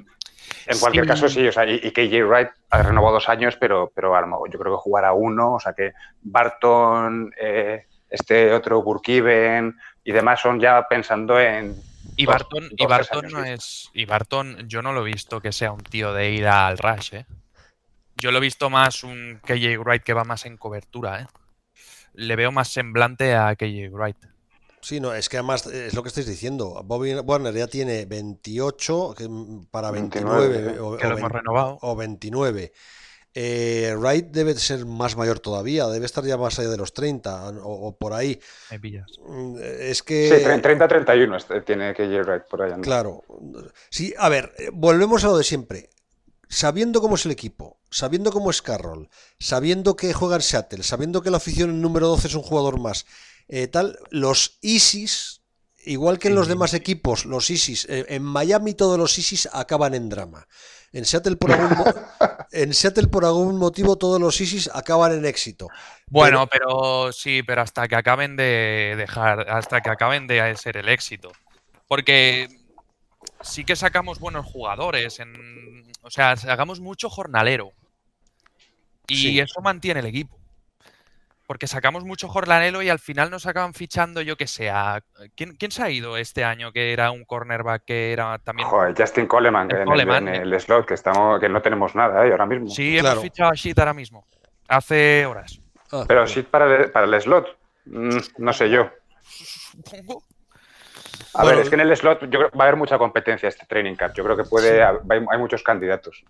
en 0.67 0.79
cualquier 0.79 1.07
caso, 1.07 1.29
sí, 1.29 1.47
o 1.47 1.53
sea, 1.53 1.67
y, 1.67 1.91
KJ 1.91 2.25
Wright 2.25 2.49
ha 2.71 2.83
renovado 2.83 3.15
dos 3.15 3.29
años, 3.29 3.57
pero, 3.57 3.93
pero 3.95 4.15
yo 4.51 4.59
creo 4.59 4.77
que 4.77 4.83
jugará 4.83 5.13
uno, 5.13 5.55
o 5.55 5.61
sea 5.61 5.73
que 5.73 5.93
Barton, 6.23 7.33
eh, 7.41 7.87
este 8.09 8.53
otro 8.53 8.83
Burkiven, 8.83 9.77
y 10.05 10.13
demás 10.13 10.41
son 10.41 10.61
ya 10.61 10.87
pensando 10.89 11.39
en... 11.41 11.77
Y 12.17 12.27
Barton, 12.27 12.69
y 12.77 12.87
Barton 12.87 13.29
no 13.31 13.45
es... 13.45 13.91
Y 13.95 14.05
Barton 14.05 14.69
yo 14.69 14.83
no 14.83 14.93
lo 14.93 15.03
he 15.03 15.11
visto 15.11 15.41
que 15.41 15.53
sea 15.53 15.73
un 15.73 15.83
tío 15.83 16.13
de 16.13 16.31
ir 16.31 16.47
al 16.47 16.79
rush, 16.79 17.15
¿eh? 17.15 17.27
Yo 18.17 18.31
lo 18.33 18.39
he 18.39 18.43
visto 18.43 18.69
más 18.69 19.03
un 19.03 19.41
KJ 19.45 19.79
Wright 19.79 20.03
que 20.03 20.13
va 20.13 20.25
más 20.25 20.45
en 20.45 20.57
cobertura, 20.57 21.23
¿eh? 21.23 21.27
Le 22.13 22.37
veo 22.37 22.53
más 22.53 22.69
semblante 22.69 23.35
a 23.35 23.55
KJ 23.55 23.89
Wright. 23.91 24.17
Sí, 24.83 25.01
no, 25.01 25.15
es 25.15 25.29
que 25.29 25.37
además 25.37 25.67
es 25.67 25.95
lo 25.95 26.03
que 26.03 26.09
estáis 26.09 26.27
diciendo. 26.27 26.83
Bobby 26.85 27.15
Warner 27.15 27.55
ya 27.55 27.67
tiene 27.67 28.07
28 28.07 29.15
para 29.71 29.91
29, 29.91 30.81
o, 30.81 30.97
que 30.97 31.07
lo 31.07 31.19
hemos 31.19 31.33
renovado. 31.33 31.79
o 31.83 31.97
29. 31.97 32.73
Eh, 33.33 33.95
Wright 33.97 34.27
debe 34.27 34.55
ser 34.55 34.85
más 34.87 35.17
mayor 35.17 35.39
todavía, 35.39 35.87
debe 35.87 36.05
estar 36.05 36.25
ya 36.25 36.37
más 36.37 36.59
allá 36.59 36.71
de 36.71 36.77
los 36.77 36.93
30 36.93 37.61
o, 37.63 37.97
por 37.97 38.13
ahí. 38.13 38.41
Mm, 38.73 39.57
es 39.61 40.03
que. 40.03 40.29
Sí, 40.29 40.45
30-31 40.45 41.37
este, 41.37 41.61
tiene 41.61 41.95
que 41.95 42.07
ir 42.07 42.23
Wright 42.25 42.45
por 42.49 42.63
allá. 42.63 42.77
Claro. 42.81 43.23
Sí, 43.89 44.15
a 44.19 44.29
ver, 44.29 44.53
eh, 44.59 44.71
volvemos 44.73 45.23
a 45.25 45.29
lo 45.29 45.39
de 45.39 45.45
siempre. 45.45 45.91
Sabiendo 46.49 47.01
cómo 47.01 47.15
es 47.15 47.25
el 47.27 47.31
equipo, 47.31 47.79
sabiendo 47.91 48.33
cómo 48.33 48.51
es 48.51 48.61
Carroll, 48.61 49.09
sabiendo 49.39 49.95
que 49.95 50.13
juega 50.13 50.35
en 50.35 50.43
Seattle, 50.43 50.83
sabiendo 50.83 51.23
que 51.23 51.31
la 51.31 51.37
afición 51.37 51.81
número 51.81 52.09
12 52.09 52.27
es 52.27 52.35
un 52.35 52.43
jugador 52.43 52.81
más, 52.81 53.07
eh, 53.53 53.67
tal, 53.67 53.99
los 54.11 54.59
ISIS, 54.63 55.43
igual 55.85 56.21
que 56.21 56.29
en 56.29 56.37
los 56.37 56.47
demás 56.47 56.73
equipos, 56.73 57.25
los 57.27 57.51
ISIS, 57.51 57.85
eh, 57.89 58.07
en 58.09 58.23
Miami 58.23 58.75
todos 58.75 58.97
los 58.97 59.19
ISIS 59.19 59.49
acaban 59.53 59.95
en 59.95 60.09
drama. 60.09 60.47
En 60.93 61.05
Seattle, 61.05 61.35
por 61.35 61.51
algún, 61.51 61.77
en 62.53 62.73
Seattle, 62.73 63.09
por 63.09 63.25
algún 63.25 63.57
motivo, 63.57 63.99
todos 63.99 64.21
los 64.21 64.41
ISIS 64.41 64.71
acaban 64.73 65.11
en 65.13 65.25
éxito. 65.25 65.67
Bueno, 66.07 66.47
pero, 66.47 67.11
sí, 67.11 67.43
pero 67.43 67.63
hasta 67.63 67.89
que 67.89 67.97
acaben 67.97 68.37
de 68.37 68.95
dejar, 68.97 69.51
hasta 69.51 69.81
que 69.81 69.91
acaben 69.91 70.29
de 70.29 70.57
ser 70.57 70.77
el 70.77 70.89
éxito. 70.89 71.33
Porque 71.89 72.49
sí 73.41 73.65
que 73.65 73.75
sacamos 73.75 74.21
buenos 74.21 74.47
jugadores. 74.47 75.19
En, 75.19 75.91
o 76.03 76.11
sea, 76.11 76.37
sacamos 76.37 76.79
mucho 76.79 77.11
jornalero. 77.11 77.73
Y 79.09 79.41
eso 79.41 79.61
mantiene 79.61 79.99
el 79.99 80.07
equipo 80.07 80.40
porque 81.51 81.67
sacamos 81.67 82.05
mucho 82.05 82.29
jornalero 82.29 82.81
y 82.81 82.91
al 82.91 83.01
final 83.01 83.29
nos 83.29 83.45
acaban 83.45 83.75
fichando, 83.75 84.23
yo 84.23 84.37
que 84.37 84.47
sea. 84.47 85.03
¿Quién, 85.35 85.57
¿Quién, 85.57 85.73
se 85.73 85.83
ha 85.83 85.91
ido 85.91 86.17
este 86.17 86.45
año 86.45 86.71
que 86.71 86.93
era 86.93 87.11
un 87.11 87.25
cornerback 87.25 87.87
que 87.87 88.13
era 88.13 88.39
también. 88.39 88.69
Joder, 88.69 88.95
Justin 88.97 89.27
Coleman, 89.27 89.67
que 89.67 89.83
en, 89.83 90.29
el, 90.29 90.61
slot, 90.61 90.87
que, 90.87 90.95
estamos, 90.95 91.41
que 91.41 91.49
no 91.49 91.61
tenemos 91.61 91.97
nada 91.97 92.25
¿eh? 92.25 92.31
ahora 92.31 92.47
mismo. 92.47 92.69
Sí, 92.69 92.97
hemos 92.97 93.21
fichado 93.21 93.51
a 93.51 93.55
Sheet 93.57 93.77
ahora 93.81 93.95
mismo, 93.95 94.25
hace 94.69 95.27
horas. 95.27 95.61
Ah, 95.91 96.05
Pero 96.07 96.25
Sheet 96.25 96.47
para 96.47 96.73
el, 96.73 96.93
para 96.93 97.07
el 97.07 97.21
slot, 97.21 97.49
mm, 97.87 98.19
no 98.39 98.53
sé 98.53 98.71
yo. 98.71 98.89
Supongo. 99.21 100.23
A 101.35 101.45
ver, 101.45 101.59
es 101.59 101.69
que 101.69 101.75
en 101.75 101.81
el 101.81 101.97
slot 101.97 102.21
yo 102.31 102.39
creo, 102.39 102.51
va 102.53 102.67
a 102.67 102.69
haber 102.69 102.77
mucha 102.77 102.97
competencia 102.97 103.49
este 103.49 103.67
training 103.67 103.97
camp. 103.97 104.15
Yo 104.15 104.23
creo 104.23 104.37
que 104.37 104.45
puede, 104.45 104.85
hay 104.85 105.39
muchos 105.39 105.65
candidatos. 105.65 106.23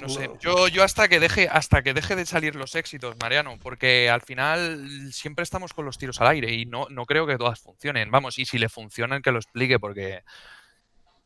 No 0.00 0.08
sé, 0.08 0.30
yo, 0.40 0.68
yo 0.68 0.82
hasta 0.82 1.08
que 1.08 1.20
deje, 1.20 1.48
hasta 1.48 1.82
que 1.82 1.94
deje 1.94 2.16
de 2.16 2.26
salir 2.26 2.56
los 2.56 2.74
éxitos, 2.74 3.16
Mariano, 3.20 3.58
porque 3.62 4.10
al 4.10 4.20
final 4.22 5.12
siempre 5.12 5.42
estamos 5.42 5.72
con 5.72 5.84
los 5.84 5.98
tiros 5.98 6.20
al 6.20 6.28
aire 6.28 6.52
y 6.52 6.66
no, 6.66 6.86
no 6.90 7.06
creo 7.06 7.26
que 7.26 7.38
todas 7.38 7.60
funcionen. 7.60 8.10
Vamos, 8.10 8.38
y 8.38 8.44
si 8.44 8.58
le 8.58 8.68
funcionan, 8.68 9.22
que 9.22 9.32
lo 9.32 9.38
explique, 9.38 9.78
porque. 9.78 10.22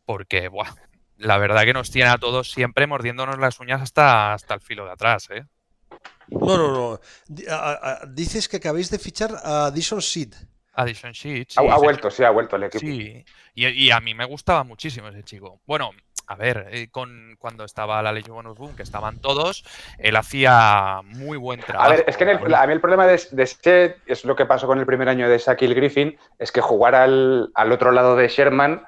Porque, 0.05 0.49
buah, 0.49 0.73
la 1.19 1.39
verdad 1.39 1.65
que 1.65 1.73
nos 1.73 1.91
tiene 1.91 2.11
a 2.11 2.19
todos 2.19 2.51
siempre 2.51 2.87
mordiéndonos 2.87 3.39
las 3.39 3.59
uñas 3.61 3.83
hasta, 3.83 4.35
hasta 4.35 4.55
el 4.55 4.61
filo 4.61 4.85
de 4.85 4.93
atrás, 4.93 5.29
¿eh? 5.31 5.45
No, 6.29 6.57
no, 6.57 6.73
no. 6.73 7.01
Dices 8.09 8.49
que 8.49 8.57
acabáis 8.59 8.91
de 8.91 8.99
fichar 8.99 9.31
a 9.43 9.71
Dishon 9.71 10.03
Seed. 10.03 10.35
A 10.73 10.85
Dishon 10.85 11.15
Seed. 11.15 11.47
Sí, 11.49 11.57
ha, 11.59 11.77
vuelto, 11.77 12.11
sí, 12.11 12.25
ha 12.25 12.31
vuelto 12.31 12.57
el 12.57 12.65
equipo. 12.65 12.81
Sí, 12.81 13.25
y, 13.55 13.67
y, 13.67 13.91
a 13.91 14.01
mí 14.01 14.15
me 14.15 14.25
gustaba 14.25 14.65
muchísimo 14.65 15.09
ese 15.09 15.23
chico. 15.23 15.61
Bueno, 15.67 15.93
a 16.27 16.35
ver, 16.35 16.67
eh, 16.71 16.89
con, 16.91 17.37
cuando 17.39 17.65
estaba 17.65 18.03
la 18.03 18.13
Legion 18.13 18.37
Bonus 18.37 18.59
Boom, 18.59 18.75
que 18.75 18.83
estaban 18.83 19.21
todos, 19.21 19.65
él 19.99 20.17
hacía 20.17 21.01
muy 21.05 21.39
buen 21.39 21.61
trabajo. 21.61 21.89
A 21.89 21.95
ver, 21.95 22.05
es 22.07 22.17
que 22.17 22.25
a 22.25 22.67
mí 22.67 22.73
el 22.73 22.81
problema 22.81 23.07
de, 23.07 23.21
de 23.31 23.97
es 24.07 24.25
lo 24.25 24.35
que 24.35 24.47
pasó 24.47 24.67
con 24.67 24.79
el 24.79 24.87
primer 24.87 25.09
año 25.09 25.29
de 25.29 25.39
Shaquille 25.39 25.75
Griffin, 25.75 26.19
es 26.39 26.51
que 26.51 26.61
jugar 26.61 26.97
al, 26.97 27.53
otro 27.71 27.93
lado 27.93 28.17
de 28.17 28.27
Sherman, 28.29 28.85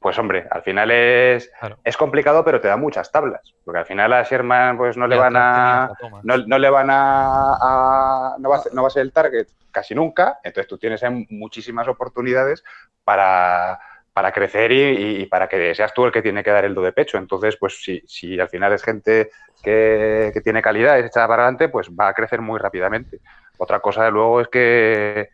pues 0.00 0.18
hombre, 0.18 0.46
al 0.50 0.62
final 0.62 0.90
es, 0.90 1.50
es 1.84 1.96
complicado, 1.96 2.44
pero 2.44 2.60
te 2.60 2.68
da 2.68 2.76
muchas 2.76 3.10
tablas. 3.10 3.54
Porque 3.64 3.78
al 3.78 3.86
final 3.86 4.12
a 4.12 4.22
Sherman 4.22 4.76
pues 4.76 4.96
no 4.96 5.06
le 5.06 5.16
van 5.16 5.36
a. 5.36 5.90
No, 6.22 6.58
le 6.58 6.70
van 6.70 6.88
a. 6.90 8.34
no, 8.38 8.50
va 8.50 8.56
a 8.56 8.62
no 8.72 8.82
va 8.82 8.88
a 8.88 8.90
ser 8.90 9.02
el 9.02 9.12
target 9.12 9.46
casi 9.70 9.94
nunca. 9.94 10.38
Entonces 10.42 10.68
tú 10.68 10.76
tienes 10.76 11.02
muchísimas 11.30 11.88
oportunidades 11.88 12.62
para 13.04 13.80
para 14.18 14.32
crecer 14.32 14.72
y, 14.72 15.26
para 15.26 15.46
que 15.48 15.76
seas 15.76 15.94
tú 15.94 16.04
el 16.04 16.10
que 16.10 16.22
tiene 16.22 16.42
que 16.42 16.50
dar 16.50 16.64
el 16.64 16.74
do 16.74 16.82
de 16.82 16.90
pecho. 16.90 17.18
Entonces, 17.18 17.56
pues 17.56 17.80
si, 18.04 18.40
al 18.40 18.48
final 18.48 18.72
es 18.72 18.82
gente 18.82 19.30
que, 19.62 20.32
tiene 20.42 20.60
calidad 20.60 20.98
y 20.98 21.04
se 21.04 21.10
para 21.10 21.34
adelante, 21.34 21.68
pues 21.68 21.88
va 21.88 22.08
a 22.08 22.14
crecer 22.14 22.40
muy 22.40 22.58
rápidamente. 22.58 23.20
Otra 23.58 23.78
cosa, 23.78 24.10
luego, 24.10 24.40
es 24.40 24.48
que, 24.48 25.28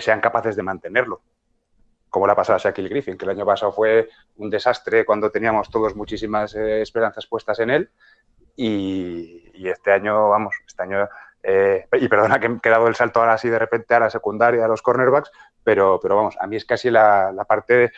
sean 0.00 0.20
capaces 0.20 0.56
de 0.56 0.64
mantenerlo. 0.64 1.22
Como 2.10 2.26
la 2.26 2.34
pasada 2.34 2.58
Shaquille 2.58 2.88
Griffin, 2.88 3.16
que 3.16 3.24
el 3.24 3.30
año 3.30 3.46
pasado 3.46 3.70
fue 3.70 4.08
un 4.34 4.50
desastre 4.50 5.04
cuando 5.04 5.30
teníamos 5.30 5.70
todos 5.70 5.94
muchísimas 5.94 6.56
eh, 6.56 6.82
esperanzas 6.82 7.28
puestas 7.28 7.60
en 7.60 7.70
él. 7.70 7.90
Y, 8.56 9.64
este 9.64 9.92
año, 9.92 10.30
vamos, 10.30 10.56
este 10.66 10.82
año 10.82 11.08
eh, 11.40 11.86
y 12.00 12.08
perdona 12.08 12.40
que 12.40 12.48
he 12.48 12.70
dado 12.70 12.88
el 12.88 12.96
salto 12.96 13.20
ahora 13.20 13.34
así 13.34 13.48
de 13.48 13.60
repente 13.60 13.94
a 13.94 14.00
la 14.00 14.10
secundaria, 14.10 14.64
a 14.64 14.68
los 14.68 14.82
cornerbacks, 14.82 15.30
pero, 15.64 15.98
pero 16.00 16.16
vamos, 16.16 16.36
a 16.38 16.46
mí 16.46 16.56
es 16.56 16.64
casi 16.64 16.90
la, 16.90 17.34
parte. 17.48 17.90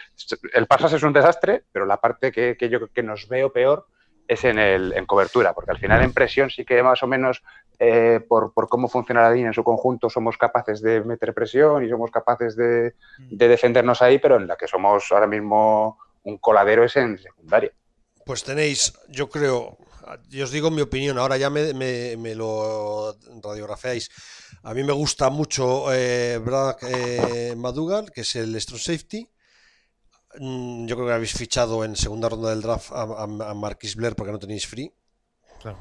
el 0.54 0.66
pasas 0.66 0.92
es 0.92 1.02
un 1.02 1.12
desastre, 1.12 1.64
pero 1.72 1.84
la 1.84 1.98
parte 1.98 2.32
que, 2.32 2.56
yo 2.70 2.88
que 2.88 3.02
nos 3.02 3.28
veo 3.28 3.52
peor 3.52 3.86
es 4.28 4.44
en, 4.44 4.58
el, 4.58 4.92
en 4.94 5.06
cobertura, 5.06 5.52
porque 5.52 5.70
al 5.70 5.78
final 5.78 6.02
en 6.02 6.12
presión 6.12 6.50
sí 6.50 6.64
que 6.64 6.82
más 6.82 7.02
o 7.02 7.06
menos 7.06 7.42
eh, 7.78 8.20
por, 8.26 8.52
cómo 8.68 8.88
funciona 8.88 9.22
la 9.22 9.30
línea 9.30 9.48
en 9.48 9.54
su 9.54 9.62
conjunto 9.62 10.08
somos 10.08 10.36
capaces 10.38 10.80
de 10.80 11.02
meter 11.02 11.34
presión 11.34 11.84
y 11.84 11.88
somos 11.88 12.10
capaces 12.10 12.56
de, 12.56 12.94
de 13.18 13.48
defendernos 13.48 14.02
ahí, 14.02 14.18
pero 14.18 14.36
en 14.36 14.46
la 14.46 14.56
que 14.56 14.66
somos 14.66 15.12
ahora 15.12 15.26
mismo 15.26 15.98
un 16.22 16.38
coladero 16.38 16.84
es 16.84 16.96
en 16.96 17.18
secundaria. 17.18 17.72
Pues 18.24 18.42
tenéis, 18.42 18.92
yo 19.08 19.30
creo, 19.30 19.78
yo 20.28 20.44
os 20.44 20.50
digo 20.50 20.70
mi 20.70 20.82
opinión, 20.82 21.18
ahora 21.18 21.36
ya 21.36 21.50
me, 21.50 21.72
me, 21.72 22.34
lo 22.34 23.16
radiografeáis. 23.42 24.10
A 24.66 24.74
mí 24.74 24.82
me 24.82 24.92
gusta 24.92 25.30
mucho 25.30 25.92
eh, 25.92 26.38
Brad 26.38 26.76
eh, 26.82 27.54
Madugal, 27.56 28.10
que 28.10 28.22
es 28.22 28.34
el 28.34 28.60
Strong 28.60 28.80
Safety. 28.80 29.30
Mm, 30.40 30.86
yo 30.86 30.96
creo 30.96 31.06
que 31.06 31.14
habéis 31.14 31.34
fichado 31.34 31.84
en 31.84 31.94
segunda 31.94 32.28
ronda 32.28 32.50
del 32.50 32.62
draft 32.62 32.90
a, 32.92 33.26
Marquis 33.54 33.94
Blair 33.94 34.16
porque 34.16 34.32
no 34.32 34.40
tenéis 34.40 34.66
free. 34.66 34.92
Claro. 35.60 35.78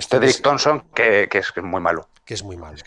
Cedric 0.00 0.42
Thompson, 0.42 0.88
que, 0.92 1.28
es 1.32 1.52
muy 1.62 1.80
malo. 1.80 2.08
Que 2.24 2.34
es 2.34 2.42
muy 2.42 2.56
malo. 2.56 2.78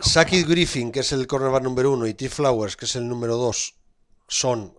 Saki 0.00 0.44
Griffin, 0.44 0.92
que 0.92 1.00
es 1.00 1.10
el 1.10 1.26
cornerback 1.26 1.64
número 1.64 1.90
uno, 1.90 2.06
y 2.06 2.14
T. 2.14 2.28
Flowers, 2.28 2.76
que 2.76 2.84
es 2.84 2.94
el 2.94 3.08
número 3.08 3.36
dos, 3.36 3.74
son 4.28 4.78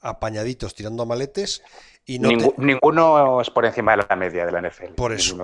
apañaditos 0.00 0.74
tirando 0.74 1.02
a 1.02 1.06
maletes. 1.06 1.62
Y 2.06 2.18
Ninguno 2.18 3.42
es 3.42 3.50
por 3.50 3.66
encima 3.66 3.94
de 3.94 4.04
la 4.08 4.16
media 4.16 4.46
de 4.46 4.52
la 4.52 4.62
NFL. 4.62 4.94
Por 4.94 5.12
eso. 5.12 5.36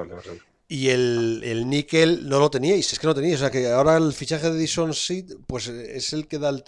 Y 0.69 0.89
el, 0.89 1.43
el 1.45 1.69
níquel 1.69 2.29
no 2.29 2.41
lo 2.41 2.51
teníais, 2.51 2.93
es 2.93 2.99
que 2.99 3.07
no 3.07 3.15
teníais. 3.15 3.37
O 3.37 3.39
sea 3.39 3.51
que 3.51 3.71
ahora 3.71 3.97
el 3.97 4.13
fichaje 4.13 4.51
de 4.51 4.59
Dison 4.59 4.93
Seed, 4.95 5.35
pues 5.47 5.69
es 5.69 6.13
el 6.13 6.27
que 6.27 6.39
da 6.39 6.49
el. 6.49 6.65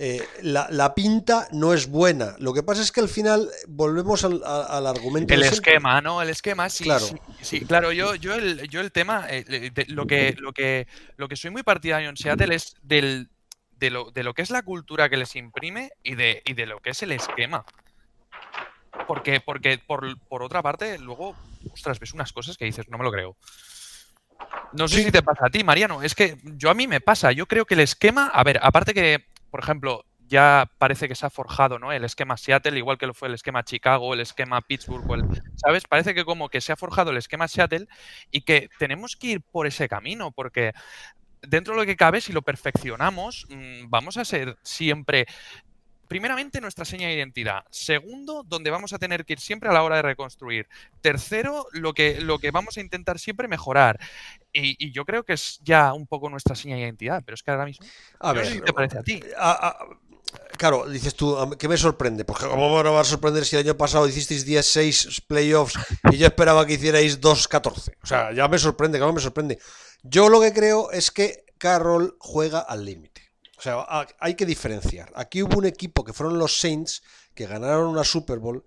Eh, 0.00 0.22
la, 0.42 0.94
pinta 0.94 1.48
no 1.50 1.74
es 1.74 1.88
buena. 1.88 2.36
Lo 2.38 2.54
que 2.54 2.62
pasa 2.62 2.82
es 2.82 2.92
que 2.92 3.00
al 3.00 3.08
final 3.08 3.48
volvemos 3.66 4.24
al, 4.24 4.86
argumento. 4.86 5.34
El 5.34 5.42
esquema, 5.42 6.00
¿no? 6.00 6.22
El 6.22 6.28
esquema, 6.28 6.68
sí. 6.68 6.84
Claro, 6.84 7.06
sí, 7.40 7.62
claro 7.62 7.90
yo, 7.90 8.14
yo, 8.14 8.34
el, 8.34 8.68
yo 8.68 8.80
el 8.80 8.92
tema, 8.92 9.26
eh, 9.28 9.72
lo, 9.88 10.06
que, 10.06 10.36
lo, 10.38 10.52
que, 10.52 10.86
lo 11.16 11.28
que 11.28 11.34
soy 11.34 11.50
muy 11.50 11.64
partidario 11.64 12.08
en 12.10 12.16
Seattle 12.16 12.54
es 12.54 12.76
del, 12.82 13.28
de, 13.72 13.90
lo, 13.90 14.12
de 14.12 14.22
lo 14.22 14.34
que 14.34 14.42
es 14.42 14.50
la 14.50 14.62
cultura 14.62 15.08
que 15.08 15.16
les 15.16 15.34
imprime 15.34 15.90
y 16.04 16.14
de, 16.14 16.42
y 16.44 16.54
de 16.54 16.66
lo 16.66 16.78
que 16.78 16.90
es 16.90 17.02
el 17.02 17.10
esquema. 17.10 17.64
Porque, 19.06 19.40
porque 19.40 19.78
por, 19.78 20.18
por 20.28 20.42
otra 20.42 20.62
parte, 20.62 20.98
luego, 20.98 21.34
ostras, 21.72 21.98
ves 21.98 22.12
unas 22.12 22.32
cosas 22.32 22.56
que 22.56 22.64
dices, 22.64 22.88
no 22.88 22.98
me 22.98 23.04
lo 23.04 23.12
creo. 23.12 23.36
No 24.72 24.86
sé 24.86 25.02
si 25.02 25.10
te 25.10 25.22
pasa 25.22 25.46
a 25.46 25.50
ti, 25.50 25.64
Mariano. 25.64 26.02
Es 26.02 26.14
que 26.14 26.36
yo 26.44 26.70
a 26.70 26.74
mí 26.74 26.86
me 26.86 27.00
pasa. 27.00 27.32
Yo 27.32 27.46
creo 27.46 27.64
que 27.64 27.74
el 27.74 27.80
esquema, 27.80 28.26
a 28.26 28.44
ver, 28.44 28.60
aparte 28.62 28.92
que 28.94 29.24
por 29.50 29.60
ejemplo, 29.60 30.04
ya 30.26 30.70
parece 30.78 31.08
que 31.08 31.14
se 31.14 31.26
ha 31.26 31.30
forjado 31.30 31.78
¿no? 31.78 31.92
el 31.92 32.04
esquema 32.04 32.36
Seattle, 32.36 32.78
igual 32.78 32.98
que 32.98 33.06
lo 33.06 33.14
fue 33.14 33.28
el 33.28 33.34
esquema 33.34 33.64
Chicago, 33.64 34.12
el 34.12 34.20
esquema 34.20 34.60
Pittsburgh, 34.60 35.06
¿sabes? 35.56 35.84
Parece 35.84 36.14
que 36.14 36.24
como 36.24 36.48
que 36.50 36.60
se 36.60 36.72
ha 36.72 36.76
forjado 36.76 37.10
el 37.10 37.16
esquema 37.16 37.48
Seattle 37.48 37.86
y 38.30 38.42
que 38.42 38.68
tenemos 38.78 39.16
que 39.16 39.28
ir 39.28 39.42
por 39.42 39.66
ese 39.66 39.88
camino, 39.88 40.32
porque 40.32 40.72
dentro 41.40 41.74
de 41.74 41.80
lo 41.80 41.86
que 41.86 41.96
cabe, 41.96 42.20
si 42.20 42.32
lo 42.32 42.42
perfeccionamos, 42.42 43.46
mm, 43.48 43.88
vamos 43.88 44.18
a 44.18 44.24
ser 44.24 44.58
siempre 44.62 45.26
primeramente 46.08 46.60
nuestra 46.60 46.84
seña 46.84 47.08
de 47.08 47.14
identidad. 47.14 47.64
Segundo, 47.70 48.42
donde 48.42 48.70
vamos 48.70 48.92
a 48.92 48.98
tener 48.98 49.24
que 49.24 49.34
ir 49.34 49.40
siempre 49.40 49.68
a 49.68 49.72
la 49.72 49.82
hora 49.82 49.96
de 49.96 50.02
reconstruir. 50.02 50.66
Tercero, 51.00 51.66
lo 51.72 51.92
que, 51.92 52.20
lo 52.20 52.38
que 52.38 52.50
vamos 52.50 52.78
a 52.78 52.80
intentar 52.80 53.18
siempre 53.18 53.46
mejorar. 53.46 54.00
Y, 54.52 54.90
yo 54.90 55.04
creo 55.04 55.24
que 55.24 55.34
es 55.34 55.60
ya 55.62 55.92
un 55.92 56.06
poco 56.06 56.30
nuestra 56.30 56.56
seña 56.56 56.76
de 56.76 56.82
identidad, 56.82 57.22
pero 57.24 57.34
es 57.34 57.42
que 57.42 57.50
ahora 57.50 57.66
mismo... 57.66 57.86
A 58.18 58.32
ver, 58.32 58.46
si 58.46 58.60
te 58.60 58.72
parece 58.72 58.98
a 58.98 59.02
ti. 59.02 59.22
claro, 60.56 60.88
dices 60.88 61.14
tú, 61.14 61.36
¿qué 61.58 61.68
me 61.68 61.76
sorprende? 61.76 62.24
Porque 62.24 62.46
¿cómo 62.46 62.82
me 62.82 62.90
va 62.90 63.00
a 63.00 63.04
sorprender 63.04 63.44
si 63.44 63.56
el 63.56 63.64
año 63.64 63.76
pasado 63.76 64.08
hicisteis 64.08 64.44
16 64.44 65.22
playoffs 65.28 65.78
y 66.10 66.16
yo 66.16 66.26
esperaba 66.26 66.66
que 66.66 66.74
hicierais 66.74 67.20
2-14? 67.20 67.92
O 68.02 68.06
sea, 68.06 68.32
ya 68.32 68.48
me 68.48 68.58
sorprende, 68.58 68.98
claro, 68.98 69.12
me 69.12 69.20
sorprende. 69.20 69.58
Yo 70.02 70.28
lo 70.28 70.40
que 70.40 70.52
creo 70.52 70.90
es 70.90 71.10
que 71.10 71.44
Carroll 71.58 72.16
juega 72.18 72.60
al 72.60 72.84
límite. 72.84 73.17
O 73.58 73.60
sea, 73.60 74.06
hay 74.20 74.34
que 74.34 74.46
diferenciar. 74.46 75.10
Aquí 75.16 75.42
hubo 75.42 75.58
un 75.58 75.66
equipo 75.66 76.04
que 76.04 76.12
fueron 76.12 76.38
los 76.38 76.60
Saints 76.60 77.02
que 77.34 77.46
ganaron 77.46 77.88
una 77.88 78.04
Super 78.04 78.38
Bowl 78.38 78.64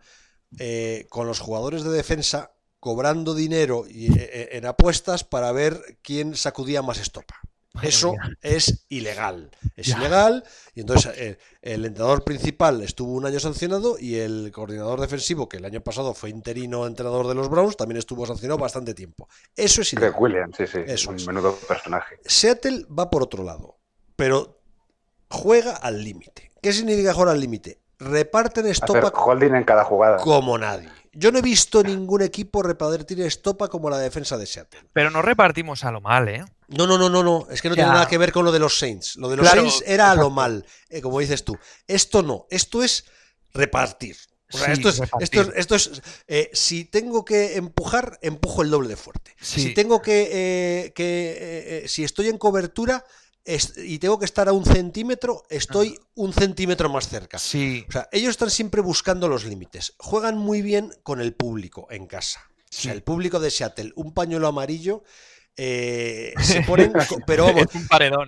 eh, 0.59 1.07
con 1.09 1.27
los 1.27 1.39
jugadores 1.39 1.83
de 1.85 1.91
defensa 1.91 2.51
cobrando 2.77 3.33
dinero 3.33 3.85
eh, 3.87 4.09
eh, 4.17 4.49
en 4.51 4.65
apuestas 4.65 5.23
para 5.23 5.53
ver 5.53 5.79
quién 6.01 6.35
sacudía 6.35 6.81
más 6.81 6.99
estopa. 6.99 7.39
Eso 7.81 8.15
es 8.41 8.85
ilegal. 8.89 9.51
Es 9.77 9.87
ilegal. 9.87 10.43
Y 10.75 10.81
entonces 10.81 11.37
el 11.61 11.85
entrenador 11.85 12.25
principal 12.25 12.81
estuvo 12.81 13.13
un 13.13 13.25
año 13.25 13.39
sancionado 13.39 13.97
y 13.97 14.15
el 14.15 14.51
coordinador 14.51 14.99
defensivo, 14.99 15.47
que 15.47 15.55
el 15.55 15.63
año 15.63 15.79
pasado 15.79 16.13
fue 16.13 16.31
interino 16.31 16.85
entrenador 16.85 17.29
de 17.29 17.35
los 17.35 17.49
Browns, 17.49 17.77
también 17.77 17.97
estuvo 17.97 18.25
sancionado 18.25 18.59
bastante 18.59 18.93
tiempo. 18.93 19.29
Eso 19.55 19.83
es 19.83 19.93
ilegal. 19.93 20.15
Williams, 20.19 20.57
sí, 20.57 20.67
sí. 20.67 20.79
Eso 20.85 21.11
un 21.11 21.25
menudo 21.25 21.55
personaje. 21.65 22.19
Seattle 22.25 22.85
va 22.87 23.09
por 23.09 23.23
otro 23.23 23.45
lado. 23.45 23.77
Pero 24.17 24.60
juega 25.31 25.75
al 25.75 26.03
límite. 26.03 26.51
¿Qué 26.61 26.73
significa 26.73 27.13
jugar 27.13 27.29
al 27.29 27.39
límite? 27.39 27.79
Reparten 27.99 28.67
estopa 28.67 29.09
holding 29.09 29.55
en 29.55 29.63
cada 29.63 29.83
jugada. 29.83 30.17
como 30.17 30.57
nadie. 30.57 30.89
Yo 31.13 31.31
no 31.31 31.39
he 31.39 31.41
visto 31.41 31.83
ningún 31.83 32.21
equipo 32.21 32.63
repartir 32.63 33.19
estopa 33.21 33.67
como 33.67 33.89
la 33.89 33.97
defensa 33.97 34.37
de 34.37 34.45
Seattle. 34.45 34.79
Pero 34.93 35.09
no 35.09 35.21
repartimos 35.21 35.83
a 35.83 35.91
lo 35.91 35.99
mal, 35.99 36.29
¿eh? 36.29 36.45
No, 36.69 36.87
no, 36.87 36.97
no, 36.97 37.09
no, 37.09 37.21
no. 37.21 37.47
Es 37.49 37.61
que 37.61 37.69
no 37.69 37.75
tiene 37.75 37.91
nada 37.91 38.07
que 38.07 38.17
ver 38.17 38.31
con 38.31 38.45
lo 38.45 38.51
de 38.51 38.59
los 38.59 38.79
Saints. 38.79 39.17
Lo 39.17 39.27
de 39.27 39.37
los 39.37 39.47
Saints 39.47 39.83
era 39.85 40.11
a 40.11 40.15
lo 40.15 40.29
mal, 40.29 40.65
eh, 40.89 41.01
como 41.01 41.19
dices 41.19 41.43
tú. 41.43 41.57
Esto 41.85 42.23
no. 42.23 42.47
Esto 42.49 42.81
es 42.81 43.05
repartir. 43.53 44.15
esto, 44.67 44.89
es, 44.89 45.01
esto, 45.55 45.75
es, 45.75 46.01
eh, 46.27 46.49
si 46.53 46.85
tengo 46.85 47.25
que 47.25 47.57
empujar, 47.57 48.17
empujo 48.21 48.61
el 48.61 48.69
doble 48.69 48.87
de 48.87 48.95
fuerte. 48.95 49.35
Si 49.39 49.73
tengo 49.73 50.01
que, 50.01 50.29
eh, 50.31 50.93
que 50.93 51.83
si 51.87 52.05
estoy 52.05 52.29
en 52.29 52.37
cobertura, 52.37 53.03
y 53.45 53.99
tengo 53.99 54.19
que 54.19 54.25
estar 54.25 54.47
a 54.47 54.53
un 54.53 54.65
centímetro, 54.65 55.43
estoy 55.49 55.99
un 56.15 56.33
centímetro 56.33 56.89
más 56.89 57.09
cerca. 57.09 57.39
Sí. 57.39 57.85
O 57.89 57.91
sea, 57.91 58.07
ellos 58.11 58.31
están 58.31 58.51
siempre 58.51 58.81
buscando 58.81 59.27
los 59.27 59.45
límites. 59.45 59.93
Juegan 59.97 60.37
muy 60.37 60.61
bien 60.61 60.93
con 61.03 61.21
el 61.21 61.33
público 61.33 61.87
en 61.89 62.07
casa. 62.07 62.51
O 62.63 62.73
sea, 62.73 62.93
el 62.93 63.03
público 63.03 63.39
de 63.39 63.51
Seattle, 63.51 63.91
un 63.95 64.13
pañuelo 64.13 64.47
amarillo 64.47 65.03
eh, 65.57 66.33
se 66.41 66.61
ponen, 66.61 66.93
pero 67.27 67.45
vamos, 67.45 67.65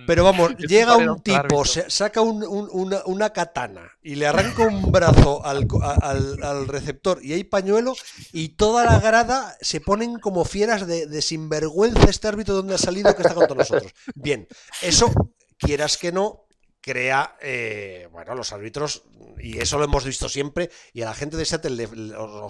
pero 0.06 0.24
vamos, 0.24 0.56
llega 0.58 0.96
un 0.96 1.20
tipo, 1.20 1.64
saca 1.64 2.20
una, 2.20 3.30
katana 3.30 3.90
y 4.02 4.14
le 4.16 4.26
arranca 4.26 4.64
un 4.64 4.92
brazo 4.92 5.42
al, 5.44 6.68
receptor 6.68 7.24
y 7.24 7.32
hay 7.32 7.44
pañuelo 7.44 7.94
y 8.32 8.50
toda 8.50 8.84
la 8.84 9.00
grada 9.00 9.56
se 9.60 9.80
ponen 9.80 10.18
como 10.18 10.44
fieras 10.44 10.86
de, 10.86 11.22
sinvergüenza 11.22 12.10
este 12.10 12.28
árbitro 12.28 12.54
donde 12.54 12.74
ha 12.74 12.78
salido 12.78 13.14
que 13.14 13.22
está 13.22 13.34
contra 13.34 13.56
nosotros. 13.56 13.92
Bien, 14.14 14.46
eso 14.82 15.10
quieras 15.58 15.96
que 15.96 16.12
no, 16.12 16.46
crea, 16.84 17.38
eh, 17.40 18.08
bueno, 18.12 18.34
los 18.34 18.52
árbitros, 18.52 19.04
y 19.38 19.58
eso 19.58 19.78
lo 19.78 19.84
hemos 19.84 20.04
visto 20.04 20.28
siempre, 20.28 20.70
y 20.92 21.00
a 21.00 21.06
la 21.06 21.14
gente 21.14 21.38
de 21.38 21.46
Seattle 21.46 21.76
le, 21.76 21.88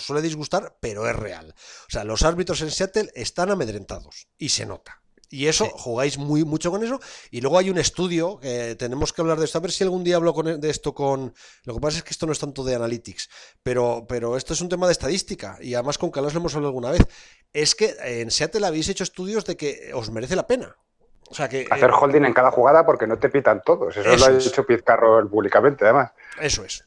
suele 0.00 0.22
disgustar, 0.22 0.76
pero 0.80 1.08
es 1.08 1.14
real. 1.14 1.54
O 1.86 1.90
sea, 1.90 2.02
los 2.02 2.22
árbitros 2.22 2.60
en 2.60 2.72
Seattle 2.72 3.12
están 3.14 3.50
amedrentados, 3.50 4.26
y 4.36 4.48
se 4.48 4.66
nota. 4.66 5.02
Y 5.30 5.46
eso, 5.46 5.68
jugáis 5.68 6.18
muy 6.18 6.44
mucho 6.44 6.70
con 6.70 6.84
eso. 6.84 7.00
Y 7.30 7.40
luego 7.40 7.58
hay 7.58 7.70
un 7.70 7.78
estudio, 7.78 8.38
que 8.38 8.74
tenemos 8.76 9.12
que 9.12 9.22
hablar 9.22 9.38
de 9.38 9.44
esto, 9.44 9.58
a 9.58 9.60
ver 9.60 9.70
si 9.70 9.84
algún 9.84 10.02
día 10.02 10.16
hablo 10.16 10.34
con, 10.34 10.48
e, 10.48 10.58
de 10.58 10.70
esto 10.70 10.94
con... 10.94 11.32
Lo 11.62 11.74
que 11.74 11.80
pasa 11.80 11.98
es 11.98 12.04
que 12.04 12.10
esto 12.10 12.26
no 12.26 12.32
es 12.32 12.38
tanto 12.40 12.64
de 12.64 12.74
analytics, 12.74 13.30
pero, 13.62 14.04
pero 14.08 14.36
esto 14.36 14.52
es 14.52 14.60
un 14.60 14.68
tema 14.68 14.86
de 14.86 14.92
estadística, 14.92 15.58
y 15.60 15.74
además 15.74 15.96
con 15.96 16.10
Carlos 16.10 16.34
lo 16.34 16.40
hemos 16.40 16.54
hablado 16.56 16.70
alguna 16.70 16.90
vez. 16.90 17.06
Es 17.52 17.76
que 17.76 17.94
en 18.02 18.32
Seattle 18.32 18.66
habéis 18.66 18.88
hecho 18.88 19.04
estudios 19.04 19.44
de 19.44 19.56
que 19.56 19.92
os 19.94 20.10
merece 20.10 20.34
la 20.34 20.48
pena. 20.48 20.76
Hacer 21.30 21.90
eh, 21.90 21.92
holding 21.92 22.24
en 22.24 22.32
cada 22.32 22.50
jugada 22.50 22.84
porque 22.84 23.06
no 23.06 23.18
te 23.18 23.28
pitan 23.28 23.62
todos. 23.64 23.96
Eso, 23.96 24.16
lo 24.16 24.24
ha 24.24 24.30
dicho 24.38 24.64
Pizcarro 24.64 25.28
públicamente, 25.28 25.84
además. 25.84 26.12
Eso 26.40 26.64
es. 26.64 26.84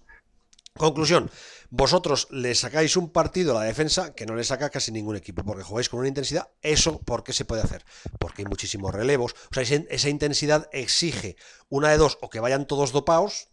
Conclusión. 0.78 1.30
Vosotros 1.70 2.28
le 2.32 2.56
sacáis 2.56 2.96
un 2.96 3.12
partido 3.12 3.58
a 3.58 3.62
la 3.62 3.66
defensa 3.66 4.14
que 4.16 4.26
no 4.26 4.36
le 4.36 4.46
saca 4.46 4.70
casi 4.70 4.92
ningún 4.92 5.18
equipo, 5.18 5.44
porque 5.44 5.64
jugáis 5.64 5.90
con 5.90 6.00
una 6.00 6.08
intensidad. 6.08 6.50
¿Eso 6.62 7.00
por 7.00 7.24
qué 7.24 7.34
se 7.34 7.44
puede 7.44 7.62
hacer? 7.62 7.84
Porque 8.20 8.44
hay 8.44 8.46
muchísimos 8.46 8.94
relevos. 8.94 9.36
O 9.52 9.54
sea, 9.54 9.64
esa 9.64 10.10
intensidad 10.10 10.70
exige 10.72 11.36
una 11.68 11.90
de 11.90 11.98
dos, 11.98 12.18
o 12.22 12.30
que 12.30 12.40
vayan 12.40 12.68
todos 12.68 12.94
dopados, 12.94 13.50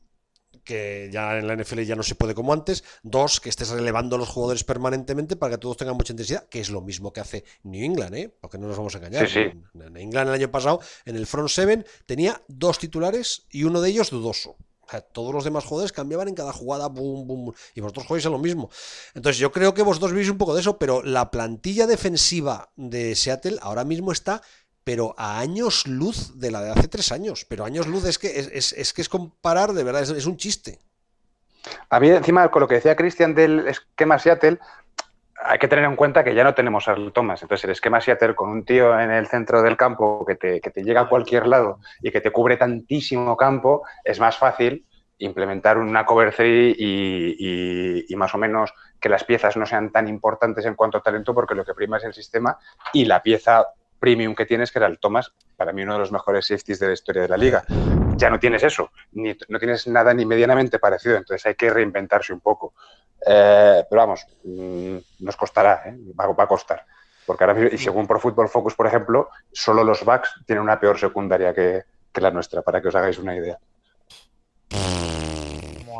que 0.64 1.10
ya 1.12 1.38
en 1.38 1.46
la 1.46 1.56
NFL 1.56 1.80
ya 1.82 1.96
no 1.96 2.02
se 2.02 2.14
puede 2.14 2.34
como 2.34 2.52
antes. 2.52 2.84
Dos, 3.02 3.40
que 3.40 3.48
estés 3.48 3.68
relevando 3.68 4.16
a 4.16 4.18
los 4.18 4.28
jugadores 4.28 4.64
permanentemente 4.64 5.36
para 5.36 5.52
que 5.52 5.58
todos 5.58 5.76
tengan 5.76 5.96
mucha 5.96 6.12
intensidad, 6.12 6.48
que 6.48 6.60
es 6.60 6.70
lo 6.70 6.80
mismo 6.80 7.12
que 7.12 7.20
hace 7.20 7.44
New 7.62 7.84
England, 7.84 8.14
¿eh? 8.14 8.34
porque 8.40 8.58
no 8.58 8.66
nos 8.66 8.76
vamos 8.76 8.94
a 8.94 8.98
engañar. 8.98 9.28
New 9.74 9.96
England 9.96 10.28
el 10.28 10.34
año 10.34 10.50
pasado, 10.50 10.80
en 11.04 11.16
el 11.16 11.26
front 11.26 11.48
seven, 11.48 11.84
tenía 12.06 12.42
dos 12.48 12.78
titulares 12.78 13.46
y 13.50 13.64
uno 13.64 13.80
de 13.80 13.90
ellos 13.90 14.10
dudoso. 14.10 14.56
todos 15.12 15.34
los 15.34 15.44
demás 15.44 15.64
jugadores 15.64 15.92
cambiaban 15.92 16.28
en 16.28 16.34
cada 16.34 16.52
jugada, 16.52 16.88
boom, 16.88 17.26
boom, 17.26 17.54
y 17.74 17.80
vosotros 17.80 18.06
jugáis 18.06 18.26
a 18.26 18.30
lo 18.30 18.38
mismo. 18.38 18.70
Entonces, 19.14 19.38
yo 19.38 19.52
creo 19.52 19.74
que 19.74 19.82
vosotros 19.82 20.12
vivís 20.12 20.30
un 20.30 20.38
poco 20.38 20.54
de 20.54 20.60
eso, 20.60 20.78
pero 20.78 21.02
la 21.02 21.30
plantilla 21.30 21.86
defensiva 21.86 22.70
de 22.76 23.14
Seattle 23.14 23.58
ahora 23.60 23.84
mismo 23.84 24.12
está 24.12 24.42
pero 24.84 25.14
a 25.16 25.40
años 25.40 25.86
luz 25.86 26.38
de 26.38 26.50
la 26.50 26.60
de 26.60 26.70
hace 26.70 26.88
tres 26.88 27.10
años. 27.10 27.46
Pero 27.48 27.64
años 27.64 27.86
luz 27.86 28.04
es 28.04 28.18
que 28.18 28.28
es, 28.28 28.92
que 28.92 29.02
es 29.02 29.08
comparar, 29.08 29.72
de 29.72 29.82
verdad, 29.82 30.02
es, 30.02 30.26
un 30.26 30.36
chiste. 30.36 30.78
A 31.88 31.98
mí, 31.98 32.10
encima, 32.10 32.50
con 32.50 32.60
lo 32.60 32.68
que 32.68 32.76
decía 32.76 32.94
Cristian 32.94 33.34
del 33.34 33.66
esquema 33.66 34.18
Seattle, 34.18 34.58
hay 35.42 35.58
que 35.58 35.68
tener 35.68 35.86
en 35.86 35.96
cuenta 35.96 36.22
que 36.22 36.34
ya 36.34 36.44
no 36.44 36.54
tenemos 36.54 36.86
a 36.88 36.96
Thomas. 37.12 37.42
Entonces, 37.42 37.64
el 37.64 37.70
esquema 37.70 38.00
Seattle 38.00 38.34
con 38.34 38.50
un 38.50 38.64
tío 38.64 38.98
en 38.98 39.10
el 39.10 39.26
centro 39.26 39.62
del 39.62 39.76
campo 39.76 40.24
que 40.26 40.36
te, 40.36 40.82
llega 40.82 41.02
a 41.02 41.08
cualquier 41.08 41.46
lado 41.46 41.80
y 42.02 42.10
que 42.10 42.20
te 42.20 42.30
cubre 42.30 42.58
tantísimo 42.58 43.36
campo, 43.36 43.82
es 44.04 44.20
más 44.20 44.36
fácil 44.36 44.86
implementar 45.18 45.78
una 45.78 46.04
cover 46.04 46.34
3 46.34 46.74
y, 46.76 48.04
y, 48.08 48.16
más 48.16 48.34
o 48.34 48.38
menos 48.38 48.74
que 49.00 49.08
las 49.08 49.24
piezas 49.24 49.56
no 49.56 49.64
sean 49.64 49.90
tan 49.90 50.08
importantes 50.08 50.66
en 50.66 50.74
cuanto 50.74 50.98
a 50.98 51.02
talento, 51.02 51.32
porque 51.32 51.54
lo 51.54 51.64
que 51.64 51.72
prima 51.72 51.96
es 51.96 52.04
el 52.04 52.12
sistema 52.12 52.58
y 52.92 53.04
la 53.04 53.22
pieza 53.22 53.64
premium 54.04 54.34
que 54.34 54.44
tienes, 54.44 54.70
que 54.70 54.78
era 54.78 54.86
el 54.86 54.98
Thomas, 54.98 55.32
para 55.56 55.72
mí 55.72 55.82
uno 55.82 55.94
de 55.94 56.00
los 56.00 56.12
mejores 56.12 56.46
safeties 56.46 56.78
de 56.78 56.88
la 56.88 56.92
historia 56.92 57.22
de 57.22 57.28
la 57.28 57.38
liga. 57.38 57.64
Ya 58.16 58.28
no 58.28 58.38
tienes 58.38 58.62
eso, 58.62 58.90
ni, 59.12 59.34
no 59.48 59.58
tienes 59.58 59.86
nada 59.86 60.12
ni 60.12 60.26
medianamente 60.26 60.78
parecido, 60.78 61.16
entonces 61.16 61.46
hay 61.46 61.54
que 61.54 61.70
reinventarse 61.70 62.34
un 62.34 62.40
poco. 62.40 62.74
Eh, 63.26 63.82
pero 63.88 64.02
vamos, 64.02 64.26
mm, 64.44 64.96
nos 65.20 65.36
costará, 65.36 65.84
¿eh? 65.86 65.96
va, 66.20 66.26
va, 66.26 66.44
a 66.44 66.46
costar. 66.46 66.84
Porque 67.24 67.44
ahora 67.44 67.70
y 67.72 67.78
según 67.78 68.06
Pro 68.06 68.20
Football 68.20 68.50
Focus, 68.50 68.74
por 68.74 68.86
ejemplo, 68.86 69.30
solo 69.50 69.82
los 69.82 70.04
backs 70.04 70.34
tienen 70.46 70.62
una 70.62 70.78
peor 70.78 70.98
secundaria 70.98 71.54
que, 71.54 71.84
que 72.12 72.20
la 72.20 72.30
nuestra, 72.30 72.60
para 72.60 72.82
que 72.82 72.88
os 72.88 72.94
hagáis 72.94 73.18
una 73.18 73.34
idea. 73.34 73.58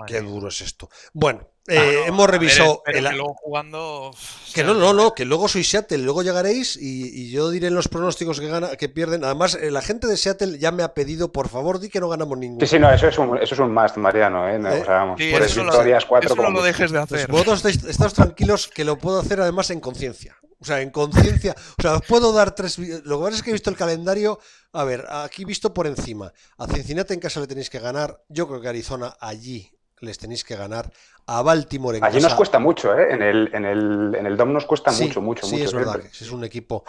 Qué 0.07 0.21
duro 0.21 0.49
es 0.49 0.61
esto. 0.61 0.91
Bueno, 1.15 1.49
eh, 1.67 1.79
ah, 1.79 2.09
hemos 2.09 2.29
revisado. 2.29 2.83
el... 2.87 2.95
que 2.95 3.13
luego 3.13 3.35
jugando. 3.35 4.11
Que 4.55 4.63
no, 4.63 4.75
no, 4.75 4.93
no, 4.93 5.15
que 5.15 5.25
luego 5.25 5.49
soy 5.49 5.65
Seattle, 5.65 5.99
luego 5.99 6.23
llegaréis 6.23 6.77
y, 6.77 7.31
yo 7.31 7.51
diré 7.51 7.69
en 7.69 7.75
los 7.75 7.89
pronósticos 7.89 8.39
que 8.39 8.49
gana, 8.49 8.77
que 8.77 8.89
pierden. 8.91 9.25
Además, 9.25 9.55
eh, 9.55 9.71
la 9.71 9.81
gente 9.81 10.07
de 10.07 10.17
Seattle 10.17 10.59
ya 10.59 10.73
me 10.73 10.83
ha 10.83 10.93
pedido, 10.93 11.33
por 11.33 11.49
favor, 11.49 11.81
di 11.81 11.89
que 11.89 12.01
no 12.01 12.09
ganamos 12.11 12.37
ninguno. 12.37 12.61
Sí, 12.61 12.67
sí, 12.67 12.79
no, 12.79 12.93
eso 12.93 13.09
es 13.09 13.19
un, 13.19 13.39
eso 13.39 13.55
es 13.55 13.61
un 13.61 13.73
must, 13.73 13.97
Mariano, 13.97 14.47
¿eh? 14.49 14.57
¿Eh? 14.57 14.81
O 14.83 14.85
sea, 14.85 14.95
vamos, 14.95 15.21
por 15.21 15.65
victorias, 15.65 16.05
cuatro. 16.05 16.35
Eso 16.35 16.43
no 16.43 16.51
lo 16.51 16.63
dejes 16.63 16.91
de 16.91 16.99
hacer. 16.99 17.29
Pues 17.29 17.47
vosotros 17.47 17.65
estáis, 17.65 18.13
tranquilos 18.13 18.69
que 18.69 18.85
lo 18.85 18.99
puedo 18.99 19.19
hacer 19.19 19.41
además 19.41 19.71
en 19.71 19.81
conciencia. 19.81 20.37
O 20.61 20.67
sea, 20.67 20.83
en 20.83 20.91
conciencia. 20.91 21.55
O 21.79 21.83
sea, 21.83 21.95
os 21.95 22.03
puedo 22.03 22.33
dar 22.33 22.55
tres. 22.55 22.79
Lo 22.79 23.19
que 23.19 23.25
pasa 23.25 23.37
es 23.37 23.43
que 23.43 23.51
he 23.51 23.53
visto 23.55 23.71
el 23.71 23.77
calendario. 23.77 24.39
A 24.73 24.85
ver, 24.85 25.07
aquí 25.11 25.45
visto 25.45 25.73
por 25.73 25.87
encima. 25.87 26.33
A 26.59 26.67
Cincinnati 26.67 27.15
en 27.15 27.21
casa 27.21 27.41
le 27.41 27.47
tenéis 27.47 27.71
que 27.71 27.79
ganar. 27.79 28.23
Yo 28.29 28.47
creo 28.49 28.61
que 28.61 28.69
Arizona 28.69 29.17
allí 29.21 29.75
les 30.01 30.19
tenéis 30.19 30.45
que 30.45 30.57
ganar. 30.57 30.93
A 31.27 31.43
Baltimore 31.43 31.99
en 31.99 32.05
Allí 32.05 32.21
nos 32.21 32.35
cuesta 32.35 32.59
mucho, 32.59 32.99
¿eh? 32.99 33.13
En 33.13 33.23
el, 33.23 33.51
en 33.55 33.65
el, 33.65 34.15
en 34.15 34.27
el 34.27 34.37
DOM 34.37 34.53
nos 34.53 34.67
cuesta 34.67 34.93
mucho, 34.93 35.21
mucho, 35.23 35.47
sí, 35.47 35.55
mucho. 35.55 35.65
es 35.65 35.73
verdad, 35.73 36.01
es 36.01 36.31
un 36.31 36.45
equipo. 36.45 36.85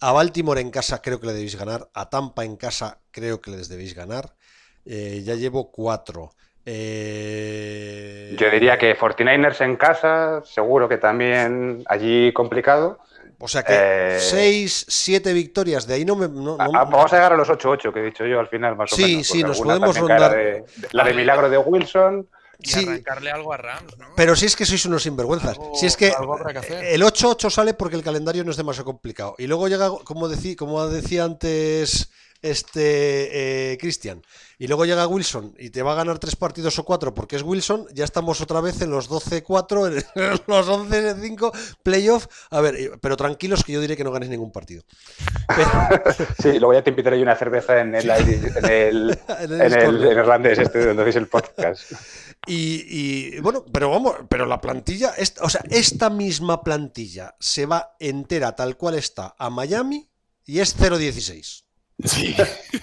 A 0.00 0.12
Baltimore 0.12 0.60
en 0.60 0.70
casa 0.70 1.02
creo 1.02 1.20
que 1.20 1.26
le 1.26 1.32
debéis 1.34 1.56
ganar. 1.56 1.88
A 1.94 2.08
Tampa 2.08 2.44
en 2.44 2.56
casa 2.56 3.00
creo 3.10 3.40
que 3.40 3.50
les 3.50 3.68
debéis 3.68 3.94
ganar. 3.94 4.34
Eh, 4.86 5.22
ya 5.24 5.34
llevo 5.34 5.70
cuatro. 5.70 6.32
Eh... 6.66 8.34
Yo 8.38 8.50
diría 8.50 8.78
que 8.78 8.96
49ers 8.96 9.60
en 9.62 9.76
casa, 9.76 10.42
seguro 10.44 10.88
que 10.88 10.98
también 10.98 11.82
allí 11.86 12.32
complicado. 12.32 12.98
O 13.38 13.48
sea 13.48 13.62
que 13.62 13.74
eh... 14.16 14.20
seis, 14.20 14.86
siete 14.88 15.32
victorias, 15.32 15.86
de 15.86 15.94
ahí 15.94 16.04
no 16.04 16.16
me. 16.16 16.28
No, 16.28 16.56
no... 16.56 16.72
Vamos 16.72 17.12
a 17.12 17.16
llegar 17.16 17.32
a 17.34 17.36
los 17.36 17.48
8-8 17.48 17.92
que 17.92 18.00
he 18.00 18.04
dicho 18.04 18.24
yo 18.24 18.40
al 18.40 18.48
final, 18.48 18.76
más 18.76 18.90
sí, 18.90 19.02
o 19.02 19.06
menos. 19.06 19.26
Sí, 19.26 19.32
sí, 19.32 19.42
nos 19.42 19.60
podemos 19.60 19.98
rondar. 19.98 20.34
De, 20.34 20.64
la 20.92 21.04
de 21.04 21.14
milagro 21.14 21.50
de 21.50 21.58
Wilson. 21.58 22.28
Y 22.64 22.70
sí, 22.70 22.84
arrancarle 22.84 23.30
algo 23.30 23.52
a 23.52 23.58
Rams, 23.58 23.98
¿no? 23.98 24.06
Pero 24.16 24.34
si 24.34 24.46
es 24.46 24.56
que 24.56 24.64
sois 24.64 24.84
unos 24.86 25.02
sinvergüenzas. 25.02 25.58
Algo, 25.58 25.74
si 25.74 25.86
es 25.86 25.96
que, 25.96 26.10
que 26.10 26.94
el 26.94 27.02
8-8 27.02 27.50
sale 27.50 27.74
porque 27.74 27.96
el 27.96 28.02
calendario 28.02 28.42
no 28.42 28.50
es 28.50 28.56
demasiado 28.56 28.86
complicado. 28.86 29.34
Y 29.38 29.46
luego 29.46 29.68
llega, 29.68 29.90
como, 30.04 30.28
decí, 30.28 30.56
como 30.56 30.86
decía 30.88 31.24
antes 31.24 32.08
este 32.44 33.72
eh, 33.72 33.78
Cristian, 33.78 34.22
y 34.58 34.66
luego 34.66 34.84
llega 34.84 35.06
Wilson 35.06 35.54
y 35.58 35.70
te 35.70 35.82
va 35.82 35.92
a 35.92 35.96
ganar 35.96 36.18
tres 36.18 36.36
partidos 36.36 36.78
o 36.78 36.84
cuatro 36.84 37.14
porque 37.14 37.36
es 37.36 37.42
Wilson, 37.42 37.86
ya 37.92 38.04
estamos 38.04 38.40
otra 38.40 38.60
vez 38.60 38.80
en 38.82 38.90
los 38.90 39.10
12-4, 39.10 40.04
en 40.14 40.40
los 40.46 40.68
11-5 40.68 41.52
playoff. 41.82 42.26
A 42.50 42.60
ver, 42.60 42.98
pero 43.00 43.16
tranquilos 43.16 43.64
que 43.64 43.72
yo 43.72 43.80
diré 43.80 43.96
que 43.96 44.04
no 44.04 44.12
ganes 44.12 44.28
ningún 44.28 44.52
partido. 44.52 44.82
Sí, 46.42 46.58
luego 46.58 46.74
ya 46.74 46.82
te 46.82 46.90
invitaré 46.90 47.20
una 47.22 47.36
cerveza 47.36 47.80
en 47.80 47.94
el, 47.94 48.10
en 48.10 48.64
el, 48.64 49.18
en 49.28 49.52
el, 49.52 49.60
en 49.60 49.72
el 49.72 50.04
irlandés 50.04 50.58
este 50.58 50.86
donde 50.86 51.02
hacéis 51.02 51.16
el 51.16 51.28
podcast. 51.28 51.92
Y, 52.46 52.84
y, 53.36 53.40
bueno, 53.40 53.64
pero 53.72 53.90
vamos, 53.90 54.16
pero 54.28 54.44
la 54.46 54.60
plantilla, 54.60 55.14
o 55.40 55.48
sea, 55.48 55.62
esta 55.70 56.10
misma 56.10 56.62
plantilla 56.62 57.34
se 57.40 57.66
va 57.66 57.96
entera 57.98 58.54
tal 58.54 58.76
cual 58.76 58.94
está 58.94 59.34
a 59.38 59.48
Miami 59.48 60.08
y 60.44 60.60
es 60.60 60.78
0-16. 60.78 61.63
Sí, 62.04 62.34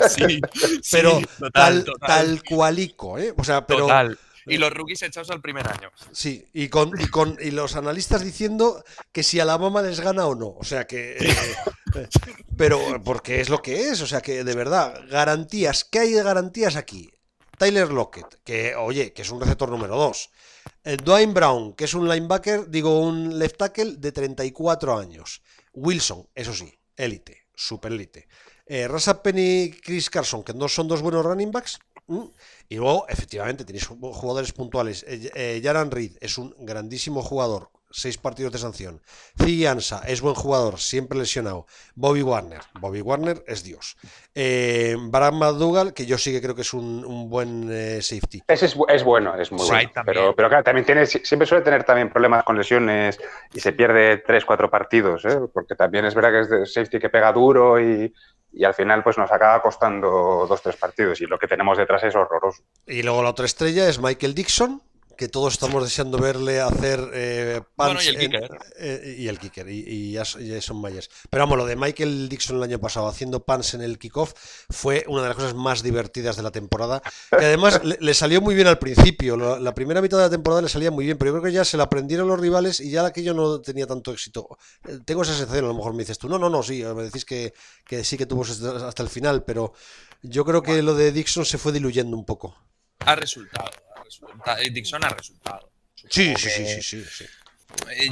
sí, 0.09 0.41
pero 0.89 1.19
sí, 1.19 1.25
tal, 1.53 1.83
total, 1.83 2.07
tal 2.07 2.43
cualico, 2.43 3.17
¿eh? 3.17 3.33
O 3.37 3.43
sea, 3.43 3.65
pero. 3.65 3.81
Total. 3.81 4.17
Y 4.47 4.57
los 4.57 4.73
rookies 4.73 5.03
echados 5.03 5.29
al 5.29 5.41
primer 5.41 5.67
año. 5.67 5.91
Sí, 6.11 6.47
y 6.53 6.69
con, 6.69 6.99
y 6.99 7.07
con 7.07 7.37
y 7.39 7.51
los 7.51 7.75
analistas 7.75 8.23
diciendo 8.23 8.83
que 9.11 9.21
si 9.21 9.39
Alabama 9.39 9.81
les 9.81 9.99
gana 9.99 10.25
o 10.25 10.35
no. 10.35 10.55
O 10.57 10.63
sea 10.63 10.87
que. 10.87 11.17
Eh, 11.19 11.35
pero 12.57 12.79
porque 13.03 13.41
es 13.41 13.49
lo 13.49 13.61
que 13.61 13.89
es. 13.89 14.01
O 14.01 14.07
sea 14.07 14.21
que 14.21 14.43
de 14.43 14.55
verdad, 14.55 14.99
garantías. 15.09 15.83
¿Qué 15.83 15.99
hay 15.99 16.11
de 16.13 16.23
garantías 16.23 16.75
aquí? 16.75 17.11
Tyler 17.57 17.91
Lockett, 17.91 18.41
que, 18.43 18.75
oye, 18.75 19.13
que 19.13 19.21
es 19.21 19.29
un 19.29 19.39
receptor 19.39 19.69
número 19.69 19.95
2. 19.95 20.29
El 20.83 20.97
Dwayne 20.97 21.33
Brown, 21.33 21.73
que 21.73 21.83
es 21.83 21.93
un 21.93 22.09
linebacker, 22.09 22.67
digo, 22.69 22.99
un 22.99 23.37
left 23.37 23.57
tackle 23.57 23.97
de 23.97 24.11
34 24.11 24.97
años. 24.97 25.43
Wilson, 25.73 26.27
eso 26.33 26.55
sí, 26.55 26.73
élite, 26.97 27.45
super 27.53 27.91
élite. 27.91 28.27
Eh, 28.73 28.87
Rasa 28.87 29.21
Penny 29.21 29.69
Chris 29.83 30.09
Carson, 30.09 30.43
que 30.43 30.53
no 30.53 30.69
son 30.69 30.87
dos 30.87 31.01
buenos 31.01 31.25
running 31.25 31.51
backs. 31.51 31.77
Y 32.69 32.77
luego, 32.77 33.05
efectivamente, 33.09 33.65
tenéis 33.65 33.85
jugadores 33.85 34.53
puntuales. 34.53 35.03
Eh, 35.09 35.29
eh, 35.35 35.61
Jaran 35.61 35.91
Reed 35.91 36.13
es 36.21 36.37
un 36.37 36.55
grandísimo 36.57 37.21
jugador, 37.21 37.69
seis 37.89 38.17
partidos 38.17 38.53
de 38.53 38.59
sanción. 38.59 39.01
Ansa 39.69 40.03
es 40.07 40.21
buen 40.21 40.35
jugador, 40.35 40.79
siempre 40.79 41.19
lesionado. 41.19 41.65
Bobby 41.95 42.21
Warner, 42.21 42.61
Bobby 42.79 43.01
Warner 43.01 43.43
es 43.45 43.65
Dios. 43.65 43.97
Eh, 44.33 44.95
Brad 44.97 45.33
McDougall, 45.33 45.93
que 45.93 46.05
yo 46.05 46.17
sí 46.17 46.31
que 46.31 46.41
creo 46.41 46.55
que 46.55 46.61
es 46.61 46.73
un, 46.73 47.03
un 47.03 47.29
buen 47.29 47.69
eh, 47.69 48.01
safety. 48.01 48.41
Ese 48.47 48.67
es, 48.67 48.77
es, 48.87 49.03
bueno, 49.03 49.35
es 49.35 49.51
muy 49.51 49.67
bueno. 49.67 49.91
Pero, 50.05 50.33
pero, 50.33 50.47
claro, 50.47 50.63
también 50.63 50.85
tiene, 50.85 51.05
siempre 51.05 51.45
suele 51.45 51.65
tener 51.65 51.83
también 51.83 52.09
problemas 52.09 52.45
con 52.45 52.57
lesiones 52.57 53.19
y 53.53 53.59
se 53.59 53.73
pierde 53.73 54.23
tres, 54.25 54.45
cuatro 54.45 54.71
partidos, 54.71 55.25
¿eh? 55.25 55.39
porque 55.53 55.75
también 55.75 56.05
es 56.05 56.15
verdad 56.15 56.31
que 56.31 56.39
es 56.39 56.49
de 56.49 56.65
safety 56.65 56.99
que 56.99 57.09
pega 57.09 57.33
duro 57.33 57.77
y, 57.81 58.13
y 58.53 58.63
al 58.63 58.73
final 58.73 59.03
pues 59.03 59.17
nos 59.17 59.31
acaba 59.31 59.61
costando 59.61 60.45
dos, 60.47 60.61
tres 60.61 60.75
partidos 60.75 61.21
y 61.21 61.25
lo 61.25 61.39
que 61.39 61.47
tenemos 61.47 61.77
detrás 61.77 62.03
es 62.03 62.15
horroroso. 62.15 62.63
Y 62.85 63.03
luego 63.03 63.23
la 63.23 63.29
otra 63.29 63.45
estrella 63.45 63.87
es 63.87 63.99
Michael 63.99 64.35
Dixon, 64.35 64.81
que 65.21 65.27
todos 65.27 65.53
estamos 65.53 65.83
deseando 65.83 66.17
verle 66.17 66.61
hacer 66.61 67.11
eh, 67.13 67.61
bueno, 67.77 68.01
y 68.01 68.07
el 68.07 68.17
kicker. 68.17 68.43
En, 68.43 68.49
eh, 68.79 69.15
y 69.19 69.27
el 69.27 69.37
kicker, 69.37 69.69
y, 69.69 69.85
y 69.87 70.15
Jason 70.15 70.81
Myers. 70.81 71.11
Pero 71.29 71.43
vamos, 71.43 71.59
lo 71.59 71.67
de 71.67 71.75
Michael 71.75 72.27
Dixon 72.27 72.57
el 72.57 72.63
año 72.63 72.79
pasado 72.79 73.07
haciendo 73.07 73.45
pants 73.45 73.75
en 73.75 73.83
el 73.83 73.99
kickoff 73.99 74.33
fue 74.71 75.05
una 75.07 75.21
de 75.21 75.27
las 75.27 75.37
cosas 75.37 75.53
más 75.53 75.83
divertidas 75.83 76.37
de 76.37 76.41
la 76.41 76.49
temporada. 76.49 77.03
Que 77.29 77.45
además 77.45 77.83
le, 77.83 77.99
le, 78.01 78.13
salió 78.15 78.41
muy 78.41 78.55
bien 78.55 78.65
al 78.65 78.79
principio. 78.79 79.37
La, 79.37 79.59
la, 79.59 79.75
primera 79.75 80.01
mitad 80.01 80.17
de 80.17 80.23
la 80.23 80.29
temporada 80.31 80.63
le 80.63 80.69
salía 80.69 80.89
muy 80.89 81.05
bien, 81.05 81.19
pero 81.19 81.29
yo 81.29 81.33
creo 81.39 81.51
que 81.51 81.55
ya 81.55 81.65
se 81.65 81.77
la 81.77 81.83
aprendieron 81.83 82.27
los 82.27 82.39
rivales 82.39 82.79
y 82.79 82.89
ya 82.89 83.05
aquello 83.05 83.35
no 83.35 83.61
tenía 83.61 83.85
tanto 83.85 84.11
éxito. 84.11 84.57
Tengo 85.05 85.21
esa 85.21 85.37
sensación, 85.37 85.65
a 85.65 85.67
lo 85.67 85.75
mejor 85.75 85.93
me 85.93 85.99
dices 85.99 86.17
tú, 86.17 86.29
no, 86.29 86.39
no, 86.39 86.49
no, 86.49 86.63
sí, 86.63 86.83
me 86.83 87.03
decís 87.03 87.25
que, 87.25 87.53
que 87.85 88.03
sí 88.03 88.17
que 88.17 88.25
tuvo 88.25 88.41
hasta 88.41 89.03
el 89.03 89.09
final, 89.09 89.43
pero 89.43 89.73
yo 90.23 90.45
creo 90.45 90.63
que 90.63 90.81
lo 90.81 90.95
de 90.95 91.11
Dixon 91.11 91.45
se 91.45 91.59
fue 91.59 91.73
diluyendo 91.73 92.17
un 92.17 92.25
poco. 92.25 92.55
Ha 93.05 93.15
resultado. 93.15 93.71
Dixon 94.71 95.03
ha 95.03 95.09
resultado. 95.09 95.69
Sí, 96.09 96.33
sí, 96.35 96.49
sí, 96.49 96.65
sí, 96.65 96.81
sí, 96.81 97.03
sí, 97.03 97.25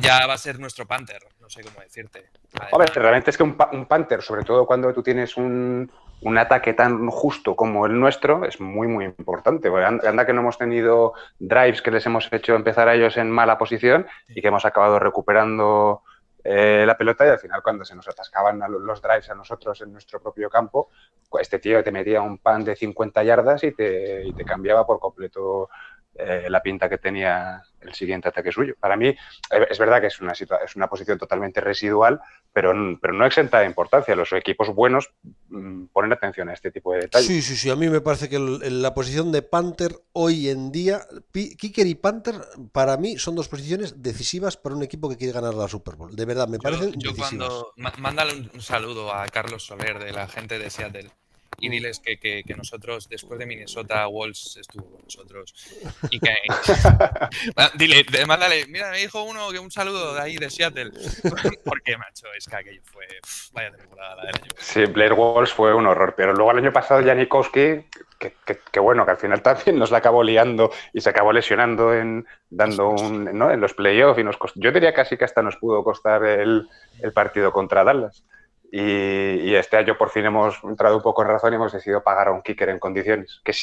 Ya 0.01 0.25
va 0.27 0.35
a 0.35 0.37
ser 0.37 0.59
nuestro 0.59 0.85
Panther, 0.85 1.19
no 1.39 1.49
sé 1.49 1.63
cómo 1.63 1.81
decirte. 1.81 2.29
Además, 2.53 2.73
a 2.73 2.77
ver, 2.77 2.91
realmente 2.93 3.31
es 3.31 3.37
que 3.37 3.43
un, 3.43 3.57
un, 3.73 3.85
Panther, 3.85 4.21
sobre 4.21 4.43
todo 4.43 4.65
cuando 4.65 4.93
tú 4.93 5.01
tienes 5.03 5.37
un, 5.37 5.91
un, 6.21 6.37
ataque 6.37 6.73
tan 6.73 7.09
justo 7.09 7.55
como 7.55 7.85
el 7.85 7.99
nuestro, 7.99 8.45
es 8.45 8.61
muy, 8.61 8.87
muy 8.87 9.05
importante. 9.05 9.69
Anda 9.69 10.25
que 10.25 10.33
no 10.33 10.41
hemos 10.41 10.57
tenido 10.57 11.13
drives 11.39 11.81
que 11.81 11.91
les 11.91 12.05
hemos 12.05 12.31
hecho 12.31 12.55
empezar 12.55 12.87
a 12.87 12.95
ellos 12.95 13.17
en 13.17 13.29
mala 13.29 13.57
posición 13.57 14.07
y 14.27 14.41
que 14.41 14.47
hemos 14.47 14.65
acabado 14.65 14.99
recuperando 14.99 16.03
eh, 16.43 16.83
la 16.85 16.97
pelota 16.97 17.25
y 17.25 17.29
al 17.29 17.39
final 17.39 17.61
cuando 17.61 17.83
se 17.83 17.95
nos 17.95 18.07
atascaban 18.07 18.59
los 18.69 19.01
drives 19.01 19.29
a 19.29 19.35
nosotros 19.35 19.81
en 19.81 19.91
nuestro 19.91 20.21
propio 20.21 20.49
campo, 20.49 20.89
este 21.39 21.59
tío 21.59 21.83
te 21.83 21.91
metía 21.91 22.21
un 22.21 22.37
pan 22.37 22.63
de 22.63 22.75
50 22.75 23.23
yardas 23.23 23.63
y 23.63 23.71
te, 23.71 24.25
y 24.25 24.33
te 24.33 24.45
cambiaba 24.45 24.85
por 24.85 24.99
completo 24.99 25.69
eh, 26.15 26.47
la 26.49 26.61
pinta 26.61 26.89
que 26.89 26.97
tenía 26.97 27.61
el 27.81 27.93
siguiente 27.93 28.27
ataque 28.27 28.51
suyo. 28.51 28.75
Para 28.79 28.97
mí 28.97 29.15
es 29.69 29.79
verdad 29.79 30.01
que 30.01 30.07
es 30.07 30.19
una, 30.19 30.33
es 30.33 30.75
una 30.75 30.87
posición 30.87 31.17
totalmente 31.17 31.61
residual, 31.61 32.19
pero, 32.51 32.73
pero 33.01 33.13
no 33.13 33.25
exenta 33.25 33.59
de 33.59 33.67
importancia. 33.67 34.15
Los 34.15 34.33
equipos 34.33 34.73
buenos 34.73 35.11
mmm, 35.47 35.85
ponen 35.85 36.11
atención 36.11 36.49
a 36.49 36.53
este 36.53 36.71
tipo 36.71 36.93
de 36.93 37.01
detalles. 37.01 37.27
Sí, 37.27 37.41
sí, 37.41 37.55
sí. 37.55 37.69
A 37.69 37.75
mí 37.75 37.89
me 37.89 38.01
parece 38.01 38.27
que 38.27 38.35
el, 38.35 38.81
la 38.81 38.93
posición 38.93 39.31
de 39.31 39.41
Panther 39.43 39.95
hoy 40.11 40.49
en 40.49 40.71
día, 40.71 41.01
Kicker 41.31 41.87
y 41.87 41.95
Panther, 41.95 42.35
para 42.73 42.97
mí 42.97 43.17
son 43.17 43.35
dos 43.35 43.47
posiciones 43.47 44.01
decisivas 44.01 44.57
para 44.57 44.75
un 44.75 44.83
equipo 44.83 45.09
que 45.09 45.15
quiere 45.15 45.33
ganar 45.33 45.53
la 45.53 45.69
Super 45.69 45.95
Bowl. 45.95 46.15
De 46.15 46.25
verdad, 46.25 46.47
me 46.49 46.59
parecen 46.59 46.91
yo, 46.93 47.11
yo 47.11 47.11
decisivas. 47.13 47.49
Cuando, 47.49 47.73
mándale 47.97 48.49
un 48.53 48.61
saludo 48.61 49.13
a 49.13 49.25
Carlos 49.27 49.65
Soler 49.65 49.99
de 49.99 50.11
la 50.11 50.27
gente 50.27 50.59
de 50.59 50.69
Seattle 50.69 51.11
y 51.59 51.69
diles 51.69 51.99
que, 51.99 52.17
que, 52.17 52.43
que, 52.43 52.55
nosotros, 52.55 53.09
después 53.09 53.39
de 53.39 53.45
Minnesota, 53.45 54.07
Walls 54.07 54.57
estuvo 54.57 54.85
con 54.85 55.01
nosotros. 55.03 55.53
Y 56.09 56.19
que. 56.19 56.35
Dile, 57.77 58.05
mándale, 58.27 58.65
mira, 58.67 58.91
me 58.91 58.99
dijo 58.99 59.23
uno 59.23 59.49
que 59.51 59.59
un 59.59 59.71
saludo 59.71 60.13
de 60.13 60.21
ahí 60.21 60.37
de 60.37 60.49
Seattle. 60.49 60.91
Porque, 61.63 61.97
macho, 61.97 62.27
es 62.37 62.45
que 62.45 62.55
aquello 62.55 62.81
fue. 62.83 63.05
vaya 63.53 63.71
temporada 63.71 64.15
la 64.15 64.21
del 64.25 64.35
año. 64.35 64.51
Sí, 64.57 64.85
Blair 64.85 65.13
Walls 65.13 65.53
fue 65.53 65.73
un 65.73 65.87
horror. 65.87 66.13
Pero 66.15 66.33
luego 66.33 66.51
el 66.51 66.59
año 66.59 66.73
pasado, 66.73 67.03
Janikowski, 67.03 67.85
que, 68.19 68.33
que, 68.71 68.79
bueno, 68.79 69.05
que 69.05 69.11
al 69.11 69.17
final 69.17 69.41
también 69.43 69.77
nos 69.77 69.91
la 69.91 69.99
acabó 69.99 70.23
liando 70.23 70.71
y 70.93 71.01
se 71.01 71.09
acabó 71.09 71.31
lesionando 71.31 71.93
en 71.93 72.25
dando 72.49 72.89
un, 72.89 73.37
¿no? 73.37 73.51
en 73.51 73.61
los 73.61 73.73
playoffs. 73.73 74.19
y 74.19 74.23
nos 74.23 74.37
Yo 74.55 74.71
diría 74.71 74.93
casi 74.93 75.17
que 75.17 75.25
hasta 75.25 75.41
nos 75.41 75.57
pudo 75.57 75.83
costar 75.83 76.23
el, 76.23 76.67
el 77.01 77.13
partido 77.13 77.51
contra 77.51 77.83
Dallas. 77.83 78.23
Y, 78.71 79.55
este 79.55 79.77
año 79.77 79.97
por 79.97 80.09
fin 80.09 80.25
hemos 80.25 80.63
entrado 80.63 80.97
un 80.97 81.01
poco 81.01 81.23
en 81.23 81.29
razón 81.29 81.53
y 81.53 81.55
hemos 81.55 81.73
decidido 81.73 82.03
pagar 82.03 82.27
a 82.27 82.31
un 82.31 82.41
kicker 82.41 82.69
en 82.69 82.79
condiciones, 82.79 83.41
que, 83.43 83.53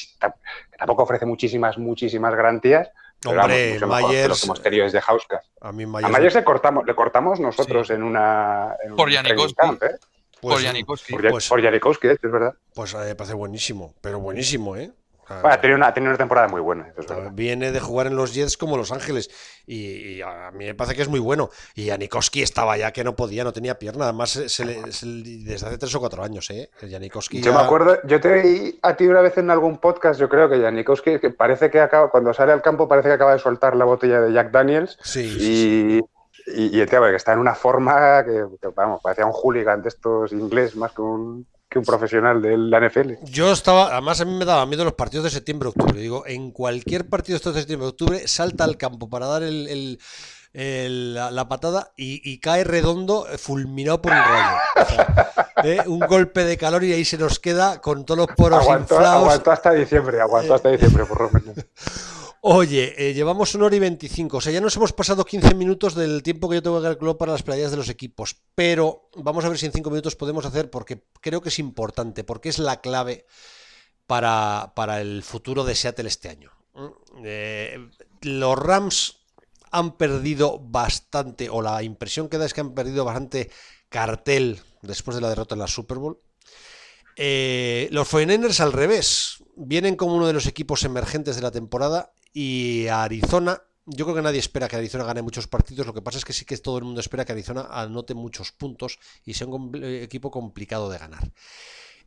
tampoco 0.77 1.05
ofrece 1.05 1.27
muchísimas, 1.27 1.79
muchísimas 1.79 2.35
garantías. 2.35 2.91
Hombre, 3.25 3.73
pero 3.75 3.87
Myers, 3.87 4.29
lo 4.29 4.35
que 4.35 4.45
hemos 4.45 4.63
tenido 4.63 4.85
desde 4.85 5.01
Hauskas. 5.07 5.51
A, 5.61 5.73
mí 5.73 5.87
Myers, 5.87 6.05
a 6.05 6.09
Myers 6.09 6.35
le 6.35 6.45
cortamos, 6.45 6.85
le 6.87 6.95
cortamos 6.95 7.41
nosotros 7.41 7.91
en 7.91 8.03
una. 8.03 8.77
En 8.85 8.95
por 8.95 9.11
Janikowski. 9.11 9.67
¿eh? 9.67 9.99
Pues, 10.41 10.55
por 10.55 10.63
Janikowski. 10.63 11.13
Por, 11.13 11.31
pues, 11.31 11.49
por 11.49 11.63
Janikowski, 11.63 12.09
es 12.09 12.21
verdad. 12.21 12.55
Pues 12.75 12.95
me 12.95 13.15
parece 13.15 13.35
buenísimo, 13.35 13.95
pero 14.01 14.21
buenísimo, 14.21 14.77
¿eh? 14.77 14.93
Bueno, 15.29 15.49
ha, 15.49 15.61
tenido 15.61 15.77
una, 15.77 15.93
una, 15.97 16.17
temporada 16.17 16.47
muy 16.47 16.61
buena. 16.61 16.93
viene 17.33 17.73
de 17.73 17.81
jugar 17.81 18.07
en 18.07 18.15
los 18.15 18.33
Jets 18.33 18.57
como 18.57 18.77
Los 18.77 18.93
Ángeles 18.93 19.29
y, 19.67 20.21
a 20.23 20.53
mí 20.53 20.67
me 20.67 20.75
parece 20.75 20.95
que 20.95 21.03
es 21.03 21.09
muy 21.09 21.19
bueno. 21.19 21.51
Y 21.75 21.89
Janikowski 21.89 22.43
estaba 22.43 22.77
ya 22.77 22.93
que 22.93 23.03
no 23.03 23.17
podía, 23.17 23.43
no 23.43 23.53
tenía 23.53 23.79
pierna. 23.79 24.05
Además, 24.05 24.31
se, 24.31 24.65
desde 24.65 25.67
hace 25.67 25.79
tres 25.79 25.95
o 25.97 26.01
cuatro 26.01 26.23
años, 26.23 26.49
¿eh? 26.51 26.71
Janikowski 26.81 27.41
yo 27.41 27.53
me 27.53 27.61
acuerdo, 27.61 27.99
yo 28.05 28.21
te 28.21 28.41
vi 28.41 28.79
a 28.83 28.97
ti 28.97 29.07
una 29.07 29.21
vez 29.21 29.37
en 29.39 29.51
algún 29.51 29.79
podcast, 29.79 30.21
yo 30.21 30.29
creo 30.29 30.49
que 30.49 30.61
Janikowski 30.61 31.19
que 31.19 31.31
parece 31.31 31.71
que 31.71 31.81
acaba, 31.81 32.09
cuando 32.11 32.33
sale 32.33 32.53
al 32.53 32.63
campo 32.63 32.87
parece 32.87 33.09
que 33.09 33.15
acaba 33.15 33.33
de 33.33 33.41
soltar 33.41 33.75
la 33.75 33.85
botella 33.85 34.21
de 34.21 34.33
Jack 34.33 34.53
Daniels. 34.53 34.97
Sí, 35.03 35.25
y, 35.25 35.41
sí, 35.41 36.71
y, 36.71 36.81
el 36.81 36.89
tío 36.89 37.03
que 37.03 37.17
está 37.17 37.33
en 37.33 37.41
una 37.41 37.55
forma 37.55 38.25
que, 38.25 38.45
que, 38.63 38.69
vamos, 38.69 39.01
parecía 39.03 39.27
un 39.27 39.33
hooligan 39.33 39.83
de 39.83 39.89
estos 39.89 40.33
inglés 40.33 40.77
más 40.77 40.93
que 40.93 41.03
un 41.03 41.47
que 41.69 41.79
un 41.79 41.85
profesional 41.85 42.41
de 42.41 42.57
la 42.57 42.81
NFL. 42.81 43.15
Yo 43.25 43.53
estaba, 43.53 43.93
además 43.93 44.21
a 44.21 44.25
mí 44.25 44.33
me 44.35 44.45
daba 44.45 44.67
miedo 44.67 44.85
los 44.85 44.95
partidos 44.95 45.25
de 45.25 45.31
septiembre-octubre. 45.31 46.01
Digo, 46.01 46.25
en 46.27 46.51
cualquier 46.53 47.09
partido 47.09 47.39
de 47.39 47.59
septiembre-octubre 47.61 48.29
salta 48.29 48.65
al 48.65 48.77
campo 48.77 49.09
para 49.09 49.27
dar 49.27 49.43
el, 49.43 49.99
el, 50.53 51.15
la, 51.15 51.49
patada 51.49 51.93
y, 51.97 52.39
cae 52.39 52.65
redondo, 52.65 53.27
fulminado 53.39 54.01
por 54.01 54.13
un 54.13 54.19
rayo. 54.19 54.57
¿eh? 55.65 55.83
Un 55.87 56.01
golpe 56.01 56.45
de 56.45 56.57
calor 56.57 56.85
y 56.85 56.93
ahí 56.93 57.05
se 57.05 57.19
nos 57.19 57.39
queda 57.39 57.81
con 57.81 58.05
todos 58.05 58.19
los 58.19 58.37
poros 58.37 58.61
aguantó, 58.61 58.95
inflados. 58.95 59.23
Aguantó 59.23 59.51
hasta 59.51 59.73
diciembre, 59.73 60.21
aguantó 60.21 60.55
hasta 60.55 60.71
diciembre, 60.71 61.05
por 61.05 61.21
lo 61.21 61.31
menos. 61.31 61.57
Oye, 62.43 62.95
eh, 62.97 63.15
llevamos 63.15 63.55
una 63.55 63.67
hora 63.67 63.77
y 63.77 63.81
25, 63.81 64.37
o 64.37 64.41
sea, 64.41 64.53
ya 64.53 64.61
nos 64.61 64.77
hemos 64.77 64.93
pasado 64.93 65.25
15 65.25 65.55
minutos 65.55 65.95
del 65.95 66.23
tiempo 66.23 66.49
que 66.49 66.57
yo 66.57 66.63
tengo 66.63 66.81
que 66.81 66.87
calcular 66.87 67.17
para 67.17 67.33
las 67.33 67.43
playas 67.43 67.71
de 67.71 67.77
los 67.77 67.89
equipos, 67.89 68.37
pero 68.55 69.11
vamos 69.17 69.45
a 69.45 69.49
ver 69.49 69.59
si 69.59 69.67
en 69.67 69.73
5 69.73 69.91
minutos 69.91 70.17
podemos 70.17 70.45
hacer, 70.45 70.71
porque 70.71 71.03
creo 71.21 71.41
que 71.41 71.49
es 71.49 71.59
importante, 71.59 72.25
porque 72.25 72.49
es 72.49 72.59
la 72.59 72.81
clave 72.81 73.27
para, 74.07 74.73
para 74.77 75.01
el 75.01 75.23
futuro 75.23 75.65
de 75.65 75.75
Seattle 75.75 76.09
este 76.09 76.29
año. 76.29 76.53
Eh, 77.25 77.89
los 78.23 78.59
Rams 78.59 79.17
han 79.71 79.97
perdido 79.97 80.59
bastante, 80.59 81.49
o 81.51 81.63
la 81.63 81.83
impresión 81.83 82.29
que 82.29 82.39
da 82.39 82.47
es 82.47 82.55
que 82.55 82.61
han 82.61 82.75
perdido 82.75 83.05
bastante 83.05 83.51
cartel 83.89 84.61
después 84.83 85.15
de 85.15 85.21
la 85.21 85.31
derrota 85.31 85.55
en 85.55 85.61
la 85.61 85.67
Super 85.67 85.99
Bowl. 85.99 86.21
Eh, 87.17 87.89
los 87.93 88.13
49ers 88.13 88.61
al 88.61 88.73
revés, 88.73 89.43
vienen 89.57 89.97
como 89.97 90.15
uno 90.15 90.27
de 90.27 90.35
los 90.35 90.47
equipos 90.47 90.85
emergentes 90.85 91.35
de 91.35 91.43
la 91.43 91.51
temporada 91.51 92.13
y 92.39 92.87
Arizona, 92.89 93.63
yo 93.87 94.05
creo 94.05 94.17
que 94.17 94.21
nadie 94.21 94.41
espera 94.41 94.69
que 94.69 94.77
Arizona 94.77 95.05
gane 95.05 95.23
muchos 95.23 95.47
partidos. 95.47 95.87
Lo 95.87 95.95
que 95.95 96.03
pasa 96.03 96.19
es 96.19 96.25
que 96.27 96.35
sí 96.35 96.45
que 96.45 96.59
todo 96.59 96.77
el 96.77 96.85
mundo 96.85 97.01
espera 97.01 97.25
que 97.25 97.33
Arizona 97.33 97.67
anote 97.71 98.13
muchos 98.13 98.53
puntos 98.53 98.99
y 99.25 99.33
sea 99.33 99.47
un 99.47 99.75
eh, 99.75 100.03
equipo 100.03 100.31
complicado 100.31 100.91
de 100.91 100.99
ganar. 100.99 101.33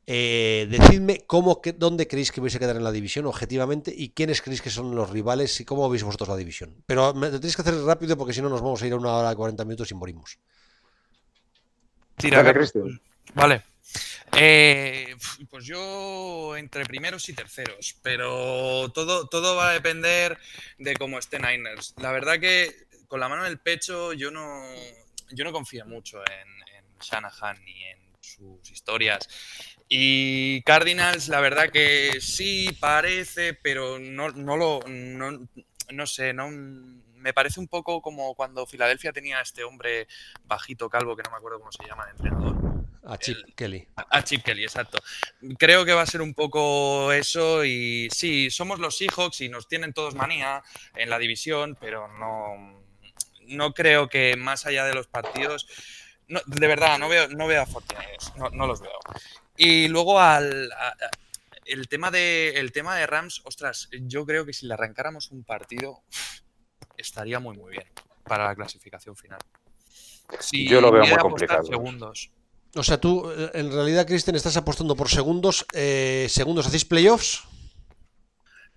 Eh, 0.05 0.67
decidme 0.69 1.23
cómo, 1.25 1.59
dónde 1.77 2.07
creéis 2.07 2.31
que 2.31 2.41
vais 2.41 2.55
a 2.55 2.59
quedar 2.59 2.75
en 2.75 2.83
la 2.83 2.91
división 2.91 3.25
objetivamente 3.25 3.91
y 3.91 4.09
quiénes 4.09 4.43
creéis 4.43 4.61
que 4.61 4.69
son 4.69 4.93
los 4.93 5.09
rivales 5.09 5.59
y 5.61 5.65
cómo 5.65 5.89
veis 5.89 6.03
vosotros 6.03 6.29
la 6.29 6.37
división. 6.37 6.75
Pero 6.85 7.15
me, 7.15 7.31
tenéis 7.31 7.55
que 7.55 7.63
hacer 7.63 7.81
rápido 7.81 8.15
porque 8.15 8.33
si 8.33 8.43
no 8.43 8.49
nos 8.49 8.61
vamos 8.61 8.79
a 8.83 8.85
ir 8.85 8.93
a 8.93 8.97
una 8.97 9.11
hora 9.15 9.31
y 9.31 9.35
40 9.35 9.65
minutos 9.65 9.89
y 9.89 9.95
morimos. 9.95 10.37
Tira, 12.17 12.43
Vale. 13.33 13.63
Eh, 14.37 15.15
pues 15.49 15.65
yo 15.65 16.55
entre 16.55 16.85
primeros 16.85 17.27
y 17.29 17.33
terceros, 17.33 17.95
pero 18.01 18.89
todo, 18.89 19.27
todo 19.27 19.55
va 19.55 19.71
a 19.71 19.73
depender 19.73 20.37
de 20.77 20.95
cómo 20.95 21.19
estén 21.19 21.41
Niners. 21.41 21.93
La 21.97 22.11
verdad 22.11 22.39
que 22.39 22.87
con 23.07 23.19
la 23.19 23.27
mano 23.27 23.45
en 23.45 23.51
el 23.51 23.59
pecho 23.59 24.13
yo 24.13 24.31
no, 24.31 24.61
yo 25.31 25.43
no 25.43 25.51
confío 25.51 25.85
mucho 25.85 26.19
en, 26.19 26.47
en 26.77 26.85
Shanahan 26.99 27.63
ni 27.65 27.83
en 27.85 27.99
sus 28.21 28.71
historias. 28.71 29.27
Y 29.87 30.61
Cardinals, 30.61 31.27
la 31.29 31.41
verdad 31.41 31.71
que 31.71 32.21
sí 32.21 32.69
parece, 32.79 33.55
pero 33.55 33.97
no, 33.97 34.29
no 34.29 34.55
lo, 34.55 34.81
no, 34.87 35.47
no 35.91 36.05
sé, 36.05 36.31
no, 36.33 36.49
me 36.51 37.33
parece 37.33 37.59
un 37.59 37.67
poco 37.67 38.01
como 38.01 38.35
cuando 38.35 38.65
Filadelfia 38.65 39.11
tenía 39.11 39.39
a 39.39 39.41
este 39.41 39.63
hombre 39.63 40.07
bajito, 40.45 40.89
calvo, 40.89 41.15
que 41.15 41.23
no 41.23 41.31
me 41.31 41.37
acuerdo 41.37 41.59
cómo 41.59 41.71
se 41.71 41.85
llama, 41.85 42.05
de 42.05 42.11
entrenador. 42.11 42.78
A 43.03 43.17
Chip 43.17 43.37
Kelly. 43.55 43.87
A, 43.95 44.23
Chip 44.23 44.43
Kelly, 44.43 44.63
exacto. 44.63 44.99
Creo 45.57 45.85
que 45.85 45.93
va 45.93 46.01
a 46.01 46.05
ser 46.05 46.21
un 46.21 46.33
poco 46.33 47.11
eso 47.13 47.63
y 47.63 48.09
sí, 48.11 48.49
somos 48.49 48.79
los 48.79 48.97
Seahawks 48.97 49.41
y 49.41 49.49
nos 49.49 49.67
tienen 49.67 49.93
todos 49.93 50.15
manía 50.15 50.61
en 50.95 51.09
la 51.09 51.17
división, 51.17 51.77
pero 51.79 52.07
no, 52.07 52.83
no 53.47 53.73
creo 53.73 54.09
que 54.09 54.35
más 54.35 54.65
allá 54.65 54.85
de 54.85 54.93
los 54.93 55.07
partidos, 55.07 55.67
de 56.27 56.67
verdad, 56.67 56.99
no 56.99 57.07
veo, 57.09 57.27
no 57.29 57.47
veo 57.47 57.61
a 57.61 57.65
Fortnite, 57.65 58.17
no, 58.37 58.49
no, 58.49 58.67
los 58.67 58.81
veo. 58.81 58.99
Y 59.55 59.87
luego 59.87 60.19
al... 60.19 60.69
el 61.65 61.87
tema, 61.87 62.11
de, 62.11 62.49
el 62.55 62.71
tema 62.71 62.95
de 62.95 63.07
Rams, 63.07 63.41
ostras, 63.45 63.89
yo 63.91 64.25
creo 64.25 64.45
que 64.45 64.53
si 64.53 64.67
le 64.67 64.73
arrancáramos 64.73 65.31
un 65.31 65.43
partido 65.43 66.03
estaría 66.97 67.39
muy 67.39 67.57
muy 67.57 67.71
bien 67.71 67.87
para 68.25 68.45
la 68.45 68.55
clasificación 68.55 69.15
final. 69.15 69.39
Si 70.39 70.67
yo 70.67 70.79
lo 70.81 70.91
veo 70.91 71.05
muy 71.05 71.17
complicado. 71.17 71.63
Segundos. 71.63 72.31
O 72.75 72.83
sea, 72.83 72.99
tú, 72.99 73.29
eh, 73.31 73.51
en 73.53 73.71
realidad, 73.71 74.05
Kristen, 74.05 74.35
estás 74.35 74.57
apostando 74.57 74.95
por 74.95 75.09
segundos. 75.09 75.65
Eh, 75.73 76.27
¿Segundos 76.29 76.67
hacéis 76.67 76.85
playoffs? 76.85 77.43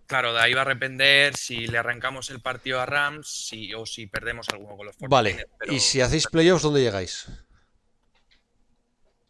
Claro, 0.07 0.33
de 0.33 0.41
ahí 0.41 0.53
va 0.53 0.63
a 0.63 0.67
depender 0.67 1.37
si 1.37 1.67
le 1.67 1.79
arrancamos 1.79 2.31
el 2.31 2.41
partido 2.41 2.81
a 2.81 2.87
Rams 2.87 3.29
si, 3.29 3.73
o 3.73 3.87
si 3.87 4.07
perdemos 4.07 4.49
alguno 4.51 4.77
con 4.77 4.87
los 4.87 4.97
Vale, 4.99 5.47
y 5.71 5.81
si 5.81 6.03
hacéis 6.03 6.27
playoffs, 6.27 6.63
¿dónde 6.63 6.83
llegáis? 6.83 7.29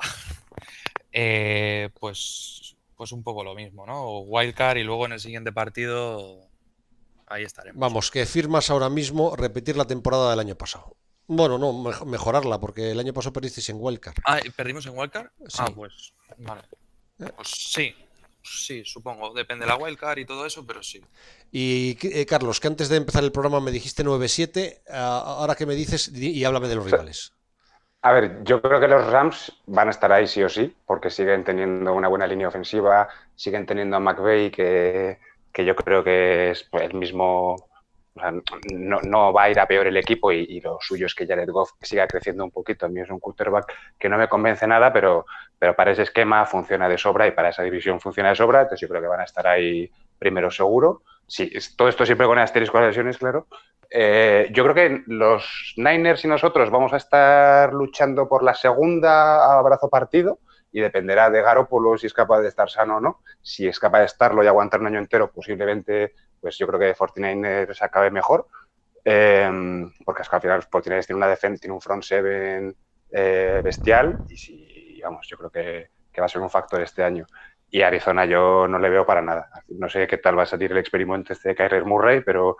eh, 1.13 1.91
pues, 2.01 2.75
pues 2.97 3.13
un 3.13 3.23
poco 3.23 3.45
lo 3.45 3.55
mismo, 3.55 3.87
¿no? 3.87 4.21
Wildcard 4.23 4.79
y 4.79 4.83
luego 4.83 5.07
en 5.07 5.13
el 5.13 5.21
siguiente 5.21 5.53
partido 5.53 6.49
ahí 7.29 7.45
estaremos. 7.45 7.79
Vamos, 7.79 8.11
que 8.11 8.27
firmas 8.27 8.69
ahora 8.71 8.89
mismo 8.89 9.37
repetir 9.37 9.77
la 9.77 9.87
temporada 9.87 10.31
del 10.31 10.41
año 10.41 10.57
pasado. 10.57 10.97
Bueno, 11.35 11.57
no, 11.57 11.73
mejorarla, 12.05 12.61
porque 12.61 12.91
el 12.91 13.01
año 13.01 13.15
pasado 13.15 13.33
perdisteis 13.33 13.71
en 13.71 13.77
Wildcard. 13.79 14.17
Ah, 14.27 14.39
¿perdimos 14.55 14.85
en 14.85 14.99
Wildcard? 14.99 15.29
Ah, 15.59 15.71
pues, 15.75 16.13
vale. 16.37 16.61
Pues 17.17 17.49
sí, 17.49 17.95
sí, 18.43 18.85
supongo. 18.85 19.33
Depende 19.33 19.65
de 19.65 19.71
la 19.71 19.77
Wildcard 19.77 20.19
y 20.19 20.27
todo 20.27 20.45
eso, 20.45 20.67
pero 20.67 20.83
sí. 20.83 21.01
Y 21.51 21.97
eh, 22.03 22.27
Carlos, 22.27 22.61
que 22.61 22.69
antes 22.69 22.91
de 22.91 22.99
empezar 22.99 23.25
el 23.25 23.33
programa 23.33 23.61
me 23.61 23.71
dijiste 23.71 24.05
9-7, 24.05 24.83
ahora 24.91 25.55
que 25.55 25.65
me 25.65 25.75
dices, 25.75 26.09
y 26.15 26.45
háblame 26.45 26.69
de 26.69 26.75
los 26.75 26.85
rivales. 26.85 27.33
A 28.03 28.13
ver, 28.13 28.45
yo 28.45 28.61
creo 28.61 28.79
que 28.79 28.89
los 28.89 29.07
Rams 29.07 29.53
van 29.67 29.89
a 29.89 29.93
estar 29.93 30.13
ahí 30.13 30.27
sí 30.27 30.43
o 30.43 30.51
sí, 30.51 30.77
porque 30.85 31.09
siguen 31.09 31.45
teniendo 31.45 31.95
una 31.95 32.09
buena 32.09 32.27
línea 32.27 32.49
ofensiva, 32.49 33.09
siguen 33.37 33.65
teniendo 33.65 33.97
a 33.97 34.01
McVeigh, 34.01 34.51
que, 34.51 35.19
que 35.51 35.65
yo 35.65 35.75
creo 35.77 36.05
que 36.05 36.51
es 36.51 36.65
pues, 36.65 36.83
el 36.83 36.95
mismo 36.95 37.72
no, 38.15 39.33
va 39.33 39.45
a 39.45 39.51
ir 39.51 39.59
a 39.59 39.67
peor 39.67 39.87
el 39.87 39.97
equipo 39.97 40.33
y, 40.33 40.61
lo 40.61 40.79
suyo 40.81 41.07
es 41.07 41.15
que 41.15 41.27
Jared 41.27 41.49
Goff 41.49 41.73
siga 41.81 42.07
creciendo 42.07 42.45
un 42.45 42.51
poquito. 42.51 42.87
A 42.87 42.89
mí 42.89 43.01
es 43.01 43.11
un 43.11 43.19
quarterback 43.19 43.73
que 43.99 44.09
no 44.09 44.19
me 44.19 44.29
convence 44.29 44.67
nada, 44.67 44.93
pero, 44.93 45.25
para 45.59 45.93
ese 45.93 46.03
esquema 46.03 46.45
funciona 46.45 46.89
de 46.89 46.99
sobra 46.99 47.27
y 47.27 47.33
para 47.33 47.51
esa 47.51 47.63
división 47.63 48.01
funciona 48.01 48.31
de 48.31 48.37
sobra. 48.37 48.63
Entonces 48.63 48.81
yo 48.81 48.89
creo 48.89 49.01
que 49.01 49.09
van 49.09 49.21
a 49.21 49.25
estar 49.25 49.47
ahí 49.47 49.91
primero 50.19 50.51
seguro. 50.51 51.03
Sí, 51.27 51.51
todo 51.77 51.89
esto 51.89 52.05
siempre 52.05 52.27
con 52.27 52.39
asterisco 52.39 52.79
de 52.79 52.89
lesiones, 52.89 53.17
claro. 53.17 53.47
Eh, 53.89 54.49
yo 54.53 54.65
creo 54.65 54.75
que 54.75 55.03
los 55.07 55.75
Niners 55.77 56.25
y 56.25 56.29
nosotros 56.29 56.71
vamos 56.71 56.93
a 56.93 56.97
estar 56.97 57.73
luchando 57.73 58.29
por 58.29 58.43
la 58.43 58.55
segunda 58.55 59.59
abrazo 59.59 59.89
partido 59.89 60.39
y 60.73 60.81
dependerá 60.81 61.31
de 61.31 61.43
Garoppolo 61.43 61.99
si 61.99 62.07
es 62.07 62.15
capaz 62.15 62.41
de 62.41 62.49
estar 62.49 62.71
sano 62.71 62.97
o 62.97 63.01
no. 63.01 63.21
Si 63.41 63.67
es 63.67 63.79
capaz 63.79 64.01
de 64.01 64.07
estarlo 64.07 64.43
y 64.43 64.47
aguantar 64.47 64.81
un 64.81 64.87
año 64.87 64.99
entero, 64.99 65.31
posiblemente 65.31 66.15
pues 66.43 66.59
yo 66.59 66.67
creo 66.67 66.81
que 66.81 66.95
Fortnite 66.95 67.73
se 67.73 67.85
acabe 67.85 68.11
mejor. 68.11 68.49
Em, 69.05 69.91
porque 70.05 70.23
es 70.23 70.29
que 70.29 70.37
al 70.37 70.43
final 70.43 70.63
Fortnite 70.63 71.07
tiene 71.07 71.17
una 71.17 71.29
defensa, 71.29 71.61
tiene 71.61 71.75
un 71.75 71.81
front 71.81 72.03
seven 72.03 72.77
eh, 73.11 73.61
bestial 73.65 74.21
y 74.29 74.37
si, 74.37 75.01
vamos, 75.03 75.27
yo 75.29 75.37
creo 75.37 75.51
que, 75.51 75.91
va 76.21 76.27
a 76.27 76.29
ser 76.29 76.43
un 76.43 76.51
factor 76.51 76.83
este 76.83 77.05
año. 77.05 77.27
Y 77.71 77.83
Arizona 77.83 78.27
yo 78.27 78.69
no 78.69 78.79
le 78.79 78.91
veo 78.91 79.07
para 79.07 79.23
nada. 79.23 79.49
No 79.69 79.89
sé 79.89 80.07
qué 80.07 80.19
tal 80.19 80.39
va 80.39 80.43
a 80.43 80.47
salir 80.47 80.73
el 80.73 80.79
experimento 80.79 81.33
este 81.33 81.51
de 81.51 81.55
Kyler 81.55 81.85
Murray, 81.85 82.21
pero 82.21 82.59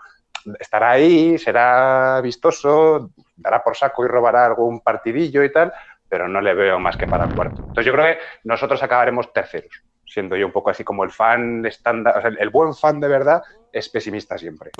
estará 0.59 0.91
ahí, 0.91 1.37
será 1.37 2.19
vistoso, 2.21 3.11
dará 3.35 3.63
por 3.63 3.75
saco 3.75 4.05
y 4.05 4.07
robará 4.07 4.45
algún 4.45 4.81
partidillo 4.81 5.43
y 5.43 5.51
tal, 5.51 5.71
pero 6.09 6.27
no 6.27 6.41
le 6.41 6.53
veo 6.53 6.79
más 6.79 6.97
que 6.97 7.07
para 7.07 7.25
el 7.25 7.31
cuarto. 7.31 7.61
Entonces 7.67 7.85
yo 7.85 7.93
creo 7.93 8.15
que 8.15 8.21
nosotros 8.43 8.81
acabaremos 8.81 9.31
terceros, 9.33 9.83
siendo 10.13 10.35
yo 10.35 10.45
un 10.45 10.51
poco 10.51 10.69
así 10.69 10.83
como 10.83 11.03
el 11.03 11.11
fan 11.11 11.65
estándar, 11.65 12.17
o 12.17 12.21
sea, 12.21 12.31
el 12.39 12.49
buen 12.49 12.75
fan 12.75 12.99
de 12.99 13.07
verdad 13.07 13.41
es 13.71 13.89
pesimista 13.89 14.37
siempre. 14.37 14.71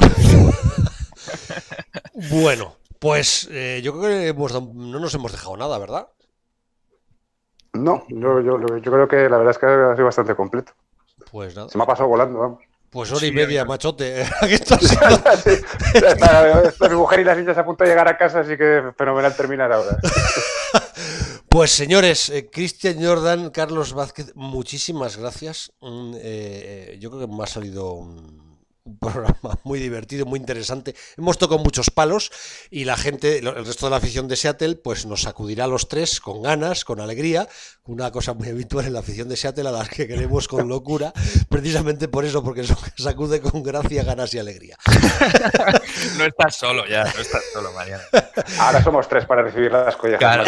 bueno, 2.31 2.75
pues 2.99 3.49
eh, 3.51 3.81
yo 3.83 3.93
creo 3.93 4.03
que 4.03 4.27
hemos, 4.27 4.53
no 4.53 4.99
nos 4.99 5.13
hemos 5.15 5.31
dejado 5.31 5.57
nada, 5.57 5.79
¿verdad? 5.79 6.07
No, 7.73 8.05
yo, 8.09 8.39
yo, 8.41 8.59
yo, 8.59 8.91
creo 8.91 9.07
que 9.07 9.27
la 9.27 9.37
verdad 9.37 9.51
es 9.51 9.57
que 9.57 9.65
ha 9.65 9.95
sido 9.95 10.05
bastante 10.05 10.35
completo. 10.35 10.73
Pues 11.31 11.55
nada. 11.55 11.69
Se 11.69 11.77
me 11.77 11.83
ha 11.83 11.87
pasado 11.87 12.07
volando, 12.07 12.37
vamos. 12.39 12.59
Pues 12.91 13.11
hora 13.11 13.25
y 13.25 13.31
media, 13.31 13.65
machote. 13.65 14.21
Esto 14.47 14.77
sí, 14.77 14.95
mi 16.79 16.95
mujer 16.95 17.21
y 17.21 17.23
las 17.23 17.37
niñas 17.39 17.57
a 17.57 17.65
punto 17.65 17.83
de 17.83 17.89
llegar 17.89 18.07
a 18.07 18.15
casa, 18.19 18.41
así 18.41 18.55
que 18.55 18.83
fenomenal 18.95 19.35
terminar 19.35 19.71
ahora. 19.71 19.97
Pues 21.53 21.69
señores, 21.69 22.29
eh, 22.29 22.49
Cristian 22.49 22.95
Jordan, 22.99 23.51
Carlos 23.51 23.93
Vázquez, 23.93 24.31
muchísimas 24.33 25.17
gracias. 25.17 25.71
Mm, 25.81 26.15
eh, 26.17 26.97
yo 26.99 27.11
creo 27.11 27.27
que 27.27 27.31
me 27.31 27.43
ha 27.43 27.45
salido 27.45 28.01
un 28.85 28.99
programa 28.99 29.57
muy 29.63 29.79
divertido, 29.79 30.25
muy 30.25 30.39
interesante. 30.39 30.95
Hemos 31.17 31.37
tocado 31.37 31.59
muchos 31.59 31.89
palos 31.89 32.31
y 32.69 32.85
la 32.85 32.97
gente, 32.97 33.39
el 33.39 33.65
resto 33.65 33.85
de 33.85 33.91
la 33.91 33.97
afición 33.97 34.27
de 34.27 34.35
Seattle, 34.35 34.75
pues 34.75 35.05
nos 35.05 35.21
sacudirá 35.21 35.65
a 35.65 35.67
los 35.67 35.87
tres 35.87 36.19
con 36.19 36.41
ganas, 36.41 36.83
con 36.83 36.99
alegría, 36.99 37.47
una 37.85 38.11
cosa 38.11 38.33
muy 38.33 38.49
habitual 38.49 38.85
en 38.85 38.93
la 38.93 38.99
afición 38.99 39.29
de 39.29 39.37
Seattle 39.37 39.69
a 39.69 39.71
las 39.71 39.89
que 39.89 40.07
queremos 40.07 40.47
con 40.47 40.67
locura, 40.67 41.13
precisamente 41.49 42.07
por 42.07 42.25
eso, 42.25 42.43
porque 42.43 42.61
eso 42.61 42.77
sacude 42.97 43.41
con 43.41 43.63
gracia, 43.63 44.03
ganas 44.03 44.33
y 44.33 44.39
alegría. 44.39 44.77
no 46.17 46.25
estás 46.25 46.55
solo 46.55 46.85
ya, 46.85 47.03
no 47.03 47.21
estás 47.21 47.43
solo, 47.53 47.71
Mariano. 47.71 48.03
Ahora 48.59 48.83
somos 48.83 49.07
tres 49.07 49.25
para 49.25 49.43
recibir 49.43 49.71
las 49.71 49.95
collejas. 49.95 50.19
Claro. 50.19 50.43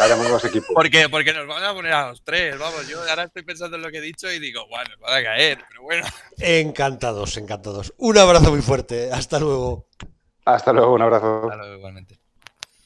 Haremos 0.00 0.44
equipos. 0.44 0.70
Porque, 0.74 1.08
porque 1.08 1.32
nos 1.32 1.46
van 1.46 1.64
a 1.64 1.72
poner 1.72 1.92
a 1.92 2.08
los 2.10 2.22
tres, 2.22 2.56
vamos, 2.58 2.86
yo 2.88 3.00
ahora 3.08 3.24
estoy 3.24 3.42
pensando 3.42 3.76
en 3.76 3.82
lo 3.82 3.90
que 3.90 3.98
he 3.98 4.02
dicho 4.02 4.30
y 4.30 4.38
digo, 4.38 4.66
bueno, 4.68 4.90
nos 4.90 5.00
van 5.00 5.20
a 5.20 5.22
caer, 5.24 5.58
pero 5.68 5.82
bueno. 5.82 6.06
Encantados, 6.38 7.36
encantados. 7.36 7.79
Un 7.98 8.18
abrazo 8.18 8.50
muy 8.50 8.62
fuerte. 8.62 9.10
Hasta 9.12 9.38
luego. 9.38 9.88
Hasta 10.44 10.72
luego, 10.72 10.94
un 10.94 11.02
abrazo. 11.02 11.42
Hasta 11.44 11.56
luego, 11.56 11.76
igualmente. 11.76 12.19